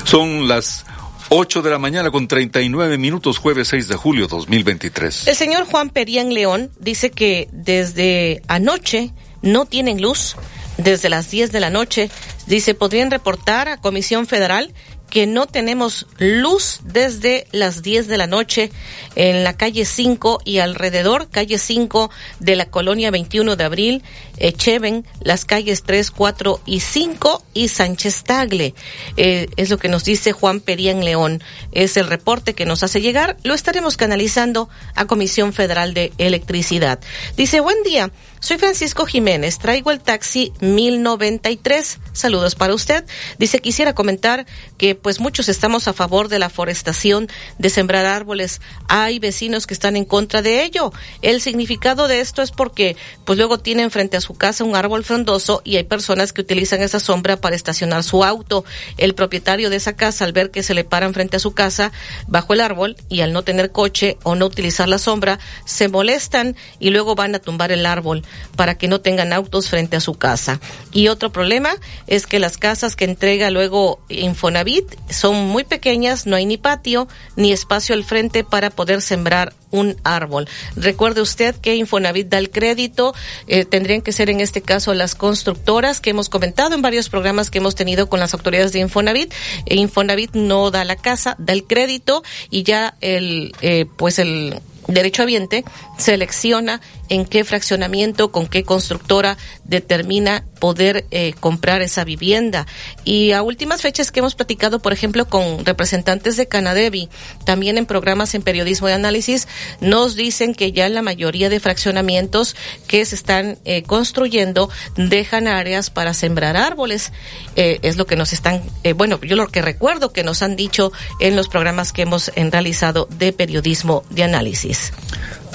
Son 0.03 0.47
las 0.47 0.85
8 1.29 1.61
de 1.61 1.69
la 1.71 1.79
mañana 1.79 2.11
con 2.11 2.27
39 2.27 2.97
minutos, 2.97 3.37
jueves 3.37 3.69
6 3.69 3.87
de 3.87 3.95
julio 3.95 4.27
2023. 4.27 5.27
El 5.27 5.35
señor 5.35 5.65
Juan 5.65 5.89
Perián 5.89 6.33
León 6.33 6.69
dice 6.79 7.09
que 7.09 7.47
desde 7.51 8.41
anoche 8.47 9.11
no 9.45 9.65
tienen 9.65 10.01
luz 10.01 10.35
desde 10.77 11.07
las 11.07 11.31
10 11.31 11.53
de 11.53 11.59
la 11.61 11.69
noche. 11.69 12.09
Dice, 12.47 12.75
podrían 12.75 13.11
reportar 13.11 13.69
a 13.69 13.77
Comisión 13.77 14.27
Federal 14.27 14.73
que 15.09 15.27
no 15.27 15.45
tenemos 15.45 16.07
luz 16.17 16.81
desde 16.83 17.47
las 17.51 17.81
10 17.81 18.07
de 18.07 18.17
la 18.17 18.27
noche 18.27 18.71
en 19.15 19.43
la 19.43 19.55
calle 19.55 19.85
5 19.85 20.41
y 20.43 20.57
alrededor, 20.57 21.29
calle 21.29 21.57
5 21.57 22.09
de 22.39 22.55
la 22.55 22.65
colonia 22.65 23.11
21 23.11 23.55
de 23.55 23.63
abril, 23.63 24.03
Echeven, 24.37 25.05
las 25.21 25.45
calles 25.45 25.83
3, 25.83 26.11
4 26.11 26.61
y 26.65 26.79
5 26.79 27.43
y 27.53 27.67
Sánchez 27.69 28.23
Tagle. 28.23 28.73
Eh, 29.17 29.47
es 29.55 29.69
lo 29.69 29.77
que 29.77 29.89
nos 29.89 30.03
dice 30.03 30.31
Juan 30.31 30.59
Perián 30.59 31.03
León. 31.03 31.43
Es 31.71 31.97
el 31.97 32.07
reporte 32.07 32.53
que 32.53 32.65
nos 32.65 32.83
hace 32.83 33.01
llegar. 33.01 33.37
Lo 33.43 33.53
estaremos 33.53 33.97
canalizando 33.97 34.69
a 34.95 35.05
Comisión 35.05 35.53
Federal 35.53 35.93
de 35.93 36.11
Electricidad. 36.17 36.99
Dice, 37.35 37.59
buen 37.59 37.81
día. 37.83 38.11
Soy 38.45 38.59
Francisco 38.59 39.07
Jiménez, 39.07 39.57
traigo 39.57 39.89
el 39.89 39.99
taxi 39.99 40.53
1093. 40.59 41.97
Saludos 42.13 42.53
para 42.53 42.75
usted. 42.75 43.03
Dice, 43.39 43.57
quisiera 43.57 43.95
comentar 43.95 44.45
que 44.77 44.93
pues 44.93 45.19
muchos 45.19 45.49
estamos 45.49 45.87
a 45.87 45.93
favor 45.93 46.27
de 46.27 46.37
la 46.37 46.51
forestación, 46.51 47.27
de 47.57 47.71
sembrar 47.71 48.05
árboles. 48.05 48.61
Hay 48.87 49.17
vecinos 49.17 49.65
que 49.65 49.73
están 49.73 49.95
en 49.95 50.05
contra 50.05 50.43
de 50.43 50.63
ello. 50.63 50.93
El 51.23 51.41
significado 51.41 52.07
de 52.07 52.19
esto 52.19 52.43
es 52.43 52.51
porque 52.51 52.95
pues 53.23 53.39
luego 53.39 53.57
tienen 53.57 53.89
frente 53.89 54.17
a 54.17 54.21
su 54.25 54.33
casa 54.33 54.63
un 54.63 54.75
árbol 54.75 55.03
frondoso 55.03 55.61
y 55.63 55.77
hay 55.77 55.83
personas 55.83 56.33
que 56.33 56.41
utilizan 56.41 56.81
esa 56.81 56.99
sombra 56.99 57.37
para 57.37 57.55
estacionar 57.55 58.03
su 58.03 58.23
auto. 58.23 58.65
El 58.97 59.13
propietario 59.13 59.69
de 59.69 59.75
esa 59.75 59.95
casa 59.95 60.25
al 60.25 60.33
ver 60.33 60.49
que 60.49 60.63
se 60.63 60.73
le 60.73 60.83
paran 60.83 61.13
frente 61.13 61.37
a 61.37 61.39
su 61.39 61.53
casa 61.53 61.91
bajo 62.27 62.53
el 62.53 62.61
árbol 62.61 62.97
y 63.07 63.21
al 63.21 63.33
no 63.33 63.43
tener 63.43 63.71
coche 63.71 64.17
o 64.23 64.35
no 64.35 64.47
utilizar 64.47 64.89
la 64.89 64.97
sombra, 64.97 65.39
se 65.65 65.87
molestan 65.87 66.55
y 66.79 66.89
luego 66.89 67.13
van 67.13 67.35
a 67.35 67.39
tumbar 67.39 67.71
el 67.71 67.85
árbol 67.85 68.23
para 68.55 68.77
que 68.77 68.87
no 68.87 68.99
tengan 68.99 69.31
autos 69.31 69.69
frente 69.69 69.95
a 69.95 70.01
su 70.01 70.15
casa. 70.15 70.59
Y 70.91 71.07
otro 71.09 71.31
problema 71.31 71.75
es 72.07 72.25
que 72.25 72.39
las 72.39 72.57
casas 72.57 72.95
que 72.95 73.05
entrega 73.05 73.51
luego 73.51 73.99
Infonavit 74.09 74.85
son 75.11 75.35
muy 75.47 75.63
pequeñas, 75.63 76.25
no 76.25 76.35
hay 76.35 76.47
ni 76.47 76.57
patio 76.57 77.07
ni 77.35 77.51
espacio 77.51 77.93
al 77.93 78.03
frente 78.03 78.43
para 78.43 78.71
poder 78.71 79.03
sembrar 79.03 79.53
un 79.75 79.95
árbol. 80.03 80.47
Recuerde 80.75 81.21
usted 81.21 81.55
que 81.55 81.75
Infonavit 81.75 82.27
da 82.27 82.37
el 82.37 82.49
crédito, 82.49 83.13
eh, 83.47 83.65
tendrían 83.65 84.01
que 84.01 84.11
ser 84.11 84.29
en 84.29 84.41
este 84.41 84.61
caso 84.61 84.93
las 84.93 85.15
constructoras 85.15 86.01
que 86.01 86.09
hemos 86.09 86.29
comentado 86.29 86.75
en 86.75 86.81
varios 86.81 87.09
programas 87.09 87.49
que 87.49 87.59
hemos 87.59 87.75
tenido 87.75 88.09
con 88.09 88.19
las 88.19 88.33
autoridades 88.33 88.71
de 88.71 88.79
Infonavit. 88.79 89.33
E 89.65 89.75
Infonavit 89.75 90.33
no 90.33 90.71
da 90.71 90.83
la 90.85 90.95
casa, 90.95 91.35
da 91.37 91.53
el 91.53 91.65
crédito 91.65 92.23
y 92.49 92.63
ya 92.63 92.95
el, 93.01 93.53
eh, 93.61 93.85
pues 93.97 94.19
el 94.19 94.61
derecho 94.87 95.23
habiente 95.23 95.63
selecciona 95.97 96.81
en 97.09 97.25
qué 97.25 97.43
fraccionamiento, 97.43 98.31
con 98.31 98.47
qué 98.47 98.63
constructora 98.63 99.37
determina 99.63 100.43
poder 100.59 101.05
eh, 101.11 101.33
comprar 101.39 101.81
esa 101.81 102.03
vivienda. 102.03 102.65
Y 103.03 103.31
a 103.31 103.43
últimas 103.43 103.81
fechas 103.81 104.11
que 104.11 104.19
hemos 104.19 104.35
platicado, 104.35 104.79
por 104.79 104.93
ejemplo, 104.93 105.27
con 105.27 105.65
representantes 105.65 106.37
de 106.37 106.47
Canadevi, 106.47 107.09
también 107.45 107.77
en 107.77 107.85
programas 107.85 108.33
en 108.33 108.41
periodismo 108.41 108.87
de 108.87 108.93
análisis, 108.93 109.47
nos 109.81 110.15
dicen 110.15 110.55
que 110.55 110.71
ya 110.71 110.89
la 110.89 111.01
mayoría 111.01 111.49
de 111.49 111.59
fraccionamientos 111.59 112.55
que 112.87 113.05
se 113.05 113.15
están 113.15 113.59
eh, 113.65 113.83
construyendo 113.83 114.69
dejan 114.95 115.47
áreas 115.47 115.89
para 115.89 116.13
sembrar 116.13 116.57
árboles. 116.57 117.11
Eh, 117.55 117.79
es 117.83 117.97
lo 117.97 118.07
que 118.07 118.15
nos 118.15 118.33
están, 118.33 118.63
bueno, 118.95 119.19
yo 119.21 119.35
lo 119.35 119.47
que 119.47 119.61
recuerdo 119.61 120.11
que 120.11 120.23
nos 120.23 120.41
han 120.41 120.55
dicho 120.55 120.91
en 121.19 121.35
los 121.35 121.47
programas 121.47 121.93
que 121.93 122.03
hemos 122.03 122.31
realizado 122.35 123.07
de 123.11 123.33
periodismo 123.33 124.03
de 124.09 124.23
análisis. 124.23 124.74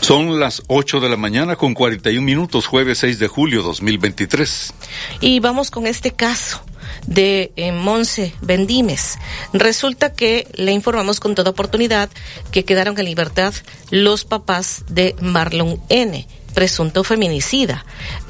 Son 0.01 0.40
las 0.40 0.62
8 0.68 1.01
de 1.01 1.09
la 1.09 1.16
mañana 1.16 1.56
con 1.56 1.74
41 1.74 2.22
minutos, 2.22 2.66
jueves 2.66 2.98
6 2.98 3.18
de 3.18 3.28
julio 3.28 3.62
2023. 3.62 4.72
Y 5.20 5.40
vamos 5.40 5.70
con 5.70 5.86
este 5.86 6.12
caso 6.12 6.62
de 7.06 7.52
eh, 7.56 7.72
Monse 7.72 8.34
Bendimes. 8.40 9.18
Resulta 9.52 10.12
que 10.14 10.48
le 10.55 10.72
informamos 10.72 11.20
con 11.20 11.34
toda 11.34 11.51
oportunidad 11.51 12.09
que 12.51 12.64
quedaron 12.64 12.98
en 12.98 13.05
libertad 13.05 13.52
los 13.90 14.24
papás 14.24 14.84
de 14.88 15.14
Marlon 15.20 15.80
N 15.88 16.26
presunto 16.51 17.05
feminicida. 17.05 17.85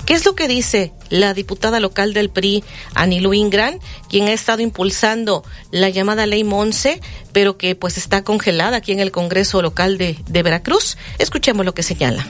¿Qué 0.06 0.14
es 0.14 0.24
lo 0.24 0.34
que 0.34 0.48
dice 0.48 0.92
la 1.08 1.34
diputada 1.34 1.80
local 1.80 2.14
del 2.14 2.30
PRI, 2.30 2.64
Anilu 2.94 3.34
Ingran, 3.34 3.78
quien 4.08 4.28
ha 4.28 4.32
estado 4.32 4.60
impulsando 4.60 5.44
la 5.70 5.88
llamada 5.88 6.26
Ley 6.26 6.44
Monse, 6.44 7.00
pero 7.32 7.56
que 7.56 7.74
pues 7.74 7.96
está 7.96 8.24
congelada 8.24 8.78
aquí 8.78 8.92
en 8.92 9.00
el 9.00 9.12
Congreso 9.12 9.62
local 9.62 9.98
de, 9.98 10.16
de 10.28 10.42
Veracruz? 10.42 10.96
Escuchemos 11.18 11.64
lo 11.64 11.74
que 11.74 11.82
señala. 11.82 12.26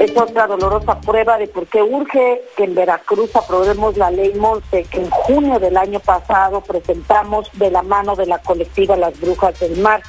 Es 0.00 0.14
otra 0.14 0.46
dolorosa 0.46 1.00
prueba 1.00 1.38
de 1.38 1.48
por 1.48 1.66
qué 1.68 1.82
urge 1.82 2.42
que 2.56 2.64
en 2.64 2.74
Veracruz 2.74 3.34
aprobemos 3.34 3.96
la 3.96 4.10
ley 4.10 4.34
Monse 4.34 4.84
que 4.84 5.00
en 5.00 5.10
junio 5.10 5.58
del 5.58 5.76
año 5.76 6.00
pasado 6.00 6.60
presentamos 6.60 7.50
de 7.54 7.70
la 7.70 7.82
mano 7.82 8.14
de 8.14 8.26
la 8.26 8.38
colectiva 8.38 8.96
Las 8.96 9.18
Brujas 9.18 9.58
del 9.58 9.78
Mar. 9.78 10.02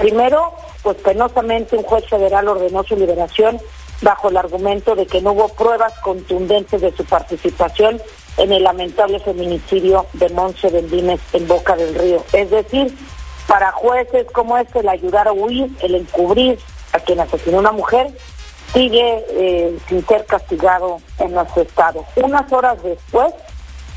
Primero, 0.00 0.54
pues 0.82 0.96
penosamente 0.96 1.76
un 1.76 1.82
juez 1.82 2.06
federal 2.08 2.48
ordenó 2.48 2.82
su 2.84 2.96
liberación 2.96 3.60
bajo 4.00 4.30
el 4.30 4.38
argumento 4.38 4.96
de 4.96 5.06
que 5.06 5.20
no 5.20 5.32
hubo 5.32 5.48
pruebas 5.48 5.92
contundentes 5.98 6.80
de 6.80 6.90
su 6.96 7.04
participación 7.04 8.00
en 8.38 8.50
el 8.50 8.62
lamentable 8.62 9.20
feminicidio 9.20 10.06
de 10.14 10.30
Monse 10.30 10.70
Bendines 10.70 11.20
en 11.34 11.46
Boca 11.46 11.76
del 11.76 11.94
Río. 11.94 12.24
Es 12.32 12.50
decir, 12.50 12.96
para 13.46 13.72
jueces 13.72 14.26
como 14.32 14.56
este, 14.56 14.78
el 14.78 14.88
ayudar 14.88 15.28
a 15.28 15.32
huir, 15.32 15.70
el 15.82 15.94
encubrir 15.94 16.58
a 16.94 17.00
quien 17.00 17.20
asesinó 17.20 17.58
a 17.58 17.60
una 17.60 17.72
mujer, 17.72 18.08
sigue 18.72 19.22
eh, 19.28 19.78
sin 19.86 20.06
ser 20.06 20.24
castigado 20.24 20.98
en 21.18 21.32
nuestro 21.34 21.60
Estado. 21.60 22.06
Unas 22.16 22.50
horas 22.50 22.82
después, 22.82 23.34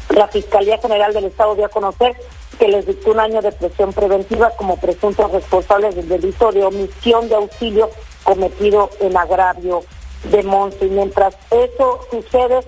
la 0.09 0.27
Fiscalía 0.27 0.77
General 0.77 1.13
del 1.13 1.25
Estado 1.25 1.55
dio 1.55 1.65
a 1.65 1.69
conocer 1.69 2.15
que 2.59 2.67
les 2.67 2.85
dictó 2.85 3.11
un 3.11 3.19
año 3.19 3.41
de 3.41 3.51
presión 3.51 3.93
preventiva 3.93 4.51
como 4.51 4.77
presuntos 4.77 5.31
responsables 5.31 5.95
del 5.95 6.07
delito 6.07 6.51
de 6.51 6.63
omisión 6.63 7.27
de 7.29 7.35
auxilio 7.35 7.89
cometido 8.23 8.89
en 8.99 9.17
agravio 9.17 9.83
de 10.31 10.43
Monse. 10.43 10.85
Y 10.85 10.89
mientras 10.89 11.35
eso 11.51 11.99
sucede, 12.11 12.61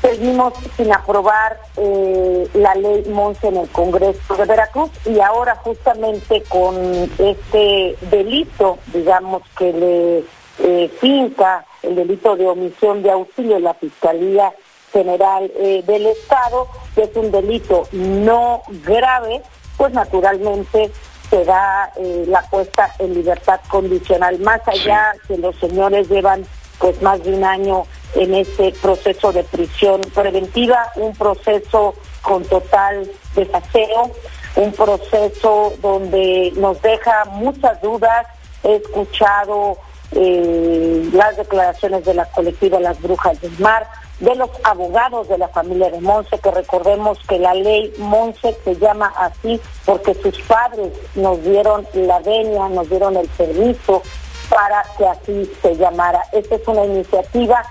seguimos 0.00 0.52
sin 0.76 0.92
aprobar 0.92 1.58
eh, 1.76 2.48
la 2.54 2.74
ley 2.74 3.04
Monse 3.08 3.48
en 3.48 3.56
el 3.56 3.68
Congreso 3.70 4.36
de 4.36 4.44
Veracruz 4.44 4.90
y 5.04 5.18
ahora 5.20 5.56
justamente 5.56 6.42
con 6.48 6.76
este 7.18 7.96
delito, 8.10 8.78
digamos, 8.92 9.42
que 9.58 9.72
le 9.72 10.24
eh, 10.58 10.88
finca 11.00 11.64
el 11.82 11.96
delito 11.96 12.36
de 12.36 12.46
omisión 12.46 13.02
de 13.02 13.10
auxilio, 13.10 13.58
la 13.58 13.74
Fiscalía 13.74 14.52
General 14.96 15.52
eh, 15.56 15.82
del 15.86 16.06
Estado, 16.06 16.66
que 16.94 17.02
es 17.02 17.14
un 17.16 17.30
delito 17.30 17.86
no 17.92 18.62
grave, 18.82 19.42
pues 19.76 19.92
naturalmente 19.92 20.90
se 21.28 21.44
da 21.44 21.92
eh, 21.96 22.24
la 22.26 22.40
puesta 22.48 22.94
en 22.98 23.12
libertad 23.12 23.60
condicional. 23.68 24.38
Más 24.38 24.66
allá 24.66 25.12
que 25.28 25.36
los 25.36 25.54
señores 25.56 26.08
llevan 26.08 26.46
pues 26.78 27.00
más 27.02 27.22
de 27.24 27.34
un 27.34 27.44
año 27.44 27.84
en 28.14 28.34
este 28.34 28.72
proceso 28.80 29.32
de 29.32 29.44
prisión 29.44 30.00
preventiva, 30.14 30.90
un 30.96 31.14
proceso 31.14 31.94
con 32.22 32.42
total 32.44 33.10
desaseo, 33.34 34.10
un 34.56 34.72
proceso 34.72 35.74
donde 35.82 36.54
nos 36.56 36.80
deja 36.80 37.26
muchas 37.26 37.82
dudas. 37.82 38.26
He 38.64 38.76
escuchado 38.76 39.76
eh, 40.12 41.10
las 41.12 41.36
declaraciones 41.36 42.04
de 42.06 42.14
la 42.14 42.24
colectiva 42.26 42.80
Las 42.80 43.00
Brujas 43.02 43.38
del 43.42 43.58
Mar, 43.58 43.86
de 44.20 44.34
los 44.34 44.50
abogados 44.64 45.28
de 45.28 45.38
la 45.38 45.48
familia 45.48 45.90
de 45.90 46.00
Monse, 46.00 46.38
que 46.38 46.50
recordemos 46.50 47.18
que 47.28 47.38
la 47.38 47.54
ley 47.54 47.92
Monse 47.98 48.56
se 48.64 48.76
llama 48.76 49.12
así 49.18 49.60
porque 49.84 50.14
sus 50.14 50.40
padres 50.42 50.92
nos 51.14 51.42
dieron 51.42 51.86
la 51.92 52.18
venia, 52.20 52.68
nos 52.68 52.88
dieron 52.88 53.16
el 53.16 53.28
permiso 53.28 54.02
para 54.48 54.84
que 54.96 55.06
así 55.06 55.52
se 55.60 55.76
llamara. 55.76 56.22
Esta 56.32 56.54
es 56.54 56.66
una 56.66 56.84
iniciativa 56.84 57.62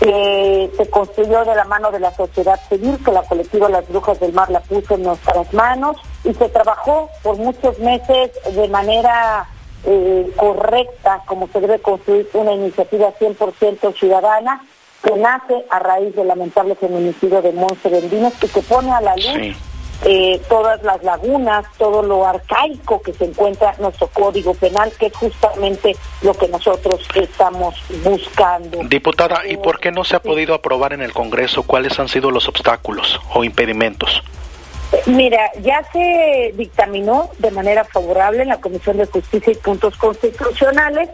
que 0.00 0.70
se 0.76 0.90
construyó 0.90 1.44
de 1.44 1.54
la 1.54 1.64
mano 1.64 1.90
de 1.90 2.00
la 2.00 2.14
sociedad 2.14 2.58
civil, 2.68 2.98
que 3.04 3.12
la 3.12 3.22
colectiva 3.22 3.68
Las 3.68 3.88
Brujas 3.88 4.20
del 4.20 4.32
Mar 4.32 4.50
la 4.50 4.60
puso 4.60 4.94
en 4.94 5.02
nuestras 5.02 5.52
manos 5.52 5.96
y 6.24 6.32
se 6.34 6.48
trabajó 6.48 7.10
por 7.22 7.36
muchos 7.36 7.78
meses 7.78 8.30
de 8.50 8.68
manera 8.68 9.46
eh, 9.84 10.30
correcta, 10.36 11.22
como 11.26 11.48
se 11.48 11.60
debe 11.60 11.80
construir 11.80 12.28
una 12.34 12.52
iniciativa 12.52 13.12
100% 13.18 13.94
ciudadana 13.98 14.62
que 15.06 15.16
nace 15.16 15.64
a 15.70 15.78
raíz 15.78 16.14
del 16.16 16.26
lamentable 16.26 16.74
feminicidio 16.74 17.40
de 17.40 17.52
Monse 17.52 17.88
Bendines 17.88 18.34
y 18.42 18.48
que 18.48 18.60
pone 18.62 18.90
a 18.90 19.00
la 19.00 19.14
luz 19.14 19.56
eh, 20.04 20.40
todas 20.48 20.82
las 20.82 21.02
lagunas, 21.04 21.64
todo 21.78 22.02
lo 22.02 22.26
arcaico 22.26 23.00
que 23.00 23.12
se 23.12 23.26
encuentra 23.26 23.72
en 23.76 23.82
nuestro 23.82 24.08
código 24.08 24.52
penal, 24.54 24.92
que 24.98 25.06
es 25.06 25.16
justamente 25.16 25.96
lo 26.22 26.34
que 26.34 26.48
nosotros 26.48 27.00
estamos 27.14 27.74
buscando. 28.04 28.82
Diputada, 28.84 29.46
¿y 29.46 29.56
por 29.56 29.78
qué 29.78 29.92
no 29.92 30.04
se 30.04 30.16
ha 30.16 30.20
podido 30.20 30.54
aprobar 30.54 30.92
en 30.92 31.02
el 31.02 31.12
Congreso? 31.12 31.62
¿Cuáles 31.62 31.98
han 32.00 32.08
sido 32.08 32.30
los 32.30 32.48
obstáculos 32.48 33.20
o 33.32 33.44
impedimentos? 33.44 34.22
Mira, 35.06 35.50
ya 35.62 35.82
se 35.92 36.52
dictaminó 36.56 37.30
de 37.38 37.52
manera 37.52 37.84
favorable 37.84 38.42
en 38.42 38.48
la 38.48 38.60
Comisión 38.60 38.98
de 38.98 39.06
Justicia 39.06 39.52
y 39.52 39.56
Puntos 39.56 39.96
Constitucionales. 39.96 41.08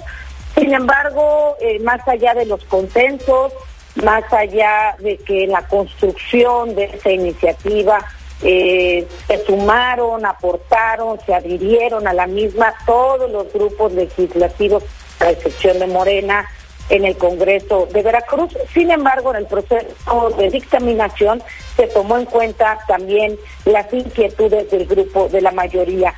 Sin 0.55 0.75
embargo, 0.75 1.57
eh, 1.61 1.79
más 1.81 2.07
allá 2.09 2.35
de 2.35 2.47
los 2.47 2.63
consensos, 2.65 3.53
más 3.97 4.31
allá 4.33 4.97
de 4.99 5.19
que 5.19 5.47
la 5.47 5.67
construcción 5.69 6.75
de 6.75 6.85
esa 6.85 7.11
iniciativa 7.11 7.99
eh, 8.43 9.07
se 9.27 9.45
sumaron, 9.45 10.27
aportaron, 10.27 11.19
se 11.25 11.35
adhirieron 11.35 12.09
a 12.09 12.13
la 12.13 12.27
misma 12.27 12.75
todos 12.87 13.31
los 13.31 13.53
grupos 13.53 13.93
legislativos, 13.93 14.83
a 15.21 15.31
excepción 15.31 15.79
de 15.79 15.87
Morena, 15.87 16.49
en 16.89 17.05
el 17.05 17.17
Congreso 17.17 17.89
de 17.93 18.03
Veracruz. 18.03 18.57
Sin 18.75 18.91
embargo, 18.91 19.31
en 19.31 19.37
el 19.39 19.47
proceso 19.47 20.31
de 20.37 20.51
dictaminación 20.51 21.43
se 21.77 21.87
tomó 21.87 22.19
en 22.19 22.27
cuenta 22.27 22.79
también 22.89 23.39
las 23.65 23.93
inquietudes 23.93 24.71
del 24.71 24.87
grupo 24.87 25.29
de 25.29 25.41
la 25.41 25.53
mayoría. 25.53 26.13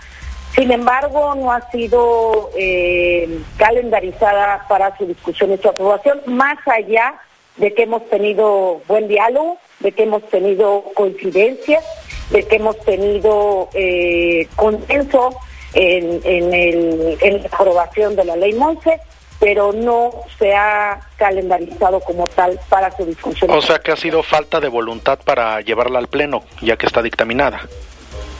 Sin 0.54 0.70
embargo, 0.72 1.34
no 1.34 1.52
ha 1.52 1.68
sido 1.70 2.50
eh, 2.56 3.40
calendarizada 3.56 4.64
para 4.68 4.96
su 4.96 5.04
discusión 5.04 5.52
y 5.52 5.58
su 5.58 5.68
aprobación, 5.68 6.20
más 6.26 6.56
allá 6.66 7.14
que 7.58 7.82
hemos 7.82 8.08
tenido 8.08 8.80
buen 8.88 9.08
diálogo, 9.08 9.58
de 9.80 9.92
que 9.92 10.04
hemos 10.04 10.22
tenido 10.28 10.84
coincidencias, 10.94 11.84
de 12.30 12.42
que 12.42 12.56
hemos 12.56 12.78
tenido 12.80 13.68
eh, 13.74 14.48
consenso 14.56 15.36
en, 15.74 16.20
el, 16.24 17.18
en 17.20 17.42
la 17.42 17.48
aprobación 17.48 18.16
de 18.16 18.24
la 18.24 18.36
ley 18.36 18.52
Monse, 18.54 19.00
pero 19.40 19.72
no 19.72 20.12
se 20.38 20.54
ha 20.54 21.00
calendarizado 21.16 22.00
como 22.00 22.26
tal 22.28 22.58
para 22.68 22.94
su 22.96 23.04
discusión. 23.04 23.50
O 23.50 23.60
sea 23.60 23.78
que 23.78 23.92
ha 23.92 23.96
sido 23.96 24.22
falta 24.22 24.60
de 24.60 24.68
voluntad 24.68 25.18
para 25.24 25.60
llevarla 25.60 25.98
al 25.98 26.08
Pleno, 26.08 26.44
ya 26.62 26.76
que 26.76 26.86
está 26.86 27.02
dictaminada. 27.02 27.60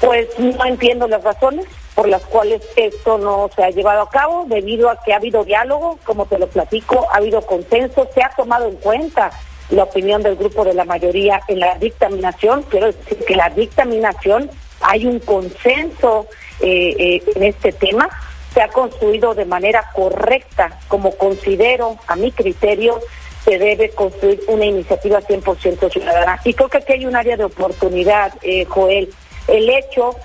Pues 0.01 0.28
no 0.39 0.65
entiendo 0.65 1.09
las 1.09 1.23
razones 1.23 1.66
por 1.95 2.09
las 2.09 2.23
cuales 2.23 2.62
esto 2.77 3.19
no 3.19 3.51
se 3.55 3.62
ha 3.62 3.71
llevado 3.71 4.03
a 4.03 4.11
cabo, 4.11 4.45
debido 4.49 4.91
a 4.91 5.01
que 5.03 5.12
ha 5.12 5.16
habido 5.16 5.45
diálogo, 5.45 5.99
como 6.05 6.27
te 6.27 6.39
lo 6.39 6.49
platico, 6.49 7.07
ha 7.12 7.19
habido 7.19 7.43
consenso, 7.43 8.09
se 8.15 8.23
ha 8.23 8.31
tomado 8.37 8.69
en 8.69 8.77
cuenta 8.77 9.31
la 9.71 9.85
opinión 9.85 10.23
del 10.23 10.37
grupo 10.37 10.65
de 10.65 10.75
la 10.75 10.85
mayoría 10.85 11.41
en 11.49 11.61
la 11.61 11.77
dictaminación. 11.79 12.62
Quiero 12.65 12.87
decir 12.87 13.19
que 13.25 13.37
la 13.37 13.49
dictaminación 13.51 14.51
hay 14.81 15.07
un 15.07 15.21
consenso 15.21 16.27
eh, 16.61 16.95
eh, 16.99 17.23
en 17.35 17.45
este 17.45 17.73
tema, 17.73 18.09
se 18.53 18.62
ha 18.62 18.69
construido 18.69 19.35
de 19.35 19.45
manera 19.45 19.91
correcta, 19.95 20.79
como 20.89 21.16
considero, 21.16 21.97
a 22.07 22.16
mi 22.16 22.31
criterio, 22.31 23.01
se 23.45 23.59
debe 23.59 23.91
construir 23.91 24.41
una 24.49 24.65
iniciativa 24.65 25.21
100% 25.21 25.93
ciudadana. 25.93 26.41
Y 26.45 26.55
creo 26.55 26.69
que 26.69 26.79
aquí 26.79 26.93
hay 26.95 27.07
un 27.07 27.16
área 27.16 27.37
de 27.37 27.45
oportunidad, 27.45 28.33
eh, 28.43 28.65
Joel. 28.65 29.12
El 29.49 29.69
hecho 29.69 30.16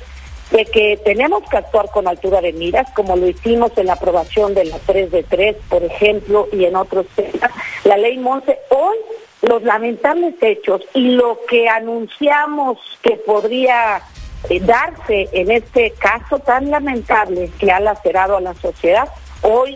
de 0.52 0.66
que 0.66 1.00
tenemos 1.04 1.44
que 1.50 1.58
actuar 1.58 1.90
con 1.92 2.08
altura 2.08 2.42
de 2.42 2.54
miras, 2.54 2.90
como 2.96 3.16
lo 3.16 3.28
hicimos 3.28 3.72
en 3.78 3.88
la 3.88 3.94
aprobación 3.94 4.54
de 4.54 4.66
la 4.66 4.78
3 4.80 5.12
de 5.12 5.24
3, 5.24 5.56
por 5.70 5.84
ejemplo, 5.84 6.48
y 6.52 6.66
en 6.66 6.76
otros 6.76 7.06
temas. 7.16 7.52
La 7.84 7.98
ley 7.98 8.18
Monse 8.18 8.60
hoy 8.70 8.98
los 9.42 9.64
lamentables 9.64 10.36
hechos 10.42 10.82
y 10.94 11.12
lo 11.12 11.40
que 11.48 11.70
anunciamos 11.70 12.78
que 13.02 13.16
podría 13.16 14.02
eh, 14.50 14.60
darse 14.60 15.30
en 15.32 15.52
este 15.52 15.92
caso 15.92 16.40
tan 16.40 16.70
lamentable 16.70 17.50
que 17.60 17.72
ha 17.72 17.80
lacerado 17.80 18.38
a 18.38 18.42
la 18.42 18.54
sociedad, 18.56 19.08
hoy 19.42 19.76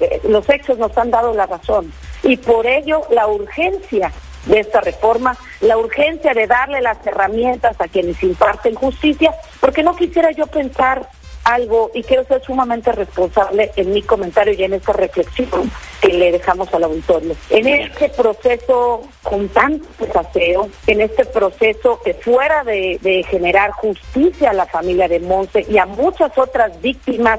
eh, 0.00 0.20
los 0.28 0.48
hechos 0.48 0.78
nos 0.78 0.96
han 0.96 1.10
dado 1.10 1.34
la 1.34 1.46
razón 1.46 1.92
y 2.22 2.36
por 2.36 2.66
ello 2.66 3.02
la 3.10 3.26
urgencia 3.26 4.12
de 4.46 4.60
esta 4.60 4.80
reforma, 4.80 5.36
la 5.60 5.76
urgencia 5.76 6.32
de 6.32 6.46
darle 6.46 6.80
las 6.80 7.04
herramientas 7.06 7.76
a 7.80 7.88
quienes 7.88 8.22
imparten 8.22 8.74
justicia, 8.74 9.34
porque 9.60 9.82
no 9.82 9.94
quisiera 9.94 10.30
yo 10.30 10.46
pensar 10.46 11.08
algo 11.46 11.92
y 11.94 12.02
quiero 12.02 12.24
ser 12.24 12.42
sumamente 12.42 12.90
responsable 12.90 13.70
en 13.76 13.92
mi 13.92 14.02
comentario 14.02 14.52
y 14.52 14.64
en 14.64 14.74
esta 14.74 14.92
reflexión 14.92 15.70
que 16.00 16.08
le 16.08 16.32
dejamos 16.32 16.72
al 16.74 16.84
auditorio. 16.84 17.36
En 17.50 17.68
este 17.68 18.08
proceso 18.08 19.02
con 19.22 19.48
tanto 19.50 19.86
desaseo, 20.04 20.68
en 20.88 21.00
este 21.02 21.24
proceso 21.24 22.00
que 22.04 22.14
fuera 22.14 22.64
de, 22.64 22.98
de 23.00 23.22
generar 23.30 23.70
justicia 23.70 24.50
a 24.50 24.54
la 24.54 24.66
familia 24.66 25.06
de 25.06 25.20
Monse 25.20 25.64
y 25.68 25.78
a 25.78 25.86
muchas 25.86 26.36
otras 26.36 26.80
víctimas 26.80 27.38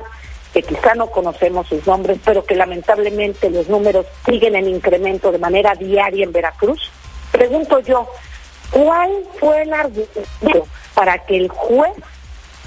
que 0.53 0.63
quizá 0.63 0.95
no 0.95 1.07
conocemos 1.07 1.67
sus 1.67 1.85
nombres, 1.85 2.17
pero 2.23 2.45
que 2.45 2.55
lamentablemente 2.55 3.49
los 3.49 3.67
números 3.67 4.05
siguen 4.25 4.55
en 4.55 4.67
incremento 4.67 5.31
de 5.31 5.37
manera 5.37 5.75
diaria 5.75 6.23
en 6.23 6.31
Veracruz, 6.31 6.91
pregunto 7.37 7.79
yo, 7.79 8.07
¿cuál 8.71 9.11
fue 9.39 9.61
el 9.61 9.73
argumento 9.73 10.67
para 10.93 11.19
que 11.19 11.37
el 11.37 11.47
juez 11.49 11.93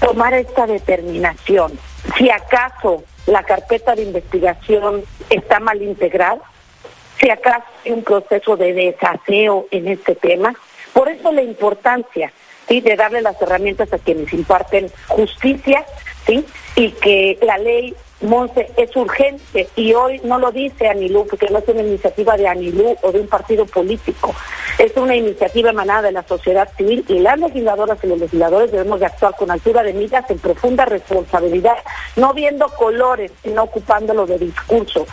tomar 0.01 0.33
esta 0.33 0.67
determinación. 0.67 1.79
Si 2.17 2.29
acaso 2.29 3.03
la 3.27 3.43
carpeta 3.43 3.95
de 3.95 4.03
investigación 4.03 5.03
está 5.29 5.59
mal 5.59 5.81
integrada, 5.81 6.41
si 7.19 7.29
acaso 7.29 7.63
hay 7.85 7.91
un 7.91 8.03
proceso 8.03 8.57
de 8.57 8.73
desaseo 8.73 9.67
en 9.69 9.87
este 9.87 10.15
tema. 10.15 10.55
Por 10.91 11.07
eso 11.07 11.31
la 11.31 11.43
importancia 11.43 12.33
¿sí? 12.67 12.81
de 12.81 12.95
darle 12.95 13.21
las 13.21 13.39
herramientas 13.41 13.93
a 13.93 13.99
quienes 13.99 14.33
imparten 14.33 14.91
justicia 15.07 15.85
¿sí? 16.25 16.45
y 16.75 16.89
que 16.91 17.37
la 17.43 17.59
ley 17.59 17.95
Monse, 18.21 18.71
es 18.77 18.95
urgente 18.95 19.67
y 19.75 19.93
hoy 19.93 20.21
no 20.23 20.37
lo 20.39 20.51
dice 20.51 20.87
Anilú, 20.87 21.25
porque 21.27 21.47
no 21.49 21.59
es 21.59 21.67
una 21.67 21.81
iniciativa 21.81 22.37
de 22.37 22.47
Anilú 22.47 22.95
o 23.01 23.11
de 23.11 23.19
un 23.19 23.27
partido 23.27 23.65
político, 23.65 24.33
es 24.77 24.95
una 24.95 25.15
iniciativa 25.15 25.71
emanada 25.71 26.03
de 26.03 26.11
la 26.11 26.23
sociedad 26.23 26.69
civil 26.77 27.03
y 27.07 27.19
las 27.19 27.39
legisladoras 27.39 27.97
y 28.03 28.07
los 28.07 28.19
legisladores 28.19 28.71
debemos 28.71 28.99
de 28.99 29.07
actuar 29.07 29.35
con 29.35 29.49
altura 29.49 29.83
de 29.83 29.93
miras 29.93 30.29
en 30.29 30.39
profunda 30.39 30.85
responsabilidad, 30.85 31.77
no 32.15 32.33
viendo 32.33 32.67
colores, 32.69 33.31
sino 33.43 33.63
ocupándolo 33.63 34.25
de 34.25 34.37
discurso. 34.37 35.05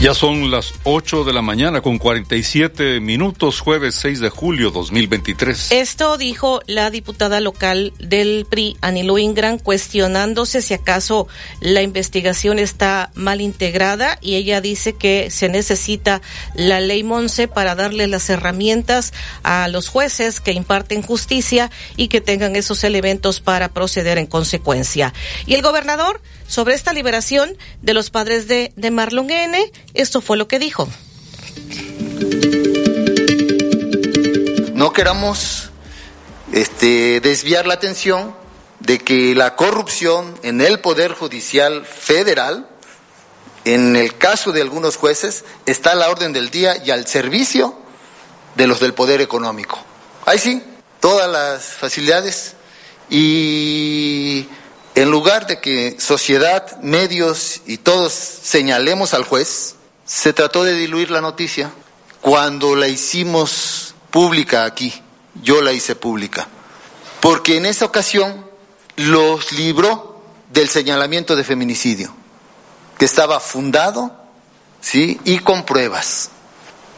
Ya 0.00 0.14
son 0.14 0.52
las 0.52 0.74
8 0.84 1.24
de 1.24 1.32
la 1.32 1.42
mañana 1.42 1.80
con 1.80 1.98
47 1.98 3.00
minutos, 3.00 3.58
jueves 3.58 3.96
6 3.96 4.20
de 4.20 4.30
julio 4.30 4.70
2023. 4.70 5.72
Esto 5.72 6.16
dijo 6.16 6.60
la 6.68 6.90
diputada 6.90 7.40
local 7.40 7.92
del 7.98 8.46
PRI, 8.48 8.76
Anilo 8.80 9.18
Ingram, 9.18 9.58
cuestionándose 9.58 10.62
si 10.62 10.72
acaso 10.72 11.26
la 11.58 11.82
investigación 11.82 12.60
está 12.60 13.10
mal 13.14 13.40
integrada 13.40 14.18
y 14.20 14.36
ella 14.36 14.60
dice 14.60 14.92
que 14.92 15.32
se 15.32 15.48
necesita 15.48 16.22
la 16.54 16.78
ley 16.78 17.02
Monse 17.02 17.48
para 17.48 17.74
darle 17.74 18.06
las 18.06 18.30
herramientas 18.30 19.12
a 19.42 19.66
los 19.66 19.88
jueces 19.88 20.40
que 20.40 20.52
imparten 20.52 21.02
justicia 21.02 21.72
y 21.96 22.06
que 22.06 22.20
tengan 22.20 22.54
esos 22.54 22.84
elementos 22.84 23.40
para 23.40 23.70
proceder 23.70 24.18
en 24.18 24.26
consecuencia. 24.26 25.12
Y 25.44 25.54
el 25.54 25.62
gobernador 25.62 26.20
sobre 26.48 26.74
esta 26.74 26.92
liberación 26.92 27.56
de 27.82 27.94
los 27.94 28.10
padres 28.10 28.48
de, 28.48 28.72
de 28.74 28.90
Marlon 28.90 29.30
N. 29.30 29.70
Esto 29.94 30.20
fue 30.20 30.36
lo 30.36 30.48
que 30.48 30.58
dijo. 30.58 30.88
No 34.74 34.92
queramos 34.92 35.70
este, 36.52 37.20
desviar 37.20 37.66
la 37.66 37.74
atención 37.74 38.34
de 38.80 38.98
que 38.98 39.34
la 39.34 39.54
corrupción 39.56 40.38
en 40.42 40.60
el 40.60 40.80
Poder 40.80 41.12
Judicial 41.12 41.84
Federal, 41.84 42.68
en 43.64 43.96
el 43.96 44.16
caso 44.16 44.52
de 44.52 44.62
algunos 44.62 44.96
jueces, 44.96 45.44
está 45.66 45.92
a 45.92 45.96
la 45.96 46.08
orden 46.08 46.32
del 46.32 46.50
día 46.50 46.82
y 46.84 46.90
al 46.90 47.06
servicio 47.06 47.76
de 48.54 48.66
los 48.66 48.80
del 48.80 48.94
Poder 48.94 49.20
Económico. 49.20 49.78
Ahí 50.24 50.38
sí, 50.38 50.62
todas 51.00 51.30
las 51.30 51.64
facilidades 51.64 52.54
y 53.10 54.46
en 55.02 55.12
lugar 55.12 55.46
de 55.46 55.60
que 55.60 55.96
sociedad, 56.00 56.80
medios 56.80 57.60
y 57.66 57.76
todos 57.76 58.12
señalemos 58.12 59.14
al 59.14 59.22
juez, 59.22 59.76
se 60.04 60.32
trató 60.32 60.64
de 60.64 60.74
diluir 60.74 61.12
la 61.12 61.20
noticia 61.20 61.70
cuando 62.20 62.74
la 62.74 62.88
hicimos 62.88 63.94
pública 64.10 64.64
aquí. 64.64 64.92
Yo 65.40 65.62
la 65.62 65.72
hice 65.72 65.94
pública. 65.94 66.48
Porque 67.20 67.58
en 67.58 67.66
esa 67.66 67.84
ocasión 67.84 68.44
los 68.96 69.52
libró 69.52 70.20
del 70.50 70.68
señalamiento 70.68 71.36
de 71.36 71.44
feminicidio, 71.44 72.12
que 72.98 73.04
estaba 73.04 73.38
fundado, 73.38 74.10
¿sí? 74.80 75.20
Y 75.24 75.38
con 75.38 75.64
pruebas. 75.64 76.30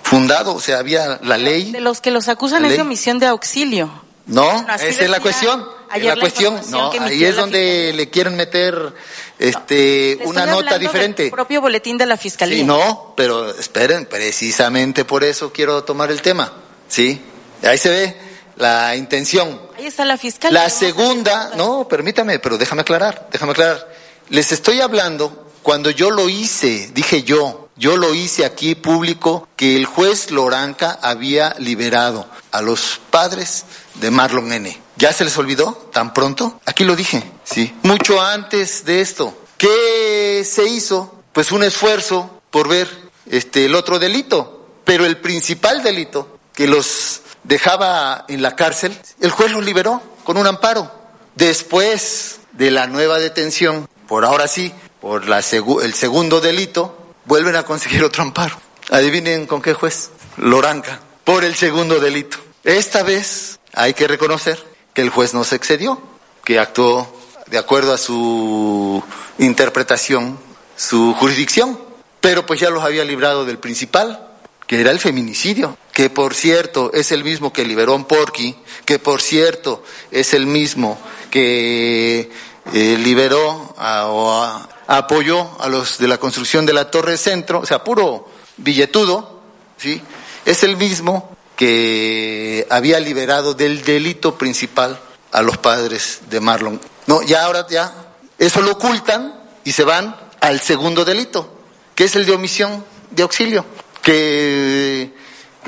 Fundado, 0.04 0.54
o 0.54 0.60
sea, 0.60 0.78
había 0.78 1.20
la 1.22 1.36
ley. 1.36 1.72
De 1.72 1.82
los 1.82 2.00
que 2.00 2.10
los 2.10 2.28
acusan 2.28 2.64
es 2.64 2.76
de 2.76 2.80
omisión 2.80 3.18
de 3.18 3.26
auxilio. 3.26 3.90
No, 4.24 4.66
esa 4.74 4.86
es 4.86 5.10
la 5.10 5.20
cuestión. 5.20 5.79
La, 5.98 6.16
cuestión, 6.16 6.60
no, 6.70 6.92
ahí 6.92 7.24
es 7.24 7.36
donde 7.36 7.92
le 7.94 8.08
quieren 8.10 8.36
meter 8.36 8.92
este 9.38 10.18
una 10.24 10.46
nota 10.46 10.78
diferente. 10.78 11.24
El 11.24 11.30
propio 11.30 11.60
boletín 11.60 11.98
de 11.98 12.06
la 12.06 12.16
fiscalía. 12.16 12.58
Sí, 12.58 12.64
no, 12.64 13.14
pero 13.16 13.50
esperen, 13.50 14.06
precisamente 14.06 15.04
por 15.04 15.24
eso 15.24 15.52
quiero 15.52 15.82
tomar 15.84 16.10
el 16.10 16.22
tema. 16.22 16.52
Sí, 16.88 17.20
ahí 17.62 17.78
se 17.78 17.88
ve 17.88 18.16
la 18.56 18.94
intención. 18.94 19.60
Ahí 19.76 19.86
está 19.86 20.04
la 20.04 20.16
fiscalía. 20.16 20.62
La 20.62 20.70
segunda, 20.70 21.52
no, 21.56 21.88
permítame, 21.88 22.38
pero 22.38 22.56
déjame 22.56 22.82
aclarar, 22.82 23.28
déjame 23.32 23.52
aclarar. 23.52 23.92
Les 24.28 24.52
estoy 24.52 24.80
hablando 24.80 25.50
cuando 25.62 25.90
yo 25.90 26.10
lo 26.10 26.28
hice, 26.28 26.90
dije 26.94 27.22
yo, 27.22 27.68
yo 27.76 27.96
lo 27.96 28.14
hice 28.14 28.44
aquí 28.44 28.74
público 28.74 29.48
que 29.56 29.76
el 29.76 29.86
juez 29.86 30.30
Loranca 30.30 30.98
había 31.02 31.54
liberado 31.58 32.26
a 32.52 32.60
los 32.60 33.00
padres 33.10 33.64
de 33.94 34.10
Marlon 34.10 34.52
N. 34.52 34.78
¿Ya 35.00 35.14
se 35.14 35.24
les 35.24 35.38
olvidó 35.38 35.72
tan 35.94 36.12
pronto? 36.12 36.60
Aquí 36.66 36.84
lo 36.84 36.94
dije, 36.94 37.22
sí. 37.42 37.74
Mucho 37.84 38.20
antes 38.20 38.84
de 38.84 39.00
esto. 39.00 39.34
¿Qué 39.56 40.44
se 40.46 40.68
hizo? 40.68 41.22
Pues 41.32 41.52
un 41.52 41.62
esfuerzo 41.62 42.42
por 42.50 42.68
ver 42.68 42.86
este 43.24 43.64
el 43.64 43.74
otro 43.76 43.98
delito, 43.98 44.68
pero 44.84 45.06
el 45.06 45.16
principal 45.16 45.82
delito 45.82 46.38
que 46.52 46.66
los 46.66 47.22
dejaba 47.44 48.26
en 48.28 48.42
la 48.42 48.54
cárcel, 48.56 48.94
el 49.20 49.30
juez 49.30 49.50
los 49.52 49.64
liberó 49.64 50.02
con 50.22 50.36
un 50.36 50.46
amparo. 50.46 50.92
Después 51.34 52.40
de 52.52 52.70
la 52.70 52.86
nueva 52.86 53.18
detención, 53.18 53.88
por 54.06 54.26
ahora 54.26 54.48
sí, 54.48 54.70
por 55.00 55.24
el 55.24 55.94
segundo 55.94 56.42
delito, 56.42 57.14
vuelven 57.24 57.56
a 57.56 57.62
conseguir 57.62 58.04
otro 58.04 58.22
amparo. 58.22 58.60
Adivinen 58.90 59.46
con 59.46 59.62
qué 59.62 59.72
juez, 59.72 60.10
Loranca, 60.36 61.00
por 61.24 61.42
el 61.42 61.54
segundo 61.54 62.00
delito. 62.00 62.36
Esta 62.64 63.02
vez 63.02 63.60
hay 63.72 63.94
que 63.94 64.06
reconocer 64.06 64.69
el 65.00 65.10
juez 65.10 65.34
no 65.34 65.44
se 65.44 65.56
excedió, 65.56 66.00
que 66.44 66.58
actuó 66.58 67.12
de 67.46 67.58
acuerdo 67.58 67.92
a 67.92 67.98
su 67.98 69.02
interpretación, 69.38 70.38
su 70.76 71.14
jurisdicción, 71.14 71.78
pero 72.20 72.46
pues 72.46 72.60
ya 72.60 72.70
los 72.70 72.84
había 72.84 73.04
librado 73.04 73.44
del 73.44 73.58
principal, 73.58 74.28
que 74.66 74.80
era 74.80 74.92
el 74.92 75.00
feminicidio, 75.00 75.76
que 75.92 76.10
por 76.10 76.34
cierto 76.34 76.92
es 76.94 77.10
el 77.12 77.24
mismo 77.24 77.52
que 77.52 77.64
liberó 77.64 77.94
a 77.94 78.06
Porky, 78.06 78.56
que 78.84 78.98
por 78.98 79.20
cierto 79.20 79.82
es 80.10 80.32
el 80.32 80.46
mismo 80.46 80.98
que 81.30 82.30
eh, 82.72 82.98
liberó 83.02 83.74
o 83.78 84.60
apoyó 84.86 85.60
a 85.60 85.68
los 85.68 85.98
de 85.98 86.08
la 86.08 86.18
construcción 86.18 86.66
de 86.66 86.72
la 86.72 86.90
Torre 86.90 87.16
Centro, 87.16 87.60
o 87.60 87.66
sea, 87.66 87.82
puro 87.82 88.28
billetudo, 88.56 89.40
¿sí? 89.76 90.00
Es 90.44 90.62
el 90.62 90.76
mismo 90.76 91.36
que 91.60 92.66
había 92.70 92.98
liberado 93.00 93.52
del 93.52 93.84
delito 93.84 94.38
principal 94.38 94.98
a 95.30 95.42
los 95.42 95.58
padres 95.58 96.20
de 96.30 96.40
Marlon. 96.40 96.80
No, 97.06 97.20
ya 97.20 97.44
ahora 97.44 97.66
ya, 97.68 97.92
eso 98.38 98.62
lo 98.62 98.72
ocultan 98.72 99.38
y 99.62 99.72
se 99.72 99.84
van 99.84 100.16
al 100.40 100.60
segundo 100.60 101.04
delito, 101.04 101.52
que 101.94 102.04
es 102.04 102.16
el 102.16 102.24
de 102.24 102.32
omisión 102.32 102.82
de 103.10 103.24
auxilio, 103.24 103.66
que 104.00 105.12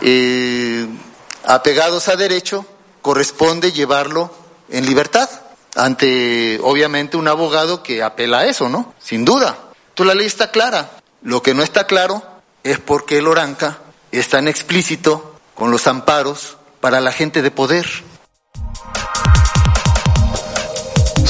eh, 0.00 0.86
apegados 1.44 2.08
a 2.08 2.16
derecho 2.16 2.64
corresponde 3.02 3.70
llevarlo 3.70 4.34
en 4.70 4.86
libertad 4.86 5.28
ante 5.76 6.58
obviamente 6.62 7.18
un 7.18 7.28
abogado 7.28 7.82
que 7.82 8.02
apela 8.02 8.38
a 8.38 8.46
eso, 8.46 8.70
¿no? 8.70 8.94
Sin 8.98 9.26
duda. 9.26 9.58
Tú 9.92 10.04
la 10.06 10.14
ley 10.14 10.26
está 10.26 10.50
clara. 10.50 10.88
Lo 11.20 11.42
que 11.42 11.52
no 11.52 11.62
está 11.62 11.86
claro 11.86 12.22
es 12.64 12.78
por 12.78 13.04
qué 13.04 13.18
el 13.18 13.28
Oranca 13.28 13.80
es 14.10 14.30
tan 14.30 14.48
explícito 14.48 15.31
con 15.54 15.70
los 15.70 15.86
amparos 15.86 16.56
para 16.80 17.00
la 17.00 17.12
gente 17.12 17.42
de 17.42 17.50
poder. 17.50 17.86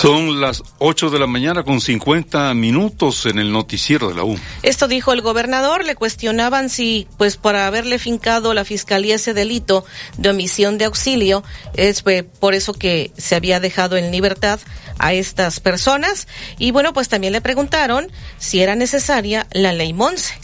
Son 0.03 0.41
las 0.41 0.65
8 0.79 1.11
de 1.11 1.21
la 1.21 1.29
mañana 1.29 1.63
con 1.63 1.81
50 1.81 2.53
minutos 2.55 3.25
en 3.27 3.39
el 3.39 3.53
noticiero 3.53 4.09
de 4.09 4.17
la 4.17 4.25
U. 4.25 4.37
Esto 4.65 4.89
dijo 4.89 5.13
el 5.13 5.21
gobernador, 5.21 5.85
le 5.85 5.95
cuestionaban 5.95 6.71
si, 6.71 7.07
pues 7.19 7.37
por 7.37 7.55
haberle 7.55 8.01
fincado 8.01 8.53
la 8.53 8.65
fiscalía 8.65 9.15
ese 9.15 9.33
delito 9.33 9.85
de 10.19 10.31
omisión 10.31 10.77
de 10.77 10.87
auxilio, 10.87 11.45
es 11.75 12.03
pues, 12.03 12.25
por 12.25 12.55
eso 12.55 12.73
que 12.73 13.13
se 13.17 13.37
había 13.37 13.61
dejado 13.61 13.97
en 13.97 14.11
libertad 14.11 14.59
a 14.99 15.13
estas 15.13 15.61
personas. 15.61 16.27
Y 16.59 16.73
bueno, 16.73 16.93
pues 16.93 17.09
también 17.09 17.33
le 17.33 17.41
preguntaron 17.41 18.11
si 18.39 18.61
era 18.61 18.75
necesaria 18.75 19.47
la 19.53 19.73
ley 19.73 19.93
Monse. 19.93 20.35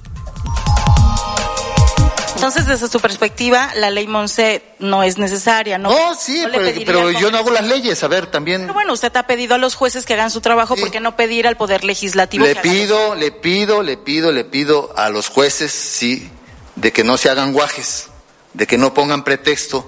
Entonces, 2.49 2.81
desde 2.81 2.91
su 2.91 2.99
perspectiva, 2.99 3.73
la 3.75 3.91
ley 3.91 4.07
Monse 4.07 4.63
no 4.79 5.03
es 5.03 5.19
necesaria, 5.19 5.77
¿no? 5.77 5.91
No, 5.91 6.15
sí, 6.15 6.43
pero, 6.87 7.11
yo 7.11 7.31
no 7.31 7.37
hago 7.37 7.51
las 7.51 7.67
leyes, 7.67 8.03
a 8.03 8.09
ver, 8.09 8.27
también. 8.27 8.63
Pero 8.63 8.73
bueno, 8.73 8.95
usted 8.95 9.15
ha 9.17 9.27
pedido 9.27 9.55
a 9.55 9.59
los 9.59 9.75
jueces 9.75 10.07
que 10.07 10.15
hagan 10.15 10.31
su 10.31 10.41
trabajo, 10.41 10.75
¿por 10.75 10.91
qué 10.91 10.99
no 10.99 11.15
pedir 11.15 11.47
al 11.47 11.59
Poder 11.59 11.85
Legislativo? 11.85 12.47
Le 12.47 12.57
pido, 12.57 13.15
le 13.15 13.33
pido, 13.33 13.83
le 13.83 13.99
pido, 13.99 14.33
le 14.33 14.45
pido 14.45 14.95
a 14.97 15.11
los 15.11 15.29
jueces, 15.29 15.73
sí, 15.73 16.31
de 16.75 16.91
que 16.91 17.05
no 17.05 17.19
se 17.19 17.29
hagan 17.29 17.53
guajes, 17.53 18.09
de 18.55 18.67
que 18.67 18.79
no 18.79 18.95
pongan 18.95 19.25
pretexto 19.25 19.87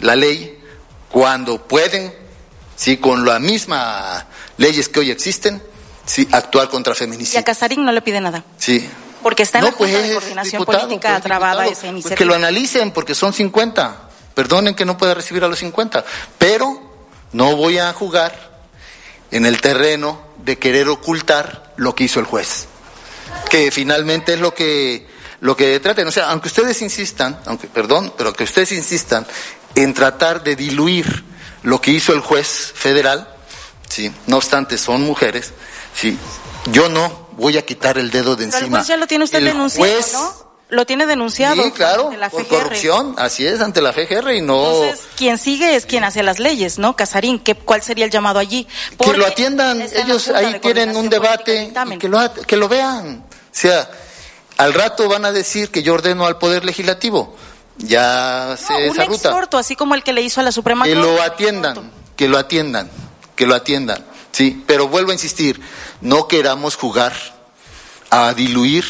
la 0.00 0.16
ley 0.16 0.58
cuando 1.10 1.68
pueden, 1.68 2.14
sí, 2.74 2.96
con 2.96 3.26
la 3.26 3.38
misma 3.38 4.26
leyes 4.56 4.88
que 4.88 5.00
hoy 5.00 5.10
existen, 5.10 5.62
sí, 6.06 6.26
actuar 6.32 6.70
contra 6.70 6.94
feminicidio. 6.94 7.38
Y 7.38 7.42
a 7.42 7.44
Casarín 7.44 7.84
no 7.84 7.92
le 7.92 8.00
pide 8.00 8.22
nada. 8.22 8.44
Sí, 8.56 8.88
porque 9.22 9.42
está 9.42 9.58
en 9.58 9.66
la 9.66 9.72
pues, 9.72 9.92
de 9.92 10.14
Coordinación 10.14 10.64
Política 10.64 11.10
pues, 11.10 11.22
trabada 11.22 11.66
esa 11.66 11.86
iniciativa. 11.86 12.10
Pues 12.10 12.18
que 12.18 12.24
lo 12.24 12.34
analicen, 12.34 12.90
porque 12.90 13.14
son 13.14 13.32
50. 13.32 13.96
Perdonen 14.34 14.74
que 14.74 14.84
no 14.84 14.96
pueda 14.96 15.14
recibir 15.14 15.44
a 15.44 15.48
los 15.48 15.58
50. 15.58 16.04
Pero 16.38 16.80
no 17.32 17.56
voy 17.56 17.78
a 17.78 17.92
jugar 17.92 18.62
en 19.30 19.46
el 19.46 19.60
terreno 19.60 20.20
de 20.44 20.58
querer 20.58 20.88
ocultar 20.88 21.72
lo 21.76 21.94
que 21.94 22.04
hizo 22.04 22.20
el 22.20 22.26
juez. 22.26 22.66
Que 23.50 23.70
finalmente 23.70 24.34
es 24.34 24.40
lo 24.40 24.54
que, 24.54 25.06
lo 25.40 25.56
que 25.56 25.78
traten. 25.80 26.06
O 26.06 26.12
sea, 26.12 26.30
aunque 26.30 26.48
ustedes 26.48 26.80
insistan, 26.82 27.38
aunque, 27.46 27.66
perdón, 27.66 28.14
pero 28.16 28.32
que 28.32 28.44
ustedes 28.44 28.72
insistan 28.72 29.26
en 29.74 29.94
tratar 29.94 30.42
de 30.42 30.56
diluir 30.56 31.24
lo 31.62 31.80
que 31.80 31.90
hizo 31.90 32.12
el 32.12 32.20
juez 32.20 32.72
federal, 32.74 33.28
sí, 33.88 34.12
no 34.26 34.36
obstante 34.36 34.78
son 34.78 35.02
mujeres, 35.02 35.52
sí, 35.94 36.18
yo 36.72 36.88
no 36.88 37.27
voy 37.38 37.56
a 37.56 37.64
quitar 37.64 37.96
el 37.96 38.10
dedo 38.10 38.36
de 38.36 38.44
encima. 38.44 38.78
Pero 38.78 38.88
ya 38.88 38.96
lo 38.96 39.06
tiene 39.06 39.24
usted 39.24 39.42
denunciado, 39.42 39.92
¿no? 40.12 40.48
Lo 40.70 40.84
tiene 40.84 41.06
denunciado. 41.06 41.62
Sí, 41.62 41.70
claro, 41.70 42.10
por 42.30 42.46
corrupción, 42.46 43.14
así 43.16 43.46
es, 43.46 43.62
ante 43.62 43.80
la 43.80 43.94
FGR 43.94 44.34
y 44.34 44.42
no... 44.42 44.82
Entonces, 44.82 45.06
quien 45.16 45.38
sigue 45.38 45.74
es 45.74 45.86
quien 45.86 46.04
hace 46.04 46.22
las 46.22 46.38
leyes, 46.38 46.78
¿no? 46.78 46.94
Casarín, 46.94 47.38
¿qué, 47.38 47.54
¿cuál 47.54 47.80
sería 47.80 48.04
el 48.04 48.10
llamado 48.10 48.38
allí? 48.38 48.66
que 49.02 49.16
lo 49.16 49.26
atiendan, 49.26 49.80
ellos 49.80 50.28
ahí 50.28 50.58
tienen 50.60 50.94
un 50.94 51.08
debate, 51.08 51.72
que 51.98 52.08
lo, 52.08 52.32
que 52.34 52.56
lo 52.58 52.68
vean. 52.68 53.24
O 53.30 53.50
sea, 53.50 53.88
al 54.58 54.74
rato 54.74 55.08
van 55.08 55.24
a 55.24 55.32
decir 55.32 55.70
que 55.70 55.82
yo 55.82 55.94
ordeno 55.94 56.26
al 56.26 56.36
Poder 56.36 56.64
Legislativo. 56.66 57.34
Ya 57.78 58.56
se 58.58 58.72
no, 58.72 58.92
un 58.92 59.00
exhorto, 59.00 59.56
así 59.56 59.76
como 59.76 59.94
el 59.94 60.02
que 60.02 60.12
le 60.12 60.20
hizo 60.20 60.40
a 60.40 60.44
la 60.44 60.52
Suprema 60.52 60.84
Corte. 60.84 61.00
Que 61.00 61.00
lo 61.00 61.22
atiendan, 61.22 61.92
que 62.16 62.28
lo 62.28 62.36
atiendan, 62.36 62.90
que 63.36 63.46
lo 63.46 63.54
atiendan. 63.54 64.04
Sí, 64.32 64.62
pero 64.66 64.88
vuelvo 64.88 65.10
a 65.10 65.14
insistir, 65.14 65.60
no 66.00 66.28
queramos 66.28 66.76
jugar 66.76 67.12
a 68.10 68.32
diluir 68.34 68.84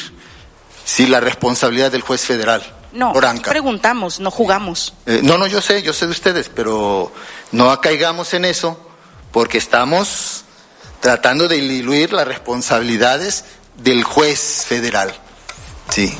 sí, 0.84 1.06
la 1.06 1.20
responsabilidad 1.20 1.92
del 1.92 2.02
juez 2.02 2.22
federal. 2.22 2.62
No, 2.92 3.12
preguntamos, 3.12 4.18
no 4.18 4.30
jugamos. 4.30 4.94
Eh, 5.04 5.20
no, 5.22 5.36
no, 5.36 5.46
yo 5.46 5.60
sé, 5.60 5.82
yo 5.82 5.92
sé 5.92 6.06
de 6.06 6.12
ustedes, 6.12 6.48
pero 6.48 7.12
no 7.52 7.80
caigamos 7.80 8.32
en 8.32 8.46
eso 8.46 8.80
porque 9.30 9.58
estamos 9.58 10.44
tratando 11.00 11.48
de 11.48 11.56
diluir 11.56 12.12
las 12.12 12.26
responsabilidades 12.26 13.44
del 13.76 14.02
juez 14.04 14.64
federal. 14.66 15.14
Sí. 15.90 16.16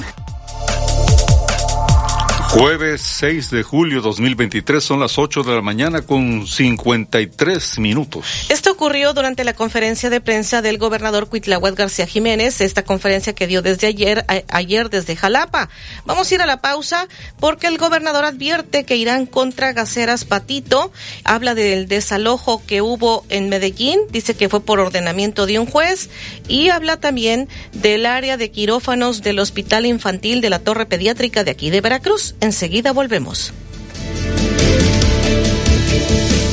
Jueves 2.51 3.03
6 3.03 3.51
de 3.51 3.63
julio 3.63 4.01
2023 4.01 4.83
son 4.83 5.01
las 5.01 5.19
8 5.19 5.43
de 5.43 5.55
la 5.55 5.61
mañana 5.61 6.01
con 6.01 6.47
53 6.47 7.79
minutos. 7.79 8.47
Esto 8.49 8.73
ocurrió 8.73 9.13
durante 9.13 9.45
la 9.45 9.53
conferencia 9.53 10.09
de 10.09 10.23
prensa 10.23 10.63
del 10.63 10.79
gobernador 10.79 11.29
Cuitlahuet 11.29 11.75
García 11.75 12.07
Jiménez, 12.07 12.63
esta 12.63 12.85
conferencia 12.85 13.35
que 13.35 13.47
dio 13.47 13.61
desde 13.61 13.87
ayer, 13.87 14.25
a, 14.29 14.41
ayer 14.49 14.89
desde 14.89 15.15
Jalapa. 15.15 15.69
Vamos 16.07 16.33
a 16.33 16.35
ir 16.37 16.41
a 16.41 16.47
la 16.47 16.63
pausa 16.63 17.07
porque 17.39 17.67
el 17.67 17.77
gobernador 17.77 18.25
advierte 18.25 18.85
que 18.85 18.97
irán 18.97 19.27
contra 19.27 19.75
Gaceras 19.75 20.25
Patito, 20.25 20.91
habla 21.25 21.55
del 21.55 21.87
desalojo 21.87 22.63
que 22.67 22.81
hubo 22.81 23.27
en 23.29 23.51
Medellín, 23.51 24.01
dice 24.11 24.35
que 24.35 24.49
fue 24.49 24.63
por 24.63 24.81
ordenamiento 24.81 25.45
de 25.45 25.59
un 25.59 25.67
juez 25.67 26.09
y 26.49 26.71
habla 26.71 26.99
también 26.99 27.47
del 27.75 28.07
área 28.07 28.39
de 28.39 28.51
quirófanos 28.51 29.21
del 29.21 29.39
Hospital 29.39 29.85
Infantil 29.85 30.41
de 30.41 30.49
la 30.49 30.61
Torre 30.61 30.87
Pediátrica 30.87 31.45
de 31.45 31.51
aquí 31.51 31.69
de 31.69 31.83
Veracruz. 31.83 32.37
Enseguida 32.41 32.93
volvemos. 32.93 33.53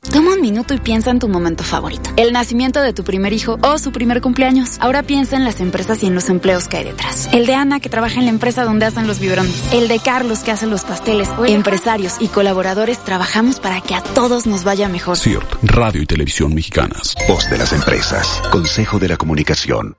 Toma 0.00 0.32
un 0.32 0.40
minuto 0.40 0.74
y 0.74 0.78
piensa 0.78 1.10
en 1.10 1.18
tu 1.18 1.28
momento 1.28 1.64
favorito. 1.64 2.10
El 2.16 2.32
nacimiento 2.32 2.80
de 2.80 2.92
tu 2.92 3.04
primer 3.04 3.32
hijo 3.32 3.58
o 3.62 3.78
su 3.78 3.92
primer 3.92 4.20
cumpleaños. 4.20 4.78
Ahora 4.80 5.02
piensa 5.02 5.36
en 5.36 5.44
las 5.44 5.60
empresas 5.60 6.02
y 6.02 6.06
en 6.06 6.14
los 6.14 6.30
empleos 6.30 6.66
que 6.66 6.78
hay 6.78 6.84
detrás. 6.84 7.28
El 7.32 7.46
de 7.46 7.54
Ana 7.54 7.78
que 7.78 7.90
trabaja 7.90 8.18
en 8.18 8.24
la 8.24 8.30
empresa 8.30 8.64
donde 8.64 8.86
hacen 8.86 9.06
los 9.06 9.18
biberones. 9.18 9.72
El 9.72 9.86
de 9.88 9.98
Carlos 9.98 10.40
que 10.40 10.52
hace 10.52 10.66
los 10.66 10.84
pasteles. 10.84 11.28
Empresarios 11.46 12.14
y 12.20 12.28
colaboradores 12.28 13.04
trabajamos 13.04 13.60
para 13.60 13.80
que 13.80 13.94
a 13.94 14.02
todos 14.02 14.46
nos 14.46 14.64
vaya 14.64 14.88
mejor. 14.88 15.18
CIRT, 15.18 15.52
Radio 15.62 16.00
y 16.00 16.06
Televisión 16.06 16.54
Mexicanas. 16.54 17.14
Voz 17.28 17.50
de 17.50 17.58
las 17.58 17.72
empresas. 17.72 18.40
Consejo 18.50 18.98
de 18.98 19.08
la 19.08 19.16
Comunicación. 19.16 19.96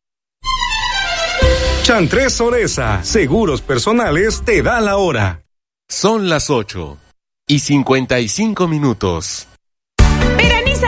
Chantres 1.83 2.33
Soresa. 2.33 3.03
Seguros 3.03 3.61
personales 3.61 4.41
te 4.43 4.63
da 4.63 4.79
la 4.81 4.97
hora. 4.97 5.43
Son 5.87 6.29
las 6.29 6.49
8 6.49 6.97
y 7.47 7.59
55 7.59 8.67
minutos. 8.67 9.48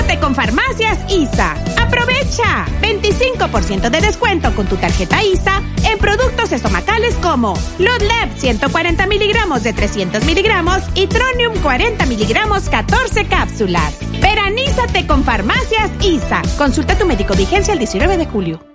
Veranízate 0.01 0.19
con 0.19 0.35
Farmacias 0.35 0.97
ISA. 1.09 1.53
Aprovecha 1.79 2.65
25% 2.81 3.89
de 3.89 4.01
descuento 4.01 4.53
con 4.55 4.65
tu 4.65 4.75
tarjeta 4.77 5.23
ISA 5.23 5.61
en 5.83 5.99
productos 5.99 6.51
estomacales 6.51 7.13
como 7.15 7.53
Lodlab 7.77 8.35
140 8.35 9.05
miligramos 9.07 9.63
de 9.63 9.73
300 9.73 10.23
miligramos 10.25 10.81
y 10.95 11.07
Tronium 11.07 11.53
40 11.61 12.05
miligramos 12.07 12.69
14 12.69 13.25
cápsulas. 13.25 13.95
Veranízate 14.21 15.05
con 15.05 15.23
Farmacias 15.23 15.91
ISA. 16.01 16.41
Consulta 16.57 16.97
tu 16.97 17.05
médico 17.05 17.35
vigencia 17.35 17.73
el 17.73 17.79
19 17.79 18.17
de 18.17 18.25
julio. 18.25 18.70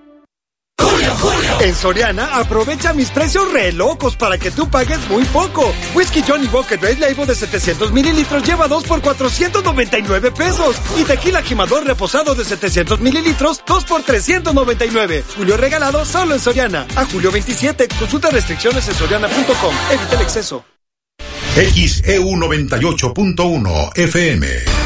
En 1.61 1.75
Soriana, 1.75 2.37
aprovecha 2.39 2.93
mis 2.93 3.11
precios 3.11 3.51
re 3.53 3.73
locos 3.73 4.17
para 4.17 4.39
que 4.39 4.51
tú 4.51 4.69
pagues 4.69 4.99
muy 5.09 5.25
poco. 5.27 5.73
Whisky 5.95 6.23
Johnny 6.27 6.47
Walker 6.47 6.81
Red 6.81 6.99
Label 6.99 7.27
de 7.27 7.35
700 7.35 7.93
mililitros 7.93 8.43
lleva 8.45 8.69
2 8.69 8.85
por 8.85 9.01
499 9.01 10.33
pesos. 10.33 10.77
Y 10.99 11.05
tequila 11.05 11.43
Jimador 11.43 11.85
reposado 11.85 12.35
de 12.35 12.45
700 12.45 13.01
mililitros, 13.01 13.63
2 13.67 13.85
por 13.85 14.03
399. 14.03 15.25
Julio 15.37 15.57
regalado 15.57 16.05
solo 16.05 16.35
en 16.35 16.41
Soriana. 16.41 16.87
A 16.97 17.05
julio 17.07 17.33
27, 17.33 17.89
consulta 17.99 18.31
restricciones 18.31 18.87
en 18.89 18.95
soriana.com. 18.95 19.75
Evita 19.91 20.17
el 20.17 20.23
exceso. 20.23 20.65
XEU 21.57 22.37
98.1 22.37 23.97
FM. 23.97 24.86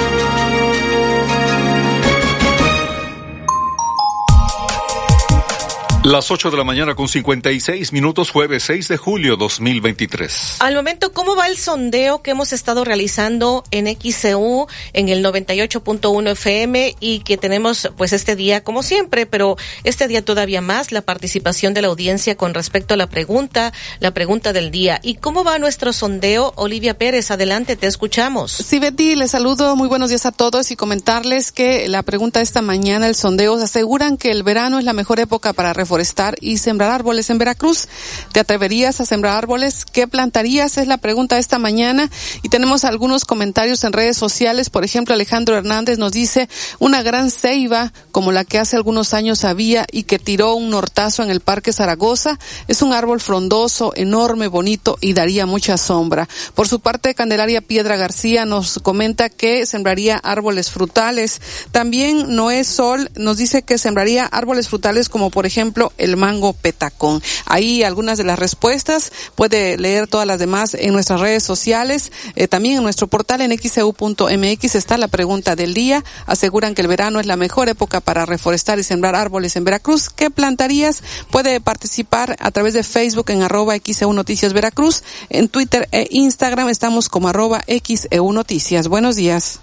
Las 6.03 6.31
8 6.31 6.49
de 6.49 6.57
la 6.57 6.63
mañana 6.63 6.95
con 6.95 7.07
56 7.07 7.93
minutos, 7.93 8.31
jueves 8.31 8.63
6 8.63 8.87
de 8.87 8.97
julio 8.97 9.37
2023. 9.37 10.55
Al 10.57 10.73
momento, 10.73 11.13
¿cómo 11.13 11.35
va 11.35 11.45
el 11.45 11.57
sondeo 11.57 12.23
que 12.23 12.31
hemos 12.31 12.53
estado 12.53 12.83
realizando 12.83 13.63
en 13.69 13.85
XCU 13.85 14.65
en 14.93 15.09
el 15.09 15.23
98.1 15.23 16.31
FM 16.31 16.95
y 16.99 17.19
que 17.19 17.37
tenemos 17.37 17.91
pues 17.97 18.13
este 18.13 18.35
día 18.35 18.63
como 18.63 18.81
siempre, 18.81 19.27
pero 19.27 19.57
este 19.83 20.07
día 20.07 20.25
todavía 20.25 20.59
más 20.59 20.91
la 20.91 21.03
participación 21.03 21.75
de 21.75 21.83
la 21.83 21.89
audiencia 21.89 22.35
con 22.35 22.55
respecto 22.55 22.95
a 22.95 22.97
la 22.97 23.05
pregunta, 23.05 23.71
la 23.99 24.11
pregunta 24.11 24.53
del 24.53 24.71
día. 24.71 24.99
¿Y 25.03 25.17
cómo 25.17 25.43
va 25.43 25.59
nuestro 25.59 25.93
sondeo? 25.93 26.53
Olivia 26.55 26.97
Pérez, 26.97 27.29
adelante, 27.29 27.75
te 27.75 27.85
escuchamos. 27.85 28.53
Sí, 28.53 28.79
Betty, 28.79 29.15
les 29.15 29.29
saludo, 29.29 29.75
muy 29.75 29.87
buenos 29.87 30.09
días 30.09 30.25
a 30.25 30.31
todos 30.31 30.71
y 30.71 30.75
comentarles 30.75 31.51
que 31.51 31.87
la 31.87 32.01
pregunta 32.01 32.41
esta 32.41 32.63
mañana, 32.63 33.05
el 33.05 33.13
sondeo, 33.13 33.61
aseguran 33.61 34.17
que 34.17 34.31
el 34.31 34.41
verano 34.41 34.79
es 34.79 34.85
la 34.85 34.93
mejor 34.93 35.19
época 35.19 35.53
para 35.53 35.73
reforestar 35.91 36.37
y 36.39 36.57
sembrar 36.57 36.89
árboles 36.91 37.29
en 37.29 37.37
Veracruz. 37.37 37.89
¿Te 38.31 38.39
atreverías 38.39 39.01
a 39.01 39.05
sembrar 39.05 39.35
árboles? 39.35 39.83
¿Qué 39.83 40.07
plantarías? 40.07 40.77
Es 40.77 40.87
la 40.87 40.97
pregunta 40.97 41.37
esta 41.37 41.59
mañana. 41.59 42.09
Y 42.43 42.47
tenemos 42.47 42.85
algunos 42.85 43.25
comentarios 43.25 43.83
en 43.83 43.91
redes 43.91 44.15
sociales. 44.15 44.69
Por 44.69 44.85
ejemplo, 44.85 45.13
Alejandro 45.13 45.57
Hernández 45.57 45.97
nos 45.97 46.13
dice 46.13 46.47
una 46.79 47.03
gran 47.03 47.29
ceiba 47.29 47.91
como 48.13 48.31
la 48.31 48.45
que 48.45 48.57
hace 48.57 48.77
algunos 48.77 49.13
años 49.13 49.43
había 49.43 49.85
y 49.91 50.03
que 50.03 50.17
tiró 50.17 50.55
un 50.55 50.69
nortazo 50.69 51.23
en 51.23 51.29
el 51.29 51.41
Parque 51.41 51.73
Zaragoza. 51.73 52.39
Es 52.69 52.81
un 52.81 52.93
árbol 52.93 53.19
frondoso, 53.19 53.91
enorme, 53.93 54.47
bonito 54.47 54.97
y 55.01 55.11
daría 55.11 55.45
mucha 55.45 55.75
sombra. 55.75 56.29
Por 56.55 56.69
su 56.69 56.79
parte, 56.79 57.15
Candelaria 57.15 57.59
Piedra 57.59 57.97
García 57.97 58.45
nos 58.45 58.79
comenta 58.79 59.27
que 59.27 59.65
sembraría 59.65 60.15
árboles 60.15 60.71
frutales. 60.71 61.41
También 61.71 62.33
Noé 62.33 62.63
Sol 62.63 63.11
nos 63.15 63.35
dice 63.35 63.63
que 63.63 63.77
sembraría 63.77 64.25
árboles 64.25 64.69
frutales 64.69 65.09
como 65.09 65.31
por 65.31 65.45
ejemplo 65.45 65.80
el 65.97 66.17
mango 66.17 66.53
petacón. 66.53 67.21
Ahí 67.45 67.83
algunas 67.83 68.17
de 68.17 68.23
las 68.23 68.37
respuestas, 68.37 69.11
puede 69.35 69.77
leer 69.77 70.07
todas 70.07 70.27
las 70.27 70.39
demás 70.39 70.75
en 70.75 70.93
nuestras 70.93 71.19
redes 71.19 71.43
sociales, 71.43 72.11
eh, 72.35 72.47
también 72.47 72.77
en 72.77 72.83
nuestro 72.83 73.07
portal 73.07 73.41
en 73.41 73.57
xeu.mx 73.57 74.75
está 74.75 74.97
la 74.97 75.07
pregunta 75.07 75.55
del 75.55 75.73
día. 75.73 76.03
Aseguran 76.25 76.75
que 76.75 76.81
el 76.81 76.87
verano 76.87 77.19
es 77.19 77.25
la 77.25 77.35
mejor 77.35 77.69
época 77.69 78.01
para 78.01 78.25
reforestar 78.25 78.79
y 78.79 78.83
sembrar 78.83 79.15
árboles 79.15 79.55
en 79.55 79.63
Veracruz. 79.63 80.09
¿Qué 80.09 80.29
plantarías? 80.29 81.03
Puede 81.29 81.61
participar 81.61 82.35
a 82.39 82.51
través 82.51 82.73
de 82.73 82.83
Facebook 82.83 83.29
en 83.29 83.43
arroba 83.43 83.75
XEU 83.77 84.13
Noticias 84.13 84.53
Veracruz. 84.53 85.03
En 85.29 85.49
Twitter 85.49 85.87
e 85.91 86.07
Instagram 86.11 86.69
estamos 86.69 87.09
como 87.09 87.29
arroba 87.29 87.63
XEU 87.67 88.31
Noticias. 88.31 88.87
Buenos 88.87 89.15
días. 89.15 89.59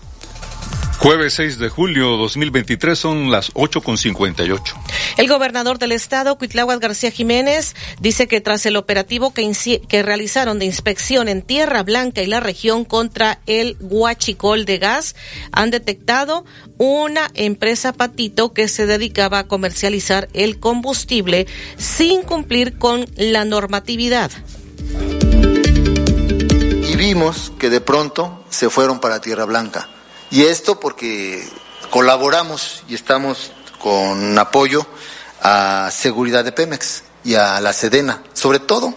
Jueves 0.99 1.35
6 1.35 1.61
de 1.61 1.69
julio 1.69 2.17
2023 2.17 2.99
son 2.99 3.31
las 3.31 3.55
8.58. 3.55 4.75
El 5.17 5.29
gobernador 5.29 5.79
del 5.79 5.93
estado, 5.93 6.37
Cuitláhuac 6.39 6.81
García 6.83 7.13
Jiménez, 7.13 7.77
dice 8.01 8.27
que 8.27 8.41
tras 8.41 8.67
el 8.67 8.75
operativo 8.75 9.33
que, 9.33 9.49
que 9.89 10.03
realizaron 10.03 10.59
de 10.59 10.65
inspección 10.65 11.29
en 11.29 11.43
Tierra 11.43 11.85
Blanca 11.85 12.21
y 12.23 12.27
la 12.27 12.41
región 12.41 12.85
contra 12.85 13.39
el 13.47 13.77
guachicol 13.79 14.65
de 14.65 14.79
gas, 14.79 15.15
han 15.53 15.71
detectado 15.71 16.45
una 16.79 17.31
empresa 17.35 17.93
patito 17.93 18.53
que 18.53 18.67
se 18.67 18.87
dedicaba 18.87 19.39
a 19.39 19.47
comercializar 19.47 20.29
el 20.33 20.59
combustible 20.59 21.47
sin 21.77 22.23
cumplir 22.23 22.77
con 22.77 23.07
la 23.17 23.45
normatividad. 23.45 24.33
Y 26.91 26.97
vimos 26.97 27.53
que 27.57 27.71
de 27.71 27.81
pronto 27.81 28.45
se 28.51 28.69
fueron 28.69 28.99
para 28.99 29.21
Tierra 29.21 29.45
Blanca 29.45 29.89
y 30.31 30.45
esto 30.45 30.79
porque 30.79 31.47
colaboramos 31.91 32.83
y 32.89 32.95
estamos 32.95 33.53
con 33.79 34.39
apoyo 34.39 34.87
a 35.43 35.91
seguridad 35.93 36.45
de 36.45 36.53
Pemex 36.53 37.05
y 37.25 37.35
a 37.35 37.61
la 37.61 37.73
Sedena, 37.73 38.23
sobre 38.35 38.59
todo 38.59 38.95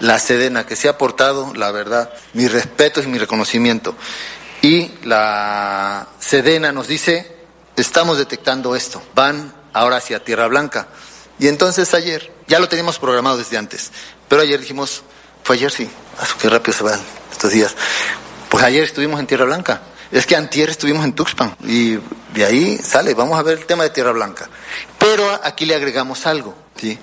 la 0.00 0.18
Sedena 0.18 0.66
que 0.66 0.76
se 0.76 0.88
ha 0.88 0.92
aportado, 0.92 1.54
la 1.54 1.70
verdad, 1.70 2.12
mi 2.34 2.48
respeto 2.48 3.02
y 3.02 3.06
mi 3.06 3.18
reconocimiento. 3.18 3.94
Y 4.60 4.90
la 5.04 6.08
Sedena 6.18 6.72
nos 6.72 6.88
dice, 6.88 7.36
estamos 7.76 8.18
detectando 8.18 8.76
esto, 8.76 9.02
van 9.14 9.54
ahora 9.72 9.96
hacia 9.96 10.22
Tierra 10.22 10.48
Blanca. 10.48 10.88
Y 11.38 11.48
entonces 11.48 11.94
ayer, 11.94 12.32
ya 12.46 12.58
lo 12.58 12.68
teníamos 12.68 12.98
programado 12.98 13.38
desde 13.38 13.56
antes, 13.56 13.92
pero 14.28 14.42
ayer 14.42 14.60
dijimos, 14.60 15.02
fue 15.42 15.56
ayer 15.56 15.70
sí, 15.70 15.88
qué 16.40 16.48
rápido 16.48 16.76
se 16.76 16.84
van 16.84 17.00
estos 17.30 17.52
días. 17.52 17.74
Pues 18.50 18.64
ayer 18.64 18.84
estuvimos 18.84 19.20
en 19.20 19.26
Tierra 19.26 19.44
Blanca 19.44 19.82
es 20.10 20.26
que 20.26 20.36
antier 20.36 20.70
estuvimos 20.70 21.04
en 21.04 21.12
Tuxpan 21.12 21.56
y 21.64 21.98
de 22.34 22.44
ahí 22.44 22.78
sale, 22.78 23.14
vamos 23.14 23.38
a 23.38 23.42
ver 23.42 23.58
el 23.58 23.66
tema 23.66 23.84
de 23.84 23.90
Tierra 23.90 24.12
Blanca. 24.12 24.48
Pero 24.98 25.28
aquí 25.42 25.66
le 25.66 25.74
agregamos 25.74 26.26
algo, 26.26 26.54
¿sí? 26.76 26.98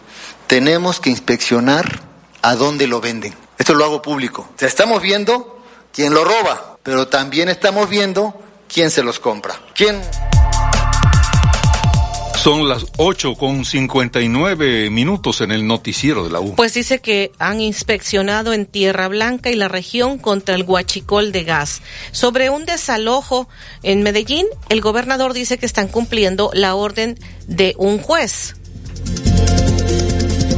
Tenemos 0.47 0.99
que 0.99 1.09
inspeccionar 1.09 2.01
a 2.41 2.55
dónde 2.55 2.87
lo 2.87 3.01
venden. 3.01 3.33
Esto 3.57 3.73
lo 3.73 3.85
hago 3.85 4.01
público. 4.01 4.49
O 4.55 4.59
sea, 4.59 4.67
estamos 4.67 5.01
viendo 5.01 5.63
quién 5.93 6.13
lo 6.13 6.23
roba, 6.23 6.77
pero 6.83 7.07
también 7.07 7.49
estamos 7.49 7.89
viendo 7.89 8.39
quién 8.67 8.91
se 8.91 9.03
los 9.03 9.19
compra. 9.19 9.55
¿Quién? 9.73 10.01
Son 12.43 12.67
las 12.67 12.87
8 12.97 13.35
con 13.35 13.63
59 13.63 14.89
minutos 14.89 15.39
en 15.39 15.51
el 15.51 15.65
noticiero 15.65 16.25
de 16.25 16.29
la 16.29 16.41
U. 16.41 16.55
Pues 16.55 16.73
dice 16.73 16.99
que 16.99 17.31
han 17.39 17.61
inspeccionado 17.61 18.51
en 18.51 18.65
Tierra 18.65 19.07
Blanca 19.07 19.49
y 19.49 19.55
la 19.55 19.69
región 19.69 20.17
contra 20.17 20.53
el 20.55 20.65
guachicol 20.65 21.31
de 21.31 21.45
gas. 21.45 21.81
Sobre 22.11 22.49
un 22.49 22.65
desalojo 22.65 23.47
en 23.81 24.03
Medellín, 24.03 24.45
el 24.67 24.81
gobernador 24.81 25.31
dice 25.31 25.57
que 25.57 25.65
están 25.65 25.87
cumpliendo 25.87 26.49
la 26.53 26.75
orden 26.75 27.17
de 27.47 27.75
un 27.77 27.97
juez. 27.99 28.57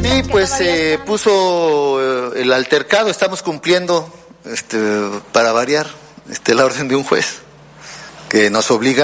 Sí, 0.01 0.23
pues 0.31 0.49
se 0.49 0.97
puso 1.05 2.33
eh, 2.33 2.41
el 2.41 2.51
altercado, 2.51 3.11
estamos 3.11 3.43
cumpliendo, 3.43 4.11
este, 4.45 4.79
para 5.31 5.51
variar, 5.51 5.85
este, 6.31 6.55
la 6.55 6.65
orden 6.65 6.87
de 6.87 6.95
un 6.95 7.03
juez 7.03 7.45
que 8.27 8.49
nos 8.49 8.71
obliga 8.71 9.03